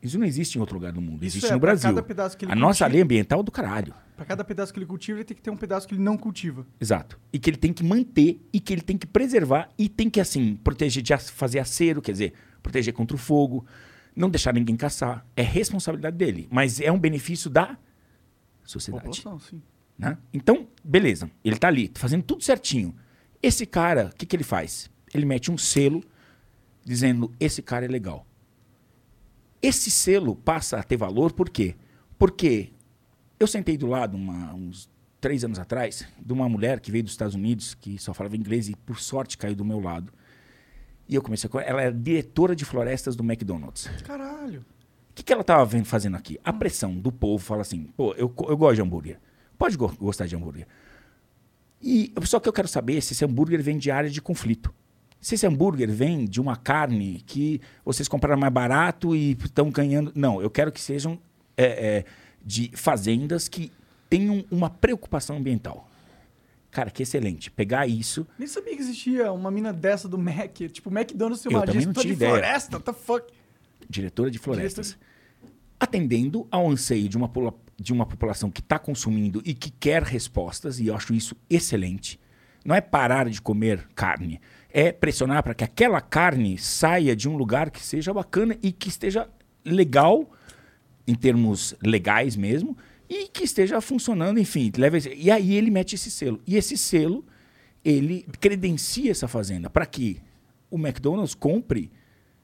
Isso 0.00 0.16
não 0.18 0.26
existe 0.26 0.56
em 0.56 0.60
outro 0.60 0.76
lugar 0.76 0.92
do 0.92 1.00
mundo, 1.00 1.24
existe 1.24 1.48
é, 1.48 1.52
no 1.52 1.58
Brasil. 1.58 1.90
cada 1.90 2.02
pedaço 2.02 2.36
que 2.36 2.44
ele 2.44 2.52
A 2.52 2.54
nossa 2.54 2.84
cultiva- 2.84 2.88
lei 2.92 3.02
ambiental 3.02 3.40
é 3.40 3.42
do 3.42 3.50
caralho. 3.50 3.92
Pra 4.14 4.24
cada 4.24 4.44
pedaço 4.44 4.72
que 4.72 4.78
ele 4.78 4.86
cultiva, 4.86 5.18
ele 5.18 5.24
tem 5.24 5.36
que 5.36 5.42
ter 5.42 5.50
um 5.50 5.56
pedaço 5.56 5.88
que 5.88 5.94
ele 5.94 6.02
não 6.02 6.16
cultiva. 6.16 6.64
Exato. 6.80 7.18
E 7.32 7.38
que 7.38 7.50
ele 7.50 7.56
tem 7.56 7.72
que 7.72 7.82
manter 7.82 8.40
e 8.52 8.60
que 8.60 8.72
ele 8.72 8.82
tem 8.82 8.96
que 8.96 9.06
preservar 9.08 9.70
e 9.76 9.88
tem 9.88 10.08
que, 10.08 10.20
assim, 10.20 10.54
proteger 10.62 11.02
de 11.02 11.16
fazer 11.16 11.58
acero, 11.58 12.00
quer 12.00 12.12
dizer, 12.12 12.32
proteger 12.62 12.92
contra 12.94 13.16
o 13.16 13.18
fogo, 13.18 13.64
não 14.18 14.28
deixar 14.28 14.52
ninguém 14.52 14.76
caçar. 14.76 15.24
É 15.36 15.42
responsabilidade 15.42 16.16
dele, 16.16 16.48
mas 16.50 16.80
é 16.80 16.90
um 16.90 16.98
benefício 16.98 17.48
da 17.48 17.78
sociedade. 18.64 19.04
População, 19.04 19.38
sim. 19.38 19.62
né? 19.96 20.18
Então, 20.32 20.66
beleza. 20.84 21.30
Ele 21.44 21.56
tá 21.56 21.68
ali, 21.68 21.90
fazendo 21.94 22.24
tudo 22.24 22.42
certinho. 22.42 22.94
Esse 23.40 23.64
cara, 23.64 24.10
o 24.12 24.16
que, 24.16 24.26
que 24.26 24.34
ele 24.34 24.42
faz? 24.44 24.90
Ele 25.14 25.24
mete 25.24 25.50
um 25.50 25.56
selo 25.56 26.02
dizendo: 26.84 27.32
esse 27.38 27.62
cara 27.62 27.84
é 27.84 27.88
legal. 27.88 28.26
Esse 29.62 29.90
selo 29.90 30.34
passa 30.34 30.78
a 30.78 30.82
ter 30.82 30.96
valor 30.96 31.32
por 31.32 31.48
quê? 31.48 31.76
Porque 32.18 32.72
eu 33.38 33.46
sentei 33.46 33.76
do 33.76 33.86
lado, 33.86 34.16
uma- 34.16 34.52
uns 34.54 34.90
três 35.20 35.44
anos 35.44 35.58
atrás, 35.58 36.06
de 36.20 36.32
uma 36.32 36.48
mulher 36.48 36.80
que 36.80 36.90
veio 36.90 37.04
dos 37.04 37.12
Estados 37.12 37.34
Unidos, 37.34 37.74
que 37.74 37.98
só 37.98 38.12
falava 38.12 38.36
inglês 38.36 38.68
e, 38.68 38.76
por 38.76 38.98
sorte, 39.00 39.38
caiu 39.38 39.54
do 39.54 39.64
meu 39.64 39.80
lado. 39.80 40.12
E 41.08 41.14
eu 41.14 41.22
comecei 41.22 41.48
a. 41.52 41.60
Ela 41.62 41.82
era 41.82 41.92
diretora 41.92 42.54
de 42.54 42.64
florestas 42.64 43.16
do 43.16 43.22
McDonald's. 43.24 43.88
Caralho. 44.04 44.60
O 44.60 45.14
que, 45.14 45.22
que 45.22 45.32
ela 45.32 45.40
estava 45.42 45.64
vendo, 45.64 45.86
fazendo 45.86 46.16
aqui? 46.16 46.38
A 46.44 46.52
pressão 46.52 46.94
do 46.94 47.10
povo 47.10 47.42
fala 47.42 47.62
assim: 47.62 47.84
pô, 47.96 48.12
eu, 48.14 48.32
eu 48.48 48.56
gosto 48.56 48.76
de 48.76 48.82
hambúrguer. 48.82 49.18
Pode 49.56 49.76
go- 49.76 49.92
gostar 49.98 50.26
de 50.26 50.36
hambúrguer. 50.36 50.66
E 51.82 52.12
só 52.24 52.38
que 52.40 52.48
eu 52.48 52.52
quero 52.52 52.68
saber 52.68 53.00
se 53.00 53.12
esse 53.12 53.24
hambúrguer 53.24 53.62
vem 53.62 53.78
de 53.78 53.90
área 53.90 54.10
de 54.10 54.20
conflito. 54.20 54.72
Se 55.20 55.34
esse 55.34 55.46
hambúrguer 55.46 55.90
vem 55.90 56.24
de 56.26 56.40
uma 56.40 56.56
carne 56.56 57.22
que 57.26 57.60
vocês 57.84 58.06
compraram 58.08 58.38
mais 58.38 58.52
barato 58.52 59.16
e 59.16 59.32
estão 59.32 59.70
ganhando. 59.70 60.12
Não, 60.14 60.40
eu 60.40 60.50
quero 60.50 60.70
que 60.70 60.80
sejam 60.80 61.18
é, 61.56 61.64
é, 61.98 62.04
de 62.44 62.70
fazendas 62.74 63.48
que 63.48 63.72
tenham 64.08 64.44
uma 64.50 64.70
preocupação 64.70 65.36
ambiental. 65.36 65.87
Cara, 66.70 66.90
que 66.90 67.02
excelente. 67.02 67.50
Pegar 67.50 67.86
isso. 67.86 68.26
Nem 68.38 68.46
sabia 68.46 68.74
que 68.76 68.82
existia 68.82 69.32
uma 69.32 69.50
mina 69.50 69.72
dessa 69.72 70.08
do 70.08 70.18
Mac. 70.18 70.54
Tipo, 70.70 70.90
McDonald's 70.90 71.42
tem 71.42 71.56
uma 71.56 71.66
tinha 71.66 71.80
de 71.80 72.08
ideia. 72.12 72.32
floresta, 72.32 72.76
what 72.76 72.84
the 72.84 72.92
fuck? 72.92 73.32
diretora 73.88 74.30
de 74.30 74.38
florestas, 74.38 74.98
atendendo 75.80 76.46
ao 76.50 76.68
anseio 76.68 77.08
de 77.08 77.16
uma, 77.16 77.30
de 77.76 77.92
uma 77.92 78.04
população 78.04 78.50
que 78.50 78.60
está 78.60 78.78
consumindo 78.78 79.40
e 79.44 79.54
que 79.54 79.70
quer 79.70 80.02
respostas, 80.02 80.78
e 80.78 80.88
eu 80.88 80.96
acho 80.96 81.14
isso 81.14 81.34
excelente. 81.48 82.20
Não 82.64 82.74
é 82.74 82.80
parar 82.80 83.30
de 83.30 83.40
comer 83.40 83.88
carne, 83.94 84.40
é 84.70 84.92
pressionar 84.92 85.42
para 85.42 85.54
que 85.54 85.64
aquela 85.64 86.00
carne 86.00 86.58
saia 86.58 87.16
de 87.16 87.28
um 87.28 87.36
lugar 87.36 87.70
que 87.70 87.80
seja 87.80 88.12
bacana 88.12 88.58
e 88.62 88.72
que 88.72 88.88
esteja 88.88 89.28
legal, 89.64 90.30
em 91.06 91.14
termos 91.14 91.74
legais 91.82 92.36
mesmo, 92.36 92.76
e 93.08 93.28
que 93.28 93.44
esteja 93.44 93.80
funcionando, 93.80 94.38
enfim. 94.38 94.70
Leva 94.76 94.98
esse- 94.98 95.14
e 95.14 95.30
aí 95.30 95.54
ele 95.54 95.70
mete 95.70 95.94
esse 95.94 96.10
selo. 96.10 96.40
E 96.46 96.56
esse 96.56 96.76
selo, 96.76 97.24
ele 97.84 98.26
credencia 98.40 99.10
essa 99.10 99.26
fazenda 99.28 99.70
para 99.70 99.86
que 99.86 100.20
o 100.70 100.76
McDonald's 100.76 101.34
compre 101.34 101.90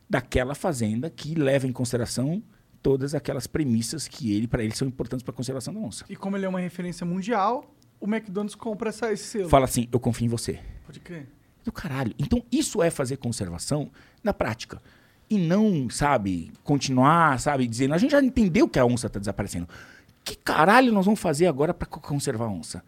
daquela 0.09 0.55
fazenda 0.55 1.11
que 1.11 1.35
leva 1.35 1.67
em 1.67 1.73
consideração 1.73 2.43
todas 2.83 3.15
aquelas 3.15 3.47
premissas 3.47 4.07
que 4.07 4.33
ele 4.33 4.47
para 4.47 4.63
ele 4.63 4.75
são 4.75 4.87
importantes 4.87 5.23
para 5.23 5.33
a 5.33 5.37
conservação 5.37 5.73
da 5.73 5.81
onça. 5.81 6.05
E 6.09 6.17
como 6.17 6.37
ele 6.37 6.45
é 6.45 6.49
uma 6.49 6.61
referência 6.61 7.05
mundial, 7.07 7.75
o 8.01 8.07
McDonald's 8.07 8.55
compra 8.55 8.91
essa, 8.91 9.13
esse 9.13 9.25
selo. 9.25 9.49
Fala 9.49 9.65
assim, 9.65 9.89
eu 9.91 9.99
confio 9.99 10.27
em 10.27 10.29
você. 10.29 10.61
Pode 10.87 11.01
crer. 11.01 11.27
Do 11.65 11.73
caralho. 11.73 12.15
Então 12.19 12.43
isso 12.53 12.83
é 12.83 12.91
fazer 12.91 13.17
conservação 13.17 13.91
na 14.23 14.35
prática. 14.35 14.83
E 15.31 15.39
não, 15.39 15.89
sabe, 15.89 16.53
continuar, 16.63 17.41
sabe, 17.41 17.67
dizendo, 17.67 17.95
a 17.95 17.99
gente 17.99 18.11
já 18.11 18.23
entendeu 18.23 18.69
que 18.69 18.79
a 18.79 18.85
onça 18.85 19.07
está 19.07 19.19
desaparecendo. 19.19 19.67
Que 20.25 20.35
caralho 20.37 20.93
nós 20.93 21.05
vamos 21.05 21.21
fazer 21.21 21.47
agora 21.47 21.75
para 21.75 21.87
conservar 21.87 22.47
a 22.47 22.51
onça? 22.51 22.83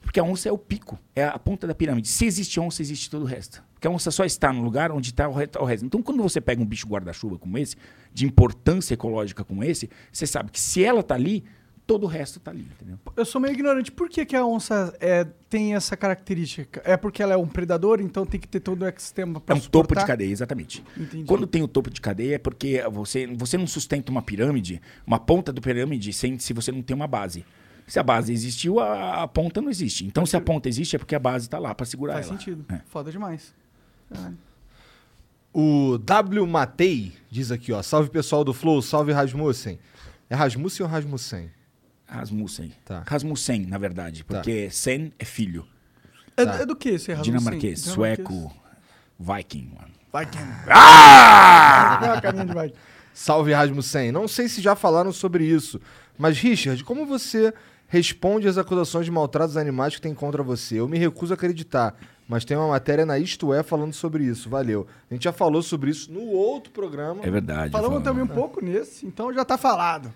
Porque 0.00 0.18
a 0.18 0.24
onça 0.24 0.48
é 0.48 0.52
o 0.52 0.58
pico, 0.58 0.98
é 1.14 1.24
a 1.24 1.38
ponta 1.38 1.66
da 1.66 1.74
pirâmide. 1.74 2.08
Se 2.08 2.24
existe 2.24 2.58
onça, 2.58 2.80
existe 2.82 3.10
todo 3.10 3.22
o 3.22 3.26
resto. 3.26 3.62
Porque 3.74 3.86
a 3.86 3.90
onça 3.90 4.10
só 4.10 4.24
está 4.24 4.52
no 4.52 4.62
lugar 4.62 4.90
onde 4.90 5.10
está 5.10 5.28
o 5.28 5.32
re- 5.32 5.50
o 5.58 5.64
resto. 5.64 5.84
Então, 5.84 6.02
quando 6.02 6.22
você 6.22 6.40
pega 6.40 6.62
um 6.62 6.66
bicho 6.66 6.86
guarda-chuva 6.88 7.38
como 7.38 7.56
esse, 7.58 7.76
de 8.12 8.24
importância 8.26 8.94
ecológica 8.94 9.44
como 9.44 9.62
esse, 9.62 9.88
você 10.12 10.26
sabe 10.26 10.50
que 10.50 10.58
se 10.60 10.82
ela 10.82 11.00
está 11.00 11.14
ali, 11.14 11.44
todo 11.88 12.04
o 12.04 12.06
resto 12.06 12.36
está 12.36 12.50
ali, 12.50 12.68
entendeu? 12.70 12.98
Eu 13.16 13.24
sou 13.24 13.40
meio 13.40 13.54
ignorante. 13.54 13.90
Por 13.90 14.10
que, 14.10 14.26
que 14.26 14.36
a 14.36 14.44
onça 14.44 14.94
é, 15.00 15.24
tem 15.48 15.74
essa 15.74 15.96
característica? 15.96 16.82
É 16.84 16.98
porque 16.98 17.22
ela 17.22 17.32
é 17.32 17.36
um 17.36 17.46
predador, 17.46 17.98
então 17.98 18.26
tem 18.26 18.38
que 18.38 18.46
ter 18.46 18.60
todo 18.60 18.82
o 18.82 18.84
ecossistema 18.84 19.38
É 19.38 19.40
para 19.40 19.54
um 19.56 19.60
topo 19.60 19.96
de 19.96 20.04
cadeia, 20.04 20.30
exatamente. 20.30 20.84
Entendi. 20.94 21.24
Quando 21.24 21.46
tem 21.46 21.62
o 21.62 21.66
topo 21.66 21.88
de 21.88 21.98
cadeia 21.98 22.34
é 22.34 22.38
porque 22.38 22.82
você, 22.90 23.26
você 23.26 23.56
não 23.56 23.66
sustenta 23.66 24.12
uma 24.12 24.20
pirâmide, 24.20 24.82
uma 25.06 25.18
ponta 25.18 25.50
do 25.50 25.62
pirâmide, 25.62 26.12
sem, 26.12 26.38
se 26.38 26.52
você 26.52 26.70
não 26.70 26.82
tem 26.82 26.94
uma 26.94 27.06
base. 27.06 27.42
Se 27.86 27.98
a 27.98 28.02
base 28.02 28.34
existiu, 28.34 28.80
a, 28.80 29.22
a 29.22 29.26
ponta 29.26 29.62
não 29.62 29.70
existe. 29.70 30.04
Então, 30.04 30.26
se 30.26 30.36
a 30.36 30.42
ponta 30.42 30.68
existe, 30.68 30.94
é 30.94 30.98
porque 30.98 31.14
a 31.14 31.18
base 31.18 31.46
está 31.46 31.58
lá 31.58 31.74
para 31.74 31.86
segurar 31.86 32.12
Faz 32.12 32.26
ela. 32.26 32.36
sentido. 32.38 32.66
É. 32.68 32.82
Foda 32.86 33.10
demais. 33.10 33.54
Caralho. 34.12 34.36
O 35.54 35.96
W 35.96 36.46
Matei 36.46 37.14
diz 37.30 37.50
aqui, 37.50 37.72
ó. 37.72 37.80
Salve 37.82 38.10
pessoal 38.10 38.44
do 38.44 38.52
Flow, 38.52 38.82
salve 38.82 39.10
Rasmussen. 39.10 39.78
É 40.28 40.34
Rasmussen 40.34 40.84
ou 40.84 40.92
Rasmussen? 40.92 41.50
Rasmussen. 42.08 42.72
Tá. 42.84 43.02
Rasmussen, 43.06 43.66
na 43.66 43.78
verdade, 43.78 44.24
porque 44.24 44.70
Sen 44.70 45.12
é 45.18 45.24
filho. 45.24 45.66
É, 46.36 46.44
Tá. 46.44 46.54
é 46.62 46.66
do 46.66 46.74
que 46.76 46.90
esse 46.90 47.12
Rasmussen? 47.12 47.32
Dinamarquês, 47.38 47.82
Dinamarquês. 47.84 48.24
sueco, 48.26 48.52
viking, 49.18 49.70
mano. 49.74 49.92
Viking. 50.14 50.38
Ah! 50.68 52.20
Viking. 52.22 52.74
Salve 53.12 53.52
Rasmussen. 53.52 54.12
Não 54.12 54.28
sei 54.28 54.48
se 54.48 54.60
já 54.62 54.74
falaram 54.76 55.12
sobre 55.12 55.44
isso, 55.44 55.80
mas 56.16 56.38
Richard, 56.38 56.82
como 56.84 57.04
você 57.04 57.52
responde 57.88 58.46
às 58.46 58.56
acusações 58.58 59.04
de 59.06 59.10
maltratos 59.10 59.56
animais 59.56 59.94
que 59.96 60.00
tem 60.00 60.14
contra 60.14 60.42
você? 60.42 60.76
Eu 60.80 60.88
me 60.88 60.98
recuso 60.98 61.32
a 61.32 61.34
acreditar, 61.34 61.94
mas 62.28 62.44
tem 62.44 62.56
uma 62.56 62.68
matéria 62.68 63.04
na 63.04 63.18
Isto 63.18 63.52
É 63.52 63.62
falando 63.62 63.92
sobre 63.92 64.24
isso. 64.24 64.48
Valeu. 64.48 64.86
A 65.10 65.14
gente 65.14 65.24
já 65.24 65.32
falou 65.32 65.62
sobre 65.62 65.90
isso 65.90 66.12
no 66.12 66.20
outro 66.28 66.72
programa, 66.72 67.20
É 67.24 67.30
verdade. 67.30 67.72
Falamos 67.72 68.02
também 68.04 68.22
um 68.22 68.28
pouco 68.28 68.64
nesse, 68.64 69.04
então 69.06 69.32
já 69.32 69.44
tá 69.44 69.58
falado. 69.58 70.12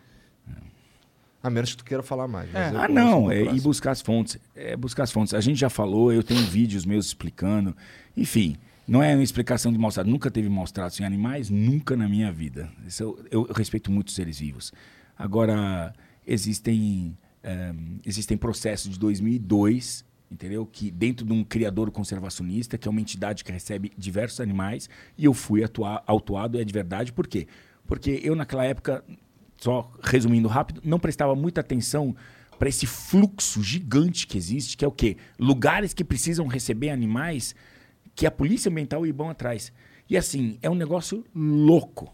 A 1.42 1.50
menos 1.50 1.70
que 1.72 1.78
tu 1.78 1.84
queira 1.84 2.02
falar 2.02 2.28
mais. 2.28 2.54
É. 2.54 2.68
Ah, 2.68 2.88
não, 2.88 3.30
é, 3.30 3.42
e 3.42 3.60
buscar 3.60 3.90
as 3.90 4.00
fontes. 4.00 4.38
É 4.54 4.76
buscar 4.76 5.02
as 5.02 5.10
fontes. 5.10 5.34
A 5.34 5.40
gente 5.40 5.58
já 5.58 5.68
falou, 5.68 6.12
eu 6.12 6.22
tenho 6.22 6.42
vídeos 6.42 6.84
meus 6.84 7.06
explicando. 7.06 7.76
Enfim, 8.16 8.56
não 8.86 9.02
é 9.02 9.14
uma 9.14 9.22
explicação 9.22 9.72
de 9.72 9.78
maus 9.78 9.94
tratos. 9.94 10.12
Nunca 10.12 10.30
teve 10.30 10.48
maus 10.48 10.70
tratos 10.70 11.00
em 11.00 11.04
animais, 11.04 11.50
nunca 11.50 11.96
na 11.96 12.08
minha 12.08 12.30
vida. 12.30 12.70
Eu, 13.00 13.18
eu- 13.30 13.42
respeito 13.52 13.90
muito 13.90 14.08
os 14.08 14.14
seres 14.14 14.38
vivos. 14.38 14.72
Agora, 15.18 15.92
existem, 16.26 17.16
eh, 17.42 17.74
existem 18.04 18.36
processos 18.36 18.90
de 18.92 18.98
2002 18.98 20.04
entendeu? 20.30 20.64
Que 20.64 20.90
dentro 20.90 21.26
de 21.26 21.32
um 21.34 21.44
criador 21.44 21.90
conservacionista, 21.90 22.78
que 22.78 22.88
é 22.88 22.90
uma 22.90 23.02
entidade 23.02 23.44
que 23.44 23.52
recebe 23.52 23.92
diversos 23.98 24.40
animais, 24.40 24.88
e 25.18 25.26
eu 25.26 25.34
fui 25.34 25.62
atuar, 25.62 26.02
autuado, 26.06 26.58
é 26.58 26.64
de 26.64 26.72
verdade, 26.72 27.12
por 27.12 27.26
quê? 27.26 27.46
Porque 27.86 28.18
eu 28.24 28.34
naquela 28.34 28.64
época, 28.64 29.04
só 29.62 29.88
resumindo 30.02 30.48
rápido, 30.48 30.80
não 30.84 30.98
prestava 30.98 31.36
muita 31.36 31.60
atenção 31.60 32.16
para 32.58 32.68
esse 32.68 32.84
fluxo 32.84 33.62
gigante 33.62 34.26
que 34.26 34.36
existe, 34.36 34.76
que 34.76 34.84
é 34.84 34.88
o 34.88 34.92
quê? 34.92 35.16
Lugares 35.38 35.94
que 35.94 36.02
precisam 36.02 36.48
receber 36.48 36.90
animais 36.90 37.54
que 38.12 38.26
a 38.26 38.30
polícia 38.30 38.68
ambiental 38.68 39.06
e 39.06 39.12
bom 39.12 39.30
atrás. 39.30 39.72
E 40.10 40.16
assim, 40.16 40.58
é 40.62 40.68
um 40.68 40.74
negócio 40.74 41.24
louco. 41.32 42.12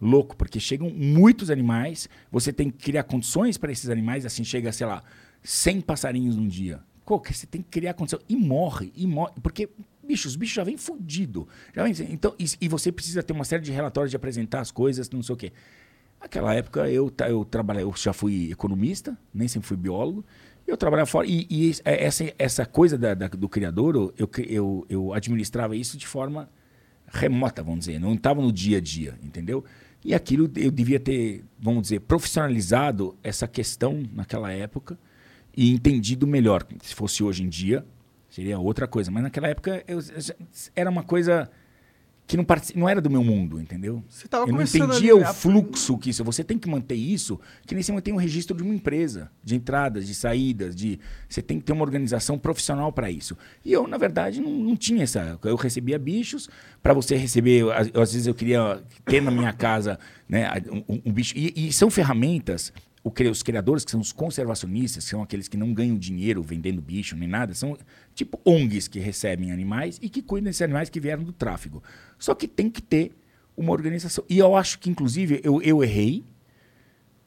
Louco, 0.00 0.36
porque 0.36 0.60
chegam 0.60 0.88
muitos 0.88 1.50
animais, 1.50 2.08
você 2.30 2.52
tem 2.52 2.70
que 2.70 2.78
criar 2.78 3.02
condições 3.02 3.58
para 3.58 3.72
esses 3.72 3.90
animais, 3.90 4.24
assim 4.24 4.44
chega, 4.44 4.70
sei 4.70 4.86
lá, 4.86 5.02
100 5.42 5.80
passarinhos 5.80 6.36
num 6.36 6.46
dia. 6.46 6.80
Você 7.26 7.46
tem 7.46 7.60
que 7.60 7.68
criar 7.68 7.94
condição. 7.94 8.20
E 8.28 8.36
morre, 8.36 8.92
e 8.94 9.04
morre. 9.04 9.32
Porque, 9.42 9.68
bicho, 10.02 10.28
os 10.28 10.36
bichos 10.36 10.54
já 10.54 10.64
vêm 10.64 10.76
fudido. 10.76 11.48
Já 11.74 11.82
vem, 11.82 11.92
então, 12.10 12.34
e, 12.38 12.46
e 12.60 12.68
você 12.68 12.92
precisa 12.92 13.22
ter 13.22 13.32
uma 13.32 13.44
série 13.44 13.62
de 13.62 13.72
relatórios 13.72 14.10
de 14.10 14.16
apresentar 14.16 14.60
as 14.60 14.70
coisas, 14.70 15.10
não 15.10 15.22
sei 15.22 15.34
o 15.34 15.36
quê. 15.36 15.52
Naquela 16.24 16.54
época 16.54 16.88
eu, 16.90 17.12
eu 17.28 17.44
trabalhei, 17.44 17.82
eu 17.82 17.92
já 17.94 18.14
fui 18.14 18.50
economista, 18.50 19.14
nem 19.32 19.46
sempre 19.46 19.68
fui 19.68 19.76
biólogo. 19.76 20.24
Eu 20.66 20.74
trabalhava 20.74 21.04
fora. 21.06 21.26
E, 21.26 21.46
e 21.50 21.72
é- 21.84 22.02
essa, 22.06 22.24
essa 22.38 22.64
coisa 22.64 22.96
da- 22.96 23.12
da- 23.12 23.28
do 23.28 23.46
criador, 23.46 23.94
eu, 24.16 24.30
eu, 24.48 24.86
eu 24.88 25.12
administrava 25.12 25.76
isso 25.76 25.98
de 25.98 26.06
forma 26.06 26.48
remota, 27.06 27.62
vamos 27.62 27.80
dizer. 27.80 27.98
Não 28.00 28.14
estava 28.14 28.40
no 28.40 28.50
dia 28.50 28.78
a 28.78 28.80
dia, 28.80 29.18
entendeu? 29.22 29.62
E 30.02 30.14
aquilo 30.14 30.50
eu 30.56 30.70
devia 30.70 30.98
ter, 30.98 31.44
vamos 31.60 31.82
dizer, 31.82 32.00
profissionalizado 32.00 33.14
essa 33.22 33.46
questão 33.46 34.02
naquela 34.10 34.50
época 34.50 34.98
e 35.54 35.70
entendido 35.70 36.26
melhor. 36.26 36.66
Se 36.82 36.94
fosse 36.94 37.22
hoje 37.22 37.42
em 37.42 37.50
dia, 37.50 37.84
seria 38.30 38.58
outra 38.58 38.86
coisa. 38.88 39.10
Mas 39.10 39.24
naquela 39.24 39.48
época 39.48 39.84
eu- 39.86 39.98
era 40.74 40.88
uma 40.88 41.02
coisa 41.02 41.50
que 42.26 42.36
não, 42.36 42.46
não 42.74 42.88
era 42.88 43.00
do 43.00 43.10
meu 43.10 43.22
mundo, 43.22 43.60
entendeu? 43.60 44.02
Você 44.08 44.26
tava 44.26 44.48
eu 44.48 44.54
não 44.54 44.62
entendia 44.62 45.14
o 45.14 45.24
fluxo 45.26 45.98
que 45.98 46.08
isso. 46.08 46.24
Você 46.24 46.42
tem 46.42 46.58
que 46.58 46.68
manter 46.68 46.94
isso, 46.94 47.38
que 47.66 47.74
nem 47.74 47.82
você 47.82 47.92
mantém 47.92 48.14
um 48.14 48.18
registro 48.18 48.56
de 48.56 48.62
uma 48.62 48.74
empresa, 48.74 49.30
de 49.42 49.54
entradas, 49.54 50.06
de 50.06 50.14
saídas, 50.14 50.74
de 50.74 50.98
você 51.28 51.42
tem 51.42 51.58
que 51.58 51.64
ter 51.64 51.72
uma 51.72 51.82
organização 51.84 52.38
profissional 52.38 52.92
para 52.92 53.10
isso. 53.10 53.36
E 53.64 53.72
eu, 53.72 53.86
na 53.86 53.98
verdade, 53.98 54.40
não, 54.40 54.50
não 54.50 54.76
tinha 54.76 55.02
essa. 55.02 55.38
Eu 55.44 55.56
recebia 55.56 55.98
bichos 55.98 56.48
para 56.82 56.94
você 56.94 57.14
receber. 57.14 57.70
Às, 57.72 57.88
às 57.94 58.12
vezes 58.12 58.26
eu 58.26 58.34
queria 58.34 58.82
ter 59.04 59.20
na 59.20 59.30
minha 59.30 59.52
casa, 59.52 59.98
né, 60.26 60.50
um, 60.88 61.02
um 61.04 61.12
bicho. 61.12 61.34
E, 61.36 61.68
e 61.68 61.72
são 61.72 61.90
ferramentas. 61.90 62.72
Os 63.04 63.42
criadores, 63.42 63.84
que 63.84 63.90
são 63.90 64.00
os 64.00 64.12
conservacionistas, 64.12 65.04
que 65.04 65.10
são 65.10 65.22
aqueles 65.22 65.46
que 65.46 65.58
não 65.58 65.74
ganham 65.74 65.98
dinheiro 65.98 66.42
vendendo 66.42 66.80
bicho 66.80 67.14
nem 67.14 67.28
nada, 67.28 67.54
são 67.54 67.76
tipo 68.14 68.40
ONGs 68.44 68.88
que 68.88 68.98
recebem 68.98 69.52
animais 69.52 69.98
e 70.00 70.08
que 70.08 70.22
cuidam 70.22 70.46
desses 70.46 70.62
animais 70.62 70.88
que 70.88 70.98
vieram 70.98 71.22
do 71.22 71.32
tráfico. 71.32 71.82
Só 72.18 72.34
que 72.34 72.48
tem 72.48 72.70
que 72.70 72.80
ter 72.80 73.12
uma 73.54 73.72
organização. 73.72 74.24
E 74.28 74.38
eu 74.38 74.56
acho 74.56 74.78
que, 74.78 74.88
inclusive, 74.88 75.40
eu, 75.44 75.60
eu 75.60 75.84
errei, 75.84 76.24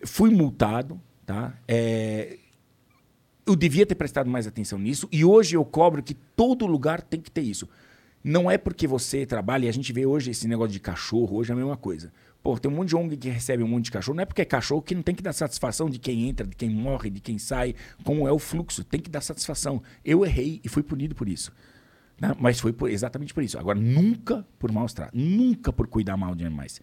fui 0.03 0.31
multado, 0.31 0.99
tá? 1.25 1.55
É, 1.67 2.39
eu 3.45 3.55
devia 3.55 3.85
ter 3.85 3.95
prestado 3.95 4.29
mais 4.29 4.47
atenção 4.47 4.77
nisso 4.77 5.07
e 5.11 5.23
hoje 5.23 5.55
eu 5.55 5.63
cobro 5.63 6.03
que 6.03 6.13
todo 6.13 6.65
lugar 6.65 7.01
tem 7.01 7.21
que 7.21 7.31
ter 7.31 7.41
isso. 7.41 7.69
Não 8.23 8.51
é 8.51 8.57
porque 8.57 8.87
você 8.87 9.25
trabalha, 9.25 9.65
e 9.65 9.69
a 9.69 9.71
gente 9.71 9.93
vê 9.93 10.05
hoje 10.05 10.31
esse 10.31 10.47
negócio 10.47 10.73
de 10.73 10.81
cachorro, 10.81 11.37
hoje 11.37 11.51
é 11.51 11.53
a 11.53 11.55
mesma 11.55 11.77
coisa. 11.77 12.11
Pô, 12.47 12.57
tem 12.57 12.71
um 12.71 12.75
monte 12.75 12.87
de 12.87 12.95
ONG 12.95 13.17
que 13.17 13.27
recebe 13.27 13.61
um 13.61 13.67
monte 13.67 13.83
de 13.85 13.91
cachorro. 13.91 14.15
Não 14.15 14.21
é 14.21 14.25
porque 14.25 14.41
é 14.41 14.45
cachorro 14.45 14.81
que 14.81 14.95
não 14.95 15.01
tem 15.01 15.13
que 15.13 15.21
dar 15.21 15.33
satisfação 15.33 15.89
de 15.89 15.99
quem 15.99 16.29
entra, 16.29 16.47
de 16.47 16.55
quem 16.55 16.69
morre, 16.69 17.09
de 17.09 17.19
quem 17.19 17.37
sai, 17.37 17.75
como 18.05 18.25
é 18.25 18.31
o 18.31 18.39
fluxo. 18.39 18.85
Tem 18.85 19.01
que 19.01 19.09
dar 19.09 19.19
satisfação. 19.19 19.83
Eu 20.05 20.25
errei 20.25 20.61
e 20.63 20.69
fui 20.69 20.81
punido 20.81 21.13
por 21.13 21.27
isso. 21.27 21.51
né? 22.21 22.33
Mas 22.39 22.57
foi 22.61 22.71
por- 22.71 22.89
exatamente 22.89 23.33
por 23.33 23.43
isso. 23.43 23.59
Agora, 23.59 23.77
nunca 23.77 24.47
por 24.57 24.71
maus 24.71 24.93
tratos. 24.93 25.19
Nunca 25.21 25.73
por 25.73 25.87
cuidar 25.87 26.15
mal 26.15 26.33
de 26.33 26.45
animais. 26.45 26.79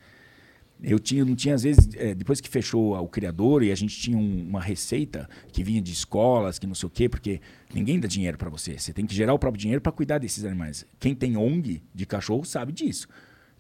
Eu 0.83 0.99
tinha, 0.99 1.25
não 1.25 1.35
tinha, 1.35 1.55
às 1.55 1.63
vezes, 1.63 1.89
eh, 1.95 2.15
depois 2.15 2.43
que 2.43 2.49
fechou 2.51 2.95
o 3.03 3.09
criador 3.09 3.63
e 3.63 3.73
a 3.73 3.75
gente 3.75 3.99
tinha 3.99 4.19
um- 4.19 4.47
uma 4.47 4.61
receita 4.61 5.27
que 5.51 5.65
vinha 5.65 5.81
de 5.81 5.93
escolas, 5.93 6.59
que 6.59 6.67
não 6.67 6.75
sei 6.75 6.87
o 6.89 6.91
quê, 6.91 7.09
porque 7.09 7.41
ninguém 7.73 7.99
dá 7.99 8.07
dinheiro 8.07 8.37
para 8.37 8.51
você. 8.51 8.79
Você 8.79 8.93
tem 8.93 9.07
que 9.07 9.15
gerar 9.15 9.33
o 9.33 9.39
próprio 9.39 9.59
dinheiro 9.63 9.81
para 9.81 9.93
cuidar 9.93 10.19
desses 10.19 10.45
animais. 10.45 10.85
Quem 11.01 11.15
tem 11.15 11.39
ONG 11.39 11.83
de 11.95 12.05
cachorro 12.05 12.45
sabe 12.45 12.71
disso. 12.71 13.09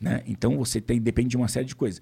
Né? 0.04 0.22
Então 0.26 0.56
você 0.58 0.80
tem, 0.80 1.00
depende 1.00 1.30
de 1.30 1.36
uma 1.36 1.48
série 1.48 1.66
de 1.66 1.74
coisas. 1.74 2.00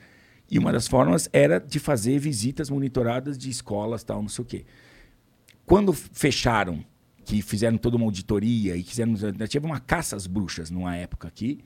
E 0.50 0.58
uma 0.58 0.72
das 0.72 0.86
formas 0.88 1.28
era 1.32 1.58
de 1.58 1.78
fazer 1.78 2.18
visitas 2.18 2.68
monitoradas 2.68 3.38
de 3.38 3.48
escolas, 3.48 4.02
tal, 4.04 4.20
não 4.20 4.28
sei 4.28 4.42
o 4.42 4.46
quê. 4.46 4.64
Quando 5.64 5.92
fecharam, 5.92 6.84
que 7.24 7.40
fizeram 7.40 7.78
toda 7.78 7.96
uma 7.96 8.04
auditoria 8.06 8.76
e 8.76 8.82
quiseram. 8.82 9.14
Tive 9.48 9.64
uma 9.64 9.78
caça 9.80 10.16
às 10.16 10.26
bruxas 10.26 10.70
numa 10.70 10.96
época 10.96 11.28
aqui. 11.28 11.60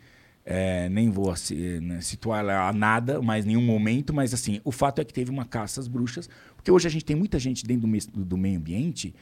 É, 0.44 0.88
nem 0.90 1.10
vou 1.10 1.34
né, 1.82 2.00
situar 2.00 2.44
lá 2.44 2.72
nada, 2.72 3.20
mas 3.20 3.44
nenhum 3.44 3.62
momento, 3.62 4.14
mas 4.14 4.32
assim, 4.32 4.60
o 4.62 4.70
fato 4.70 5.00
é 5.00 5.04
que 5.04 5.12
teve 5.12 5.28
uma 5.28 5.44
caça 5.44 5.80
às 5.80 5.88
bruxas, 5.88 6.28
porque 6.54 6.70
hoje 6.70 6.86
a 6.86 6.90
gente 6.90 7.04
tem 7.04 7.16
muita 7.16 7.36
gente 7.36 7.64
dentro 7.66 7.88
do, 7.88 7.98
do- 8.12 8.24
do 8.24 8.36
meio 8.36 8.56
ambiente 8.58 9.12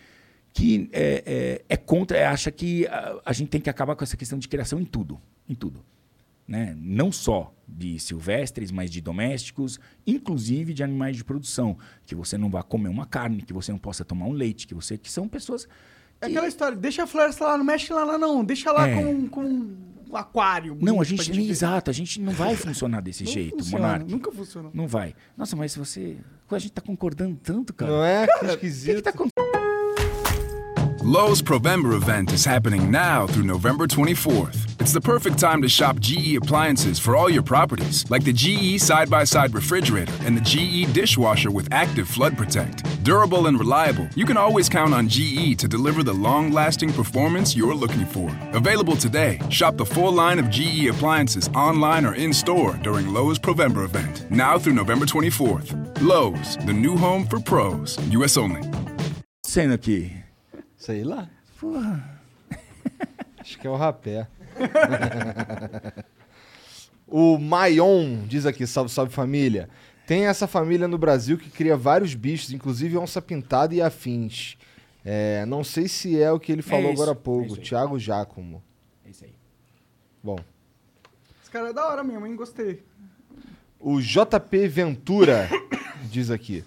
que 0.53 0.91
é, 0.93 1.23
é- 1.25 1.65
é 1.67 1.77
contra, 1.79 2.19
é, 2.19 2.27
acha 2.27 2.51
que 2.51 2.87
a, 2.89 3.21
a 3.25 3.33
gente 3.33 3.49
tem 3.49 3.59
que 3.61 3.71
acabar 3.71 3.97
com 3.97 4.05
essa 4.05 4.19
questão 4.19 4.39
de 4.39 4.47
criação 4.49 4.79
em 4.79 4.85
tudo, 4.85 5.19
em 5.49 5.55
tudo. 5.55 5.83
Né? 6.47 6.77
Não 6.79 7.11
só 7.11 7.55
de 7.67 7.99
silvestres, 7.99 8.71
mas 8.71 8.91
de 8.91 9.01
domésticos, 9.01 9.81
inclusive 10.07 10.75
de 10.75 10.83
animais 10.83 11.17
de 11.17 11.25
produção, 11.25 11.79
que 12.07 12.15
você 12.15 12.37
não 12.37 12.51
vá 12.51 12.63
comer 12.63 12.89
uma 12.91 13.07
carne, 13.07 13.41
que 13.43 13.53
você 13.53 13.73
não 13.73 13.79
possa 13.79 14.05
tomar 14.05 14.27
um 14.27 14.33
leite, 14.33 14.67
que 14.67 14.75
você 14.75 14.99
que 14.99 15.11
são 15.11 15.27
pessoas 15.27 15.67
É 16.21 16.27
aquela 16.27 16.47
história, 16.47 16.77
deixa 16.77 17.03
a 17.05 17.07
floresta 17.07 17.47
lá, 17.47 17.57
não 17.57 17.65
mexe 17.65 17.93
lá, 17.93 18.05
lá 18.05 18.19
não. 18.19 18.45
Deixa 18.45 18.71
lá 18.73 18.87
É. 18.89 18.95
com, 19.03 19.27
com 19.29 19.43
um 19.45 20.17
aquário. 20.17 20.77
Não, 20.81 21.01
a 21.01 21.05
gente 21.05 21.25
pra 21.27 21.35
nem 21.35 21.49
exato, 21.49 21.91
a 21.91 21.95
gente 21.95 22.21
não 22.21 22.33
vai 22.33 22.55
funcionar 22.55 23.01
desse 23.01 23.25
Não 23.25 23.33
jeito, 23.33 23.57
funciona, 23.59 23.83
Monark. 23.87 24.11
Nunca 24.13 24.31
funcionou. 24.31 24.71
Não 24.75 24.87
vai. 24.87 25.15
Nossa, 25.37 25.57
mas 25.57 25.73
se 25.73 25.79
você. 25.79 26.19
A 26.51 26.59
gente 26.59 26.73
tá 26.73 26.81
concordando 26.83 27.37
tanto, 27.43 27.73
cara. 27.75 27.91
Não 27.91 28.05
é? 28.05 28.27
Que 28.29 28.33
O 28.33 28.39
que, 28.39 28.47
que 28.47 28.67
esquisito. 28.67 29.03
tá 29.03 29.11
acontecendo? 29.11 29.74
Lowe's 31.05 31.43
Provember 31.43 31.95
event 31.95 32.33
is 32.33 32.47
happening 32.47 32.91
now 32.91 33.27
through 33.27 33.43
November 33.43 33.87
24th. 33.87 34.81
It's 34.81 34.95
the 34.95 35.03
perfect 35.03 35.37
time 35.37 35.61
to 35.61 35.69
shop 35.69 36.01
GE 36.01 36.37
appliances 36.37 36.99
for 36.99 37.15
all 37.15 37.29
your 37.29 37.43
properties, 37.43 38.11
like 38.11 38.25
the 38.25 38.33
GE 38.33 38.81
side 38.81 39.11
by 39.11 39.25
side 39.25 39.53
refrigerator 39.53 40.15
and 40.23 40.35
the 40.35 40.41
GE 40.41 40.91
dishwasher 40.95 41.51
with 41.51 41.69
active 41.71 42.09
flood 42.09 42.39
protect. 42.39 43.05
Durable 43.05 43.49
and 43.49 43.59
reliable, 43.59 44.09
you 44.15 44.25
can 44.25 44.39
always 44.39 44.71
count 44.71 44.95
on 44.95 45.07
GE 45.07 45.59
to 45.59 45.69
deliver 45.69 46.03
the 46.03 46.15
long 46.15 46.53
lasting 46.53 46.91
performance 46.91 47.55
you're 47.55 47.75
looking 47.75 48.07
for. 48.07 48.35
Available 48.55 48.97
today, 48.97 49.39
shop 49.51 49.77
the 49.77 49.85
full 49.85 50.11
line 50.11 50.39
of 50.39 50.49
GE 50.49 50.87
appliances 50.87 51.51
online 51.55 52.07
or 52.07 52.15
in 52.15 52.33
store 52.33 52.79
during 52.83 53.13
Lowe's 53.13 53.39
Provember 53.39 53.85
event, 53.85 54.25
now 54.31 54.59
through 54.59 54.73
November 54.73 55.05
24th. 55.05 56.01
Lowe's, 56.01 56.57
the 56.65 56.73
new 56.73 56.97
home 56.97 57.27
for 57.27 57.39
pros, 57.41 57.99
US 58.11 58.39
only. 58.39 58.63
Aqui. 59.55 60.24
Sei 60.85 61.03
lá. 61.03 61.31
Acho 63.39 63.59
que 63.59 63.67
é 63.67 63.71
o 63.71 63.75
rapé. 63.75 64.29
o 67.09 67.39
Maion 67.39 68.27
diz 68.27 68.45
aqui, 68.45 68.67
salve, 68.67 68.91
salve 68.91 69.11
família. 69.11 69.71
Tem 70.07 70.27
essa 70.27 70.47
família 70.47 70.87
no 70.87 70.99
Brasil 70.99 71.39
que 71.39 71.49
cria 71.49 71.75
vários 71.75 72.15
bichos, 72.15 72.53
inclusive 72.53 72.99
onça 72.99 73.23
pintada 73.23 73.75
e 73.75 73.81
afins. 73.81 74.59
É, 75.03 75.47
não 75.47 75.65
sei 75.65 75.89
se 75.89 76.21
é 76.21 76.31
o 76.31 76.39
que 76.39 76.53
ele 76.53 76.61
falou 76.61 76.93
isso, 76.93 77.03
agora 77.03 77.17
há 77.17 77.19
é 77.19 77.25
pouco, 77.25 77.55
aí. 77.55 77.61
Thiago 77.63 77.99
Giacomo. 77.99 78.63
É 79.07 79.09
isso 79.09 79.25
aí. 79.25 79.33
Bom. 80.23 80.39
Esse 81.43 81.51
cara 81.51 81.71
é 81.71 81.73
da 81.73 81.89
hora 81.89 82.05
mesmo, 82.05 82.27
hein? 82.27 82.37
Gostei. 82.37 82.85
O 83.81 84.03
JP 84.03 84.69
Ventura 84.69 85.49
diz 86.13 86.31
aqui. 86.31 86.63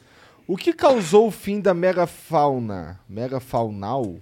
O 0.49 0.55
que 0.55 0.71
causou 0.71 1.27
o 1.27 1.31
fim 1.31 1.59
da 1.59 1.73
megafauna? 1.73 3.01
Megafaunal? 3.09 4.15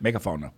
Megafauna. 0.00 0.52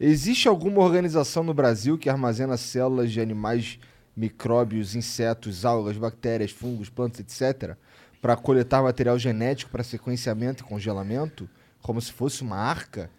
Existe 0.00 0.48
alguma 0.48 0.80
organização 0.80 1.44
no 1.44 1.52
Brasil 1.52 1.98
que 1.98 2.08
armazena 2.08 2.56
células 2.56 3.12
de 3.12 3.20
animais, 3.20 3.78
micróbios, 4.16 4.94
insetos, 4.94 5.66
algas, 5.66 5.98
bactérias, 5.98 6.50
fungos, 6.50 6.88
plantas, 6.88 7.20
etc., 7.20 7.76
para 8.22 8.38
coletar 8.38 8.82
material 8.82 9.18
genético 9.18 9.70
para 9.70 9.84
sequenciamento 9.84 10.64
e 10.64 10.66
congelamento? 10.66 11.46
Como 11.82 12.00
se 12.00 12.10
fosse 12.10 12.40
uma 12.40 12.56
arca? 12.56 13.10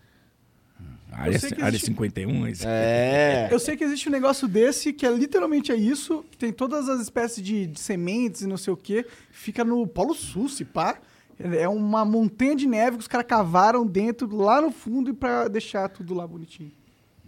Área, 1.12 1.40
sei 1.40 1.50
que 1.52 1.62
área 1.62 1.70
existe- 1.76 1.88
51. 1.88 2.48
esse- 2.48 2.64
É. 2.68 3.48
Eu 3.52 3.60
sei 3.60 3.76
que 3.76 3.84
existe 3.84 4.08
um 4.08 4.12
negócio 4.12 4.48
desse 4.48 4.94
que 4.94 5.06
é 5.06 5.12
literalmente 5.12 5.72
é 5.72 5.76
isso, 5.76 6.24
que 6.30 6.38
tem 6.38 6.52
todas 6.54 6.88
as 6.90 7.02
espécies 7.02 7.44
de, 7.44 7.66
de 7.68 7.80
sementes 7.80 8.42
e 8.42 8.48
não 8.48 8.58
sei 8.58 8.72
o 8.72 8.78
que, 8.78 9.06
fica 9.32 9.64
no 9.64 9.88
Polo 9.88 10.14
Sul, 10.14 10.48
se 10.50 10.64
pá. 10.64 10.98
É 11.40 11.68
uma 11.70 12.04
montanha 12.04 12.56
de 12.56 12.68
neve 12.68 12.98
que 12.98 13.02
os 13.02 13.08
caras 13.08 13.28
cavaram 13.28 13.86
dentro, 13.86 14.28
lá 14.36 14.60
no 14.62 14.72
fundo, 14.72 15.12
e 15.12 15.14
pra 15.14 15.48
deixar 15.48 15.88
tudo 15.90 16.14
lá 16.16 16.26
bonitinho. 16.28 16.72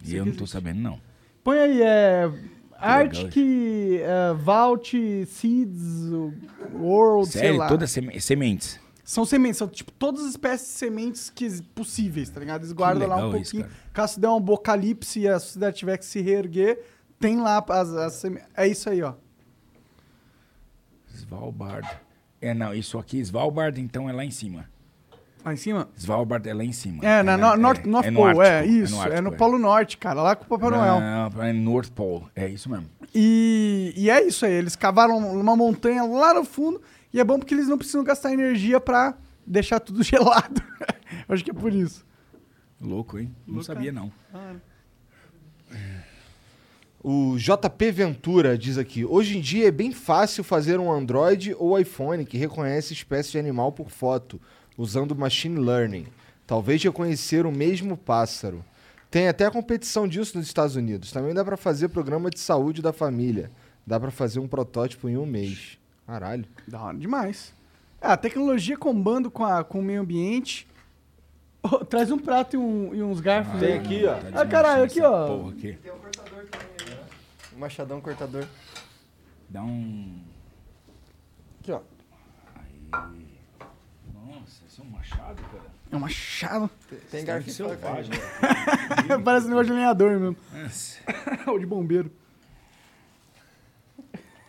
E 0.05 0.15
eu 0.15 0.25
não 0.25 0.33
tô 0.33 0.45
sabendo, 0.47 0.79
não. 0.81 0.99
Põe 1.43 1.57
aí, 1.59 1.81
é. 1.81 2.25
legal, 2.25 2.39
Arctic, 2.81 3.35
é, 3.37 4.33
Vault, 4.41 5.25
Seeds, 5.27 6.09
World, 6.73 7.29
sei 7.31 7.41
Sério, 7.41 7.57
lá. 7.59 7.67
todas 7.67 7.91
seme- 7.91 8.19
sementes. 8.21 8.79
São 9.09 9.25
sementes, 9.25 9.57
são 9.57 9.67
tipo 9.67 9.91
todas 9.91 10.21
as 10.21 10.29
espécies 10.29 10.67
de 10.67 10.73
sementes 10.75 11.31
que, 11.31 11.63
possíveis, 11.73 12.29
tá 12.29 12.39
ligado? 12.39 12.61
Eles 12.61 12.71
guardam 12.71 13.07
lá 13.07 13.15
um 13.15 13.29
isso, 13.29 13.53
pouquinho. 13.53 13.63
cara. 13.63 13.75
Caso 13.91 14.19
der 14.19 14.29
um 14.29 14.37
apocalipse 14.37 15.21
e 15.21 15.27
a 15.27 15.39
sociedade 15.39 15.77
tiver 15.77 15.97
que 15.97 16.05
se 16.05 16.21
reerguer, 16.21 16.79
tem 17.19 17.37
lá 17.37 17.57
as, 17.69 17.89
as 17.91 18.13
sementes. 18.13 18.47
É 18.55 18.67
isso 18.67 18.87
aí, 18.87 19.01
ó. 19.01 19.15
Svalbard. 21.11 21.89
É, 22.39 22.53
não, 22.53 22.71
isso 22.71 22.99
aqui, 22.99 23.17
Svalbard, 23.17 23.81
então 23.81 24.07
é 24.07 24.13
lá 24.13 24.23
em 24.23 24.29
cima. 24.29 24.69
Lá 25.43 25.53
em 25.53 25.57
cima? 25.57 25.89
Svalbard 25.97 26.47
é 26.47 26.53
lá 26.53 26.63
em 26.63 26.71
cima. 26.71 27.03
É, 27.03 27.23
na, 27.23 27.35
no, 27.35 27.57
North, 27.57 27.85
North 27.85 28.05
é 28.05 28.11
no 28.11 28.19
Pole, 28.19 28.39
é, 28.41 28.59
Ártico, 28.59 28.75
isso. 28.75 28.95
no 28.95 29.01
É 29.01 29.07
no, 29.07 29.15
Ártico, 29.15 29.37
Polo 29.37 29.57
Norte, 29.57 29.97
cara, 29.97 30.21
lá 30.21 30.35
com 30.35 30.43
o 30.43 30.47
Papai 30.47 30.69
Noel. 30.69 30.99
Não, 30.99 31.29
não, 31.31 31.43
é 31.43 31.51
North 31.51 31.89
Pole. 31.95 32.25
É 32.35 32.47
isso 32.47 32.69
mesmo. 32.69 32.85
E, 33.15 33.91
e 33.97 34.07
é 34.07 34.21
isso 34.21 34.45
aí, 34.45 34.53
eles 34.53 34.75
cavaram 34.75 35.17
uma 35.17 35.55
montanha 35.55 36.03
lá 36.03 36.31
no 36.31 36.45
fundo 36.45 36.79
e 37.13 37.19
é 37.19 37.23
bom 37.23 37.39
porque 37.39 37.53
eles 37.53 37.67
não 37.67 37.77
precisam 37.77 38.03
gastar 38.03 38.33
energia 38.33 38.79
pra 38.79 39.17
deixar 39.45 39.79
tudo 39.79 40.01
gelado. 40.03 40.61
Eu 41.27 41.35
acho 41.35 41.43
que 41.43 41.51
é 41.51 41.53
por 41.53 41.73
isso. 41.73 42.05
Louco, 42.79 43.17
hein? 43.19 43.33
Não 43.45 43.55
Louco, 43.55 43.65
sabia, 43.65 43.91
não. 43.91 44.11
O 47.01 47.37
JP 47.37 47.91
Ventura 47.91 48.57
diz 48.57 48.77
aqui: 48.77 49.05
hoje 49.05 49.37
em 49.37 49.41
dia 49.41 49.67
é 49.67 49.71
bem 49.71 49.91
fácil 49.91 50.43
fazer 50.43 50.79
um 50.79 50.91
Android 50.91 51.55
ou 51.57 51.79
iPhone 51.79 52.25
que 52.25 52.37
reconhece 52.37 52.93
espécie 52.93 53.31
de 53.31 53.39
animal 53.39 53.71
por 53.71 53.89
foto, 53.89 54.39
usando 54.77 55.15
machine 55.15 55.59
learning. 55.59 56.07
Talvez 56.45 56.83
reconhecer 56.83 57.45
o 57.45 57.51
mesmo 57.51 57.95
pássaro. 57.95 58.63
Tem 59.11 59.27
até 59.27 59.49
competição 59.49 60.07
disso 60.07 60.37
nos 60.37 60.45
Estados 60.47 60.75
Unidos. 60.75 61.11
Também 61.11 61.33
dá 61.33 61.43
pra 61.43 61.57
fazer 61.57 61.89
programa 61.89 62.29
de 62.29 62.39
saúde 62.39 62.81
da 62.81 62.93
família. 62.93 63.51
Dá 63.85 63.99
pra 63.99 64.11
fazer 64.11 64.39
um 64.39 64.47
protótipo 64.47 65.09
em 65.09 65.17
um 65.17 65.25
mês. 65.25 65.79
Caralho. 66.09 66.43
Da 66.67 66.81
hora 66.81 66.97
demais. 66.97 67.53
É, 68.01 68.07
a 68.07 68.17
tecnologia 68.17 68.75
combando 68.75 69.29
com, 69.29 69.45
a, 69.45 69.63
com 69.63 69.79
o 69.79 69.83
meio 69.83 70.01
ambiente. 70.01 70.67
Ô, 71.61 71.85
traz 71.85 72.09
um 72.09 72.17
prato 72.17 72.55
e, 72.55 72.57
um- 72.57 72.95
e 72.95 73.03
uns 73.03 73.19
garfos 73.19 73.59
Tem 73.59 73.73
aí. 73.73 73.79
aqui, 73.79 74.05
ó. 74.07 74.15
Tá 74.31 74.41
Ah, 74.41 74.45
caralho, 74.47 74.83
aqui, 74.85 75.01
ó. 75.01 75.27
Porra 75.27 75.51
aqui. 75.51 75.77
Um 77.55 77.59
machadão 77.59 78.01
cortador. 78.01 78.47
Dá 79.47 79.61
um... 79.61 80.19
Aqui, 81.59 81.71
ó. 81.73 81.81
Nossa, 82.91 84.63
isso 84.67 84.81
é 84.81 84.83
um 84.83 84.89
machado, 84.89 85.41
cara. 85.43 85.69
É 85.91 85.95
um 85.95 85.99
machado. 85.99 86.69
Tem 87.11 87.23
garfo 87.25 87.49
e 87.49 87.53
faca. 87.53 87.69
selvagem. 87.69 88.11
Parece 89.23 89.45
um 89.45 89.49
negócio 89.49 89.67
de 89.67 89.73
lenhador 89.73 90.19
mesmo. 90.19 90.37
Nossa. 90.53 90.97
Ou 91.45 91.59
de 91.59 91.65
bombeiro. 91.67 92.11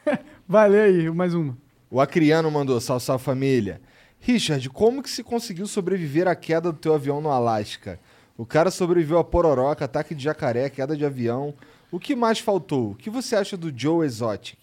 Vai, 0.51 0.69
lê 0.69 0.81
aí, 0.81 1.11
mais 1.11 1.33
uma. 1.33 1.57
O 1.89 2.01
Acriano 2.01 2.51
mandou, 2.51 2.81
salve, 2.81 3.05
salve 3.05 3.23
família. 3.23 3.81
Richard, 4.19 4.69
como 4.71 5.01
que 5.01 5.09
se 5.09 5.23
conseguiu 5.23 5.65
sobreviver 5.65 6.27
à 6.27 6.35
queda 6.35 6.73
do 6.73 6.79
teu 6.81 6.93
avião 6.93 7.21
no 7.21 7.31
Alasca? 7.31 8.01
O 8.37 8.45
cara 8.45 8.69
sobreviveu 8.73 9.21
a 9.21 9.23
pororoca, 9.23 9.85
ataque 9.85 10.13
de 10.13 10.25
jacaré, 10.25 10.69
queda 10.69 10.97
de 10.97 11.05
avião. 11.05 11.55
O 11.89 12.01
que 12.01 12.17
mais 12.17 12.41
faltou? 12.41 12.91
O 12.91 12.95
que 12.97 13.09
você 13.09 13.37
acha 13.37 13.57
do 13.57 13.73
Joe 13.73 14.05
Exotic? 14.05 14.59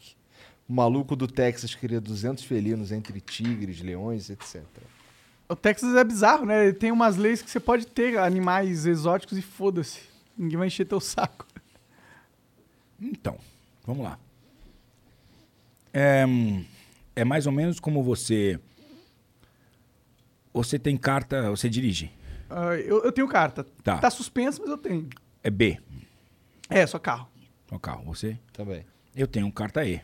O 0.67 0.73
maluco 0.73 1.15
do 1.15 1.25
Texas 1.25 1.73
cria 1.73 2.01
200 2.01 2.43
felinos 2.43 2.91
entre 2.91 3.21
tigres, 3.21 3.79
leões, 3.79 4.29
etc. 4.29 4.61
O 5.47 5.55
Texas 5.55 5.95
é 5.95 6.03
bizarro, 6.03 6.45
né? 6.45 6.65
Ele 6.65 6.73
tem 6.73 6.91
umas 6.91 7.15
leis 7.15 7.41
que 7.41 7.49
você 7.49 7.61
pode 7.61 7.87
ter 7.87 8.17
animais 8.17 8.85
exóticos 8.85 9.37
e 9.37 9.41
foda-se. 9.41 10.01
Ninguém 10.37 10.57
vai 10.57 10.67
encher 10.67 10.83
teu 10.83 10.99
saco. 10.99 11.47
Então, 12.99 13.37
vamos 13.85 14.03
lá. 14.03 14.19
É, 15.99 16.25
é 17.15 17.25
mais 17.25 17.47
ou 17.47 17.51
menos 17.51 17.79
como 17.79 18.03
você... 18.03 18.59
Você 20.53 20.77
tem 20.77 20.95
carta, 20.95 21.49
você 21.49 21.67
dirige. 21.67 22.11
Ah, 22.47 22.75
eu, 22.75 23.03
eu 23.03 23.11
tenho 23.11 23.27
carta. 23.27 23.63
Tá. 23.83 23.97
Tá 23.97 24.09
suspenso, 24.11 24.61
mas 24.61 24.69
eu 24.69 24.77
tenho. 24.77 25.09
É 25.43 25.49
B, 25.49 25.79
É, 26.69 26.85
só 26.85 26.99
carro. 26.99 27.27
o 27.71 27.79
carro. 27.79 28.03
Você? 28.05 28.37
Também. 28.53 28.85
Eu 29.15 29.25
tenho 29.27 29.47
um 29.47 29.51
carta 29.51 29.83
E. 29.83 29.99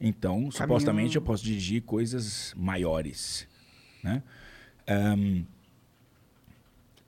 Então, 0.00 0.50
supostamente, 0.50 1.16
eu 1.16 1.22
posso 1.22 1.44
dirigir 1.44 1.82
coisas 1.82 2.54
maiores. 2.56 3.46
Né? 4.02 4.22
Ahn, 4.86 5.42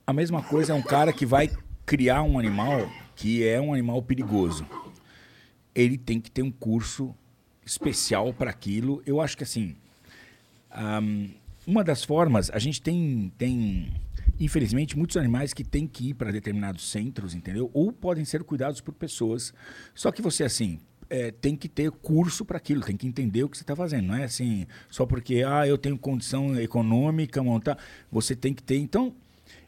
a 0.07 0.13
mesma 0.13 0.43
coisa 0.43 0.73
é 0.73 0.75
um 0.75 0.83
cara 0.83 1.13
que 1.13 1.25
vai 1.25 1.51
criar 1.87 2.23
um 2.23 2.39
animal 2.39 2.91
que 3.17 3.47
é 3.47 3.59
um 3.61 3.73
animal 3.73 4.03
perigoso. 4.03 4.67
Ele 5.75 5.97
tem 5.97 6.21
que 6.21 6.31
ter 6.31 6.43
um 6.43 6.51
curso 6.51 7.15
especial 7.69 8.33
para 8.33 8.51
aquilo. 8.51 9.03
Eu 9.05 9.21
acho 9.21 9.37
que 9.37 9.45
assim, 9.45 9.77
ahm, 10.71 11.29
uma 11.67 11.85
das 11.85 12.03
formas, 12.03 12.51
a 12.51 12.59
gente 12.59 12.81
tem, 12.81 13.31
tem, 13.37 13.93
infelizmente, 14.41 14.97
muitos 14.97 15.19
animais 15.19 15.53
que 15.53 15.63
têm 15.63 15.87
que 15.87 16.11
ir 16.11 16.15
para 16.15 16.33
determinados 16.33 16.91
centros, 16.91 17.35
entendeu? 17.35 17.71
Ou 17.75 17.93
podem 17.93 18.25
ser 18.25 18.43
cuidados 18.43 18.81
por 18.81 18.95
pessoas. 18.95 19.53
Só 19.95 20.11
que 20.11 20.23
você, 20.23 20.45
assim, 20.45 20.81
é, 21.11 21.31
tem 21.31 21.55
que 21.55 21.69
ter 21.69 21.91
curso 21.91 22.43
para 22.45 22.57
aquilo, 22.57 22.83
tem 22.83 22.97
que 22.97 23.07
entender 23.07 23.45
o 23.45 23.49
que 23.51 23.57
você 23.59 23.63
está 23.65 23.77
fazendo. 23.77 24.07
Não 24.07 24.15
é 24.15 24.25
assim, 24.25 24.67
só 24.91 25.05
porque, 25.05 25.45
ah, 25.47 25.67
eu 25.67 25.77
tenho 25.77 25.99
condição 25.99 26.59
econômica, 26.59 27.43
montar. 27.43 27.77
Você 28.11 28.35
tem 28.35 28.55
que 28.55 28.63
ter. 28.63 28.79
Então, 28.79 29.15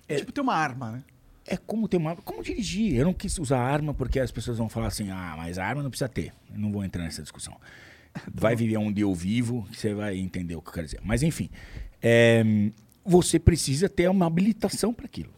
É 0.08 0.16
tipo 0.16 0.32
ter 0.32 0.40
uma 0.40 0.54
arma, 0.54 0.92
né? 0.92 1.04
É 1.50 1.56
como 1.56 1.88
ter 1.88 1.96
uma. 1.96 2.14
Como 2.16 2.42
dirigir. 2.42 2.94
Eu 2.94 3.04
não 3.04 3.12
quis 3.12 3.36
usar 3.38 3.58
arma 3.58 3.92
porque 3.92 4.20
as 4.20 4.30
pessoas 4.30 4.56
vão 4.56 4.68
falar 4.68 4.86
assim, 4.86 5.10
ah, 5.10 5.34
mas 5.36 5.58
arma 5.58 5.82
não 5.82 5.90
precisa 5.90 6.08
ter. 6.08 6.32
Eu 6.50 6.58
não 6.58 6.70
vou 6.70 6.84
entrar 6.84 7.02
nessa 7.02 7.20
discussão. 7.20 7.56
Vai 8.32 8.54
viver 8.54 8.76
onde 8.76 9.00
eu 9.00 9.14
vivo, 9.14 9.66
você 9.72 9.94
vai 9.94 10.16
entender 10.16 10.56
o 10.56 10.62
que 10.62 10.68
eu 10.68 10.72
quero 10.72 10.86
dizer. 10.86 11.00
Mas 11.04 11.22
enfim, 11.22 11.48
é, 12.02 12.42
você 13.04 13.38
precisa 13.38 13.88
ter 13.88 14.08
uma 14.10 14.26
habilitação 14.26 14.92
para 14.92 15.06
aquilo. 15.06 15.32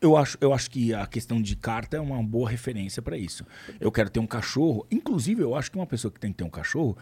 Eu 0.00 0.16
acho, 0.16 0.36
eu 0.40 0.52
acho 0.52 0.70
que 0.70 0.92
a 0.94 1.06
questão 1.06 1.40
de 1.40 1.54
carta 1.54 1.96
é 1.96 2.00
uma 2.00 2.20
boa 2.22 2.50
referência 2.50 3.00
para 3.00 3.16
isso. 3.16 3.44
Eu 3.80 3.90
quero 3.92 4.10
ter 4.10 4.18
um 4.20 4.26
cachorro. 4.26 4.86
Inclusive, 4.90 5.42
eu 5.42 5.54
acho 5.54 5.70
que 5.70 5.76
uma 5.76 5.86
pessoa 5.86 6.10
que 6.10 6.18
tem 6.18 6.32
que 6.32 6.38
ter 6.38 6.44
um 6.44 6.50
cachorro 6.50 6.96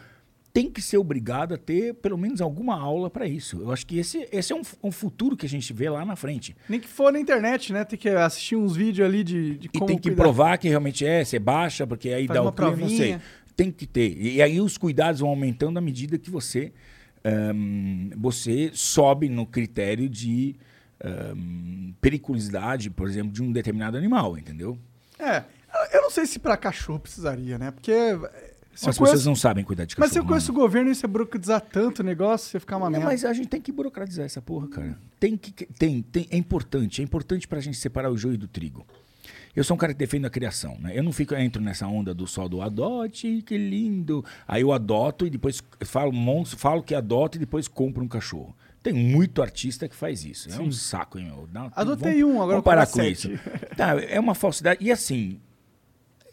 tem 0.56 0.70
que 0.70 0.80
ser 0.80 0.96
obrigada 0.96 1.56
a 1.56 1.58
ter 1.58 1.92
pelo 1.96 2.16
menos 2.16 2.40
alguma 2.40 2.80
aula 2.80 3.10
para 3.10 3.26
isso. 3.26 3.60
Eu 3.60 3.70
acho 3.70 3.86
que 3.86 3.98
esse, 3.98 4.26
esse 4.32 4.54
é 4.54 4.56
um, 4.56 4.62
um 4.84 4.90
futuro 4.90 5.36
que 5.36 5.44
a 5.44 5.48
gente 5.48 5.70
vê 5.70 5.90
lá 5.90 6.02
na 6.02 6.16
frente. 6.16 6.56
Nem 6.66 6.80
que 6.80 6.88
for 6.88 7.12
na 7.12 7.20
internet, 7.20 7.74
né? 7.74 7.84
Tem 7.84 7.98
que 7.98 8.08
assistir 8.08 8.56
uns 8.56 8.74
vídeos 8.74 9.06
ali 9.06 9.22
de, 9.22 9.58
de 9.58 9.66
E 9.66 9.78
tem 9.80 9.98
que 9.98 10.08
cuidar. 10.08 10.22
provar 10.22 10.56
que 10.56 10.66
realmente 10.66 11.04
é, 11.04 11.22
você 11.22 11.38
baixa, 11.38 11.86
porque 11.86 12.08
aí 12.08 12.26
Faz 12.26 12.40
dá 12.40 12.48
o 12.48 12.50
clima, 12.50 12.74
não 12.74 12.88
sei. 12.88 13.18
Tem 13.54 13.70
que 13.70 13.86
ter. 13.86 14.16
E, 14.16 14.36
e 14.36 14.42
aí 14.42 14.58
os 14.58 14.78
cuidados 14.78 15.20
vão 15.20 15.28
aumentando 15.28 15.76
à 15.78 15.82
medida 15.82 16.16
que 16.16 16.30
você, 16.30 16.72
ahn, 17.22 18.08
você 18.16 18.70
sobe 18.72 19.28
no 19.28 19.44
critério 19.44 20.08
de 20.08 20.56
ahn, 21.04 21.92
periculosidade, 22.00 22.88
por 22.88 23.06
exemplo, 23.06 23.30
de 23.30 23.42
um 23.42 23.52
determinado 23.52 23.98
animal, 23.98 24.38
entendeu? 24.38 24.78
É. 25.18 25.44
Eu 25.92 26.00
não 26.00 26.10
sei 26.10 26.24
se 26.24 26.38
pra 26.38 26.56
cachorro 26.56 26.98
precisaria, 26.98 27.58
né? 27.58 27.70
Porque. 27.70 27.92
Se 28.77 28.86
eu 28.86 28.90
As 28.90 28.98
pessoas 28.98 29.24
não 29.27 29.35
sabem 29.35 29.65
cuidar 29.65 29.85
de 29.86 29.97
cachorro. 29.97 30.07
Mas 30.07 30.12
se 30.12 30.19
eu 30.19 30.24
conheço 30.24 30.53
o 30.53 30.55
governo 30.55 30.90
e 30.90 30.94
você 30.94 31.07
burocratizar 31.07 31.61
tanto 31.61 32.01
o 32.01 32.03
negócio, 32.05 32.51
você 32.51 32.61
ficar 32.61 32.77
uma 32.77 32.86
Não, 32.86 32.93
merda. 32.93 33.07
mas 33.07 33.24
a 33.24 33.32
gente 33.32 33.48
tem 33.48 33.61
que 33.61 33.73
burocratizar 33.73 34.24
essa 34.27 34.40
porra, 34.43 34.69
cara. 34.69 34.98
Tem 35.19 35.36
que 35.36 35.51
tem, 35.66 36.03
tem 36.03 36.28
é 36.31 36.36
importante, 36.36 37.01
é 37.01 37.05
importante 37.05 37.48
pra 37.48 37.59
gente 37.59 37.77
separar 37.78 38.11
o 38.12 38.16
joio 38.16 38.36
do 38.39 38.47
trigo. 38.47 38.86
Eu 39.57 39.65
sou 39.65 39.74
um 39.74 39.78
cara 39.78 39.94
que 39.94 39.98
defende 39.98 40.27
a 40.27 40.31
criação, 40.31 40.77
né? 40.78 40.93
Eu 40.97 41.03
não 41.03 41.11
fico 41.12 41.35
entro 41.35 41.62
nessa 41.62 41.86
onda 41.89 42.12
do 42.12 42.27
só 42.27 42.47
do 42.47 42.61
adote, 42.61 43.43
que 43.47 43.57
lindo. 43.57 44.23
Aí 44.47 44.61
eu 44.61 44.70
adoto 44.70 45.27
e 45.27 45.31
depois 45.31 45.62
falo 45.82 46.12
monstro, 46.12 46.59
falo 46.59 46.82
que 46.82 46.94
adoto 46.94 47.39
e 47.39 47.40
depois 47.40 47.66
compro 47.66 48.05
um 48.05 48.09
cachorro. 48.09 48.55
Tem 48.82 48.93
muito 48.93 49.40
artista 49.43 49.89
que 49.89 49.97
faz 49.97 50.24
isso. 50.27 50.48
É 50.53 50.61
um 50.61 50.70
saco, 50.70 51.19
hein, 51.19 51.24
meu? 51.24 51.48
Dá- 51.51 51.73
Adotei 51.74 52.20
vamos- 52.20 52.36
um, 52.36 52.43
agora 52.43 52.48
Vamos 52.61 52.65
parar 52.65 52.86
com 52.86 52.93
comprar 52.93 53.09
isso. 53.09 53.28
sete. 53.31 53.74
Tá, 53.74 53.98
é 54.01 54.20
uma 54.20 54.35
falsidade. 54.35 54.85
E 54.85 54.93
assim, 54.93 55.40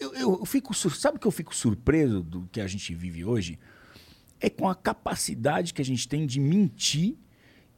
eu, 0.03 0.13
eu- 0.15 0.39
eu 0.39 0.45
fico 0.45 0.73
sur- 0.73 0.95
sabe 0.95 1.17
que 1.19 1.25
eu 1.27 1.31
fico 1.31 1.55
surpreso 1.55 2.21
do 2.21 2.47
que 2.51 2.59
a 2.61 2.67
gente 2.67 2.93
vive 2.93 3.23
hoje 3.25 3.57
é 4.39 4.49
com 4.49 4.67
a 4.67 4.75
capacidade 4.75 5.73
que 5.73 5.81
a 5.81 5.85
gente 5.85 6.07
tem 6.07 6.25
de 6.25 6.39
mentir 6.39 7.15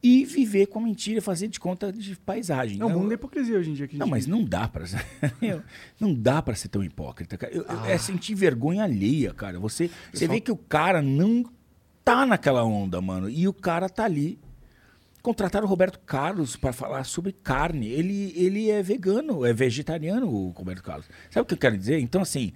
e 0.02 0.24
viver 0.24 0.66
com 0.66 0.78
a 0.78 0.82
mentira, 0.82 1.22
fazer 1.22 1.48
de 1.48 1.58
conta 1.58 1.92
de 1.92 2.14
paisagem. 2.16 2.80
É 2.80 2.84
o 2.84 2.90
mundo 2.90 3.08
da 3.08 3.14
hipocrisia 3.14 3.58
hoje 3.58 3.70
em 3.70 3.74
dia. 3.74 3.88
Que 3.88 3.96
a 3.96 3.98
não, 3.98 4.06
mas 4.06 4.26
vive. 4.26 4.36
não 4.36 4.44
dá 4.44 4.68
pra 4.68 4.84
eu- 5.42 5.62
não 5.98 6.12
dá 6.14 6.42
para 6.42 6.54
ser 6.54 6.68
tão 6.68 6.84
hipócrita, 6.84 7.36
cara. 7.38 7.52
Eu- 7.52 7.64
eu- 7.64 7.84
É 7.86 7.96
sentir 7.98 8.34
vergonha 8.34 8.84
alheia, 8.84 9.32
cara. 9.32 9.58
Você, 9.58 9.90
você 10.12 10.28
vê 10.28 10.40
que 10.40 10.50
o 10.52 10.56
cara 10.56 11.00
não 11.00 11.44
tá 12.04 12.26
naquela 12.26 12.62
onda, 12.64 13.00
mano, 13.00 13.28
e 13.28 13.48
o 13.48 13.52
cara 13.52 13.88
tá 13.88 14.04
ali. 14.04 14.38
Contrataram 15.26 15.66
o 15.66 15.68
Roberto 15.68 15.98
Carlos 16.06 16.54
para 16.54 16.72
falar 16.72 17.02
sobre 17.02 17.32
carne. 17.32 17.88
Ele, 17.88 18.32
ele 18.36 18.70
é 18.70 18.80
vegano, 18.80 19.44
é 19.44 19.52
vegetariano, 19.52 20.28
o 20.28 20.50
Roberto 20.50 20.84
Carlos. 20.84 21.04
Sabe 21.28 21.42
o 21.42 21.44
que 21.44 21.54
eu 21.54 21.58
quero 21.58 21.76
dizer? 21.76 21.98
Então, 21.98 22.22
assim, 22.22 22.52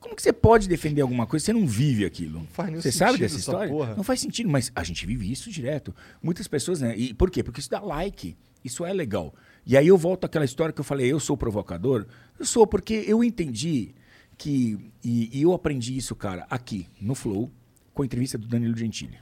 como 0.00 0.16
que 0.16 0.22
você 0.22 0.32
pode 0.32 0.66
defender 0.66 1.02
alguma 1.02 1.26
coisa 1.26 1.44
se 1.44 1.46
você 1.48 1.52
não 1.52 1.66
vive 1.66 2.06
aquilo? 2.06 2.46
faz 2.50 2.70
nenhum 2.70 2.80
você 2.80 2.90
sabe 2.90 3.18
dessa 3.18 3.34
essa 3.34 3.40
história? 3.40 3.94
Não 3.94 4.02
faz 4.02 4.20
sentido, 4.20 4.48
mas 4.48 4.72
a 4.74 4.82
gente 4.82 5.04
vive 5.04 5.30
isso 5.30 5.50
direto. 5.50 5.94
Muitas 6.22 6.48
pessoas, 6.48 6.80
né? 6.80 6.96
E 6.96 7.12
por 7.12 7.30
quê? 7.30 7.42
Porque 7.42 7.60
isso 7.60 7.68
dá 7.68 7.80
like. 7.80 8.38
Isso 8.64 8.86
é 8.86 8.92
legal. 8.94 9.34
E 9.66 9.76
aí 9.76 9.88
eu 9.88 9.98
volto 9.98 10.24
àquela 10.24 10.46
história 10.46 10.72
que 10.72 10.80
eu 10.80 10.84
falei, 10.84 11.12
eu 11.12 11.20
sou 11.20 11.36
provocador. 11.36 12.06
Eu 12.38 12.46
sou 12.46 12.66
porque 12.66 13.04
eu 13.06 13.22
entendi 13.22 13.94
que. 14.38 14.78
E, 15.04 15.28
e 15.30 15.42
eu 15.42 15.52
aprendi 15.52 15.94
isso, 15.94 16.16
cara, 16.16 16.46
aqui, 16.48 16.86
no 16.98 17.14
Flow, 17.14 17.52
com 17.92 18.00
a 18.00 18.06
entrevista 18.06 18.38
do 18.38 18.46
Danilo 18.46 18.78
Gentili. 18.78 19.18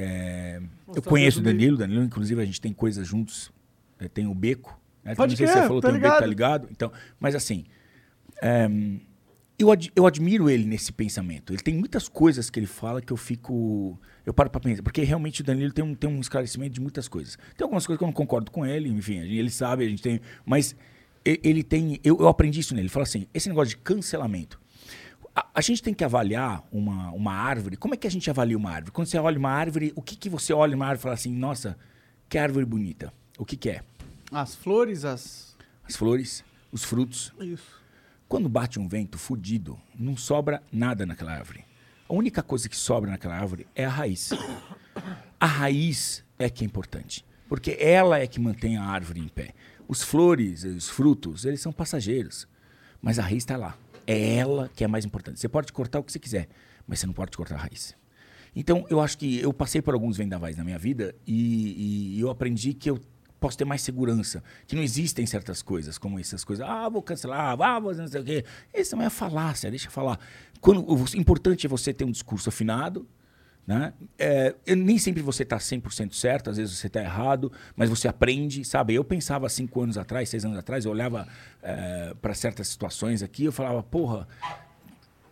É, 0.00 0.60
eu 0.94 1.02
conheço 1.02 1.40
o. 1.40 1.42
Danilo, 1.42 1.76
Danilo, 1.76 2.04
inclusive 2.04 2.40
a 2.40 2.44
gente 2.44 2.60
tem 2.60 2.72
coisas 2.72 3.06
juntos. 3.06 3.50
É, 3.98 4.06
tem 4.08 4.26
o 4.28 4.34
Beco. 4.34 4.80
Né? 5.02 5.14
Pode 5.16 5.32
não 5.32 5.36
sei 5.36 5.46
se 5.48 5.52
você 5.54 5.62
falou, 5.62 5.80
tô 5.80 5.88
tem 5.88 5.96
o 5.96 6.00
Beco, 6.00 6.18
tá 6.20 6.26
ligado. 6.26 6.62
ligado? 6.62 6.68
Então, 6.70 6.92
mas 7.18 7.34
assim, 7.34 7.64
é, 8.40 8.68
eu, 9.58 9.72
ad- 9.72 9.90
eu 9.96 10.06
admiro 10.06 10.48
ele 10.48 10.64
nesse 10.66 10.92
pensamento. 10.92 11.52
Ele 11.52 11.60
tem 11.62 11.74
muitas 11.74 12.08
coisas 12.08 12.48
que 12.48 12.60
ele 12.60 12.66
fala 12.66 13.02
que 13.02 13.12
eu 13.12 13.16
fico. 13.16 13.98
Eu 14.24 14.32
paro 14.32 14.48
pra 14.50 14.60
pensar. 14.60 14.82
Porque 14.84 15.02
realmente 15.02 15.40
o 15.40 15.44
Danilo 15.44 15.72
tem 15.72 15.84
um, 15.84 15.94
tem 15.96 16.08
um 16.08 16.20
esclarecimento 16.20 16.74
de 16.74 16.80
muitas 16.80 17.08
coisas. 17.08 17.36
Tem 17.56 17.64
algumas 17.64 17.84
coisas 17.84 17.98
que 17.98 18.04
eu 18.04 18.06
não 18.06 18.12
concordo 18.12 18.50
com 18.52 18.64
ele, 18.64 18.88
enfim, 18.88 19.18
ele 19.18 19.50
sabe, 19.50 19.84
a 19.84 19.88
gente 19.88 20.02
tem. 20.02 20.20
Mas 20.46 20.76
ele 21.24 21.64
tem. 21.64 21.98
Eu, 22.04 22.18
eu 22.20 22.28
aprendi 22.28 22.60
isso 22.60 22.72
nele. 22.72 22.82
Ele 22.86 22.92
fala 22.92 23.02
assim: 23.02 23.26
esse 23.34 23.48
negócio 23.48 23.70
de 23.70 23.78
cancelamento. 23.82 24.60
A, 25.38 25.46
a 25.54 25.60
gente 25.60 25.80
tem 25.80 25.94
que 25.94 26.02
avaliar 26.02 26.64
uma, 26.72 27.12
uma 27.12 27.32
árvore. 27.32 27.76
Como 27.76 27.94
é 27.94 27.96
que 27.96 28.08
a 28.08 28.10
gente 28.10 28.28
avalia 28.28 28.56
uma 28.56 28.70
árvore? 28.70 28.90
Quando 28.90 29.06
você 29.06 29.18
olha 29.18 29.38
uma 29.38 29.50
árvore, 29.50 29.92
o 29.94 30.02
que, 30.02 30.16
que 30.16 30.28
você 30.28 30.52
olha 30.52 30.74
uma 30.74 30.84
árvore 30.84 30.98
e 30.98 31.02
fala 31.02 31.14
assim, 31.14 31.32
nossa, 31.32 31.78
que 32.28 32.36
árvore 32.36 32.64
bonita? 32.64 33.12
O 33.38 33.44
que, 33.44 33.56
que 33.56 33.70
é? 33.70 33.82
As 34.32 34.56
flores, 34.56 35.04
as. 35.04 35.56
As 35.84 35.94
flores, 35.94 36.44
os 36.72 36.82
frutos. 36.82 37.32
Isso. 37.38 37.80
Quando 38.28 38.48
bate 38.48 38.80
um 38.80 38.88
vento 38.88 39.16
fudido, 39.16 39.78
não 39.96 40.16
sobra 40.16 40.60
nada 40.72 41.06
naquela 41.06 41.32
árvore. 41.32 41.64
A 42.08 42.14
única 42.14 42.42
coisa 42.42 42.68
que 42.68 42.76
sobra 42.76 43.12
naquela 43.12 43.36
árvore 43.36 43.64
é 43.76 43.84
a 43.84 43.90
raiz. 43.90 44.30
A 45.38 45.46
raiz 45.46 46.24
é 46.36 46.50
que 46.50 46.64
é 46.64 46.66
importante, 46.66 47.24
porque 47.48 47.76
ela 47.78 48.18
é 48.18 48.26
que 48.26 48.40
mantém 48.40 48.76
a 48.76 48.82
árvore 48.82 49.20
em 49.20 49.28
pé. 49.28 49.54
Os 49.86 50.02
flores, 50.02 50.64
os 50.64 50.88
frutos, 50.88 51.44
eles 51.44 51.60
são 51.60 51.72
passageiros, 51.72 52.48
mas 53.00 53.20
a 53.20 53.22
raiz 53.22 53.44
está 53.44 53.56
lá. 53.56 53.78
É 54.10 54.36
ela 54.36 54.70
que 54.74 54.82
é 54.82 54.88
mais 54.88 55.04
importante. 55.04 55.38
Você 55.38 55.50
pode 55.50 55.70
cortar 55.70 55.98
o 55.98 56.02
que 56.02 56.10
você 56.10 56.18
quiser, 56.18 56.48
mas 56.86 56.98
você 56.98 57.06
não 57.06 57.12
pode 57.12 57.36
cortar 57.36 57.56
a 57.56 57.58
raiz. 57.58 57.94
Então, 58.56 58.86
eu 58.88 59.02
acho 59.02 59.18
que 59.18 59.38
eu 59.38 59.52
passei 59.52 59.82
por 59.82 59.92
alguns 59.92 60.16
vendavais 60.16 60.56
na 60.56 60.64
minha 60.64 60.78
vida 60.78 61.14
e, 61.26 62.16
e 62.16 62.20
eu 62.20 62.30
aprendi 62.30 62.72
que 62.72 62.88
eu 62.88 62.98
posso 63.38 63.58
ter 63.58 63.66
mais 63.66 63.82
segurança, 63.82 64.42
que 64.66 64.74
não 64.74 64.82
existem 64.82 65.26
certas 65.26 65.60
coisas, 65.60 65.98
como 65.98 66.18
essas 66.18 66.42
coisas, 66.42 66.66
ah, 66.66 66.88
vou 66.88 67.02
cancelar, 67.02 67.60
ah, 67.60 67.78
vou 67.78 67.94
não 67.94 68.08
sei 68.08 68.22
o 68.22 68.24
quê. 68.24 68.44
Isso 68.74 68.96
não 68.96 69.04
é 69.04 69.10
falácia, 69.10 69.68
deixa 69.68 69.88
eu 69.88 69.92
falar. 69.92 70.18
Quando, 70.58 70.90
o 70.90 71.04
importante 71.14 71.66
é 71.66 71.68
você 71.68 71.92
ter 71.92 72.06
um 72.06 72.10
discurso 72.10 72.48
afinado, 72.48 73.06
né? 73.68 73.92
É, 74.18 74.54
nem 74.74 74.96
sempre 74.96 75.20
você 75.20 75.42
está 75.42 75.58
100% 75.58 76.14
certo, 76.14 76.48
às 76.48 76.56
vezes 76.56 76.78
você 76.78 76.86
está 76.86 77.02
errado, 77.02 77.52
mas 77.76 77.90
você 77.90 78.08
aprende, 78.08 78.64
sabe? 78.64 78.94
Eu 78.94 79.04
pensava 79.04 79.46
cinco 79.50 79.82
anos 79.82 79.98
atrás, 79.98 80.30
seis 80.30 80.42
anos 80.42 80.56
atrás, 80.56 80.86
eu 80.86 80.90
olhava 80.90 81.28
para 82.22 82.32
certas 82.32 82.68
situações 82.68 83.22
aqui, 83.22 83.44
eu 83.44 83.52
falava, 83.52 83.82
porra, 83.82 84.26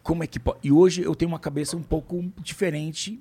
como 0.03 0.23
é 0.23 0.27
que 0.27 0.39
pode? 0.39 0.59
E 0.63 0.71
hoje 0.71 1.01
eu 1.01 1.15
tenho 1.15 1.31
uma 1.31 1.39
cabeça 1.39 1.79
um 1.79 1.83
pouco 1.83 2.31
diferente, 2.43 3.19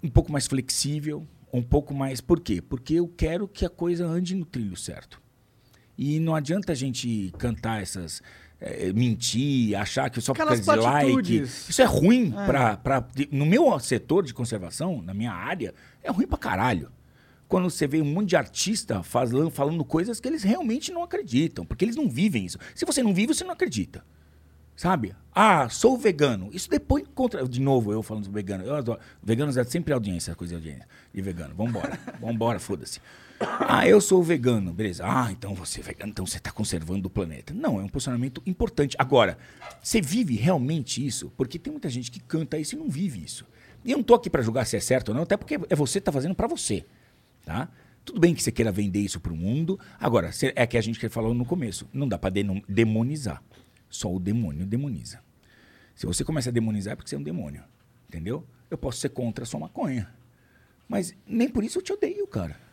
um 0.00 0.08
pouco 0.08 0.30
mais 0.30 0.46
flexível, 0.46 1.26
um 1.52 1.60
pouco 1.60 1.92
mais. 1.92 2.20
Por 2.20 2.38
quê? 2.38 2.62
Porque 2.62 2.94
eu 2.94 3.08
quero 3.08 3.48
que 3.48 3.66
a 3.66 3.68
coisa 3.68 4.06
ande 4.06 4.36
no 4.36 4.44
trilho 4.44 4.76
certo. 4.76 5.20
E 5.98 6.20
não 6.20 6.36
adianta 6.36 6.70
a 6.70 6.76
gente 6.76 7.32
cantar 7.36 7.82
essas. 7.82 8.22
Eh, 8.60 8.92
mentir, 8.92 9.76
achar 9.76 10.08
que 10.10 10.20
só 10.20 10.32
por 10.32 10.42
Aquelas 10.42 10.60
causa 10.64 10.80
de 10.80 10.86
like. 10.86 11.42
Isso 11.42 11.82
é 11.82 11.84
ruim 11.84 12.30
pra, 12.30 12.76
pra. 12.76 13.06
No 13.30 13.44
meu 13.44 13.78
setor 13.78 14.24
de 14.24 14.32
conservação, 14.32 15.02
na 15.02 15.12
minha 15.12 15.32
área, 15.32 15.74
é 16.02 16.10
ruim 16.10 16.26
pra 16.26 16.38
caralho. 16.38 16.90
Quando 17.48 17.70
você 17.70 17.86
vê 17.86 18.00
um 18.00 18.04
monte 18.04 18.30
de 18.30 18.36
artista 18.36 19.02
falando, 19.02 19.50
falando 19.50 19.84
coisas 19.84 20.18
que 20.18 20.26
eles 20.26 20.42
realmente 20.42 20.90
não 20.90 21.02
acreditam, 21.02 21.64
porque 21.64 21.84
eles 21.84 21.94
não 21.94 22.08
vivem 22.08 22.44
isso. 22.44 22.58
Se 22.74 22.84
você 22.84 23.02
não 23.02 23.14
vive, 23.14 23.34
você 23.34 23.44
não 23.44 23.52
acredita. 23.52 24.04
Sabe? 24.74 25.14
Ah, 25.34 25.68
sou 25.70 25.96
vegano. 25.96 26.50
Isso 26.52 26.68
depois 26.68 27.04
contra. 27.14 27.46
De 27.48 27.60
novo, 27.60 27.92
eu 27.92 28.02
falando 28.02 28.24
do 28.24 28.32
vegano. 28.32 28.64
Eu 28.64 28.74
adoro. 28.74 29.00
Veganos 29.22 29.56
é 29.56 29.64
sempre 29.64 29.92
audiência, 29.94 30.34
coisa 30.34 30.52
de 30.52 30.56
audiência. 30.56 30.88
De 31.14 31.22
vegano. 31.22 31.54
Vambora. 31.54 31.98
Vambora, 32.20 32.58
foda-se. 32.58 33.00
Ah, 33.40 33.86
eu 33.86 34.00
sou 34.00 34.22
vegano. 34.22 34.72
Beleza. 34.72 35.04
Ah, 35.06 35.30
então 35.30 35.54
você 35.54 35.80
é 35.80 35.82
vegano, 35.82 36.10
então 36.10 36.26
você 36.26 36.38
está 36.38 36.50
conservando 36.50 37.08
o 37.08 37.10
planeta. 37.10 37.52
Não, 37.52 37.78
é 37.78 37.82
um 37.82 37.88
posicionamento 37.88 38.42
importante. 38.46 38.96
Agora, 38.98 39.38
você 39.82 40.00
vive 40.00 40.36
realmente 40.36 41.04
isso? 41.04 41.30
Porque 41.36 41.58
tem 41.58 41.70
muita 41.70 41.88
gente 41.88 42.10
que 42.10 42.20
canta 42.20 42.58
isso 42.58 42.74
e 42.74 42.78
não 42.78 42.88
vive 42.88 43.22
isso. 43.22 43.46
E 43.84 43.92
eu 43.92 43.98
não 43.98 44.04
tô 44.04 44.14
aqui 44.14 44.28
para 44.28 44.42
julgar 44.42 44.66
se 44.66 44.76
é 44.76 44.80
certo 44.80 45.10
ou 45.10 45.14
não, 45.14 45.22
até 45.22 45.36
porque 45.36 45.54
é 45.68 45.76
você 45.76 46.00
que 46.00 46.04
tá 46.04 46.12
fazendo 46.12 46.34
para 46.34 46.46
você. 46.46 46.84
Tá? 47.44 47.68
Tudo 48.04 48.20
bem 48.20 48.34
que 48.34 48.42
você 48.42 48.50
queira 48.50 48.72
vender 48.72 49.00
isso 49.00 49.20
para 49.20 49.32
o 49.32 49.36
mundo. 49.36 49.78
Agora, 50.00 50.30
é 50.54 50.66
que 50.66 50.76
a 50.76 50.80
gente 50.80 51.08
falou 51.08 51.34
no 51.34 51.44
começo. 51.44 51.88
Não 51.92 52.08
dá 52.08 52.18
para 52.18 52.34
demonizar. 52.68 53.42
Só 53.88 54.12
o 54.12 54.18
demônio 54.18 54.66
demoniza. 54.66 55.20
Se 55.94 56.06
você 56.06 56.24
começa 56.24 56.50
a 56.50 56.52
demonizar 56.52 56.92
é 56.92 56.96
porque 56.96 57.08
você 57.08 57.16
é 57.16 57.18
um 57.18 57.22
demônio. 57.22 57.62
Entendeu? 58.08 58.46
Eu 58.70 58.78
posso 58.78 58.98
ser 58.98 59.10
contra 59.10 59.44
a 59.44 59.46
sua 59.46 59.60
maconha. 59.60 60.12
Mas 60.88 61.14
nem 61.26 61.48
por 61.48 61.64
isso 61.64 61.78
eu 61.78 61.82
te 61.82 61.92
odeio, 61.92 62.26
cara. 62.26 62.65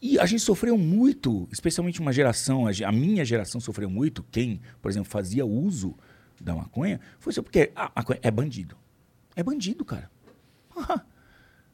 E 0.00 0.18
a 0.18 0.24
gente 0.24 0.42
sofreu 0.42 0.78
muito, 0.78 1.46
especialmente 1.52 2.00
uma 2.00 2.12
geração, 2.12 2.66
a 2.66 2.92
minha 2.92 3.24
geração 3.24 3.60
sofreu 3.60 3.90
muito. 3.90 4.24
Quem, 4.30 4.60
por 4.80 4.90
exemplo, 4.90 5.10
fazia 5.10 5.44
uso 5.44 5.94
da 6.40 6.54
maconha, 6.54 7.00
foi 7.18 7.32
só 7.32 7.42
porque 7.42 7.70
a 7.76 7.92
maconha 7.94 8.18
é 8.22 8.30
bandido. 8.30 8.76
É 9.36 9.42
bandido, 9.42 9.84
cara. 9.84 10.10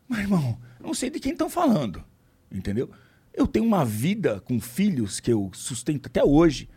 Mas, 0.09 0.21
irmão, 0.21 0.59
eu 0.81 0.87
não 0.87 0.95
sei 0.95 1.09
de 1.09 1.21
quem 1.21 1.33
estão 1.33 1.49
falando. 1.49 2.03
Entendeu? 2.51 2.91
Eu 3.33 3.47
tenho 3.47 3.65
uma 3.65 3.85
vida 3.85 4.41
com 4.41 4.61
filhos 4.61 5.21
que 5.21 5.33
eu 5.33 5.51
sustento 5.53 6.07
até 6.07 6.25
hoje. 6.25 6.69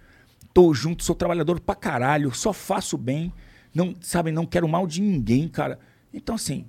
Tô 0.54 0.74
junto, 0.74 1.04
sou 1.04 1.16
trabalhador 1.16 1.60
pra 1.60 1.76
caralho, 1.76 2.34
só 2.34 2.54
faço 2.54 2.98
bem. 2.98 3.34
Não, 3.74 3.96
sabe, 4.02 4.32
não 4.32 4.46
quero 4.46 4.68
mal 4.68 4.86
de 4.86 5.02
ninguém, 5.02 5.48
cara. 5.48 5.80
Então, 6.14 6.36
assim, 6.36 6.68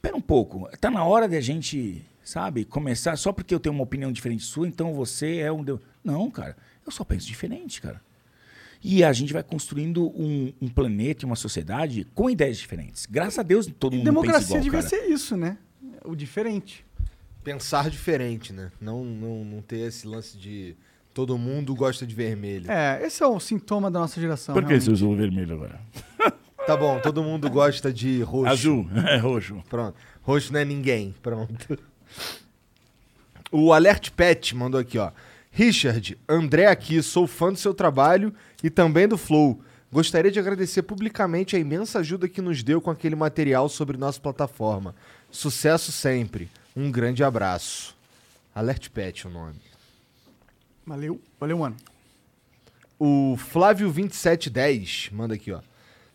Pera 0.00 0.16
um 0.16 0.20
pouco. 0.20 0.68
Tá 0.80 0.90
na 0.90 1.04
hora 1.04 1.28
de 1.28 1.36
a 1.36 1.40
gente, 1.40 2.04
sabe, 2.28 2.64
começar 2.64 3.16
só 3.16 3.32
porque 3.32 3.54
eu 3.54 3.60
tenho 3.60 3.74
uma 3.74 3.82
opinião 3.84 4.12
diferente 4.12 4.42
sua, 4.44 4.66
então 4.68 4.92
você 4.94 5.38
é 5.38 5.50
um. 5.52 5.62
deu- 5.64 5.80
Não, 6.04 6.30
cara. 6.30 6.56
Eu 6.86 6.92
só 6.92 7.04
penso 7.04 7.26
diferente, 7.26 7.80
cara. 7.80 8.00
E 8.82 9.02
a 9.02 9.12
gente 9.12 9.32
vai 9.32 9.42
construindo 9.42 10.06
um, 10.08 10.52
um 10.62 10.68
planeta 10.68 11.24
e 11.24 11.26
uma 11.26 11.34
sociedade 11.36 12.06
com 12.14 12.30
ideias 12.30 12.56
diferentes. 12.58 13.06
Graças 13.06 13.38
a 13.38 13.42
Deus 13.42 13.66
todo 13.78 13.94
E 13.94 13.96
mundo 13.98 14.04
pensa 14.06 14.12
democracia 14.22 14.46
igual, 14.58 14.62
devia 14.62 14.82
cara. 14.82 14.88
ser 14.88 15.10
isso, 15.12 15.36
né? 15.36 15.58
O 16.04 16.14
diferente. 16.14 16.86
Pensar 17.42 17.90
diferente, 17.90 18.52
né? 18.52 18.70
Não, 18.80 19.04
não, 19.04 19.44
não 19.44 19.62
ter 19.62 19.78
esse 19.88 20.06
lance 20.06 20.36
de 20.38 20.76
todo 21.12 21.36
mundo 21.36 21.74
gosta 21.74 22.06
de 22.06 22.14
vermelho. 22.14 22.70
É, 22.70 23.04
esse 23.04 23.22
é 23.22 23.26
o 23.26 23.40
sintoma 23.40 23.90
da 23.90 23.98
nossa 24.00 24.20
geração. 24.20 24.54
Por 24.54 24.62
que 24.62 24.68
realmente. 24.68 24.84
você 24.84 24.92
usou 24.92 25.12
o 25.12 25.16
vermelho 25.16 25.54
agora? 25.54 25.80
Tá 26.68 26.76
bom, 26.76 27.00
todo 27.00 27.22
mundo 27.22 27.48
gosta 27.48 27.90
de 27.90 28.20
roxo. 28.20 28.52
Azul, 28.52 28.86
é 29.08 29.16
roxo. 29.16 29.62
Pronto. 29.70 29.96
Roxo 30.20 30.52
não 30.52 30.60
é 30.60 30.66
ninguém. 30.66 31.14
Pronto. 31.22 31.78
O 33.50 33.72
Alert 33.72 34.10
Pet 34.12 34.54
mandou 34.54 34.80
aqui, 34.80 34.98
ó. 34.98 35.10
Richard, 35.50 36.16
André 36.28 36.66
aqui, 36.66 37.02
sou 37.02 37.26
fã 37.26 37.52
do 37.52 37.58
seu 37.58 37.74
trabalho 37.74 38.32
e 38.62 38.70
também 38.70 39.08
do 39.08 39.18
Flow. 39.18 39.60
Gostaria 39.90 40.30
de 40.30 40.38
agradecer 40.38 40.82
publicamente 40.82 41.56
a 41.56 41.58
imensa 41.58 42.00
ajuda 42.00 42.28
que 42.28 42.42
nos 42.42 42.62
deu 42.62 42.80
com 42.80 42.90
aquele 42.90 43.16
material 43.16 43.68
sobre 43.68 43.96
nossa 43.96 44.20
plataforma. 44.20 44.94
Sucesso 45.30 45.90
sempre. 45.90 46.48
Um 46.76 46.90
grande 46.90 47.24
abraço. 47.24 47.96
Alert 48.54 48.90
Pet 48.90 49.26
é 49.26 49.30
o 49.30 49.32
nome. 49.32 49.60
Valeu, 50.86 51.20
valeu, 51.40 51.58
mano. 51.58 51.76
O 52.98 53.36
Flávio2710 53.36 55.10
manda 55.12 55.34
aqui, 55.34 55.52
ó. 55.52 55.60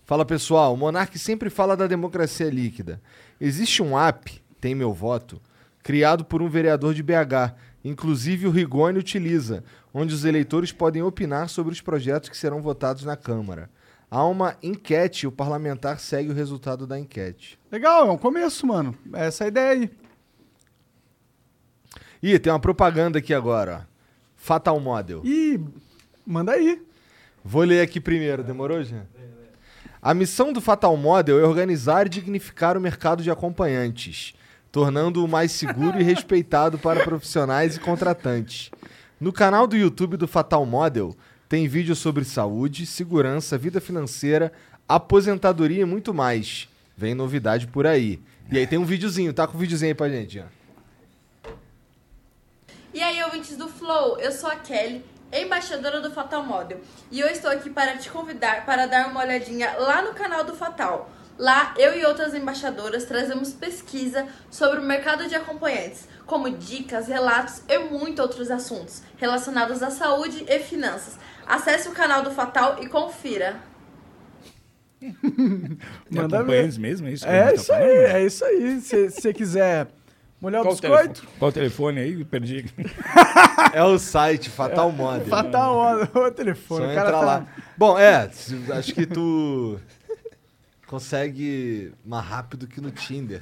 Fala 0.06 0.26
pessoal, 0.26 0.74
o 0.74 0.78
Monark 0.78 1.18
sempre 1.18 1.50
fala 1.50 1.78
da 1.78 1.88
democracia 1.88 2.50
líquida. 2.50 3.02
Existe 3.40 3.82
um 3.82 3.98
app, 3.98 4.42
tem 4.60 4.76
meu 4.76 4.94
voto, 4.94 5.42
criado 5.84 6.24
por 6.24 6.42
um 6.42 6.50
vereador 6.50 6.94
de 6.94 7.04
BH, 7.04 7.54
inclusive 7.84 8.48
o 8.48 8.52
Rigoni 8.52 8.98
utiliza, 8.98 9.64
onde 9.94 10.14
os 10.14 10.24
eleitores 10.24 10.72
podem 10.72 11.04
opinar 11.04 11.50
sobre 11.50 11.74
os 11.74 11.82
projetos 11.82 12.30
que 12.30 12.38
serão 12.38 12.62
votados 12.62 13.04
na 13.04 13.18
Câmara. 13.18 13.70
Há 14.10 14.26
uma 14.26 14.56
enquete 14.64 15.26
e 15.26 15.28
o 15.28 15.32
parlamentar 15.32 16.00
segue 16.00 16.30
o 16.30 16.34
resultado 16.34 16.88
da 16.88 17.00
enquete. 17.00 17.60
Legal, 17.72 18.08
é 18.08 18.12
um 18.12 18.18
começo, 18.18 18.66
mano. 18.66 18.96
Essa 19.12 19.44
é 19.44 19.46
a 19.46 19.48
ideia 19.48 19.72
aí. 19.72 19.92
Ih, 22.22 22.40
tem 22.40 22.54
uma 22.54 22.60
propaganda 22.60 23.20
aqui 23.20 23.34
agora, 23.34 23.82
ó. 23.82 23.94
Fatal 24.38 24.80
Model. 24.80 25.22
E 25.26 25.60
manda 26.26 26.54
aí. 26.54 26.82
Vou 27.44 27.64
ler 27.64 27.82
aqui 27.82 28.00
primeiro, 28.00 28.44
demorou, 28.44 28.82
Jean? 28.84 29.06
A 30.02 30.14
missão 30.14 30.54
do 30.54 30.62
Fatal 30.62 30.96
Model 30.96 31.40
é 31.40 31.44
organizar 31.44 32.06
e 32.06 32.10
dignificar 32.10 32.78
o 32.78 32.82
mercado 32.82 33.24
de 33.24 33.32
acompanhantes, 33.32 34.34
tornando-o 34.74 35.28
mais 35.28 35.52
seguro 35.52 36.02
e 36.02 36.04
respeitado 36.04 36.80
para 36.80 37.04
profissionais 37.04 37.76
e 37.76 37.80
contratantes. 37.80 38.72
No 39.22 39.32
canal 39.32 39.68
do 39.68 39.78
YouTube 39.78 40.18
do 40.18 40.28
Fatal 40.28 40.66
Model 40.66 41.16
tem 41.48 41.68
vídeos 41.68 42.00
sobre 42.00 42.26
saúde, 42.26 42.88
segurança, 42.88 43.56
vida 43.56 43.80
financeira, 43.80 44.52
aposentadoria 44.90 45.84
e 45.84 45.86
muito 45.86 46.12
mais. 46.12 46.68
Vem 46.98 47.14
novidade 47.14 47.68
por 47.68 47.86
aí. 47.86 48.20
E 48.52 48.58
aí 48.58 48.66
tem 48.66 48.80
um 48.80 48.84
videozinho, 48.84 49.32
tá 49.32 49.46
com 49.46 49.56
o 49.56 49.60
videozinho 49.60 49.92
aí 49.92 49.94
pra 49.94 50.10
gente, 50.10 50.34
Jean. 50.34 50.48
E 52.92 53.00
aí, 53.00 53.24
ouvintes 53.24 53.56
do 53.56 53.68
Flow, 53.68 54.18
eu 54.18 54.32
sou 54.32 54.50
a 54.50 54.56
Kelly, 54.56 55.06
embaixadora 55.32 56.02
do 56.02 56.10
Fatal 56.10 56.44
Model, 56.44 56.82
e 57.12 57.20
eu 57.20 57.28
estou 57.28 57.52
aqui 57.52 57.70
para 57.70 57.96
te 57.98 58.10
convidar 58.10 58.66
para 58.66 58.88
dar 58.88 59.08
uma 59.08 59.22
olhadinha 59.22 59.76
lá 59.78 60.02
no 60.02 60.16
canal 60.16 60.44
do 60.44 60.56
Fatal. 60.56 61.12
Lá, 61.44 61.74
eu 61.78 61.94
e 61.94 62.06
outras 62.06 62.34
embaixadoras 62.34 63.04
trazemos 63.04 63.52
pesquisa 63.52 64.26
sobre 64.50 64.80
o 64.80 64.82
mercado 64.82 65.28
de 65.28 65.36
acompanhantes, 65.36 66.08
como 66.26 66.50
dicas, 66.50 67.10
relatos 67.10 67.62
e 67.68 67.80
muitos 67.80 68.20
outros 68.20 68.50
assuntos 68.50 69.04
relacionados 69.18 69.84
à 69.84 69.90
saúde 69.90 70.46
e 70.48 70.60
finanças. 70.60 71.20
Acesse 71.46 71.90
o 71.90 71.92
canal 71.92 72.24
do 72.24 72.32
Fatal 72.32 72.82
e 72.82 72.88
confira. 72.88 73.58
Manda 76.10 76.38
acompanhantes 76.38 76.78
mesmo, 76.78 77.08
é 77.08 77.12
isso? 77.12 77.28
É 77.28 77.44
tá 77.44 77.54
isso 77.54 77.74
aí, 77.74 77.92
é 77.92 78.26
isso 78.26 78.46
aí. 78.46 78.80
Se 78.80 79.10
você 79.10 79.34
quiser 79.34 79.88
molhar 80.40 80.62
o 80.62 80.64
Qual 80.64 80.76
o, 80.76 80.80
biscoito? 80.80 81.28
Qual 81.38 81.50
o 81.50 81.54
telefone 81.54 82.00
aí? 82.00 82.24
Perdi. 82.24 82.64
É 83.74 83.84
o 83.84 83.98
site 83.98 84.50
Fatal 84.50 84.92
Model. 84.92 85.26
fatal 85.26 85.76
ó, 85.76 86.04
o 86.04 86.06
Só 86.06 86.32
telefone. 86.32 86.86
O 86.86 86.90
entra 86.92 87.04
cara 87.04 87.12
tá 87.12 87.22
lá. 87.22 87.48
Bom, 87.76 87.98
é, 87.98 88.30
acho 88.78 88.94
que 88.94 89.06
tu 89.06 89.80
consegue 90.94 91.92
mais 92.06 92.24
rápido 92.24 92.68
que 92.68 92.80
no 92.80 92.92
Tinder, 92.92 93.42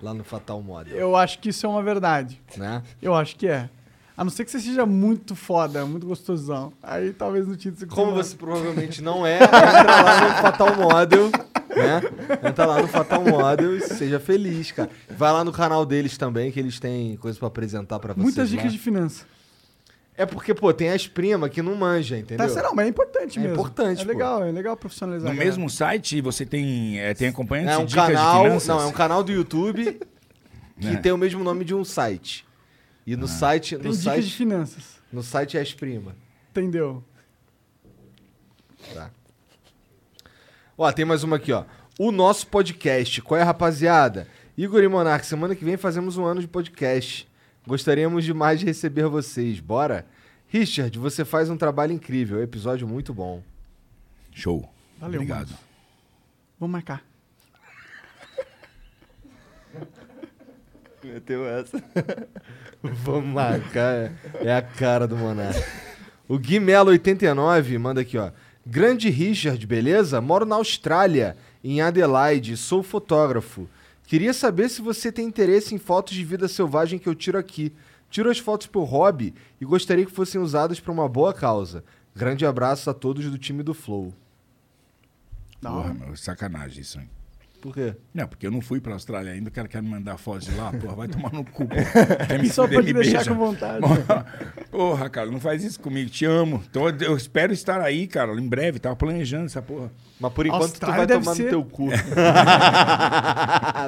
lá 0.00 0.14
no 0.14 0.22
Fatal 0.22 0.62
Model, 0.62 0.96
Eu 0.96 1.16
acho 1.16 1.40
que 1.40 1.48
isso 1.48 1.66
é 1.66 1.68
uma 1.68 1.82
verdade. 1.82 2.40
né? 2.56 2.80
Eu 3.02 3.12
acho 3.12 3.34
que 3.34 3.48
é. 3.48 3.68
A 4.16 4.22
não 4.22 4.30
ser 4.30 4.44
que 4.44 4.52
você 4.52 4.60
seja 4.60 4.86
muito 4.86 5.34
foda, 5.34 5.84
muito 5.84 6.06
gostosão. 6.06 6.72
Aí 6.80 7.12
talvez 7.12 7.44
no 7.48 7.56
título 7.56 7.80
você 7.80 7.86
Como 7.86 8.12
você 8.14 8.36
provavelmente 8.36 9.02
não 9.02 9.26
é, 9.26 9.38
entra 9.42 10.02
lá 10.02 10.28
no 10.28 10.34
Fatal 10.36 10.76
Model, 10.76 11.24
né? 11.74 12.48
Entra 12.48 12.66
lá 12.66 12.80
no 12.80 12.86
Fatal 12.88 13.20
Model 13.24 13.76
e 13.76 13.80
seja 13.80 14.20
feliz, 14.20 14.70
cara. 14.70 14.88
Vai 15.10 15.32
lá 15.32 15.42
no 15.42 15.50
canal 15.50 15.84
deles 15.84 16.16
também, 16.16 16.52
que 16.52 16.60
eles 16.60 16.78
têm 16.78 17.16
coisa 17.16 17.36
pra 17.36 17.48
apresentar 17.48 17.98
pra 17.98 18.14
vocês 18.14 18.22
Muitas 18.22 18.48
lá. 18.48 18.56
dicas 18.56 18.72
de 18.72 18.78
finança. 18.78 19.26
É 20.18 20.24
porque, 20.24 20.54
pô, 20.54 20.72
tem 20.72 20.88
as 20.90 21.06
primas 21.06 21.50
que 21.50 21.60
não 21.60 21.74
manja, 21.74 22.16
entendeu? 22.18 22.46
Tá, 22.46 22.52
será, 22.52 22.72
mas 22.72 22.86
é 22.86 22.88
importante 22.88 23.38
É 23.38 23.42
mesmo. 23.42 23.54
importante, 23.54 24.00
É 24.00 24.04
pô. 24.04 24.10
legal, 24.10 24.44
é 24.44 24.50
legal 24.50 24.76
profissionalizar. 24.76 25.30
No 25.30 25.38
mesmo 25.38 25.68
site 25.68 26.20
você 26.22 26.46
tem, 26.46 26.98
é, 26.98 27.12
tem 27.12 27.28
acompanhantes 27.28 27.74
É 27.74 27.76
de 27.76 27.82
um 27.82 27.86
dicas 27.86 28.06
canal, 28.06 28.36
de 28.42 28.48
finanças? 28.48 28.68
não, 28.68 28.80
é 28.80 28.86
um 28.86 28.92
canal 28.92 29.22
do 29.22 29.30
YouTube 29.30 30.00
que 30.80 30.88
É. 30.88 30.96
tem 30.96 31.12
o 31.12 31.18
mesmo 31.18 31.44
nome 31.44 31.64
de 31.66 31.74
um 31.74 31.84
site. 31.84 32.46
E 33.06 33.14
no 33.14 33.28
site, 33.28 33.76
Tem 33.76 33.84
no 33.90 33.96
dicas 33.96 33.98
de 33.98 34.04
site, 34.22 34.32
finanças. 34.36 34.84
no 35.12 35.22
site 35.22 35.58
é 35.58 35.60
as 35.60 35.74
primas. 35.74 36.14
Entendeu? 36.50 37.04
Tá. 38.94 39.10
Ó, 40.78 40.90
tem 40.92 41.04
mais 41.04 41.22
uma 41.24 41.36
aqui, 41.36 41.52
ó. 41.52 41.64
O 41.98 42.10
nosso 42.10 42.46
podcast. 42.46 43.20
Qual 43.22 43.38
é, 43.40 43.42
rapaziada? 43.42 44.26
Igor 44.56 44.82
e 44.82 44.88
Monark, 44.88 45.24
semana 45.26 45.54
que 45.54 45.64
vem 45.64 45.76
fazemos 45.76 46.16
um 46.16 46.24
ano 46.24 46.40
de 46.40 46.48
podcast. 46.48 47.28
Gostaríamos 47.66 48.24
demais 48.24 48.60
de 48.60 48.66
receber 48.66 49.08
vocês. 49.08 49.58
Bora? 49.58 50.06
Richard, 50.48 50.96
você 50.98 51.24
faz 51.24 51.50
um 51.50 51.56
trabalho 51.56 51.92
incrível. 51.92 52.40
Episódio 52.40 52.86
muito 52.86 53.12
bom. 53.12 53.42
Show. 54.32 54.68
Valeu, 55.00 55.20
Obrigado. 55.20 55.52
Vamos 56.58 56.72
marcar. 56.72 57.02
Meteu 61.02 61.46
essa. 61.46 61.82
Vamos 62.82 63.32
marcar. 63.32 64.12
É 64.40 64.54
a 64.54 64.62
cara 64.62 65.06
do 65.06 65.16
Monark. 65.16 65.60
O 66.28 66.38
Gui 66.38 66.58
Melo 66.60 66.90
89 66.90 67.78
manda 67.78 68.00
aqui, 68.00 68.16
ó. 68.16 68.30
Grande 68.64 69.08
Richard, 69.10 69.64
beleza? 69.66 70.20
Moro 70.20 70.44
na 70.44 70.56
Austrália, 70.56 71.36
em 71.62 71.80
Adelaide, 71.80 72.56
sou 72.56 72.82
fotógrafo. 72.82 73.68
Queria 74.06 74.32
saber 74.32 74.68
se 74.68 74.80
você 74.80 75.10
tem 75.10 75.26
interesse 75.26 75.74
em 75.74 75.78
fotos 75.78 76.14
de 76.14 76.24
vida 76.24 76.46
selvagem 76.46 76.98
que 76.98 77.08
eu 77.08 77.14
tiro 77.14 77.36
aqui. 77.36 77.72
Tiro 78.08 78.30
as 78.30 78.38
fotos 78.38 78.68
por 78.68 78.84
hobby 78.84 79.34
e 79.60 79.64
gostaria 79.64 80.06
que 80.06 80.12
fossem 80.12 80.40
usadas 80.40 80.78
para 80.78 80.92
uma 80.92 81.08
boa 81.08 81.34
causa. 81.34 81.84
Grande 82.14 82.46
abraço 82.46 82.88
a 82.88 82.94
todos 82.94 83.28
do 83.28 83.36
time 83.36 83.64
do 83.64 83.74
Flow. 83.74 84.14
Porra, 85.60 85.92
meu, 85.92 86.16
sacanagem 86.16 86.82
isso, 86.82 87.00
hein? 87.00 87.10
Por 87.66 87.74
quê? 87.74 87.96
Não, 88.14 88.28
porque 88.28 88.46
eu 88.46 88.50
não 88.52 88.60
fui 88.60 88.80
pra 88.80 88.92
Austrália 88.92 89.32
ainda, 89.32 89.48
o 89.48 89.52
cara 89.52 89.66
quer 89.66 89.82
me 89.82 89.88
mandar 89.88 90.16
foto 90.18 90.38
de 90.44 90.54
lá, 90.54 90.70
porra, 90.70 90.94
vai 90.94 91.08
tomar 91.08 91.32
no 91.32 91.44
cu. 91.44 91.66
Porra. 91.66 92.06
Quer 92.28 92.38
me 92.40 92.48
Só 92.48 92.62
fuder, 92.62 92.78
pra 92.78 92.86
te 92.86 92.94
me 92.94 93.02
deixar 93.02 93.18
beija. 93.18 93.30
com 93.30 93.36
vontade. 93.36 93.80
Porra, 94.70 95.10
cara, 95.10 95.28
não 95.32 95.40
faz 95.40 95.64
isso 95.64 95.80
comigo, 95.80 96.08
te 96.08 96.24
amo. 96.24 96.62
Então 96.70 96.88
eu- 96.88 97.16
espero 97.16 97.52
estar 97.52 97.80
aí, 97.80 98.06
cara, 98.06 98.32
em 98.40 98.46
breve, 98.46 98.78
tava 98.78 98.94
planejando 98.94 99.46
essa 99.46 99.60
porra. 99.60 99.90
Mas 100.20 100.32
por 100.32 100.46
enquanto 100.46 100.62
Austrália 100.62 100.94
tu 100.94 100.98
vai 100.98 101.06
deve 101.08 101.24
tomar 101.24 101.34
ser- 101.34 101.42
no 101.42 101.48
teu 101.50 101.64
cu. 101.64 101.88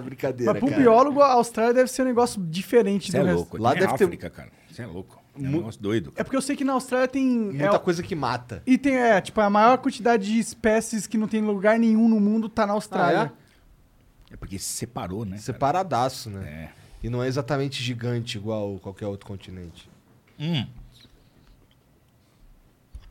Brincadeira, 0.04 0.52
Mas 0.52 0.60
pro 0.60 0.68
cara. 0.70 0.82
biólogo, 0.82 1.20
a 1.20 1.32
Austrália 1.32 1.74
deve 1.74 1.90
ser 1.90 2.02
um 2.02 2.06
negócio 2.06 2.42
diferente 2.42 3.10
Você 3.12 3.18
do 3.18 3.22
é 3.22 3.26
resto. 3.26 3.36
louco, 3.36 3.56
Lá 3.58 3.70
lá 3.70 3.74
deve 3.74 3.94
ter- 3.96 4.04
África, 4.04 4.30
cara. 4.30 4.48
Você 4.70 4.82
é 4.82 4.86
louco. 4.86 5.18
É 5.36 5.40
um 5.40 5.50
negócio 5.52 5.80
doido. 5.80 6.12
É 6.16 6.24
porque 6.24 6.36
eu 6.36 6.42
sei 6.42 6.56
que 6.56 6.64
na 6.64 6.72
Austrália 6.72 7.06
tem. 7.06 7.24
Muita 7.24 7.76
é, 7.76 7.78
coisa 7.78 8.02
que 8.02 8.14
mata. 8.16 8.60
E 8.66 8.76
tem, 8.76 8.96
é, 8.96 9.20
tipo, 9.20 9.40
a 9.40 9.48
maior 9.48 9.78
quantidade 9.78 10.26
de 10.32 10.38
espécies 10.38 11.06
que 11.06 11.16
não 11.16 11.28
tem 11.28 11.40
lugar 11.40 11.78
nenhum 11.78 12.08
no 12.08 12.18
mundo 12.18 12.48
tá 12.48 12.66
na 12.66 12.72
Austrália. 12.72 13.20
Ah, 13.20 13.24
É 13.26 13.47
porque 14.36 14.58
se 14.58 14.66
separou, 14.66 15.24
né? 15.24 15.32
cara? 15.32 15.42
Separadaço, 15.42 16.30
né? 16.30 16.48
É. 16.48 16.88
E 17.02 17.08
não 17.08 17.22
é 17.22 17.28
exatamente 17.28 17.82
gigante 17.82 18.36
igual 18.36 18.78
qualquer 18.80 19.06
outro 19.06 19.26
continente. 19.26 19.88
Hum. 20.38 20.66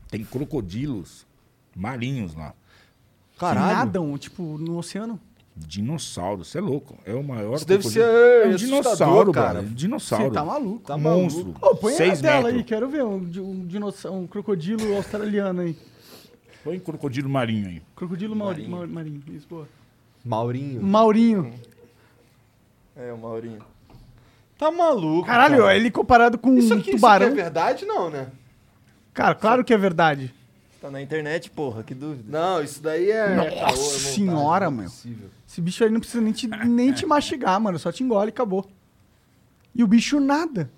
Tem 0.08 0.24
crocodilos 0.24 1.26
marinhos 1.74 2.34
lá. 2.34 2.54
Que 3.34 3.40
Caralho. 3.40 3.76
nadam, 3.76 4.18
tipo, 4.18 4.42
no 4.58 4.78
oceano. 4.78 5.20
Dinossauro, 5.56 6.44
você 6.44 6.58
é 6.58 6.60
louco. 6.60 6.96
É 7.04 7.12
o 7.14 7.22
maior. 7.22 7.56
Isso 7.56 7.66
deve 7.66 7.82
ser 7.88 8.00
é 8.00 8.46
um 8.46 8.54
assustador, 8.54 8.58
dinossauro, 8.58 9.32
cara. 9.32 9.46
cara. 9.54 9.62
Dinossauro. 9.66 10.24
Você 10.26 10.30
tá 10.30 10.44
maluco. 10.44 10.86
Tá 10.86 10.96
Monstro. 10.96 11.54
Ô, 11.60 11.74
põe 11.74 11.94
aí 11.94 11.98
na 11.98 12.04
Seis 12.06 12.20
tela 12.20 12.36
metros. 12.44 12.54
aí, 12.54 12.64
quero 12.64 12.88
ver 12.88 13.02
um, 13.02 13.16
um, 13.16 13.66
dinossauro, 13.66 14.18
um 14.18 14.26
crocodilo 14.26 14.96
australiano 14.96 15.62
aí. 15.62 15.76
Põe 16.62 16.78
crocodilo 16.78 17.28
marinho 17.28 17.68
aí. 17.68 17.82
Crocodilo 17.96 18.36
marinho. 18.36 18.70
marinho. 18.70 18.94
marinho. 18.94 19.22
Isso, 19.28 19.48
boa. 19.48 19.68
Maurinho. 20.28 20.82
Maurinho. 20.82 21.54
É, 22.96 23.12
o 23.12 23.18
Maurinho. 23.18 23.62
Tá 24.58 24.70
maluco. 24.70 25.26
Caralho, 25.26 25.58
cara. 25.62 25.76
ele 25.76 25.90
comparado 25.90 26.36
com 26.36 26.56
Isso 26.58 26.74
um 26.74 26.78
aqui, 26.78 26.90
isso 26.90 26.96
tubarão. 26.98 27.28
aqui 27.28 27.38
é 27.38 27.42
verdade, 27.42 27.84
não, 27.86 28.10
né? 28.10 28.28
Cara, 29.14 29.34
claro 29.34 29.64
que 29.64 29.72
é 29.72 29.78
verdade. 29.78 30.34
Tá 30.80 30.90
na 30.90 31.00
internet, 31.00 31.50
porra, 31.50 31.82
que 31.82 31.94
dúvida. 31.94 32.24
Não, 32.28 32.62
isso 32.62 32.82
daí 32.82 33.10
é. 33.10 33.34
Nossa 33.34 33.48
é 33.48 33.60
caô, 33.60 33.72
é 33.72 33.76
senhora, 33.76 34.66
é 34.66 34.70
possível. 34.70 35.28
Esse 35.48 35.60
bicho 35.60 35.82
aí 35.84 35.90
não 35.90 36.00
precisa 36.00 36.20
nem 36.22 36.32
te, 36.32 36.46
nem 36.46 36.92
te 36.92 37.06
mastigar, 37.06 37.58
mano. 37.60 37.78
Só 37.78 37.90
te 37.90 38.02
engole 38.04 38.28
e 38.28 38.30
acabou. 38.30 38.68
E 39.74 39.82
o 39.82 39.86
bicho 39.86 40.20
nada. 40.20 40.70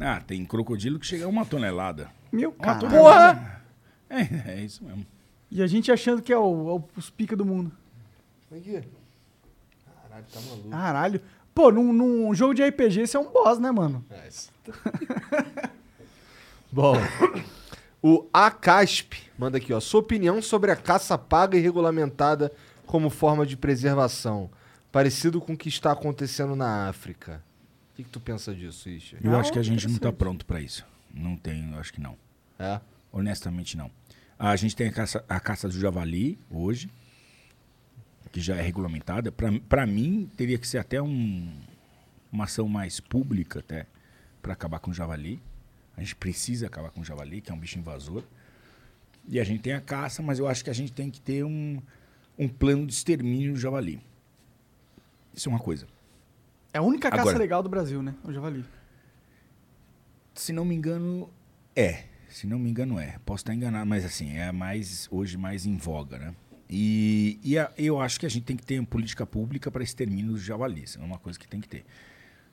Ah, 0.00 0.20
tem 0.26 0.44
crocodilo 0.44 0.98
que 0.98 1.06
chega 1.06 1.24
a 1.26 1.28
uma 1.28 1.44
tonelada. 1.44 2.08
Meu 2.32 2.52
cara. 2.52 2.78
tonelada. 2.80 3.62
É, 4.08 4.52
é 4.54 4.60
isso 4.64 4.82
mesmo. 4.84 5.06
E 5.50 5.62
a 5.62 5.66
gente 5.66 5.92
achando 5.92 6.22
que 6.22 6.32
é 6.32 6.38
o, 6.38 6.40
é 6.70 6.72
o- 6.72 6.84
os 6.96 7.10
pica 7.10 7.36
do 7.36 7.44
mundo. 7.44 7.70
Aqui. 8.56 8.82
Caralho, 10.02 10.24
tá 10.32 10.40
maluco. 10.40 10.68
Caralho. 10.70 11.20
Pô, 11.54 11.70
num, 11.70 11.92
num 11.92 12.34
jogo 12.34 12.54
de 12.54 12.62
RPG, 12.64 13.00
esse 13.02 13.16
é 13.16 13.20
um 13.20 13.30
boss, 13.30 13.58
né, 13.58 13.70
mano? 13.70 14.04
É, 14.10 14.28
isso. 14.28 14.50
Bom. 16.70 16.94
O 18.02 18.26
Acasp 18.32 19.12
manda 19.38 19.58
aqui, 19.58 19.72
ó. 19.72 19.80
Sua 19.80 20.00
opinião 20.00 20.40
sobre 20.42 20.70
a 20.70 20.76
caça 20.76 21.16
paga 21.18 21.56
e 21.56 21.60
regulamentada 21.60 22.52
como 22.86 23.10
forma 23.10 23.46
de 23.46 23.56
preservação. 23.56 24.50
Parecido 24.90 25.40
com 25.40 25.52
o 25.52 25.56
que 25.56 25.68
está 25.68 25.92
acontecendo 25.92 26.56
na 26.56 26.88
África. 26.88 27.42
O 27.92 27.96
que, 27.96 28.04
que 28.04 28.10
tu 28.10 28.20
pensa 28.20 28.54
disso, 28.54 28.88
Richard? 28.88 29.24
Eu 29.24 29.30
Não, 29.32 29.38
acho 29.38 29.52
que 29.52 29.58
a 29.58 29.62
gente 29.62 29.86
não 29.86 29.92
tá 29.94 30.08
interessante. 30.08 30.18
pronto 30.18 30.46
pra 30.46 30.60
isso. 30.60 30.84
Não 31.12 31.36
tem, 31.36 31.72
eu 31.72 31.78
acho 31.78 31.92
que 31.92 32.00
não. 32.00 32.16
É? 32.58 32.80
Honestamente, 33.12 33.76
não. 33.76 33.90
A 34.38 34.56
gente 34.56 34.74
tem 34.74 34.88
a 34.88 34.92
caça, 34.92 35.24
a 35.28 35.38
caça 35.38 35.68
do 35.68 35.78
javali 35.78 36.38
hoje, 36.50 36.90
que 38.32 38.40
já 38.40 38.56
é 38.56 38.62
regulamentada. 38.62 39.30
Pra 39.30 39.86
mim, 39.86 40.28
teria 40.36 40.58
que 40.58 40.66
ser 40.66 40.78
até 40.78 41.00
um, 41.00 41.52
uma 42.32 42.44
ação 42.44 42.66
mais 42.66 42.98
pública 42.98 43.60
até 43.60 43.86
para 44.40 44.54
acabar 44.54 44.80
com 44.80 44.90
o 44.90 44.94
javali. 44.94 45.40
A 45.94 46.00
gente 46.00 46.16
precisa 46.16 46.66
acabar 46.66 46.90
com 46.90 47.02
o 47.02 47.04
javali, 47.04 47.42
que 47.42 47.52
é 47.52 47.54
um 47.54 47.58
bicho 47.58 47.78
invasor. 47.78 48.24
E 49.28 49.38
a 49.38 49.44
gente 49.44 49.60
tem 49.60 49.74
a 49.74 49.80
caça, 49.80 50.22
mas 50.22 50.38
eu 50.38 50.48
acho 50.48 50.64
que 50.64 50.70
a 50.70 50.72
gente 50.72 50.92
tem 50.92 51.10
que 51.10 51.20
ter 51.20 51.44
um, 51.44 51.80
um 52.38 52.48
plano 52.48 52.86
de 52.86 52.94
extermínio 52.94 53.52
do 53.52 53.60
javali. 53.60 54.00
Isso 55.34 55.48
é 55.48 55.52
uma 55.52 55.60
coisa. 55.60 55.86
É 56.72 56.78
a 56.78 56.82
única 56.82 57.10
caça 57.10 57.22
Agora. 57.22 57.38
legal 57.38 57.62
do 57.62 57.68
Brasil, 57.68 58.02
né? 58.02 58.14
O 58.24 58.32
javali. 58.32 58.64
Se 60.34 60.52
não 60.54 60.64
me 60.64 60.74
engano, 60.74 61.28
é. 61.76 62.04
Se 62.30 62.46
não 62.46 62.58
me 62.58 62.70
engano, 62.70 62.98
é. 62.98 63.18
Posso 63.26 63.42
estar 63.42 63.54
enganado, 63.54 63.86
mas 63.86 64.06
assim, 64.06 64.36
é 64.38 64.50
mais 64.50 65.06
hoje 65.10 65.36
mais 65.36 65.66
em 65.66 65.76
voga, 65.76 66.18
né? 66.18 66.34
E, 66.74 67.38
e 67.44 67.58
a- 67.58 67.70
eu 67.76 68.00
acho 68.00 68.18
que 68.18 68.24
a 68.24 68.28
gente 68.30 68.44
tem 68.44 68.56
que 68.56 68.64
ter 68.64 68.78
uma 68.78 68.86
política 68.86 69.26
pública 69.26 69.70
para 69.70 69.82
extermínio 69.82 70.32
dos 70.32 70.42
javalis. 70.42 70.96
É 70.96 71.00
uma 71.04 71.18
coisa 71.18 71.38
que 71.38 71.46
tem 71.46 71.60
que 71.60 71.68
ter. 71.68 71.84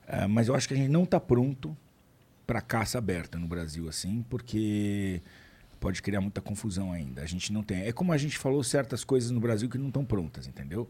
Ah, 0.06 0.28
mas 0.28 0.50
eu 0.50 0.56
acho 0.56 0.68
que 0.68 0.74
a 0.74 0.78
gente 0.78 0.90
não 0.90 1.04
está 1.04 1.20
pronto 1.22 1.76
para 2.46 2.60
caça 2.60 2.98
aberta 2.98 3.38
no 3.40 3.48
Brasil, 3.48 3.88
assim, 3.88 4.26
porque 4.30 5.22
pode 5.80 6.02
criar 6.02 6.20
muita 6.20 6.41
confusão 6.41 6.91
ainda. 6.91 7.22
A 7.22 7.26
gente 7.26 7.54
não 7.54 7.64
tem. 7.64 7.84
É 7.84 7.94
como 7.94 8.12
a 8.12 8.18
gente 8.18 8.38
falou 8.38 8.62
certas 8.64 9.04
coisas 9.06 9.32
no 9.32 9.40
Brasil 9.40 9.70
que 9.70 9.78
não 9.78 9.88
estão 9.88 10.04
prontas, 10.04 10.48
entendeu? 10.48 10.90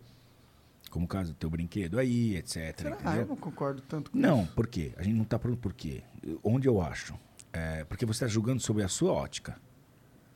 Como 0.90 1.06
o 1.06 1.08
caso 1.08 1.34
do 1.34 1.36
teu 1.36 1.52
brinquedo 1.52 2.00
aí, 2.00 2.36
etc. 2.36 2.76
Será? 2.80 2.98
Ah, 3.04 3.18
eu 3.18 3.28
não 3.28 3.36
concordo 3.36 3.80
tanto 3.82 4.10
com 4.10 4.18
Não, 4.18 4.44
isso. 4.44 4.54
por 4.54 4.66
quê? 4.66 4.92
A 4.98 5.04
gente 5.04 5.14
não 5.16 5.24
está 5.24 5.38
pronto 5.38 5.58
por 5.60 5.74
quê? 5.74 6.02
Onde 6.44 6.68
eu 6.68 6.82
acho? 6.82 7.14
É, 7.54 7.84
porque 7.84 8.06
você 8.08 8.24
está 8.24 8.28
julgando 8.28 8.60
sobre 8.62 8.82
a 8.84 8.88
sua 8.88 9.12
ótica. 9.12 9.60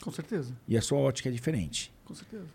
Com 0.01 0.11
certeza. 0.11 0.53
E 0.67 0.77
a 0.77 0.81
sua 0.81 0.99
ótica 0.99 1.29
é 1.29 1.31
diferente. 1.31 1.92
Com 2.05 2.13
certeza. 2.13 2.45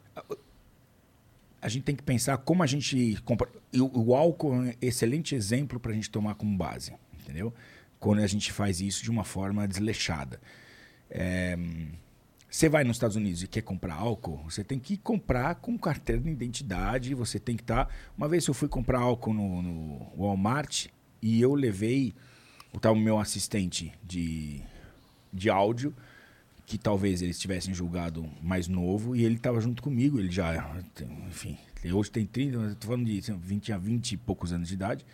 a 1.60 1.68
gente 1.68 1.82
tem 1.84 1.96
que 1.96 2.02
pensar 2.02 2.36
como 2.38 2.62
a 2.62 2.66
gente 2.66 3.20
compra. 3.24 3.48
O, 3.74 4.10
o 4.10 4.14
álcool 4.14 4.54
é 4.54 4.58
um 4.58 4.74
excelente 4.80 5.34
exemplo 5.34 5.80
para 5.80 5.92
a 5.92 5.94
gente 5.94 6.10
tomar 6.10 6.34
como 6.34 6.56
base, 6.56 6.92
entendeu? 7.20 7.52
Quando 7.98 8.20
a 8.20 8.26
gente 8.26 8.52
faz 8.52 8.80
isso 8.80 9.02
de 9.02 9.10
uma 9.10 9.24
forma 9.24 9.66
desleixada. 9.66 10.40
É, 11.10 11.56
você 12.50 12.68
vai 12.68 12.82
nos 12.82 12.96
Estados 12.96 13.16
Unidos 13.16 13.42
e 13.42 13.46
quer 13.46 13.62
comprar 13.62 13.94
álcool, 13.94 14.42
você 14.44 14.64
tem 14.64 14.78
que 14.78 14.96
comprar 14.96 15.56
com 15.56 15.78
carteira 15.78 16.20
de 16.20 16.30
identidade, 16.30 17.14
você 17.14 17.38
tem 17.38 17.54
que 17.56 17.62
estar. 17.62 17.92
Uma 18.16 18.26
vez 18.26 18.46
eu 18.46 18.54
fui 18.54 18.68
comprar 18.68 19.00
álcool 19.00 19.34
no, 19.34 19.62
no 19.62 20.12
Walmart 20.16 20.86
e 21.20 21.40
eu 21.40 21.54
levei 21.54 22.14
o 22.72 22.80
tal 22.80 22.94
meu 22.94 23.18
assistente 23.18 23.92
de, 24.02 24.62
de 25.32 25.50
áudio, 25.50 25.94
que 26.68 26.76
talvez 26.76 27.22
eles 27.22 27.38
tivessem 27.38 27.72
julgado 27.72 28.28
mais 28.42 28.68
novo, 28.68 29.16
e 29.16 29.24
ele 29.24 29.36
estava 29.36 29.58
junto 29.58 29.82
comigo, 29.82 30.20
ele 30.20 30.30
já, 30.30 30.78
enfim, 31.26 31.56
hoje 31.90 32.10
tem 32.10 32.26
30, 32.26 32.58
mas 32.58 32.68
eu 32.68 32.76
tô 32.76 32.88
falando 32.88 33.06
de 33.06 33.18
assim, 33.18 33.34
20, 33.38 33.62
tinha 33.62 33.78
20 33.78 34.12
e 34.12 34.16
poucos 34.18 34.52
anos 34.52 34.68
de 34.68 34.74
idade, 34.74 35.06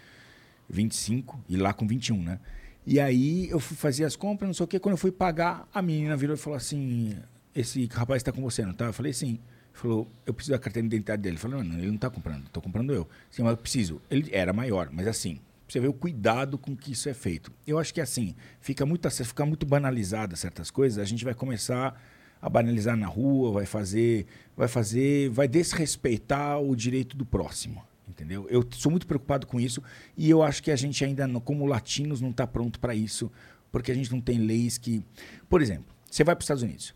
25, 0.69 1.45
e 1.49 1.57
lá 1.57 1.73
com 1.73 1.87
21, 1.87 2.21
né? 2.21 2.41
E 2.85 2.99
aí 2.99 3.49
eu 3.51 3.61
fui 3.61 3.77
fazer 3.77 4.05
as 4.05 4.17
compras, 4.17 4.49
não 4.49 4.53
sei 4.53 4.65
o 4.65 4.67
que, 4.67 4.81
quando 4.81 4.95
eu 4.95 4.99
fui 4.99 5.13
pagar, 5.13 5.69
a 5.73 5.81
menina 5.81 6.17
virou 6.17 6.35
e 6.35 6.39
falou 6.39 6.57
assim, 6.57 7.17
esse 7.55 7.87
rapaz 7.87 8.19
está 8.19 8.33
com 8.33 8.43
você, 8.43 8.67
não 8.67 8.75
tá? 8.75 8.87
Eu 8.87 8.93
falei, 8.93 9.13
sim. 9.13 9.39
Falou, 9.73 10.09
eu 10.27 10.35
preciso 10.35 10.53
da 10.53 10.59
carteira 10.59 10.89
de 10.89 10.95
identidade 10.95 11.23
dele. 11.23 11.37
Eu 11.37 11.41
falei, 11.41 11.63
não, 11.63 11.79
ele 11.79 11.87
não 11.89 11.95
está 11.95 12.11
comprando, 12.11 12.47
estou 12.47 12.63
comprando 12.63 12.93
eu. 12.93 13.09
Sim, 13.31 13.43
mas 13.43 13.53
eu 13.53 13.57
preciso. 13.57 14.03
Ele 14.09 14.29
era 14.33 14.53
maior, 14.53 14.89
mas 14.93 15.07
assim, 15.07 15.41
você 15.67 15.81
vê 15.81 15.89
o 15.89 15.93
cuidado 15.93 16.59
com 16.59 16.77
que 16.77 16.93
isso 16.93 17.09
é 17.09 17.15
feito. 17.15 17.51
Eu 17.67 17.79
acho 17.79 17.93
que 17.93 18.01
assim, 18.01 18.35
fica 18.61 18.85
muito, 18.85 19.09
se 19.11 19.25
ficar 19.25 19.47
muito 19.47 19.65
banalizada 19.67 20.37
certas 20.37 20.71
coisas, 20.71 20.99
a 20.99 21.05
gente 21.05 21.25
vai 21.25 21.35
começar 21.35 22.01
a 22.41 22.49
banalizar 22.49 22.97
na 22.97 23.07
rua, 23.07 23.51
vai 23.53 23.65
fazer, 23.67 24.27
vai 24.57 24.69
fazer, 24.69 25.31
vai 25.31 25.49
desrespeitar 25.49 26.61
o 26.61 26.77
direito 26.77 27.17
do 27.17 27.25
próximo. 27.25 27.83
Entendeu? 28.07 28.47
Eu 28.51 28.65
sou 28.73 28.91
muito 28.91 29.07
preocupado 29.07 29.47
com 29.47 29.59
isso 29.59 29.83
e 30.17 30.29
eu 30.29 30.43
acho 30.43 30.63
que 30.63 30.71
a 30.71 30.77
gente 30.77 31.03
ainda, 31.05 31.27
como 31.41 31.65
latinos, 31.65 32.21
não 32.21 32.31
está 32.31 32.47
pronto 32.47 32.79
para 32.79 32.95
isso, 32.95 33.33
porque 33.73 33.91
a 33.91 33.95
gente 33.95 34.13
não 34.13 34.21
tem 34.21 34.39
leis 34.39 34.77
que. 34.77 35.03
Por 35.49 35.63
exemplo, 35.63 35.87
você 36.11 36.23
vai 36.23 36.35
para 36.37 36.43
os 36.43 36.45
Estados 36.45 36.63
Unidos, 36.63 36.95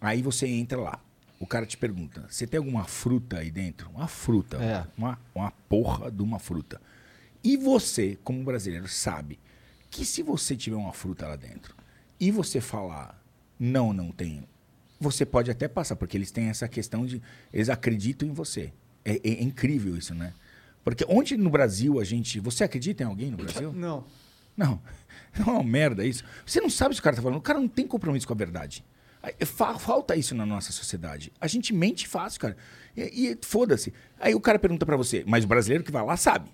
aí 0.00 0.20
você 0.20 0.46
entra 0.48 0.78
lá, 0.78 1.00
o 1.38 1.46
cara 1.46 1.64
te 1.64 1.76
pergunta: 1.78 2.26
você 2.28 2.46
tem 2.48 2.58
alguma 2.58 2.84
fruta 2.84 3.38
aí 3.38 3.50
dentro? 3.50 3.88
Uma 3.90 4.08
fruta, 4.08 4.56
É. 4.56 4.84
uma, 4.98 5.18
uma 5.34 5.52
porra 5.68 6.10
de 6.10 6.20
uma 6.22 6.40
fruta. 6.40 6.80
E 7.44 7.56
você, 7.56 8.18
como 8.24 8.42
brasileiro, 8.42 8.88
sabe 8.88 9.38
que 9.90 10.04
se 10.04 10.22
você 10.22 10.56
tiver 10.56 10.76
uma 10.76 10.92
fruta 10.92 11.28
lá 11.28 11.36
dentro 11.36 11.74
e 12.18 12.30
você 12.30 12.60
falar 12.60 13.22
não, 13.60 13.92
não 13.92 14.10
tenho, 14.10 14.44
você 14.98 15.24
pode 15.26 15.50
até 15.50 15.68
passar, 15.68 15.94
porque 15.96 16.16
eles 16.16 16.30
têm 16.30 16.46
essa 16.48 16.66
questão 16.66 17.04
de. 17.04 17.20
Eles 17.52 17.68
acreditam 17.68 18.26
em 18.26 18.32
você. 18.32 18.72
É, 19.04 19.20
é 19.22 19.42
incrível 19.42 19.96
isso, 19.96 20.14
né? 20.14 20.32
Porque 20.82 21.04
onde 21.08 21.36
no 21.36 21.50
Brasil 21.50 22.00
a 22.00 22.04
gente. 22.04 22.40
Você 22.40 22.64
acredita 22.64 23.02
em 23.02 23.06
alguém 23.06 23.30
no 23.30 23.36
Brasil? 23.36 23.72
Não. 23.76 24.04
Não. 24.56 24.80
É 25.38 25.42
uma 25.42 25.62
merda 25.64 26.06
isso. 26.06 26.22
Você 26.46 26.60
não 26.60 26.70
sabe 26.70 26.94
se 26.94 27.00
o 27.00 27.02
cara 27.02 27.16
tá 27.16 27.20
falando. 27.22 27.38
O 27.38 27.42
cara 27.42 27.58
não 27.58 27.66
tem 27.66 27.86
compromisso 27.88 28.24
com 28.26 28.32
a 28.32 28.36
verdade. 28.36 28.84
Fa- 29.44 29.76
Falta 29.80 30.14
isso 30.14 30.32
na 30.32 30.46
nossa 30.46 30.70
sociedade. 30.70 31.32
A 31.40 31.48
gente 31.48 31.74
mente 31.74 32.06
fácil, 32.06 32.40
cara. 32.40 32.56
E, 32.96 33.30
e 33.32 33.38
foda-se. 33.42 33.92
Aí 34.20 34.32
o 34.32 34.40
cara 34.40 34.56
pergunta 34.58 34.86
pra 34.86 34.96
você, 34.96 35.24
mas 35.26 35.42
o 35.44 35.48
brasileiro 35.48 35.82
que 35.82 35.90
vai 35.90 36.04
lá 36.04 36.16
sabe. 36.16 36.50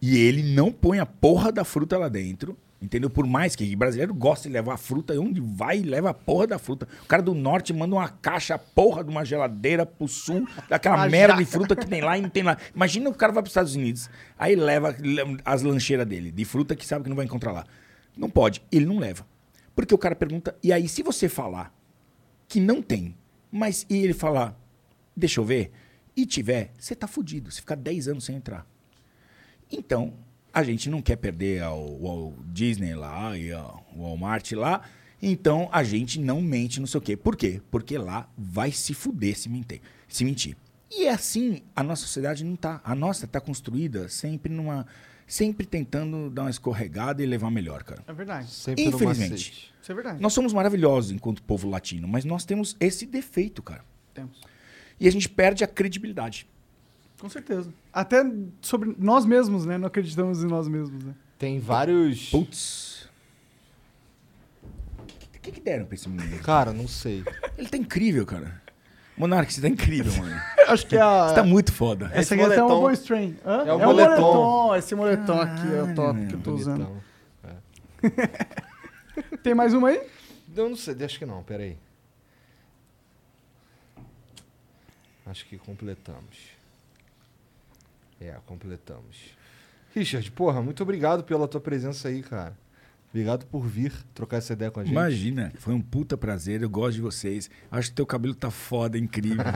E 0.00 0.16
ele 0.16 0.42
não 0.54 0.70
põe 0.72 0.98
a 0.98 1.06
porra 1.06 1.50
da 1.52 1.64
fruta 1.64 1.96
lá 1.98 2.08
dentro. 2.08 2.56
Entendeu? 2.80 3.10
Por 3.10 3.26
mais 3.26 3.56
que 3.56 3.74
brasileiro 3.74 4.14
goste 4.14 4.46
de 4.46 4.54
levar 4.54 4.74
a 4.74 4.76
fruta, 4.76 5.12
e 5.12 5.18
onde 5.18 5.40
vai, 5.40 5.80
leva 5.80 6.10
a 6.10 6.14
porra 6.14 6.46
da 6.46 6.60
fruta. 6.60 6.86
O 7.02 7.06
cara 7.06 7.20
do 7.20 7.34
norte 7.34 7.72
manda 7.72 7.96
uma 7.96 8.08
caixa, 8.08 8.54
a 8.54 8.58
porra 8.58 9.02
de 9.02 9.10
uma 9.10 9.24
geladeira 9.24 9.84
pro 9.84 10.06
sul, 10.06 10.46
daquela 10.68 10.94
Uma 10.94 11.08
merda 11.08 11.34
de 11.34 11.40
jaca. 11.42 11.50
fruta 11.58 11.74
que 11.74 11.84
tem 11.84 12.00
lá 12.00 12.16
e 12.16 12.22
não 12.22 12.28
tem 12.28 12.44
lá. 12.44 12.56
Imagina 12.72 13.10
o 13.10 13.14
cara 13.14 13.32
vai 13.32 13.42
pros 13.42 13.50
Estados 13.50 13.74
Unidos, 13.74 14.08
aí 14.38 14.54
leva 14.54 14.94
le- 15.00 15.38
as 15.44 15.62
lancheiras 15.62 16.06
dele, 16.06 16.30
de 16.30 16.44
fruta 16.44 16.76
que 16.76 16.86
sabe 16.86 17.02
que 17.02 17.08
não 17.08 17.16
vai 17.16 17.24
encontrar 17.24 17.50
lá. 17.50 17.66
Não 18.16 18.30
pode, 18.30 18.62
ele 18.70 18.86
não 18.86 19.00
leva. 19.00 19.26
Porque 19.74 19.92
o 19.92 19.98
cara 19.98 20.14
pergunta, 20.14 20.54
e 20.62 20.72
aí 20.72 20.88
se 20.88 21.02
você 21.02 21.28
falar 21.28 21.74
que 22.46 22.60
não 22.60 22.80
tem, 22.80 23.12
mas 23.50 23.84
e 23.90 23.96
ele 23.96 24.14
falar, 24.14 24.56
deixa 25.16 25.40
eu 25.40 25.44
ver, 25.44 25.72
e 26.16 26.24
tiver, 26.24 26.70
você 26.78 26.94
tá 26.94 27.08
fudido, 27.08 27.50
você 27.50 27.60
fica 27.60 27.74
10 27.74 28.06
anos 28.06 28.24
sem 28.24 28.36
entrar. 28.36 28.64
Então, 29.70 30.14
a 30.52 30.62
gente 30.62 30.88
não 30.88 31.00
quer 31.00 31.16
perder 31.16 31.62
ao, 31.62 32.06
ao 32.06 32.34
Disney 32.46 32.94
lá 32.94 33.36
e 33.36 33.52
ao 33.52 33.84
Walmart 33.96 34.52
lá. 34.52 34.82
Então, 35.20 35.68
a 35.72 35.82
gente 35.82 36.20
não 36.20 36.40
mente, 36.40 36.80
não 36.80 36.86
sei 36.86 36.98
o 36.98 37.02
quê. 37.02 37.16
Por 37.16 37.36
quê? 37.36 37.60
Porque 37.70 37.98
lá 37.98 38.28
vai 38.36 38.70
se 38.70 38.94
fuder 38.94 39.36
se 39.36 39.48
mentir. 39.48 39.80
Se 40.08 40.24
mentir. 40.24 40.56
E 40.90 41.04
é 41.04 41.10
assim, 41.10 41.62
a 41.74 41.82
nossa 41.82 42.02
sociedade 42.02 42.44
não 42.44 42.56
tá. 42.56 42.80
A 42.82 42.94
nossa 42.94 43.26
tá 43.26 43.40
construída 43.40 44.08
sempre 44.08 44.52
numa. 44.52 44.86
Sempre 45.26 45.66
tentando 45.66 46.30
dar 46.30 46.44
uma 46.44 46.50
escorregada 46.50 47.22
e 47.22 47.26
levar 47.26 47.50
melhor, 47.50 47.82
cara. 47.82 48.02
É 48.06 48.12
verdade. 48.14 48.50
Sempre 48.50 48.84
Infelizmente. 48.84 49.70
Isso 49.82 49.92
é 49.92 49.94
verdade. 49.94 50.22
Nós 50.22 50.32
somos 50.32 50.54
maravilhosos 50.54 51.10
enquanto 51.10 51.42
povo 51.42 51.68
latino, 51.68 52.08
mas 52.08 52.24
nós 52.24 52.46
temos 52.46 52.74
esse 52.80 53.04
defeito, 53.04 53.62
cara. 53.62 53.84
Temos. 54.14 54.40
E 54.98 55.06
a 55.06 55.12
gente 55.12 55.28
perde 55.28 55.62
a 55.62 55.66
credibilidade. 55.66 56.46
Com 57.20 57.28
certeza. 57.28 57.72
Até 57.92 58.24
sobre 58.62 58.94
nós 58.98 59.24
mesmos, 59.24 59.66
né? 59.66 59.76
Não 59.76 59.86
acreditamos 59.88 60.42
em 60.42 60.46
nós 60.46 60.68
mesmos, 60.68 61.02
né? 61.04 61.14
Tem 61.38 61.58
vários. 61.58 62.30
Putz. 62.30 63.08
O 65.34 65.40
que, 65.40 65.52
que 65.52 65.60
deram 65.60 65.86
pra 65.86 65.94
esse 65.94 66.08
menino? 66.08 66.38
Cara, 66.42 66.72
não 66.72 66.86
sei. 66.86 67.24
Ele 67.56 67.68
tá 67.68 67.76
incrível, 67.76 68.24
cara. 68.26 68.60
Monark, 69.16 69.52
você 69.52 69.60
tá 69.60 69.68
incrível, 69.68 70.12
mano. 70.16 70.40
Acho 70.68 70.86
que 70.86 70.96
é 70.96 71.00
a... 71.00 71.28
Você 71.28 71.34
tá 71.34 71.42
muito 71.42 71.72
foda. 71.72 72.06
Essa 72.06 72.20
Esse 72.20 72.34
aqui 72.34 72.42
é 72.42 72.46
até 72.46 72.56
uma 72.56 72.62
moletom- 72.68 72.80
boa 72.80 72.92
strain. 72.92 73.36
Hã? 73.44 73.64
É 73.66 73.72
o 73.72 73.78
moletom. 73.78 74.76
Esse 74.76 74.94
moletom 74.94 75.40
aqui 75.40 75.74
é 75.74 75.82
o 75.82 75.94
top 75.94 76.26
que 76.26 76.34
eu 76.34 76.40
tô 76.40 76.54
usando. 76.54 76.84
Bonitão. 76.84 77.02
Tem 79.42 79.54
mais 79.54 79.74
uma 79.74 79.88
aí? 79.88 80.06
Eu 80.54 80.68
não 80.68 80.76
sei, 80.76 80.94
acho 81.04 81.18
que 81.18 81.26
não, 81.26 81.42
peraí. 81.42 81.76
Acho 85.26 85.44
que 85.46 85.58
completamos. 85.58 86.57
É, 88.20 88.34
completamos. 88.46 89.16
Richard, 89.94 90.30
porra, 90.32 90.60
muito 90.62 90.82
obrigado 90.82 91.22
pela 91.24 91.46
tua 91.48 91.60
presença 91.60 92.08
aí, 92.08 92.22
cara. 92.22 92.52
Obrigado 93.10 93.46
por 93.46 93.62
vir 93.66 93.90
trocar 94.14 94.36
essa 94.36 94.52
ideia 94.52 94.70
com 94.70 94.80
a 94.80 94.84
gente. 94.84 94.92
Imagina, 94.92 95.50
foi 95.58 95.72
um 95.72 95.80
puta 95.80 96.14
prazer, 96.16 96.60
eu 96.62 96.68
gosto 96.68 96.96
de 96.96 97.00
vocês. 97.00 97.48
Acho 97.70 97.88
que 97.88 97.94
teu 97.96 98.04
cabelo 98.04 98.34
tá 98.34 98.50
foda, 98.50 98.98
incrível. 98.98 99.42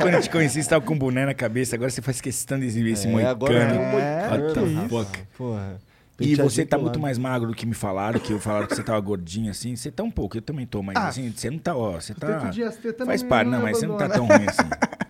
Quando 0.00 0.14
eu 0.14 0.22
te 0.22 0.30
conheci, 0.30 0.62
você 0.62 0.70
tava 0.70 0.84
com 0.84 0.94
um 0.94 0.98
boné 0.98 1.26
na 1.26 1.34
cabeça, 1.34 1.74
agora 1.74 1.90
você 1.90 2.00
faz 2.00 2.20
questão 2.20 2.60
de 2.60 2.66
exibir 2.66 2.92
esse 2.92 3.08
É, 3.08 3.26
agora 3.26 3.54
moicano. 3.74 3.80
um 3.80 3.90
moicano, 3.90 4.44
What 4.44 4.54
the 4.54 4.88
fuck? 4.88 5.18
Porra. 5.36 5.80
E 6.18 6.34
você 6.36 6.64
tá 6.64 6.78
muito 6.78 6.98
mais 6.98 7.18
magro 7.18 7.48
do 7.48 7.54
que 7.54 7.66
me 7.66 7.74
falaram, 7.74 8.18
que 8.18 8.32
eu 8.32 8.40
falaram 8.40 8.66
que 8.66 8.74
você 8.74 8.82
tava 8.82 8.98
gordinho 9.00 9.50
assim. 9.50 9.76
Você 9.76 9.90
tá 9.90 10.02
um 10.02 10.10
pouco, 10.10 10.34
eu 10.36 10.40
também 10.42 10.66
tô, 10.66 10.82
mas 10.82 10.96
Ah, 10.96 11.08
assim, 11.08 11.30
você 11.34 11.50
não 11.50 11.58
tá, 11.58 11.76
ó, 11.76 12.00
você 12.00 12.14
tá... 12.14 12.50
Faz 13.04 13.22
parte, 13.22 13.50
não 13.50 13.58
não, 13.58 13.64
mas 13.64 13.76
você 13.78 13.86
não 13.86 13.96
tá 13.98 14.08
tão 14.08 14.24
ruim 14.26 14.46
assim. 14.48 14.62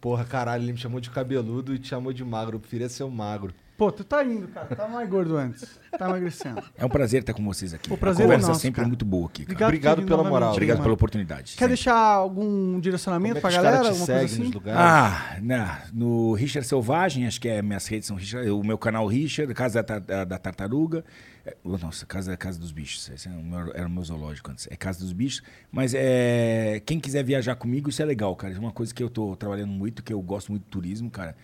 Porra, 0.00 0.24
caralho, 0.24 0.62
ele 0.64 0.72
me 0.72 0.78
chamou 0.78 0.98
de 1.00 1.10
cabeludo 1.10 1.74
e 1.74 1.78
te 1.78 1.88
chamou 1.88 2.12
de 2.12 2.24
magro. 2.24 2.56
Eu 2.56 2.60
preferia 2.60 2.88
ser 2.88 3.02
o 3.04 3.10
magro. 3.10 3.52
Pô, 3.76 3.90
tu 3.90 4.04
tá 4.04 4.22
indo, 4.22 4.46
cara. 4.48 4.66
Tá 4.76 4.86
mais 4.86 5.08
gordo 5.08 5.36
antes. 5.38 5.78
Tá 5.98 6.06
emagrecendo. 6.06 6.62
É 6.76 6.84
um 6.84 6.88
prazer 6.88 7.20
estar 7.22 7.32
com 7.32 7.42
vocês 7.44 7.72
aqui. 7.72 7.90
O 7.90 7.96
prazer 7.96 8.22
a 8.22 8.24
é 8.24 8.26
conversa 8.28 8.48
nosso, 8.48 8.60
sempre 8.60 8.76
cara. 8.76 8.86
é 8.86 8.88
muito 8.88 9.04
boa 9.06 9.26
aqui, 9.26 9.46
cara. 9.46 9.64
Obrigado 9.66 10.00
vir 10.00 10.06
pela 10.06 10.22
moral. 10.22 10.52
Obrigado 10.52 10.76
mano. 10.76 10.84
pela 10.84 10.94
oportunidade. 10.94 11.42
Quer 11.52 11.58
sempre. 11.60 11.68
deixar 11.68 11.94
algum 11.96 12.44
Como 12.72 12.80
direcionamento 12.82 13.38
é 13.38 13.40
que 13.40 13.40
pra 13.40 13.50
galera? 13.50 13.78
Alguma 13.88 14.06
coisa 14.06 14.22
assim? 14.22 14.38
nos 14.44 14.52
lugares? 14.52 14.80
Ah, 14.80 15.36
né, 15.40 15.82
no 15.94 16.34
Richard 16.34 16.66
Selvagem, 16.68 17.26
acho 17.26 17.40
que 17.40 17.48
é 17.48 17.62
minhas 17.62 17.86
redes 17.86 18.06
são 18.08 18.16
Richard, 18.16 18.50
o 18.50 18.62
meu 18.62 18.76
canal 18.76 19.06
Richard, 19.06 19.52
Casa 19.54 19.82
da, 19.82 19.98
Tar- 20.00 20.24
da 20.26 20.38
Tartaruga. 20.38 21.02
É, 21.44 21.56
nossa, 21.64 22.04
Casa, 22.06 22.36
Casa 22.36 22.58
dos 22.58 22.70
Bichos. 22.72 23.08
Esse 23.10 23.28
é 23.28 23.30
o 23.30 23.42
meu- 23.42 23.72
era 23.74 23.86
o 23.86 23.90
meu 23.90 24.04
zoológico 24.04 24.50
antes. 24.50 24.66
É 24.70 24.76
Casa 24.76 25.00
dos 25.00 25.12
Bichos. 25.12 25.42
Mas 25.72 25.94
é, 25.94 26.80
quem 26.84 27.00
quiser 27.00 27.24
viajar 27.24 27.54
comigo, 27.56 27.88
isso 27.90 28.02
é 28.02 28.04
legal, 28.04 28.34
cara. 28.36 28.54
É 28.54 28.58
uma 28.58 28.72
coisa 28.72 28.94
que 28.94 29.02
eu 29.02 29.08
tô 29.10 29.34
trabalhando 29.36 29.70
muito, 29.72 30.02
que 30.02 30.12
eu 30.12 30.20
gosto 30.20 30.50
muito 30.52 30.64
de 30.64 30.70
turismo, 30.70 31.10
cara. 31.10 31.34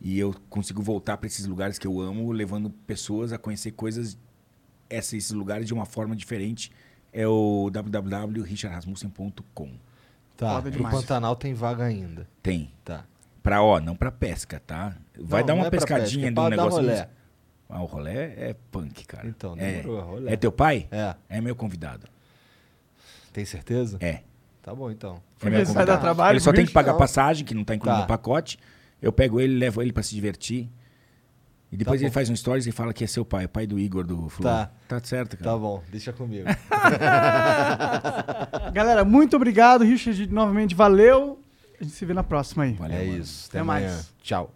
E 0.00 0.18
eu 0.18 0.34
consigo 0.50 0.82
voltar 0.82 1.16
para 1.16 1.26
esses 1.26 1.46
lugares 1.46 1.78
que 1.78 1.86
eu 1.86 1.98
amo, 2.00 2.30
levando 2.32 2.68
pessoas 2.68 3.32
a 3.32 3.38
conhecer 3.38 3.70
coisas, 3.72 4.18
esses, 4.90 5.14
esses 5.14 5.30
lugares 5.30 5.66
de 5.66 5.72
uma 5.72 5.86
forma 5.86 6.14
diferente. 6.14 6.70
É 7.12 7.26
o 7.26 7.70
www.richardrasmussen.com. 7.70 9.70
Tá, 10.36 10.60
pro 10.60 10.70
demais. 10.70 10.94
Pantanal 10.94 11.34
tem 11.34 11.54
vaga 11.54 11.84
ainda. 11.84 12.28
Tem. 12.42 12.70
Tá. 12.84 13.06
Pra, 13.42 13.62
ó, 13.62 13.80
não 13.80 13.96
pra 13.96 14.12
pesca, 14.12 14.60
tá? 14.60 14.94
Vai 15.18 15.40
Não, 15.40 15.46
dar 15.46 15.54
não 15.54 15.60
uma 15.62 15.68
é 15.68 15.70
pra 15.70 15.78
pescadinha 15.78 16.26
pesca, 16.26 16.28
é 16.28 16.32
de 16.32 16.40
um 16.40 16.48
negócio. 16.50 16.80
rolé. 16.80 17.08
Ah, 17.68 17.82
o 17.82 17.86
rolé 17.86 18.34
é 18.36 18.54
punk, 18.70 19.04
cara. 19.06 19.26
Então, 19.28 19.54
é. 19.58 19.80
demorou, 19.80 20.00
rolé. 20.02 20.32
É 20.32 20.36
teu 20.36 20.52
pai? 20.52 20.86
É. 20.90 21.14
É 21.28 21.40
meu 21.40 21.56
convidado. 21.56 22.06
Tem 23.32 23.44
certeza? 23.44 23.98
É. 24.00 24.20
Tá 24.62 24.74
bom, 24.74 24.90
então. 24.90 25.20
É 25.42 25.50
meu 25.50 25.60
convidado. 25.62 25.86
dar 25.86 25.98
trabalho 25.98 26.32
ele 26.34 26.40
só 26.40 26.50
pro 26.50 26.56
tem 26.56 26.64
que 26.64 26.68
bicho? 26.68 26.74
pagar 26.74 26.92
Não. 26.92 26.98
passagem, 26.98 27.44
que 27.44 27.54
não 27.54 27.64
tá 27.64 27.74
incluído 27.74 27.96
Tá. 27.98 28.02
no 28.02 28.08
pacote. 28.08 28.58
Eu 29.02 29.12
pego 29.12 29.40
ele, 29.40 29.58
levo 29.58 29.82
ele 29.82 29.92
pra 29.92 30.02
se 30.02 30.14
divertir. 30.14 30.68
E 31.70 31.76
depois 31.76 32.00
Tá 32.00 32.04
ele 32.04 32.10
bom. 32.10 32.14
faz 32.14 32.30
um 32.30 32.36
stories 32.36 32.66
e 32.66 32.72
fala 32.72 32.92
que 32.94 33.02
é 33.02 33.06
seu 33.08 33.24
pai, 33.24 33.44
o 33.44 33.48
pai 33.48 33.66
do 33.66 33.78
Igor 33.78 34.06
do 34.06 34.28
Flow. 34.28 34.48
Tá. 34.50 34.70
Tá 34.88 35.00
certo, 35.02 35.36
cara. 35.36 35.50
Tá 35.50 35.58
bom, 35.58 35.82
deixa 35.90 36.12
comigo. 36.12 36.46
Galera, 38.72 39.04
muito 39.04 39.34
obrigado. 39.36 39.82
Richard, 39.84 40.26
novamente, 40.32 40.74
valeu. 40.74 41.40
A 41.80 41.84
gente 41.84 41.94
se 41.94 42.04
vê 42.06 42.14
na 42.14 42.22
próxima 42.22 42.64
aí. 42.64 42.72
Valeu, 42.74 42.96
é 42.96 43.04
mano. 43.04 43.18
isso. 43.18 43.48
Até 43.48 43.58
Até 43.58 43.66
mais. 43.66 44.14
Tchau. 44.22 44.55